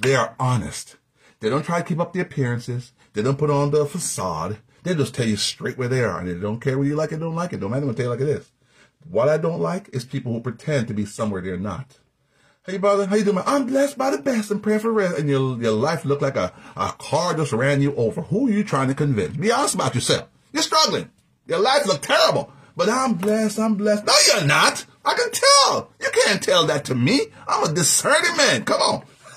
They 0.00 0.14
are 0.14 0.34
honest. 0.38 0.96
They 1.40 1.50
don't 1.50 1.64
try 1.64 1.78
to 1.78 1.84
keep 1.86 2.00
up 2.00 2.12
the 2.12 2.20
appearances. 2.20 2.92
They 3.12 3.22
don't 3.22 3.38
put 3.38 3.50
on 3.50 3.70
the 3.70 3.86
facade. 3.86 4.58
They 4.82 4.94
just 4.94 5.14
tell 5.14 5.26
you 5.26 5.36
straight 5.36 5.76
where 5.76 5.88
they 5.88 6.02
are. 6.02 6.20
And 6.20 6.28
they 6.28 6.34
don't 6.34 6.60
care 6.60 6.78
whether 6.78 6.88
you 6.88 6.96
like 6.96 7.12
it, 7.12 7.20
don't 7.20 7.34
like 7.34 7.52
it. 7.52 7.60
Don't 7.60 7.70
matter. 7.70 7.86
They'll 7.86 7.94
tell 7.94 8.06
you 8.06 8.10
like 8.10 8.20
it 8.20 8.28
is. 8.28 8.50
What 9.08 9.28
I 9.28 9.38
don't 9.38 9.60
like 9.60 9.88
is 9.92 10.04
people 10.04 10.32
who 10.32 10.40
pretend 10.40 10.88
to 10.88 10.94
be 10.94 11.04
somewhere 11.04 11.42
they're 11.42 11.56
not. 11.56 11.98
Hey, 12.66 12.76
brother, 12.76 13.06
how 13.06 13.16
you 13.16 13.24
doing? 13.24 13.42
I'm 13.46 13.66
blessed 13.66 13.96
by 13.96 14.10
the 14.10 14.18
best 14.18 14.50
and 14.50 14.62
praying 14.62 14.80
for 14.80 14.92
rest. 14.92 15.18
And 15.18 15.28
your, 15.28 15.60
your 15.60 15.72
life 15.72 16.04
look 16.04 16.20
like 16.20 16.36
a, 16.36 16.52
a 16.76 16.92
car 16.92 17.34
just 17.34 17.52
ran 17.52 17.80
you 17.80 17.94
over. 17.96 18.20
Who 18.22 18.48
are 18.48 18.50
you 18.50 18.62
trying 18.62 18.88
to 18.88 18.94
convince? 18.94 19.36
Be 19.36 19.50
honest 19.50 19.74
about 19.74 19.94
yourself. 19.94 20.28
You're 20.52 20.62
struggling. 20.62 21.10
Your 21.46 21.60
life 21.60 21.86
look 21.86 22.02
terrible. 22.02 22.52
But 22.76 22.88
I'm 22.88 23.14
blessed. 23.14 23.58
I'm 23.58 23.74
blessed. 23.74 24.06
No, 24.06 24.12
you're 24.28 24.46
not. 24.46 24.84
I 25.04 25.14
can 25.14 25.30
tell. 25.32 25.90
You 26.00 26.10
can't 26.24 26.42
tell 26.42 26.66
that 26.66 26.84
to 26.86 26.94
me. 26.94 27.26
I'm 27.48 27.70
a 27.70 27.72
discerning 27.72 28.36
man. 28.36 28.64
Come 28.64 28.80
on. 28.80 29.04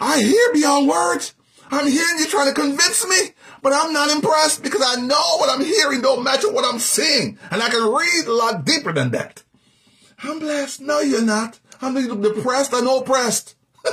I 0.00 0.22
hear 0.22 0.52
beyond 0.52 0.88
words. 0.88 1.34
I'm 1.72 1.90
hearing 1.90 2.18
you 2.18 2.26
trying 2.26 2.52
to 2.52 2.60
convince 2.60 3.08
me, 3.08 3.30
but 3.62 3.72
I'm 3.72 3.94
not 3.94 4.10
impressed 4.10 4.62
because 4.62 4.82
I 4.84 5.00
know 5.00 5.38
what 5.38 5.48
I'm 5.48 5.64
hearing 5.64 6.02
don't 6.02 6.22
match 6.22 6.44
what 6.44 6.66
I'm 6.66 6.78
seeing. 6.78 7.38
And 7.50 7.62
I 7.62 7.70
can 7.70 7.90
read 7.90 8.26
a 8.26 8.32
lot 8.32 8.66
deeper 8.66 8.92
than 8.92 9.10
that. 9.12 9.42
I'm 10.22 10.38
blessed. 10.38 10.82
No, 10.82 11.00
you're 11.00 11.22
not. 11.22 11.58
I'm 11.80 11.94
depressed 12.20 12.74
and 12.74 12.86
oppressed. 12.86 13.56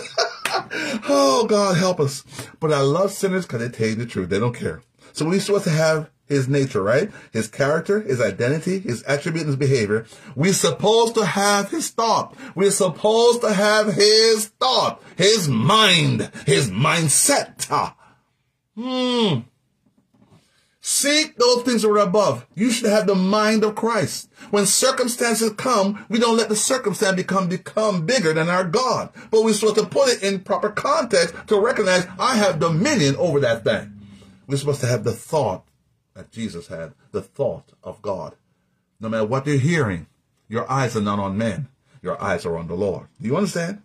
oh, 1.07 1.45
God 1.47 1.77
help 1.77 2.01
us. 2.01 2.23
But 2.59 2.73
I 2.73 2.81
love 2.81 3.11
sinners 3.11 3.45
because 3.45 3.61
they 3.61 3.69
tell 3.69 3.87
you 3.87 3.95
the 3.95 4.05
truth. 4.05 4.29
They 4.29 4.39
don't 4.39 4.53
care. 4.53 4.83
So 5.13 5.25
we're 5.25 5.39
supposed 5.39 5.63
to 5.63 5.71
have 5.71 6.09
his 6.29 6.47
nature, 6.47 6.81
right? 6.81 7.11
His 7.33 7.47
character, 7.47 7.99
his 7.99 8.21
identity, 8.21 8.79
his 8.79 9.03
attribute, 9.03 9.47
his 9.47 9.55
behavior. 9.55 10.05
We're 10.35 10.53
supposed 10.53 11.15
to 11.15 11.25
have 11.25 11.71
his 11.71 11.89
thought. 11.89 12.35
We're 12.55 12.71
supposed 12.71 13.41
to 13.41 13.51
have 13.51 13.93
his 13.93 14.47
thought, 14.59 15.03
his 15.17 15.49
mind, 15.49 16.31
his 16.45 16.69
mindset. 16.69 17.95
Hmm. 18.75 19.39
Seek 20.81 21.35
those 21.35 21.63
things 21.63 21.81
that 21.81 21.89
are 21.89 21.97
above. 21.97 22.47
You 22.55 22.71
should 22.71 22.89
have 22.89 23.05
the 23.05 23.15
mind 23.15 23.63
of 23.63 23.75
Christ. 23.75 24.29
When 24.49 24.65
circumstances 24.65 25.51
come, 25.51 26.05
we 26.09 26.19
don't 26.19 26.37
let 26.37 26.49
the 26.49 26.55
circumstance 26.55 27.15
become 27.17 27.49
become 27.49 28.05
bigger 28.05 28.33
than 28.33 28.49
our 28.49 28.63
God. 28.63 29.09
But 29.29 29.43
we're 29.43 29.53
supposed 29.53 29.75
to 29.75 29.85
put 29.85 30.09
it 30.09 30.23
in 30.23 30.39
proper 30.39 30.69
context 30.69 31.35
to 31.47 31.59
recognize 31.59 32.07
I 32.17 32.37
have 32.37 32.59
dominion 32.59 33.17
over 33.17 33.39
that 33.41 33.63
thing. 33.63 33.93
We're 34.47 34.57
supposed 34.57 34.81
to 34.81 34.87
have 34.87 35.03
the 35.03 35.11
thought 35.11 35.63
that 36.19 36.31
Jesus 36.31 36.67
had, 36.67 36.93
the 37.13 37.21
thought 37.21 37.71
of 37.81 38.01
God. 38.01 38.35
No 38.99 39.07
matter 39.07 39.25
what 39.25 39.47
you're 39.47 39.57
hearing, 39.57 40.07
your 40.49 40.69
eyes 40.69 40.97
are 40.97 41.01
not 41.01 41.17
on 41.17 41.37
men. 41.37 41.69
Your 42.01 42.21
eyes 42.21 42.45
are 42.45 42.57
on 42.57 42.67
the 42.67 42.75
Lord. 42.75 43.07
Do 43.21 43.27
you 43.27 43.37
understand? 43.37 43.81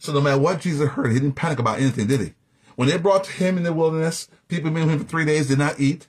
So 0.00 0.12
no 0.12 0.20
matter 0.20 0.40
what 0.40 0.60
Jesus 0.60 0.88
heard, 0.90 1.12
he 1.12 1.20
didn't 1.20 1.36
panic 1.36 1.60
about 1.60 1.78
anything, 1.78 2.08
did 2.08 2.20
he? 2.20 2.34
When 2.74 2.88
they 2.88 2.98
brought 2.98 3.28
him 3.28 3.56
in 3.56 3.62
the 3.62 3.72
wilderness, 3.72 4.28
people 4.48 4.72
been 4.72 4.86
with 4.86 4.94
him 4.94 4.98
for 4.98 5.06
three 5.06 5.24
days, 5.24 5.46
did 5.46 5.58
not 5.58 5.78
eat. 5.78 6.08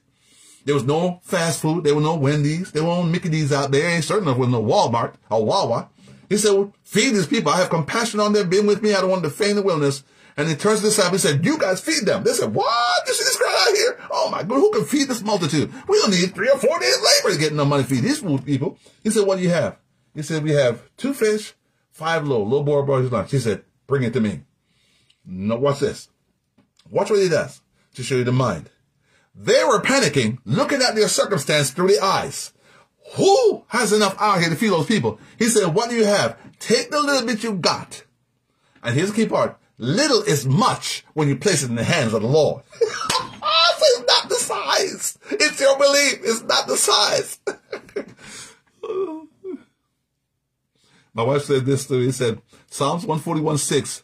There 0.65 0.73
was 0.73 0.83
no 0.83 1.19
fast 1.21 1.61
food. 1.61 1.83
There 1.83 1.93
were 1.93 2.01
no 2.01 2.15
Wendy's. 2.15 2.71
There 2.71 2.83
were 2.83 2.89
no 2.89 3.03
Mickey 3.03 3.29
D's 3.29 3.53
out 3.53 3.69
there. 3.69 3.87
Ain't 3.87 4.03
certain 4.03 4.25
there 4.25 4.33
was 4.33 4.49
no 4.49 4.61
Walmart 4.61 5.13
or 5.29 5.45
Wawa. 5.45 5.89
He 6.27 6.37
said, 6.37 6.53
well, 6.53 6.73
feed 6.83 7.11
these 7.11 7.27
people. 7.27 7.51
I 7.51 7.57
have 7.57 7.69
compassion 7.69 8.19
on 8.19 8.33
them. 8.33 8.49
Been 8.49 8.65
with 8.65 8.81
me. 8.81 8.95
I 8.95 9.01
don't 9.01 9.11
want 9.11 9.23
to 9.23 9.29
faint 9.29 9.51
in 9.51 9.55
the 9.57 9.61
wilderness. 9.61 10.03
And 10.35 10.49
he 10.49 10.55
turns 10.55 10.79
to 10.79 10.83
the 10.83 10.89
disciples 10.89 11.23
and 11.23 11.35
said, 11.35 11.45
you 11.45 11.57
guys 11.57 11.81
feed 11.81 12.05
them. 12.05 12.23
They 12.23 12.33
said, 12.33 12.53
what? 12.53 13.07
You 13.07 13.13
see 13.13 13.23
this 13.23 13.37
crowd 13.37 13.46
out 13.67 13.75
here? 13.75 13.99
Oh 14.11 14.29
my 14.29 14.43
God, 14.43 14.55
who 14.55 14.71
can 14.71 14.85
feed 14.85 15.07
this 15.07 15.23
multitude? 15.23 15.71
We 15.87 15.99
don't 15.99 16.11
need 16.11 16.33
three 16.33 16.49
or 16.49 16.57
four 16.57 16.79
days 16.79 16.97
labor 16.97 17.33
to 17.33 17.39
get 17.39 17.51
enough 17.51 17.67
money 17.67 17.83
to 17.83 17.89
feed 17.89 18.03
these 18.03 18.21
people. 18.43 18.77
He 19.03 19.09
said, 19.09 19.25
what 19.25 19.37
do 19.37 19.43
you 19.43 19.49
have? 19.49 19.77
He 20.15 20.21
said, 20.21 20.43
we 20.43 20.51
have 20.51 20.81
two 20.97 21.13
fish, 21.13 21.53
five 21.91 22.27
low, 22.27 22.43
little 22.43 22.63
boy 22.63 22.81
brought 22.81 23.01
his 23.01 23.11
lunch. 23.11 23.31
He 23.31 23.39
said, 23.39 23.63
bring 23.85 24.03
it 24.03 24.13
to 24.13 24.21
me. 24.21 24.41
No, 25.25 25.57
watch 25.57 25.79
this. 25.79 26.09
Watch 26.89 27.09
what 27.09 27.19
he 27.19 27.29
does 27.29 27.61
to 27.95 28.03
show 28.03 28.15
you 28.15 28.23
the 28.23 28.31
mind. 28.31 28.69
They 29.35 29.63
were 29.63 29.81
panicking, 29.81 30.39
looking 30.45 30.81
at 30.81 30.95
their 30.95 31.07
circumstance 31.07 31.69
through 31.69 31.89
the 31.89 31.99
eyes. 31.99 32.53
Who 33.15 33.63
has 33.67 33.93
enough 33.93 34.15
out 34.19 34.39
here 34.39 34.49
to 34.49 34.55
feed 34.55 34.71
those 34.71 34.87
people? 34.87 35.19
He 35.37 35.45
said, 35.45 35.73
what 35.73 35.89
do 35.89 35.95
you 35.95 36.05
have? 36.05 36.37
Take 36.59 36.89
the 36.89 36.99
little 36.99 37.25
bit 37.25 37.43
you 37.43 37.53
got. 37.53 38.03
And 38.83 38.95
here's 38.95 39.11
the 39.11 39.15
key 39.15 39.29
part. 39.29 39.57
Little 39.77 40.23
is 40.23 40.45
much 40.45 41.05
when 41.13 41.27
you 41.27 41.35
place 41.35 41.61
it 41.61 41.69
in 41.69 41.75
the 41.75 41.83
hands 41.83 42.13
of 42.13 42.21
the 42.21 42.27
Lord. 42.27 42.63
so 43.77 43.85
it's 43.85 44.07
not 44.07 44.29
the 44.29 44.35
size. 44.35 45.17
It's 45.31 45.59
your 45.59 45.77
belief. 45.77 46.19
It's 46.23 46.43
not 46.43 46.67
the 46.67 46.77
size. 46.77 47.39
My 51.13 51.23
wife 51.23 51.43
said 51.43 51.65
this 51.65 51.85
to 51.87 51.93
me. 51.93 52.05
He 52.05 52.11
said, 52.11 52.41
Psalms 52.69 53.03
141, 53.05 53.57
6. 53.57 54.03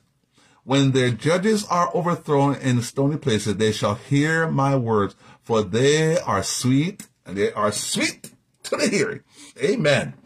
When 0.63 0.91
their 0.91 1.11
judges 1.11 1.65
are 1.65 1.93
overthrown 1.93 2.55
in 2.55 2.81
stony 2.81 3.17
places, 3.17 3.57
they 3.57 3.71
shall 3.71 3.95
hear 3.95 4.49
my 4.49 4.75
words, 4.75 5.15
for 5.43 5.61
they 5.61 6.17
are 6.19 6.41
sweet, 6.41 7.07
and 7.25 7.37
they 7.37 7.51
are 7.51 7.71
sweet 7.71 8.31
to 8.63 8.77
the 8.77 8.87
hearing. 8.87 9.21
Amen. 9.61 10.13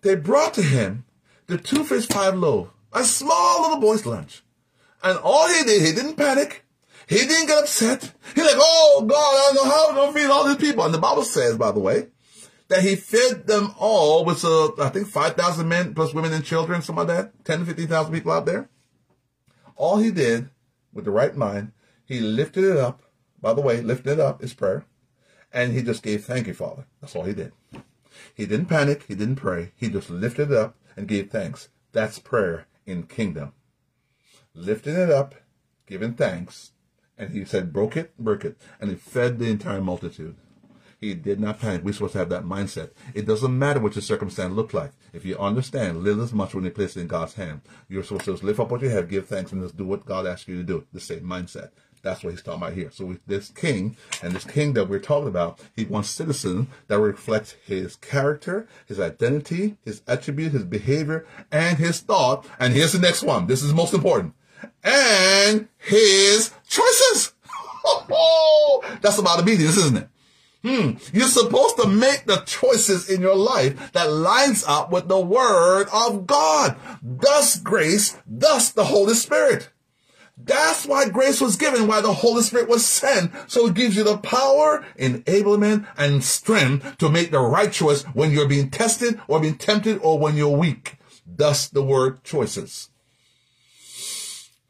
They 0.00 0.14
brought 0.14 0.54
to 0.54 0.62
him 0.62 1.04
the 1.48 1.58
two 1.58 1.82
fish, 1.82 2.06
five 2.06 2.36
loaves, 2.36 2.70
a 2.92 3.02
small 3.02 3.62
little 3.62 3.80
boy's 3.80 4.06
lunch. 4.06 4.44
And 5.02 5.18
all 5.18 5.48
he 5.48 5.64
did, 5.64 5.82
he 5.82 5.92
didn't 5.92 6.14
panic. 6.14 6.64
He 7.08 7.16
didn't 7.16 7.46
get 7.46 7.62
upset. 7.62 8.12
He's 8.34 8.44
like, 8.44 8.56
oh 8.58 9.04
God, 9.08 9.16
I 9.16 9.52
don't 9.54 9.64
know 9.64 9.70
how 9.70 9.88
I'm 9.88 9.94
going 9.94 10.12
to 10.12 10.20
feed 10.20 10.30
all 10.30 10.46
these 10.46 10.56
people. 10.56 10.84
And 10.84 10.92
the 10.92 10.98
Bible 10.98 11.22
says, 11.22 11.56
by 11.56 11.72
the 11.72 11.80
way, 11.80 12.08
that 12.68 12.82
he 12.82 12.96
fed 12.96 13.46
them 13.46 13.74
all 13.78 14.26
with, 14.26 14.44
uh, 14.44 14.72
I 14.78 14.90
think 14.90 15.08
5,000 15.08 15.66
men 15.66 15.94
plus 15.94 16.12
women 16.12 16.34
and 16.34 16.44
children, 16.44 16.82
something 16.82 17.06
like 17.06 17.16
that. 17.16 17.44
10 17.46 17.60
to 17.60 17.64
15,000 17.64 18.12
people 18.12 18.30
out 18.30 18.44
there. 18.44 18.68
All 19.74 19.96
he 19.96 20.10
did 20.10 20.50
with 20.92 21.06
the 21.06 21.10
right 21.10 21.34
mind, 21.34 21.72
he 22.04 22.20
lifted 22.20 22.64
it 22.64 22.76
up. 22.76 23.02
By 23.40 23.54
the 23.54 23.62
way, 23.62 23.80
lifting 23.80 24.12
it 24.12 24.20
up 24.20 24.44
is 24.44 24.52
prayer. 24.52 24.84
And 25.50 25.72
he 25.72 25.82
just 25.82 26.02
gave 26.02 26.26
thank 26.26 26.46
you, 26.46 26.52
Father. 26.52 26.84
That's 27.00 27.16
all 27.16 27.24
he 27.24 27.32
did. 27.32 27.52
He 28.34 28.44
didn't 28.44 28.66
panic. 28.66 29.04
He 29.08 29.14
didn't 29.14 29.36
pray. 29.36 29.72
He 29.76 29.88
just 29.88 30.10
lifted 30.10 30.50
it 30.50 30.56
up 30.58 30.76
and 30.94 31.08
gave 31.08 31.30
thanks. 31.30 31.70
That's 31.92 32.18
prayer 32.18 32.66
in 32.84 33.04
kingdom. 33.04 33.52
Lifting 34.52 34.96
it 34.96 35.10
up, 35.10 35.36
giving 35.86 36.12
thanks. 36.12 36.72
And 37.18 37.32
he 37.32 37.44
said, 37.44 37.72
broke 37.72 37.96
it, 37.96 38.16
broke 38.18 38.44
it. 38.44 38.56
And 38.80 38.90
he 38.90 38.96
fed 38.96 39.38
the 39.38 39.50
entire 39.50 39.80
multitude. 39.80 40.36
He 41.00 41.14
did 41.14 41.38
not 41.38 41.60
panic. 41.60 41.84
We're 41.84 41.92
supposed 41.92 42.14
to 42.14 42.18
have 42.18 42.28
that 42.30 42.44
mindset. 42.44 42.90
It 43.14 43.26
doesn't 43.26 43.56
matter 43.56 43.78
what 43.78 43.94
your 43.94 44.02
circumstance 44.02 44.54
look 44.54 44.74
like. 44.74 44.92
If 45.12 45.24
you 45.24 45.38
understand, 45.38 46.02
little 46.02 46.24
as 46.24 46.32
much 46.32 46.54
when 46.54 46.64
you 46.64 46.70
place 46.70 46.96
it 46.96 47.02
in 47.02 47.06
God's 47.06 47.34
hand. 47.34 47.60
You're 47.88 48.02
supposed 48.02 48.40
to 48.40 48.46
lift 48.46 48.58
up 48.58 48.70
what 48.70 48.82
you 48.82 48.88
have, 48.88 49.08
give 49.08 49.28
thanks, 49.28 49.52
and 49.52 49.62
just 49.62 49.76
do 49.76 49.84
what 49.84 50.06
God 50.06 50.26
asks 50.26 50.48
you 50.48 50.56
to 50.56 50.64
do. 50.64 50.86
The 50.92 51.00
same 51.00 51.22
mindset. 51.22 51.70
That's 52.02 52.22
what 52.22 52.30
he's 52.30 52.42
talking 52.42 52.62
about 52.62 52.74
here. 52.74 52.90
So 52.92 53.04
with 53.04 53.24
this 53.26 53.50
king 53.50 53.96
and 54.22 54.32
this 54.32 54.44
king 54.44 54.72
that 54.74 54.88
we're 54.88 54.98
talking 54.98 55.28
about, 55.28 55.60
he 55.74 55.84
wants 55.84 56.10
citizens 56.10 56.68
that 56.86 56.98
reflect 56.98 57.56
his 57.64 57.96
character, 57.96 58.66
his 58.86 59.00
identity, 59.00 59.76
his 59.84 60.02
attribute, 60.06 60.52
his 60.52 60.64
behavior, 60.64 61.26
and 61.50 61.78
his 61.78 62.00
thought. 62.00 62.46
And 62.58 62.72
here's 62.72 62.92
the 62.92 62.98
next 62.98 63.22
one. 63.22 63.46
This 63.46 63.62
is 63.62 63.72
most 63.72 63.94
important. 63.94 64.34
And 64.82 65.68
his 65.76 66.52
choices. 66.78 67.32
That's 69.00 69.18
about 69.18 69.40
obedience, 69.40 69.76
isn't 69.76 69.96
it? 69.96 70.08
Hmm. 70.64 70.90
You're 71.12 71.28
supposed 71.28 71.76
to 71.76 71.88
make 71.88 72.24
the 72.26 72.38
choices 72.38 73.08
in 73.08 73.20
your 73.20 73.36
life 73.36 73.92
that 73.92 74.12
lines 74.12 74.64
up 74.66 74.90
with 74.90 75.08
the 75.08 75.20
word 75.20 75.86
of 75.92 76.26
God. 76.26 76.76
Thus 77.00 77.58
grace, 77.58 78.18
thus 78.26 78.72
the 78.72 78.84
Holy 78.84 79.14
Spirit. 79.14 79.70
That's 80.36 80.86
why 80.86 81.08
grace 81.08 81.40
was 81.40 81.56
given, 81.56 81.86
why 81.86 82.00
the 82.00 82.12
Holy 82.12 82.42
Spirit 82.42 82.68
was 82.68 82.86
sent. 82.86 83.32
So 83.48 83.66
it 83.66 83.74
gives 83.74 83.96
you 83.96 84.04
the 84.04 84.18
power, 84.18 84.84
enablement, 84.98 85.86
and 85.96 86.22
strength 86.22 86.98
to 86.98 87.08
make 87.08 87.30
the 87.30 87.40
right 87.40 87.72
choice 87.72 88.02
when 88.14 88.30
you're 88.30 88.48
being 88.48 88.70
tested 88.70 89.20
or 89.26 89.40
being 89.40 89.56
tempted 89.56 89.98
or 89.98 90.18
when 90.18 90.36
you're 90.36 90.56
weak. 90.56 90.96
Thus 91.26 91.68
the 91.68 91.82
word 91.82 92.24
choices. 92.24 92.90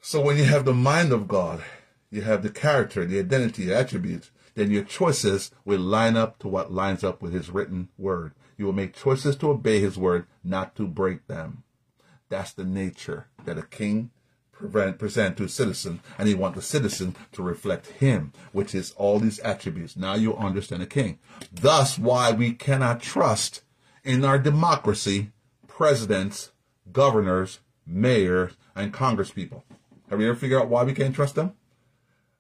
So 0.01 0.20
when 0.22 0.39
you 0.39 0.44
have 0.44 0.64
the 0.64 0.74
mind 0.74 1.12
of 1.12 1.28
God, 1.28 1.62
you 2.10 2.22
have 2.22 2.43
the 2.43 2.51
character, 2.51 3.05
the 3.05 3.18
identity, 3.18 3.66
the 3.66 3.76
attributes, 3.76 4.30
then 4.55 4.70
your 4.70 4.85
choices 4.85 5.51
will 5.64 5.80
line 5.80 6.16
up 6.16 6.39
to 6.40 6.48
what 6.48 6.72
lines 6.72 7.05
up 7.05 7.22
with 7.22 7.32
his 7.32 7.51
written 7.51 7.89
word. 7.97 8.32
You 8.56 8.66
will 8.66 8.72
make 8.72 8.97
choices 8.97 9.36
to 9.36 9.51
obey 9.51 9.80
his 9.80 9.97
word, 9.97 10.26
not 10.43 10.74
to 10.76 10.86
break 10.86 11.26
them. 11.26 11.62
That's 12.28 12.52
the 12.52 12.64
nature 12.64 13.28
that 13.44 13.59
a 13.59 13.62
king 13.62 14.10
present 14.52 15.36
to 15.36 15.44
a 15.44 15.48
citizen, 15.48 16.01
and 16.18 16.26
he 16.26 16.35
want 16.35 16.56
the 16.56 16.62
citizen 16.62 17.14
to 17.32 17.43
reflect 17.43 17.86
him, 17.86 18.32
which 18.52 18.74
is 18.74 18.93
all 18.97 19.20
these 19.20 19.39
attributes. 19.40 19.97
Now 19.97 20.14
you 20.14 20.36
understand 20.36 20.82
a 20.82 20.86
king. 20.86 21.18
Thus, 21.52 21.98
why 21.98 22.32
we 22.32 22.52
cannot 22.52 23.01
trust 23.01 23.62
in 24.02 24.24
our 24.24 24.39
democracy 24.39 25.30
presidents, 25.68 26.51
governors, 26.90 27.60
mayors, 27.86 28.55
and 28.74 28.93
congresspeople. 28.93 29.62
Have 30.10 30.20
you 30.20 30.28
ever 30.28 30.39
figured 30.39 30.60
out 30.60 30.68
why 30.68 30.82
we 30.82 30.93
can't 30.93 31.14
trust 31.14 31.36
them? 31.36 31.52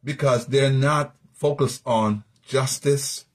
Because 0.08 0.46
they're 0.46 0.72
not 0.72 1.14
focused 1.34 1.82
on 1.84 2.24
justice 2.42 3.26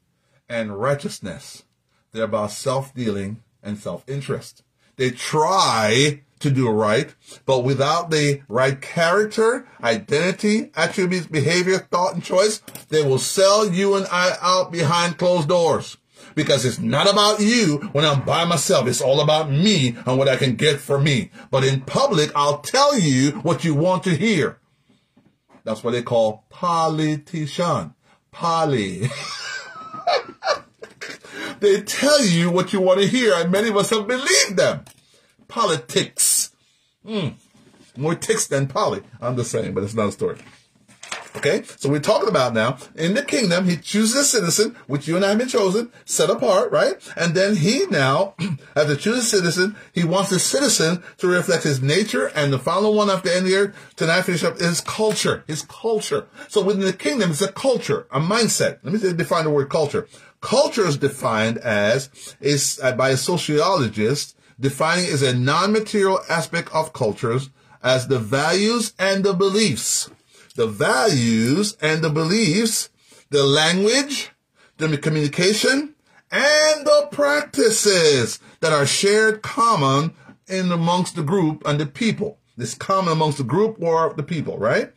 and 0.50 0.76
righteousness. 0.76 1.66
They're 2.12 2.24
about 2.24 2.50
self-dealing 2.50 3.44
and 3.62 3.78
self-interest. 3.78 4.64
They 4.95 5.12
try 5.12 6.22
to 6.40 6.50
do 6.50 6.68
right, 6.72 7.14
but 7.45 7.64
without 7.64 8.10
the 8.10 8.41
right 8.48 8.82
character, 8.82 9.68
identity, 9.84 10.72
attributes, 10.76 11.28
behavior, 11.28 11.78
thought, 11.78 12.16
and 12.16 12.24
choice, 12.24 12.64
they 12.90 13.04
will 13.04 13.20
sell 13.20 13.72
you 13.72 13.94
and 13.94 14.08
I 14.12 14.36
out 14.41 14.72
behind 14.72 15.20
closed 15.20 15.50
doors. 15.50 15.98
Because 16.34 16.66
it's 16.66 16.80
not 16.80 17.08
about 17.08 17.40
you 17.40 17.90
when 17.91 18.04
I'm 18.04 18.26
by 18.26 18.45
myself. 18.45 18.88
It's 18.88 19.00
all 19.00 19.22
about 19.22 19.52
me 19.52 19.95
and 20.08 20.18
what 20.18 20.28
I 20.28 20.38
can 20.38 20.56
get 20.56 20.80
for 20.80 21.00
me. 21.00 21.30
But 21.52 21.64
in 21.64 21.82
public, 21.82 22.32
I'll 22.34 22.62
tell 22.62 22.98
you 22.98 23.34
what 23.44 23.64
you 23.64 23.76
want 23.76 24.04
to 24.06 24.16
hear. 24.16 24.58
That's 25.64 25.84
what 25.84 25.91
they 25.91 26.02
call 26.02 26.45
politician. 26.49 27.94
Poly. 28.31 29.03
they 31.60 31.81
tell 31.81 32.26
you 32.26 32.49
what 32.49 32.73
you 32.73 32.81
want 32.81 33.02
to 33.02 33.07
hear, 33.07 33.34
and 33.35 33.52
many 33.52 33.69
of 33.69 33.77
us 33.77 33.91
have 33.91 34.07
believed 34.07 34.57
them 34.57 34.85
politics. 35.48 36.52
Mm. 37.06 37.35
More 37.95 38.15
ticks 38.15 38.48
than 38.48 38.68
poly. 38.68 39.02
I'm 39.22 39.38
just 39.38 39.52
saying, 39.52 39.73
but 39.73 39.84
it's 39.84 39.94
not 39.94 40.10
a 40.10 40.11
story. 40.11 40.40
Okay, 41.35 41.64
so 41.77 41.89
we're 41.89 41.99
talking 41.99 42.30
about 42.30 42.53
now 42.53 42.77
in 42.95 43.15
the 43.15 43.23
kingdom, 43.23 43.65
he 43.65 43.76
chooses 43.76 44.15
a 44.15 44.23
citizen, 44.23 44.76
which 44.85 45.07
you 45.07 45.15
and 45.15 45.26
I 45.26 45.30
have 45.30 45.39
been 45.39 45.47
chosen, 45.47 45.91
set 46.05 46.30
apart, 46.30 46.72
right? 46.72 46.95
And 47.18 47.34
then 47.34 47.55
he 47.55 47.85
now, 47.88 48.35
as 48.76 48.89
a 48.89 48.95
chosen 48.95 49.23
citizen, 49.23 49.76
he 49.93 50.03
wants 50.03 50.30
the 50.30 50.38
citizen 50.38 51.01
to 51.18 51.27
reflect 51.27 51.64
his 51.64 51.81
nature. 51.81 52.27
And 52.27 52.53
the 52.53 52.60
final 52.60 52.93
one 52.93 53.10
after 53.10 53.30
end 53.30 53.47
here, 53.47 53.73
tonight 53.95 54.22
finish 54.22 54.43
up, 54.43 54.61
is 54.61 54.80
culture, 54.81 55.43
his 55.47 55.64
culture. 55.64 56.27
So 56.49 56.64
within 56.64 56.85
the 56.85 56.93
kingdom, 56.93 57.31
it's 57.31 57.41
a 57.41 57.51
culture, 57.51 58.05
a 58.11 58.19
mindset. 58.19 58.77
Let 58.84 58.93
me 58.93 59.14
define 59.14 59.45
the 59.45 59.49
word 59.49 59.69
culture. 59.69 60.07
Culture 60.41 60.85
is 60.85 60.97
defined 60.97 61.57
as 61.57 62.10
is 62.41 62.80
uh, 62.84 62.91
by 62.91 63.10
a 63.10 63.18
sociologist 63.18 64.38
defining 64.60 65.05
as 65.05 65.23
a 65.23 65.34
non-material 65.34 66.19
aspect 66.30 66.69
of 66.73 66.93
cultures 66.93 67.49
as 67.81 68.07
the 68.07 68.19
values 68.19 68.93
and 68.99 69.23
the 69.23 69.34
beliefs. 69.34 70.10
The 70.55 70.67
values 70.67 71.77
and 71.81 72.03
the 72.03 72.09
beliefs, 72.09 72.89
the 73.30 73.43
language, 73.43 74.31
the 74.77 74.97
communication, 74.97 75.95
and 76.31 76.85
the 76.85 77.07
practices 77.11 78.39
that 78.59 78.73
are 78.73 78.85
shared 78.85 79.41
common 79.41 80.13
in 80.47 80.71
amongst 80.71 81.15
the 81.15 81.23
group 81.23 81.63
and 81.65 81.80
the 81.80 81.85
people. 81.85 82.39
This 82.57 82.75
common 82.75 83.13
amongst 83.13 83.39
the 83.39 83.43
group 83.43 83.77
or 83.81 84.13
the 84.13 84.23
people, 84.23 84.57
right? 84.57 84.91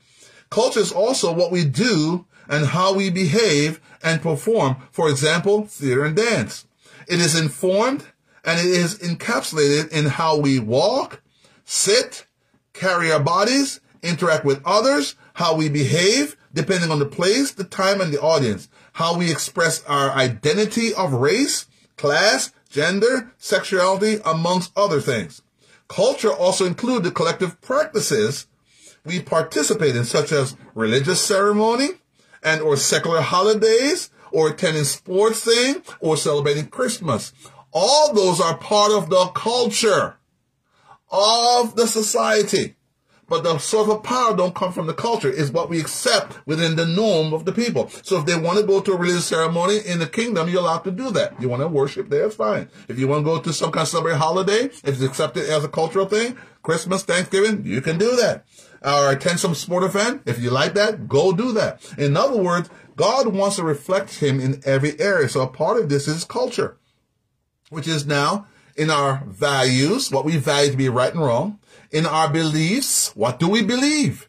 Culture 0.50 0.80
is 0.80 0.92
also 0.92 1.32
what 1.32 1.50
we 1.50 1.64
do 1.64 2.26
and 2.48 2.66
how 2.66 2.94
we 2.94 3.10
behave 3.10 3.80
and 4.02 4.22
perform. 4.22 4.76
For 4.92 5.08
example, 5.08 5.66
theater 5.66 6.04
and 6.04 6.16
dance. 6.16 6.66
It 7.08 7.20
is 7.20 7.38
informed 7.38 8.04
and 8.44 8.60
it 8.60 8.66
is 8.66 8.98
encapsulated 8.98 9.88
in 9.88 10.06
how 10.06 10.36
we 10.38 10.58
walk, 10.60 11.22
sit, 11.64 12.26
carry 12.72 13.10
our 13.10 13.20
bodies, 13.20 13.80
interact 14.02 14.44
with 14.44 14.62
others, 14.64 15.16
how 15.36 15.54
we 15.54 15.68
behave, 15.68 16.34
depending 16.54 16.90
on 16.90 16.98
the 16.98 17.04
place, 17.04 17.52
the 17.52 17.62
time, 17.62 18.00
and 18.00 18.10
the 18.10 18.20
audience, 18.20 18.70
how 18.94 19.18
we 19.18 19.30
express 19.30 19.84
our 19.84 20.10
identity 20.12 20.94
of 20.94 21.12
race, 21.12 21.66
class, 21.98 22.52
gender, 22.70 23.30
sexuality, 23.36 24.18
amongst 24.24 24.72
other 24.74 24.98
things. 24.98 25.42
Culture 25.88 26.32
also 26.32 26.64
includes 26.64 27.04
the 27.04 27.10
collective 27.10 27.60
practices 27.60 28.46
we 29.04 29.20
participate 29.20 29.94
in, 29.94 30.04
such 30.04 30.32
as 30.32 30.56
religious 30.74 31.20
ceremony 31.20 31.88
and 32.42 32.62
or 32.62 32.74
secular 32.78 33.20
holidays, 33.20 34.08
or 34.32 34.48
attending 34.48 34.84
sports 34.84 35.40
thing, 35.40 35.82
or 36.00 36.16
celebrating 36.16 36.68
Christmas. 36.68 37.34
All 37.72 38.14
those 38.14 38.40
are 38.40 38.56
part 38.56 38.90
of 38.90 39.10
the 39.10 39.26
culture. 39.34 40.16
of 41.10 41.76
the 41.76 41.86
society. 41.86 42.75
But 43.28 43.42
the 43.42 43.58
source 43.58 43.88
of 43.88 44.04
power 44.04 44.36
don't 44.36 44.54
come 44.54 44.72
from 44.72 44.86
the 44.86 44.94
culture. 44.94 45.32
It's 45.32 45.50
what 45.50 45.68
we 45.68 45.80
accept 45.80 46.38
within 46.46 46.76
the 46.76 46.86
norm 46.86 47.32
of 47.34 47.44
the 47.44 47.52
people. 47.52 47.88
So 48.02 48.18
if 48.18 48.26
they 48.26 48.36
want 48.36 48.58
to 48.58 48.64
go 48.64 48.80
to 48.80 48.92
a 48.92 48.96
religious 48.96 49.26
ceremony 49.26 49.78
in 49.84 49.98
the 49.98 50.06
kingdom, 50.06 50.48
you're 50.48 50.60
allowed 50.60 50.84
to 50.84 50.92
do 50.92 51.10
that. 51.10 51.40
You 51.40 51.48
want 51.48 51.62
to 51.62 51.68
worship 51.68 52.08
there, 52.08 52.26
it's 52.26 52.36
fine. 52.36 52.68
If 52.88 52.98
you 52.98 53.08
want 53.08 53.24
to 53.24 53.30
go 53.30 53.40
to 53.40 53.52
some 53.52 53.72
kind 53.72 53.82
of 53.82 53.88
celebrate 53.88 54.16
holiday, 54.16 54.66
if 54.66 54.86
it's 54.86 55.02
accepted 55.02 55.50
as 55.50 55.64
a 55.64 55.68
cultural 55.68 56.06
thing, 56.06 56.36
Christmas, 56.62 57.02
Thanksgiving, 57.02 57.64
you 57.66 57.80
can 57.80 57.98
do 57.98 58.14
that. 58.16 58.44
Or 58.82 59.10
attend 59.10 59.40
some 59.40 59.54
sport 59.54 59.82
event. 59.82 60.22
If 60.26 60.40
you 60.40 60.50
like 60.50 60.74
that, 60.74 61.08
go 61.08 61.32
do 61.32 61.52
that. 61.52 61.82
In 61.98 62.16
other 62.16 62.40
words, 62.40 62.70
God 62.94 63.28
wants 63.28 63.56
to 63.56 63.64
reflect 63.64 64.20
him 64.20 64.40
in 64.40 64.62
every 64.64 64.98
area. 65.00 65.28
So 65.28 65.40
a 65.40 65.48
part 65.48 65.80
of 65.80 65.88
this 65.88 66.06
is 66.06 66.24
culture, 66.24 66.76
which 67.70 67.88
is 67.88 68.06
now 68.06 68.46
in 68.76 68.90
our 68.90 69.24
values, 69.26 70.12
what 70.12 70.24
we 70.24 70.36
value 70.36 70.70
to 70.70 70.76
be 70.76 70.88
right 70.88 71.12
and 71.12 71.22
wrong, 71.22 71.58
in 71.90 72.06
our 72.06 72.30
beliefs, 72.30 73.14
what 73.14 73.38
do 73.38 73.48
we 73.48 73.62
believe? 73.62 74.28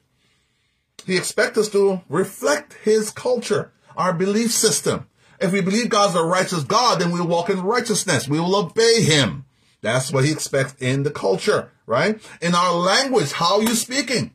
He 1.06 1.18
expects 1.18 1.58
us 1.58 1.70
to 1.70 2.02
reflect 2.10 2.74
his 2.84 3.12
culture, 3.12 3.72
our 3.96 4.14
belief 4.14 4.52
system. 4.52 5.08
If 5.40 5.52
we 5.52 5.62
believe 5.62 5.90
God's 5.90 6.16
a 6.16 6.24
righteous 6.24 6.64
God, 6.64 7.00
then 7.00 7.12
we'll 7.12 7.28
walk 7.28 7.50
in 7.50 7.62
righteousness. 7.62 8.28
We 8.28 8.40
will 8.40 8.56
obey 8.56 9.02
him. 9.02 9.46
That's 9.82 10.12
what 10.12 10.26
he 10.26 10.32
expects 10.32 10.76
in 10.82 11.04
the 11.04 11.12
culture, 11.12 11.72
right? 11.86 12.20
In 12.42 12.56
our 12.56 12.74
language, 12.74 13.32
how 13.34 13.58
are 13.58 13.64
you 13.64 13.76
speaking? 13.76 14.34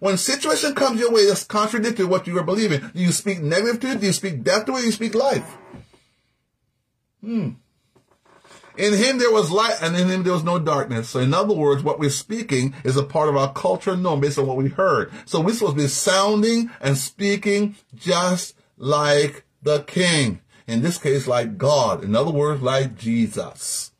When 0.00 0.16
situation 0.16 0.74
comes 0.74 1.00
your 1.00 1.12
way 1.12 1.26
that's 1.26 1.44
contradictory 1.44 2.04
to 2.04 2.10
what 2.10 2.26
you 2.26 2.38
are 2.38 2.44
believing, 2.44 2.80
do 2.94 3.02
you 3.02 3.12
speak 3.12 3.40
negative 3.40 3.80
to 3.80 3.90
it? 3.92 4.00
Do 4.00 4.06
you 4.06 4.12
speak 4.12 4.42
death 4.42 4.66
to 4.66 4.76
it? 4.76 4.80
Do 4.80 4.86
you 4.86 4.92
speak 4.92 5.14
life? 5.14 5.56
Hmm. 7.20 7.50
In 8.76 8.94
him 8.94 9.18
there 9.18 9.30
was 9.30 9.50
light, 9.50 9.76
and 9.80 9.96
in 9.96 10.08
him 10.08 10.22
there 10.22 10.32
was 10.32 10.44
no 10.44 10.58
darkness. 10.58 11.08
So 11.08 11.20
in 11.20 11.32
other 11.32 11.54
words, 11.54 11.82
what 11.82 11.98
we're 11.98 12.10
speaking 12.10 12.74
is 12.84 12.96
a 12.96 13.04
part 13.04 13.28
of 13.28 13.36
our 13.36 13.52
culture 13.52 13.96
norm 13.96 14.20
based 14.20 14.38
on 14.38 14.46
what 14.46 14.56
we 14.56 14.68
heard. 14.68 15.12
So 15.26 15.40
we're 15.40 15.54
supposed 15.54 15.76
to 15.76 15.82
be 15.82 15.88
sounding 15.88 16.70
and 16.80 16.98
speaking 16.98 17.76
just 17.94 18.56
like 18.76 19.44
the 19.62 19.82
king. 19.82 20.40
In 20.66 20.82
this 20.82 20.98
case, 20.98 21.28
like 21.28 21.58
God. 21.58 22.02
In 22.02 22.16
other 22.16 22.30
words, 22.30 22.62
like 22.62 22.96
Jesus. 22.96 23.92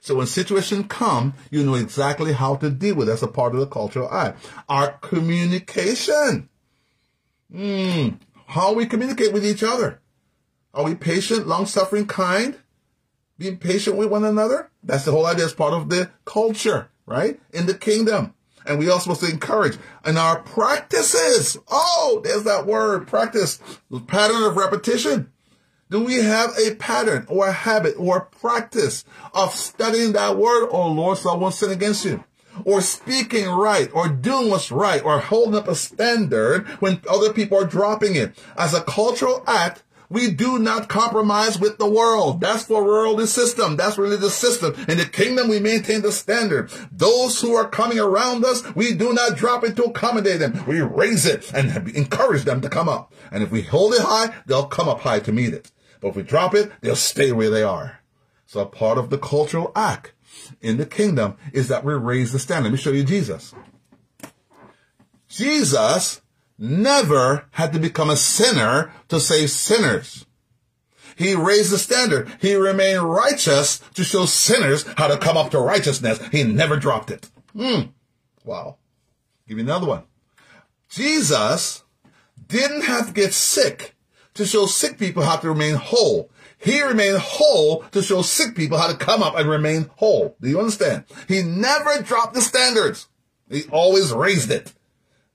So 0.00 0.14
when 0.16 0.26
situations 0.26 0.86
come, 0.88 1.34
you 1.50 1.64
know 1.64 1.74
exactly 1.74 2.32
how 2.32 2.56
to 2.56 2.70
deal 2.70 2.94
with. 2.94 3.08
It. 3.08 3.12
That's 3.12 3.22
a 3.22 3.26
part 3.28 3.54
of 3.54 3.60
the 3.60 3.66
cultural 3.66 4.08
eye. 4.08 4.34
Our 4.68 4.92
communication. 4.98 6.48
Hmm. 7.50 8.08
How 8.46 8.74
we 8.74 8.86
communicate 8.86 9.32
with 9.32 9.44
each 9.46 9.62
other. 9.62 10.00
Are 10.72 10.84
we 10.84 10.94
patient, 10.94 11.46
long-suffering, 11.46 12.06
kind? 12.06 12.58
Being 13.38 13.58
patient 13.58 13.96
with 13.96 14.10
one 14.10 14.24
another. 14.24 14.70
That's 14.82 15.04
the 15.04 15.12
whole 15.12 15.26
idea. 15.26 15.44
It's 15.44 15.54
part 15.54 15.72
of 15.72 15.88
the 15.88 16.10
culture, 16.24 16.90
right? 17.06 17.40
In 17.52 17.66
the 17.66 17.74
kingdom. 17.74 18.34
And 18.66 18.78
we 18.78 18.90
are 18.90 18.98
supposed 18.98 19.20
to 19.20 19.30
encourage 19.30 19.76
in 20.06 20.16
our 20.16 20.40
practices. 20.40 21.58
Oh, 21.70 22.20
there's 22.24 22.44
that 22.44 22.66
word, 22.66 23.06
practice, 23.06 23.60
the 23.90 24.00
pattern 24.00 24.42
of 24.42 24.56
repetition. 24.56 25.30
Do 25.90 26.02
we 26.02 26.16
have 26.16 26.50
a 26.58 26.74
pattern 26.74 27.26
or 27.28 27.46
a 27.46 27.52
habit 27.52 27.94
or 27.98 28.16
a 28.16 28.24
practice 28.24 29.04
of 29.32 29.54
studying 29.54 30.12
that 30.14 30.36
word? 30.36 30.68
Oh 30.72 30.90
Lord, 30.90 31.18
so 31.18 31.30
I 31.30 31.36
won't 31.36 31.54
sin 31.54 31.70
against 31.70 32.04
you. 32.04 32.24
Or 32.64 32.80
speaking 32.80 33.46
right, 33.46 33.90
or 33.92 34.08
doing 34.08 34.48
what's 34.48 34.72
right, 34.72 35.04
or 35.04 35.20
holding 35.20 35.54
up 35.54 35.68
a 35.68 35.76
standard 35.76 36.66
when 36.80 37.00
other 37.08 37.32
people 37.32 37.58
are 37.58 37.66
dropping 37.66 38.16
it. 38.16 38.36
As 38.56 38.74
a 38.74 38.82
cultural 38.82 39.44
act, 39.46 39.83
we 40.08 40.30
do 40.30 40.58
not 40.58 40.88
compromise 40.88 41.58
with 41.58 41.78
the 41.78 41.88
world. 41.88 42.40
That's 42.40 42.64
for 42.64 42.84
worldly 42.84 43.26
system. 43.26 43.76
That's 43.76 43.98
religious 43.98 44.34
system. 44.34 44.74
In 44.88 44.98
the 44.98 45.06
kingdom, 45.06 45.48
we 45.48 45.60
maintain 45.60 46.02
the 46.02 46.12
standard. 46.12 46.70
Those 46.92 47.40
who 47.40 47.54
are 47.54 47.68
coming 47.68 47.98
around 47.98 48.44
us, 48.44 48.62
we 48.74 48.94
do 48.94 49.12
not 49.12 49.36
drop 49.36 49.64
it 49.64 49.76
to 49.76 49.84
accommodate 49.84 50.40
them. 50.40 50.64
We 50.66 50.80
raise 50.80 51.26
it 51.26 51.52
and 51.52 51.88
encourage 51.90 52.44
them 52.44 52.60
to 52.60 52.68
come 52.68 52.88
up. 52.88 53.12
And 53.30 53.42
if 53.42 53.50
we 53.50 53.62
hold 53.62 53.94
it 53.94 54.02
high, 54.02 54.34
they'll 54.46 54.66
come 54.66 54.88
up 54.88 55.00
high 55.00 55.20
to 55.20 55.32
meet 55.32 55.54
it. 55.54 55.70
But 56.00 56.08
if 56.08 56.16
we 56.16 56.22
drop 56.22 56.54
it, 56.54 56.70
they'll 56.80 56.96
stay 56.96 57.32
where 57.32 57.50
they 57.50 57.62
are. 57.62 58.00
So 58.46 58.64
part 58.66 58.98
of 58.98 59.10
the 59.10 59.18
cultural 59.18 59.72
act 59.74 60.12
in 60.60 60.76
the 60.76 60.86
kingdom 60.86 61.36
is 61.52 61.68
that 61.68 61.84
we 61.84 61.94
raise 61.94 62.32
the 62.32 62.38
standard. 62.38 62.64
Let 62.64 62.72
me 62.72 62.78
show 62.78 62.90
you 62.90 63.04
Jesus. 63.04 63.54
Jesus 65.28 66.20
never 66.58 67.46
had 67.52 67.72
to 67.72 67.78
become 67.78 68.10
a 68.10 68.16
sinner 68.16 68.92
to 69.08 69.20
save 69.20 69.50
sinners. 69.50 70.26
He 71.16 71.34
raised 71.34 71.70
the 71.70 71.78
standard. 71.78 72.28
He 72.40 72.54
remained 72.54 73.02
righteous 73.02 73.78
to 73.94 74.04
show 74.04 74.26
sinners 74.26 74.84
how 74.96 75.06
to 75.06 75.16
come 75.16 75.36
up 75.36 75.50
to 75.52 75.60
righteousness. 75.60 76.20
He 76.32 76.42
never 76.42 76.76
dropped 76.76 77.10
it. 77.10 77.30
Hmm. 77.52 77.82
Wow. 78.44 78.78
Give 79.46 79.58
you 79.58 79.64
another 79.64 79.86
one. 79.86 80.04
Jesus 80.88 81.84
didn't 82.46 82.82
have 82.82 83.08
to 83.08 83.12
get 83.12 83.32
sick 83.32 83.94
to 84.34 84.44
show 84.44 84.66
sick 84.66 84.98
people 84.98 85.22
how 85.22 85.36
to 85.36 85.48
remain 85.48 85.76
whole. 85.76 86.30
He 86.58 86.82
remained 86.82 87.18
whole 87.18 87.80
to 87.92 88.02
show 88.02 88.22
sick 88.22 88.56
people 88.56 88.78
how 88.78 88.88
to 88.88 88.96
come 88.96 89.22
up 89.22 89.36
and 89.36 89.48
remain 89.48 89.90
whole. 89.96 90.36
Do 90.40 90.48
you 90.48 90.58
understand? 90.58 91.04
He 91.28 91.42
never 91.42 92.02
dropped 92.02 92.34
the 92.34 92.40
standards. 92.40 93.08
He 93.50 93.64
always 93.70 94.12
raised 94.12 94.50
it. 94.50 94.72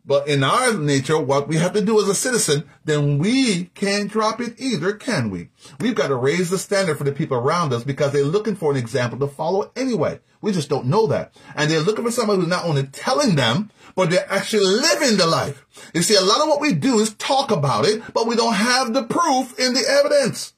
But 0.10 0.27
in 0.27 0.44
our 0.44 0.73
nature, 0.73 1.19
what 1.19 1.48
we 1.48 1.57
have 1.57 1.73
to 1.73 1.86
do 1.86 2.02
as 2.02 2.10
a 2.10 2.15
citizen, 2.15 2.68
then 2.84 3.19
we 3.19 3.65
can't 3.76 4.10
drop 4.10 4.41
it 4.41 4.56
either, 4.57 4.94
can 4.94 5.30
we? 5.30 5.49
We've 5.80 5.94
got 5.94 6.07
to 6.07 6.15
raise 6.15 6.49
the 6.49 6.57
standard 6.57 6.98
for 6.98 7.03
the 7.03 7.11
people 7.11 7.38
around 7.38 7.73
us 7.73 7.84
because 7.84 8.11
they're 8.11 8.23
looking 8.23 8.56
for 8.56 8.72
an 8.72 8.77
example 8.77 9.19
to 9.19 9.27
follow 9.27 9.72
anyway. 9.76 10.19
We 10.41 10.52
just 10.52 10.68
don't 10.68 10.88
know 10.88 11.06
that. 11.06 11.36
And 11.56 11.69
they're 11.69 11.81
looking 11.81 12.03
for 12.03 12.10
somebody 12.10 12.40
who's 12.40 12.49
not 12.49 12.65
only 12.65 12.88
telling 12.88 13.36
them, 13.36 13.69
but 13.95 14.10
they're 14.10 14.26
actually 14.31 14.65
living 14.65 15.18
the 15.18 15.27
life. 15.27 15.64
You 15.94 16.02
see, 16.02 16.15
a 16.15 16.22
lot 16.22 16.41
of 16.41 16.48
what 16.48 16.60
we 16.60 16.73
do 16.73 16.98
is 16.98 17.14
talk 17.14 17.52
about 17.52 17.86
it, 17.86 18.02
but 18.11 18.26
we 18.26 18.36
don't 18.36 18.56
have 18.56 18.95
the 18.95 19.03
proof 19.03 19.60
in 19.60 19.76
the 19.76 19.88
evidence. 19.88 20.56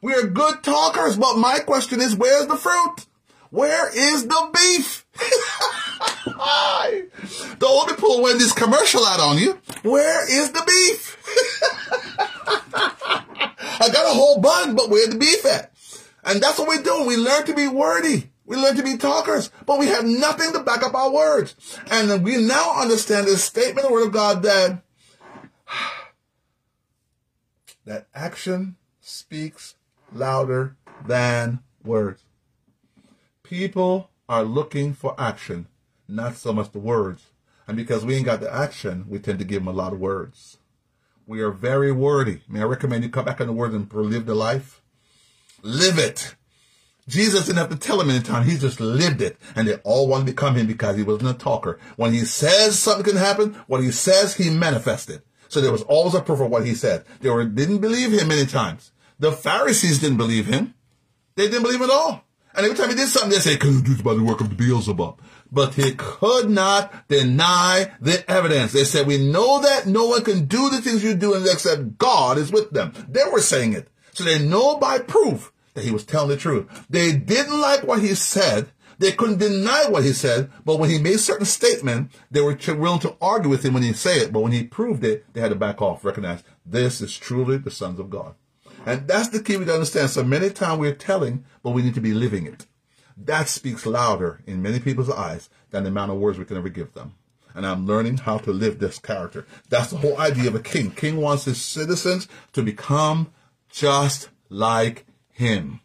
We 0.00 0.14
are 0.14 0.26
good 0.26 0.62
talkers, 0.62 1.18
but 1.18 1.36
my 1.36 1.58
question 1.58 2.00
is, 2.00 2.16
where's 2.16 2.46
the 2.46 2.56
fruit? 2.56 3.04
Where 3.50 3.90
is 3.90 4.26
the 4.26 4.50
beef? 4.54 5.04
Don't 7.58 7.98
pull 7.98 8.22
Wendy's 8.22 8.52
commercial 8.52 9.04
out 9.04 9.20
on 9.20 9.38
you. 9.38 9.58
Where 9.82 10.30
is 10.30 10.52
the 10.52 10.62
beef? 10.66 11.16
I 13.80 13.88
got 13.92 14.10
a 14.10 14.14
whole 14.14 14.40
bun, 14.40 14.74
but 14.74 14.90
where's 14.90 15.08
the 15.08 15.18
beef 15.18 15.44
at? 15.44 15.72
And 16.24 16.42
that's 16.42 16.58
what 16.58 16.68
we 16.68 16.82
do. 16.82 17.04
We 17.04 17.16
learn 17.16 17.46
to 17.46 17.54
be 17.54 17.68
wordy. 17.68 18.30
We 18.44 18.56
learn 18.56 18.76
to 18.76 18.82
be 18.82 18.96
talkers, 18.96 19.50
but 19.66 19.78
we 19.78 19.88
have 19.88 20.04
nothing 20.04 20.52
to 20.52 20.60
back 20.60 20.82
up 20.82 20.94
our 20.94 21.10
words. 21.10 21.54
And 21.90 22.24
we 22.24 22.38
now 22.38 22.80
understand 22.80 23.26
this 23.26 23.44
statement 23.44 23.84
of 23.84 23.90
the 23.90 23.92
word 23.92 24.06
of 24.06 24.12
God 24.12 24.42
that, 24.42 24.82
that 27.84 28.06
action 28.14 28.76
speaks 29.00 29.74
louder 30.12 30.76
than 31.06 31.60
words. 31.84 32.22
People 33.42 34.10
are 34.28 34.44
looking 34.44 34.94
for 34.94 35.14
action, 35.18 35.66
not 36.08 36.36
so 36.36 36.52
much 36.52 36.72
the 36.72 36.78
words. 36.78 37.26
And 37.66 37.76
because 37.76 38.04
we 38.04 38.14
ain't 38.16 38.24
got 38.24 38.40
the 38.40 38.52
action, 38.52 39.04
we 39.08 39.18
tend 39.18 39.38
to 39.38 39.44
give 39.44 39.60
them 39.60 39.68
a 39.68 39.72
lot 39.72 39.92
of 39.92 40.00
words. 40.00 40.56
We 41.26 41.42
are 41.42 41.50
very 41.50 41.92
wordy. 41.92 42.40
May 42.48 42.60
I 42.60 42.64
recommend 42.64 43.04
you 43.04 43.10
come 43.10 43.26
back 43.26 43.40
on 43.40 43.46
the 43.46 43.52
word 43.52 43.72
and 43.72 43.92
live 43.92 44.24
the 44.24 44.34
life? 44.34 44.80
Live 45.62 45.98
it. 45.98 46.34
Jesus 47.06 47.46
didn't 47.46 47.58
have 47.58 47.70
to 47.70 47.76
tell 47.76 48.00
him 48.00 48.10
any 48.10 48.22
time. 48.22 48.46
He 48.46 48.56
just 48.56 48.80
lived 48.80 49.20
it. 49.20 49.36
And 49.54 49.68
they 49.68 49.76
all 49.76 50.08
wanted 50.08 50.26
to 50.26 50.32
become 50.32 50.54
him 50.54 50.66
because 50.66 50.96
he 50.96 51.02
wasn't 51.02 51.30
a 51.30 51.34
talker. 51.34 51.78
When 51.96 52.14
he 52.14 52.24
says 52.24 52.78
something 52.78 53.04
can 53.04 53.16
happen, 53.16 53.54
what 53.66 53.82
he 53.82 53.90
says, 53.90 54.34
he 54.34 54.48
manifested. 54.50 55.22
So 55.48 55.60
there 55.60 55.72
was 55.72 55.82
always 55.82 56.14
a 56.14 56.20
proof 56.20 56.40
of 56.40 56.50
what 56.50 56.66
he 56.66 56.74
said. 56.74 57.04
They 57.20 57.30
were, 57.30 57.44
didn't 57.44 57.78
believe 57.78 58.12
him 58.12 58.28
many 58.28 58.46
times. 58.46 58.92
The 59.18 59.32
Pharisees 59.32 59.98
didn't 59.98 60.18
believe 60.18 60.46
him. 60.46 60.74
They 61.34 61.48
didn't 61.48 61.62
believe 61.62 61.80
him 61.80 61.90
at 61.90 61.96
all. 61.96 62.24
And 62.54 62.64
every 62.64 62.76
time 62.76 62.90
he 62.90 62.94
did 62.94 63.08
something, 63.08 63.30
they 63.30 63.38
say, 63.38 63.54
because 63.54 63.80
it's 63.90 64.02
by 64.02 64.14
the 64.14 64.22
work 64.22 64.40
of 64.40 64.56
Beelzebub 64.56 65.20
but 65.50 65.74
he 65.74 65.94
could 65.94 66.50
not 66.50 67.08
deny 67.08 67.92
the 68.00 68.28
evidence. 68.30 68.72
They 68.72 68.84
said, 68.84 69.06
we 69.06 69.18
know 69.18 69.60
that 69.60 69.86
no 69.86 70.06
one 70.06 70.24
can 70.24 70.46
do 70.46 70.68
the 70.68 70.80
things 70.80 71.02
you 71.02 71.14
do 71.14 71.34
except 71.34 71.98
God 71.98 72.38
is 72.38 72.52
with 72.52 72.70
them. 72.70 72.92
They 73.08 73.24
were 73.30 73.40
saying 73.40 73.72
it. 73.72 73.88
So 74.12 74.24
they 74.24 74.38
know 74.38 74.76
by 74.76 74.98
proof 74.98 75.52
that 75.74 75.84
he 75.84 75.90
was 75.90 76.04
telling 76.04 76.30
the 76.30 76.36
truth. 76.36 76.86
They 76.90 77.12
didn't 77.12 77.60
like 77.60 77.84
what 77.84 78.00
he 78.00 78.14
said. 78.14 78.70
They 78.98 79.12
couldn't 79.12 79.38
deny 79.38 79.86
what 79.88 80.02
he 80.02 80.12
said, 80.12 80.50
but 80.64 80.80
when 80.80 80.90
he 80.90 80.98
made 80.98 81.20
certain 81.20 81.46
statement, 81.46 82.10
they 82.32 82.40
were 82.40 82.58
willing 82.74 82.98
to 83.00 83.14
argue 83.20 83.48
with 83.48 83.64
him 83.64 83.74
when 83.74 83.84
he 83.84 83.92
said 83.92 84.22
it. 84.22 84.32
But 84.32 84.40
when 84.40 84.50
he 84.50 84.64
proved 84.64 85.04
it, 85.04 85.24
they 85.32 85.40
had 85.40 85.50
to 85.50 85.54
back 85.54 85.80
off, 85.80 86.04
recognize 86.04 86.42
this 86.66 87.00
is 87.00 87.16
truly 87.16 87.58
the 87.58 87.70
sons 87.70 88.00
of 88.00 88.10
God. 88.10 88.34
And 88.84 89.06
that's 89.06 89.28
the 89.28 89.40
key 89.40 89.56
we 89.56 89.66
to 89.66 89.74
understand. 89.74 90.10
So 90.10 90.24
many 90.24 90.50
times 90.50 90.80
we're 90.80 90.94
telling, 90.94 91.44
but 91.62 91.70
we 91.70 91.82
need 91.82 91.94
to 91.94 92.00
be 92.00 92.12
living 92.12 92.46
it. 92.46 92.66
That 93.24 93.48
speaks 93.48 93.84
louder 93.84 94.40
in 94.46 94.62
many 94.62 94.78
people's 94.78 95.10
eyes 95.10 95.50
than 95.70 95.82
the 95.82 95.90
amount 95.90 96.12
of 96.12 96.18
words 96.18 96.38
we 96.38 96.44
can 96.44 96.56
ever 96.56 96.68
give 96.68 96.94
them. 96.94 97.14
And 97.54 97.66
I'm 97.66 97.86
learning 97.86 98.18
how 98.18 98.38
to 98.38 98.52
live 98.52 98.78
this 98.78 98.98
character. 98.98 99.46
That's 99.68 99.90
the 99.90 99.96
whole 99.96 100.18
idea 100.18 100.48
of 100.48 100.54
a 100.54 100.60
king. 100.60 100.92
King 100.92 101.16
wants 101.16 101.44
his 101.44 101.60
citizens 101.60 102.28
to 102.52 102.62
become 102.62 103.32
just 103.70 104.28
like 104.48 105.06
him. 105.32 105.80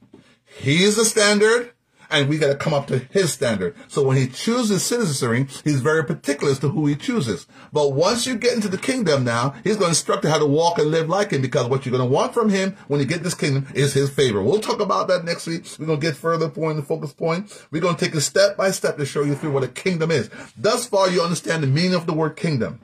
He's 0.45 0.95
the 0.95 1.05
standard 1.05 1.73
and 2.14 2.30
we 2.30 2.38
got 2.38 2.48
to 2.48 2.56
come 2.56 2.73
up 2.73 2.88
to 2.88 2.99
his 3.11 3.34
standard. 3.34 3.76
So 3.88 4.03
when 4.03 4.18
he 4.18 4.27
chooses 4.27 4.84
citizenry, 4.84 5.48
he's 5.64 5.81
very 5.81 6.06
particular 6.06 6.52
as 6.52 6.60
to 6.60 6.69
who 6.69 6.85
he 6.85 6.95
chooses. 6.95 7.48
But 7.72 7.94
once 7.94 8.27
you 8.27 8.35
get 8.35 8.53
into 8.53 8.69
the 8.69 8.77
kingdom 8.77 9.23
now, 9.23 9.56
he's 9.64 9.77
going 9.77 9.88
to 9.88 9.90
instruct 9.90 10.23
you 10.23 10.30
how 10.30 10.38
to 10.38 10.45
walk 10.45 10.77
and 10.77 10.91
live 10.91 11.10
like 11.10 11.31
him 11.31 11.41
because 11.41 11.68
what 11.68 11.85
you're 11.85 11.95
going 11.98 12.07
to 12.07 12.14
want 12.14 12.34
from 12.34 12.49
him 12.49 12.77
when 12.88 12.99
you 12.99 13.06
get 13.06 13.23
this 13.23 13.34
kingdom 13.34 13.68
is 13.73 13.94
his 13.94 14.10
favor. 14.10 14.41
We'll 14.41 14.60
talk 14.60 14.80
about 14.80 15.07
that 15.07 15.26
next 15.26 15.48
week. 15.48 15.65
We're 15.80 15.88
going 15.88 15.99
to 15.99 16.06
get 16.06 16.15
further 16.15 16.49
point, 16.49 16.77
the 16.77 16.84
focus 16.84 17.14
point. 17.14 17.52
We're 17.72 17.81
going 17.81 17.95
to 17.95 18.06
take 18.06 18.15
it 18.15 18.22
step 18.22 18.56
by 18.56 18.72
step 18.72 18.98
to 18.98 19.06
show 19.06 19.23
you 19.23 19.35
through 19.35 19.52
what 19.52 19.64
a 19.64 19.68
kingdom 19.68 20.11
is. 20.11 20.30
Thus 20.56 20.88
far, 20.88 21.10
you 21.10 21.22
understand 21.22 21.64
the 21.64 21.68
meaning 21.68 21.95
of 21.95 22.06
the 22.06 22.14
word 22.14 22.35
kingdom. 22.35 22.80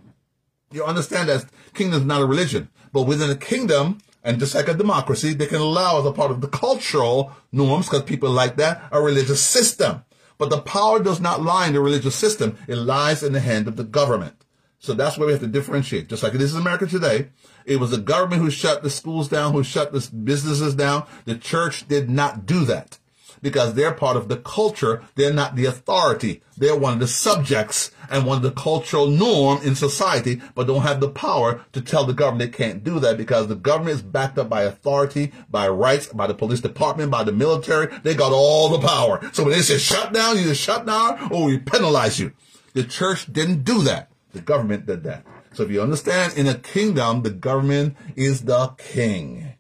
You 0.72 0.84
understand 0.84 1.30
that 1.30 1.46
kingdom 1.74 2.02
is 2.02 2.06
not 2.06 2.22
a 2.22 2.26
religion, 2.26 2.70
but 2.92 3.04
within 3.04 3.30
a 3.30 3.36
kingdom, 3.36 4.00
and 4.24 4.40
just 4.40 4.56
like 4.56 4.68
a 4.68 4.74
democracy, 4.74 5.34
they 5.34 5.48
can 5.48 5.62
allow 5.62 6.00
as 6.00 6.06
a 6.06 6.12
part 6.12 6.32
of 6.32 6.42
the 6.42 6.48
cultural 6.48 7.32
norms, 7.52 7.88
because 7.88 8.04
people 8.04 8.30
like 8.30 8.58
that, 8.58 8.84
a 8.92 9.02
religious 9.02 9.42
system. 9.42 10.04
But 10.38 10.50
the 10.50 10.62
power 10.62 11.02
does 11.02 11.20
not 11.20 11.42
lie 11.42 11.68
in 11.68 11.74
the 11.74 11.82
religious 11.82 12.16
system. 12.16 12.58
It 12.68 12.78
lies 12.78 13.24
in 13.24 13.34
the 13.34 13.40
hand 13.40 13.68
of 13.68 13.76
the 13.76 13.84
government. 13.84 14.46
So 14.80 14.94
that's 14.94 15.18
where 15.18 15.26
we 15.28 15.34
have 15.34 15.42
to 15.42 15.48
differentiate. 15.48 16.08
Just 16.08 16.24
like 16.24 16.32
this 16.34 16.52
is 16.52 16.56
America 16.56 16.88
today, 16.88 17.30
it 17.66 17.78
was 17.82 17.92
the 17.92 17.98
government 17.98 18.42
who 18.42 18.50
shut 18.50 18.82
the 18.82 18.90
schools 18.90 19.28
down, 19.28 19.52
who 19.52 19.64
shut 19.64 19.92
the 19.92 20.10
businesses 20.24 20.76
down. 20.76 21.06
The 21.26 21.36
church 21.36 21.88
did 21.88 22.10
not 22.10 22.46
do 22.46 22.64
that 22.66 22.98
because 23.42 23.74
they're 23.74 23.94
part 23.94 24.18
of 24.18 24.28
the 24.28 24.38
culture. 24.38 25.04
They're 25.16 25.34
not 25.34 25.56
the 25.56 25.66
authority. 25.66 26.42
They're 26.58 26.76
one 26.76 26.94
of 26.94 27.00
the 27.00 27.08
subjects 27.08 27.92
and 28.10 28.26
one 28.26 28.38
of 28.38 28.44
the 28.44 28.52
cultural 28.52 29.08
norm 29.08 29.62
in 29.64 29.76
society, 29.76 30.42
but 30.56 30.68
don't 30.68 30.82
have 30.82 31.00
the 31.00 31.10
power 31.10 31.64
to 31.74 31.82
tell 31.82 32.06
the 32.06 32.14
government 32.14 32.52
they 32.52 32.58
can't 32.58 32.84
do 32.84 33.00
that 33.00 33.18
because 33.18 33.48
the 33.48 33.56
government 33.56 33.96
is 33.96 34.02
backed 34.02 34.38
up 34.38 34.50
by 34.50 34.64
authority, 34.64 35.32
by 35.50 35.68
rights, 35.68 36.08
by 36.08 36.28
the 36.28 36.34
police 36.34 36.62
department, 36.62 37.12
by 37.12 37.24
the 37.24 37.32
military. 37.32 37.88
They 38.04 38.16
got 38.16 38.32
all 38.32 38.70
the 38.70 38.86
power. 38.86 39.22
So 39.34 39.44
when 39.44 39.54
they 39.54 39.62
say 39.62 39.78
shut 39.78 40.14
down, 40.14 40.38
you 40.38 40.54
shut 40.54 40.86
down 40.86 41.32
or 41.32 41.46
we 41.46 41.60
penalize 41.60 42.20
you. 42.20 42.34
The 42.74 42.84
church 42.84 43.32
didn't 43.32 43.64
do 43.64 43.84
that. 43.84 44.10
The 44.34 44.42
government 44.42 44.86
did 44.86 45.04
that. 45.04 45.26
So 45.54 45.64
if 45.64 45.72
you 45.72 45.82
understand, 45.82 46.38
in 46.38 46.48
a 46.48 46.56
kingdom, 46.56 47.24
the 47.24 47.32
government 47.32 47.98
is 48.16 48.42
the 48.42 48.68
king. 48.78 49.54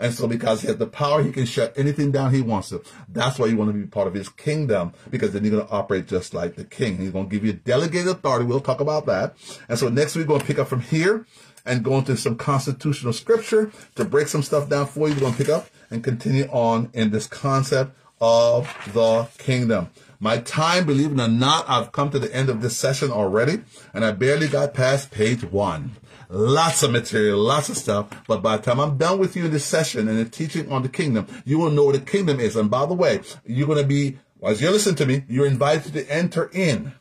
And 0.00 0.12
so 0.12 0.26
because 0.26 0.62
he 0.62 0.68
has 0.68 0.76
the 0.76 0.86
power, 0.86 1.22
he 1.22 1.30
can 1.30 1.46
shut 1.46 1.72
anything 1.76 2.10
down 2.10 2.34
he 2.34 2.42
wants 2.42 2.70
to. 2.70 2.82
That's 3.08 3.38
why 3.38 3.46
you 3.46 3.56
want 3.56 3.72
to 3.72 3.78
be 3.78 3.86
part 3.86 4.08
of 4.08 4.14
his 4.14 4.28
kingdom, 4.28 4.92
because 5.10 5.32
then 5.32 5.44
you're 5.44 5.52
going 5.52 5.66
to 5.66 5.72
operate 5.72 6.06
just 6.06 6.34
like 6.34 6.56
the 6.56 6.64
king. 6.64 6.98
He's 6.98 7.10
going 7.10 7.28
to 7.28 7.30
give 7.30 7.44
you 7.44 7.52
delegated 7.52 8.08
authority. 8.08 8.44
We'll 8.44 8.60
talk 8.60 8.80
about 8.80 9.06
that. 9.06 9.36
And 9.68 9.78
so 9.78 9.88
next 9.88 10.16
we're 10.16 10.24
going 10.24 10.40
to 10.40 10.46
pick 10.46 10.58
up 10.58 10.68
from 10.68 10.80
here 10.80 11.26
and 11.64 11.84
go 11.84 11.96
into 11.96 12.16
some 12.16 12.36
constitutional 12.36 13.12
scripture 13.12 13.70
to 13.94 14.04
break 14.04 14.28
some 14.28 14.42
stuff 14.42 14.68
down 14.68 14.86
for 14.86 15.08
you. 15.08 15.14
We're 15.14 15.20
going 15.20 15.32
to 15.32 15.38
pick 15.38 15.48
up 15.48 15.68
and 15.90 16.02
continue 16.02 16.46
on 16.46 16.90
in 16.92 17.10
this 17.10 17.26
concept 17.26 17.96
of 18.20 18.68
the 18.92 19.28
kingdom. 19.38 19.90
My 20.20 20.38
time, 20.38 20.86
believe 20.86 21.12
it 21.12 21.20
or 21.20 21.28
not, 21.28 21.66
I've 21.68 21.92
come 21.92 22.10
to 22.10 22.18
the 22.18 22.34
end 22.34 22.48
of 22.48 22.62
this 22.62 22.76
session 22.76 23.10
already, 23.10 23.60
and 23.92 24.04
I 24.04 24.12
barely 24.12 24.48
got 24.48 24.72
past 24.72 25.10
page 25.10 25.44
one. 25.44 25.92
Lots 26.28 26.82
of 26.82 26.90
material, 26.90 27.38
lots 27.38 27.68
of 27.68 27.76
stuff. 27.76 28.08
But 28.26 28.42
by 28.42 28.56
the 28.56 28.62
time 28.62 28.80
I'm 28.80 28.96
done 28.96 29.18
with 29.18 29.36
you 29.36 29.46
in 29.46 29.52
this 29.52 29.64
session 29.64 30.08
and 30.08 30.18
the 30.18 30.24
teaching 30.24 30.70
on 30.70 30.82
the 30.82 30.88
kingdom, 30.88 31.26
you 31.44 31.58
will 31.58 31.70
know 31.70 31.84
what 31.84 31.94
the 31.94 32.00
kingdom 32.00 32.40
is. 32.40 32.56
And 32.56 32.70
by 32.70 32.86
the 32.86 32.94
way, 32.94 33.20
you're 33.44 33.66
going 33.66 33.82
to 33.82 33.86
be, 33.86 34.18
as 34.42 34.60
you 34.60 34.70
listen 34.70 34.94
to 34.96 35.06
me, 35.06 35.24
you're 35.28 35.46
invited 35.46 35.92
to 35.92 36.10
enter 36.10 36.50
in, 36.52 36.92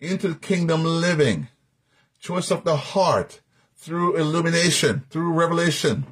into 0.00 0.28
the 0.28 0.34
kingdom 0.34 0.84
living, 0.84 1.48
choice 2.20 2.50
of 2.50 2.64
the 2.64 2.76
heart, 2.76 3.40
through 3.76 4.16
illumination, 4.16 5.04
through 5.10 5.32
revelation. 5.32 6.06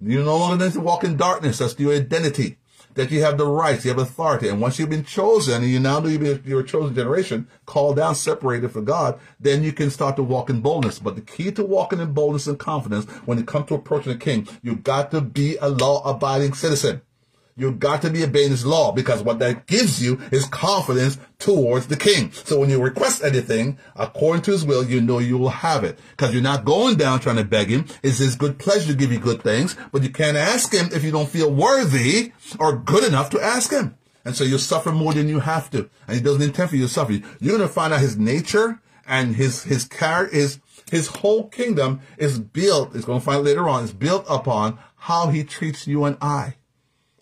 You 0.00 0.22
no 0.22 0.38
longer 0.38 0.64
need 0.64 0.72
to 0.74 0.80
walk 0.80 1.04
in 1.04 1.16
darkness. 1.16 1.58
That's 1.58 1.78
your 1.78 1.92
identity 1.92 2.56
that 2.98 3.12
you 3.12 3.22
have 3.22 3.38
the 3.38 3.46
rights, 3.46 3.84
you 3.84 3.92
have 3.92 4.00
authority. 4.00 4.48
And 4.48 4.60
once 4.60 4.76
you've 4.76 4.90
been 4.90 5.04
chosen, 5.04 5.62
and 5.62 5.70
you 5.70 5.78
now 5.78 6.00
know 6.00 6.08
you're 6.08 6.60
a 6.60 6.64
chosen 6.64 6.96
generation, 6.96 7.46
called 7.64 7.94
down, 7.94 8.16
separated 8.16 8.72
for 8.72 8.80
God, 8.80 9.20
then 9.38 9.62
you 9.62 9.72
can 9.72 9.88
start 9.88 10.16
to 10.16 10.22
walk 10.24 10.50
in 10.50 10.60
boldness. 10.60 10.98
But 10.98 11.14
the 11.14 11.20
key 11.20 11.52
to 11.52 11.64
walking 11.64 12.00
in 12.00 12.12
boldness 12.12 12.48
and 12.48 12.58
confidence 12.58 13.04
when 13.24 13.38
it 13.38 13.46
comes 13.46 13.68
to 13.68 13.74
approaching 13.74 14.12
the 14.12 14.18
king, 14.18 14.48
you've 14.64 14.82
got 14.82 15.12
to 15.12 15.20
be 15.20 15.56
a 15.58 15.68
law 15.68 16.02
abiding 16.10 16.54
citizen. 16.54 17.02
You 17.58 17.72
got 17.72 18.02
to 18.02 18.10
be 18.10 18.22
obeying 18.22 18.50
his 18.50 18.64
law 18.64 18.92
because 18.92 19.20
what 19.20 19.40
that 19.40 19.66
gives 19.66 20.00
you 20.00 20.20
is 20.30 20.46
confidence 20.46 21.18
towards 21.40 21.88
the 21.88 21.96
king. 21.96 22.30
So 22.30 22.60
when 22.60 22.70
you 22.70 22.80
request 22.80 23.24
anything 23.24 23.78
according 23.96 24.42
to 24.42 24.52
his 24.52 24.64
will, 24.64 24.84
you 24.84 25.00
know 25.00 25.18
you 25.18 25.36
will 25.36 25.48
have 25.48 25.82
it 25.82 25.98
because 26.12 26.32
you're 26.32 26.40
not 26.40 26.64
going 26.64 26.98
down 26.98 27.18
trying 27.18 27.34
to 27.34 27.44
beg 27.44 27.68
him. 27.68 27.86
It's 28.04 28.18
his 28.18 28.36
good 28.36 28.60
pleasure 28.60 28.92
to 28.92 28.96
give 28.96 29.10
you 29.10 29.18
good 29.18 29.42
things, 29.42 29.76
but 29.90 30.04
you 30.04 30.10
can't 30.10 30.36
ask 30.36 30.72
him 30.72 30.90
if 30.92 31.02
you 31.02 31.10
don't 31.10 31.28
feel 31.28 31.52
worthy 31.52 32.30
or 32.60 32.76
good 32.76 33.02
enough 33.02 33.28
to 33.30 33.42
ask 33.42 33.72
him. 33.72 33.98
And 34.24 34.36
so 34.36 34.44
you 34.44 34.56
suffer 34.58 34.92
more 34.92 35.12
than 35.12 35.28
you 35.28 35.40
have 35.40 35.68
to. 35.70 35.90
And 36.06 36.16
he 36.16 36.22
doesn't 36.22 36.42
intend 36.42 36.70
for 36.70 36.76
you 36.76 36.82
to 36.82 36.88
suffer. 36.88 37.14
You're 37.14 37.56
going 37.56 37.60
to 37.60 37.66
find 37.66 37.92
out 37.92 38.00
his 38.00 38.16
nature 38.16 38.80
and 39.04 39.34
his, 39.34 39.64
his 39.64 39.84
character 39.84 40.36
is, 40.36 40.60
his 40.92 41.08
whole 41.08 41.48
kingdom 41.48 42.02
is 42.18 42.38
built, 42.38 42.94
it's 42.94 43.04
going 43.04 43.18
to 43.18 43.24
find 43.24 43.42
later 43.42 43.68
on, 43.68 43.82
is 43.82 43.92
built 43.92 44.24
upon 44.28 44.78
how 44.94 45.30
he 45.30 45.42
treats 45.42 45.88
you 45.88 46.04
and 46.04 46.16
I. 46.20 46.54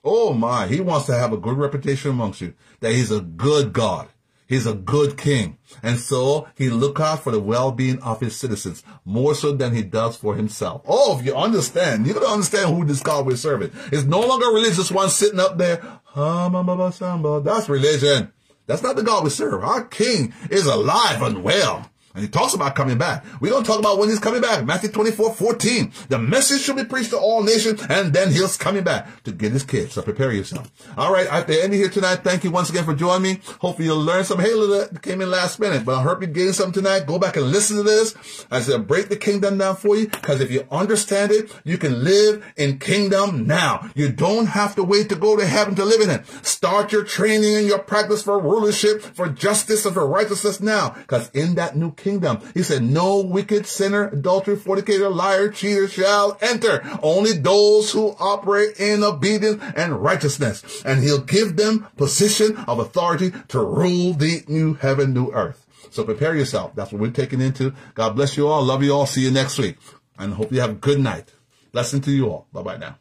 Oh 0.07 0.33
my, 0.33 0.69
he 0.69 0.81
wants 0.81 1.07
to 1.07 1.15
have 1.15 1.33
a 1.33 1.37
good 1.37 1.59
reputation 1.59 2.13
amongst 2.13 2.41
you, 2.41 2.55
that 2.79 2.93
he's 2.93 3.11
a 3.11 3.21
good 3.21 3.73
God. 3.73 4.09
He's 4.49 4.65
a 4.65 4.75
good 4.75 5.19
king. 5.19 5.59
And 5.83 5.99
so 5.99 6.47
he 6.55 6.71
look 6.71 7.01
out 7.01 7.25
for 7.25 7.33
the 7.33 7.41
well-being 7.41 8.01
of 8.01 8.21
his 8.21 8.37
citizens 8.37 8.85
more 9.05 9.35
so 9.35 9.51
than 9.51 9.75
he 9.75 9.83
does 9.83 10.17
for 10.17 10.37
himself. 10.37 10.83
Oh, 10.87 11.19
if 11.19 11.27
you 11.27 11.35
understand, 11.35 12.07
you 12.07 12.15
gotta 12.15 12.29
understand 12.29 12.73
who 12.73 12.85
this 12.85 13.03
God 13.03 13.27
we're 13.27 13.35
serving. 13.35 13.73
It's 13.91 14.05
no 14.05 14.21
longer 14.21 14.49
a 14.49 14.55
religious 14.55 14.93
one 14.93 15.11
sitting 15.11 15.41
up 15.41 15.59
there. 15.59 15.83
That's 16.15 17.69
religion. 17.69 18.33
That's 18.67 18.85
not 18.85 18.95
the 18.95 19.03
God 19.03 19.25
we 19.25 19.31
serve. 19.31 19.65
Our 19.65 19.85
king 19.85 20.33
is 20.51 20.67
alive 20.67 21.23
and 21.23 21.43
well. 21.43 21.91
And 22.17 22.25
he 22.25 22.31
talks 22.31 22.55
about 22.55 22.75
coming 22.75 22.97
back. 22.97 23.27
We're 23.41 23.51
going 23.51 23.63
to 23.63 23.69
talk 23.69 23.79
about 23.79 23.99
when 23.99 24.09
he's 24.09 24.19
coming 24.19 24.41
back. 24.41 24.65
Matthew 24.65 24.91
24, 24.91 25.35
14. 25.35 25.93
The 26.09 26.19
message 26.19 26.63
should 26.63 26.77
be 26.77 26.85
preached 26.85 27.11
to 27.11 27.19
all 27.19 27.43
nations, 27.43 27.85
and 27.91 28.15
then 28.15 28.33
he's 28.33 28.57
coming 28.57 28.85
back 28.85 29.23
to 29.25 29.33
get 29.33 29.53
his 29.53 29.65
kids. 29.65 29.93
So 29.93 30.01
prepare 30.01 30.33
yourself. 30.33 30.73
All 30.97 31.13
right. 31.13 31.27
at 31.27 31.47
the 31.47 31.63
end 31.63 31.75
here 31.75 31.91
tonight. 31.91 32.25
Thank 32.25 32.43
you 32.43 32.51
once 32.51 32.71
again 32.71 32.87
for 32.87 32.95
joining 32.95 33.23
me. 33.23 33.41
Hopefully 33.61 33.89
you'll 33.89 34.01
learn 34.03 34.25
some. 34.25 34.39
Hey, 34.39 34.49
that 34.49 35.03
came 35.03 35.21
in 35.21 35.31
last 35.31 35.61
minute, 35.61 35.85
but 35.85 35.97
I 35.97 36.03
hope 36.03 36.23
you 36.23 36.27
gained 36.27 36.55
something 36.55 36.83
tonight. 36.83 37.07
Go 37.07 37.19
back 37.19 37.37
and 37.37 37.51
listen 37.51 37.77
to 37.77 37.83
this. 37.83 38.47
I 38.51 38.61
said, 38.61 38.87
break 38.87 39.11
the 39.11 39.17
kingdom 39.17 39.59
down 39.59 39.77
for 39.77 39.95
you, 39.95 40.09
because 40.09 40.41
if 40.41 40.51
you 40.51 40.67
understand 40.71 41.33
it, 41.33 41.55
you 41.65 41.77
can 41.77 42.03
live 42.03 42.43
in 42.57 42.79
kingdom 42.79 43.47
now. 43.47 43.91
You 43.95 44.11
don't 44.11 44.47
have 44.47 44.75
to 44.77 44.83
wait 44.83 45.11
to 45.11 45.17
go 45.17 45.37
to 45.37 45.45
heaven 45.45 45.75
to 45.75 45.85
live 45.85 46.01
in 46.01 46.09
it. 46.09 46.27
Start 46.47 46.93
your 46.93 47.05
training 47.05 47.57
and 47.57 47.67
your 47.67 47.79
practice 47.79 48.23
for 48.23 48.41
rulership, 48.41 49.03
for 49.03 49.29
justice, 49.29 49.85
and 49.85 49.93
for 49.93 50.07
righteousness 50.07 50.61
now, 50.61 50.91
because 50.91 51.29
in 51.31 51.57
that 51.57 51.77
new 51.77 51.93
kingdom, 51.93 52.06
kingdom. 52.07 52.41
He 52.55 52.63
said, 52.63 52.83
no 52.85 53.21
wicked 53.21 53.67
sinner, 53.67 54.09
adultery, 54.09 54.57
fornicator, 54.57 55.09
liar, 55.09 55.49
cheater 55.51 55.89
shall 55.89 56.39
enter. 56.41 56.83
Only 57.03 57.33
those 57.33 57.91
who 57.91 58.15
operate 58.21 58.79
in 58.79 59.03
obedience 59.03 59.61
and 59.75 60.01
righteousness. 60.01 60.85
And 60.85 61.03
he'll 61.03 61.27
give 61.37 61.57
them 61.57 61.89
position 61.97 62.57
of 62.69 62.79
authority 62.79 63.33
to 63.49 63.59
rule 63.59 64.13
the 64.13 64.45
new 64.47 64.75
heaven, 64.75 65.13
new 65.13 65.33
earth. 65.33 65.67
So 65.91 66.05
prepare 66.05 66.37
yourself. 66.37 66.75
That's 66.77 66.93
what 66.93 67.01
we're 67.01 67.11
taking 67.11 67.41
into. 67.41 67.75
God 67.95 68.15
bless 68.15 68.37
you 68.37 68.47
all. 68.47 68.63
Love 68.63 68.85
you 68.85 68.93
all. 68.95 69.07
See 69.07 69.23
you 69.23 69.31
next 69.31 69.59
week. 69.59 69.77
And 70.19 70.35
hope 70.35 70.53
you 70.53 70.61
have 70.61 70.71
a 70.71 70.75
good 70.75 71.01
night. 71.01 71.33
Blessing 71.73 72.01
to 72.03 72.11
you 72.13 72.31
all. 72.31 72.47
Bye 72.53 72.63
bye 72.63 72.77
now. 72.77 72.99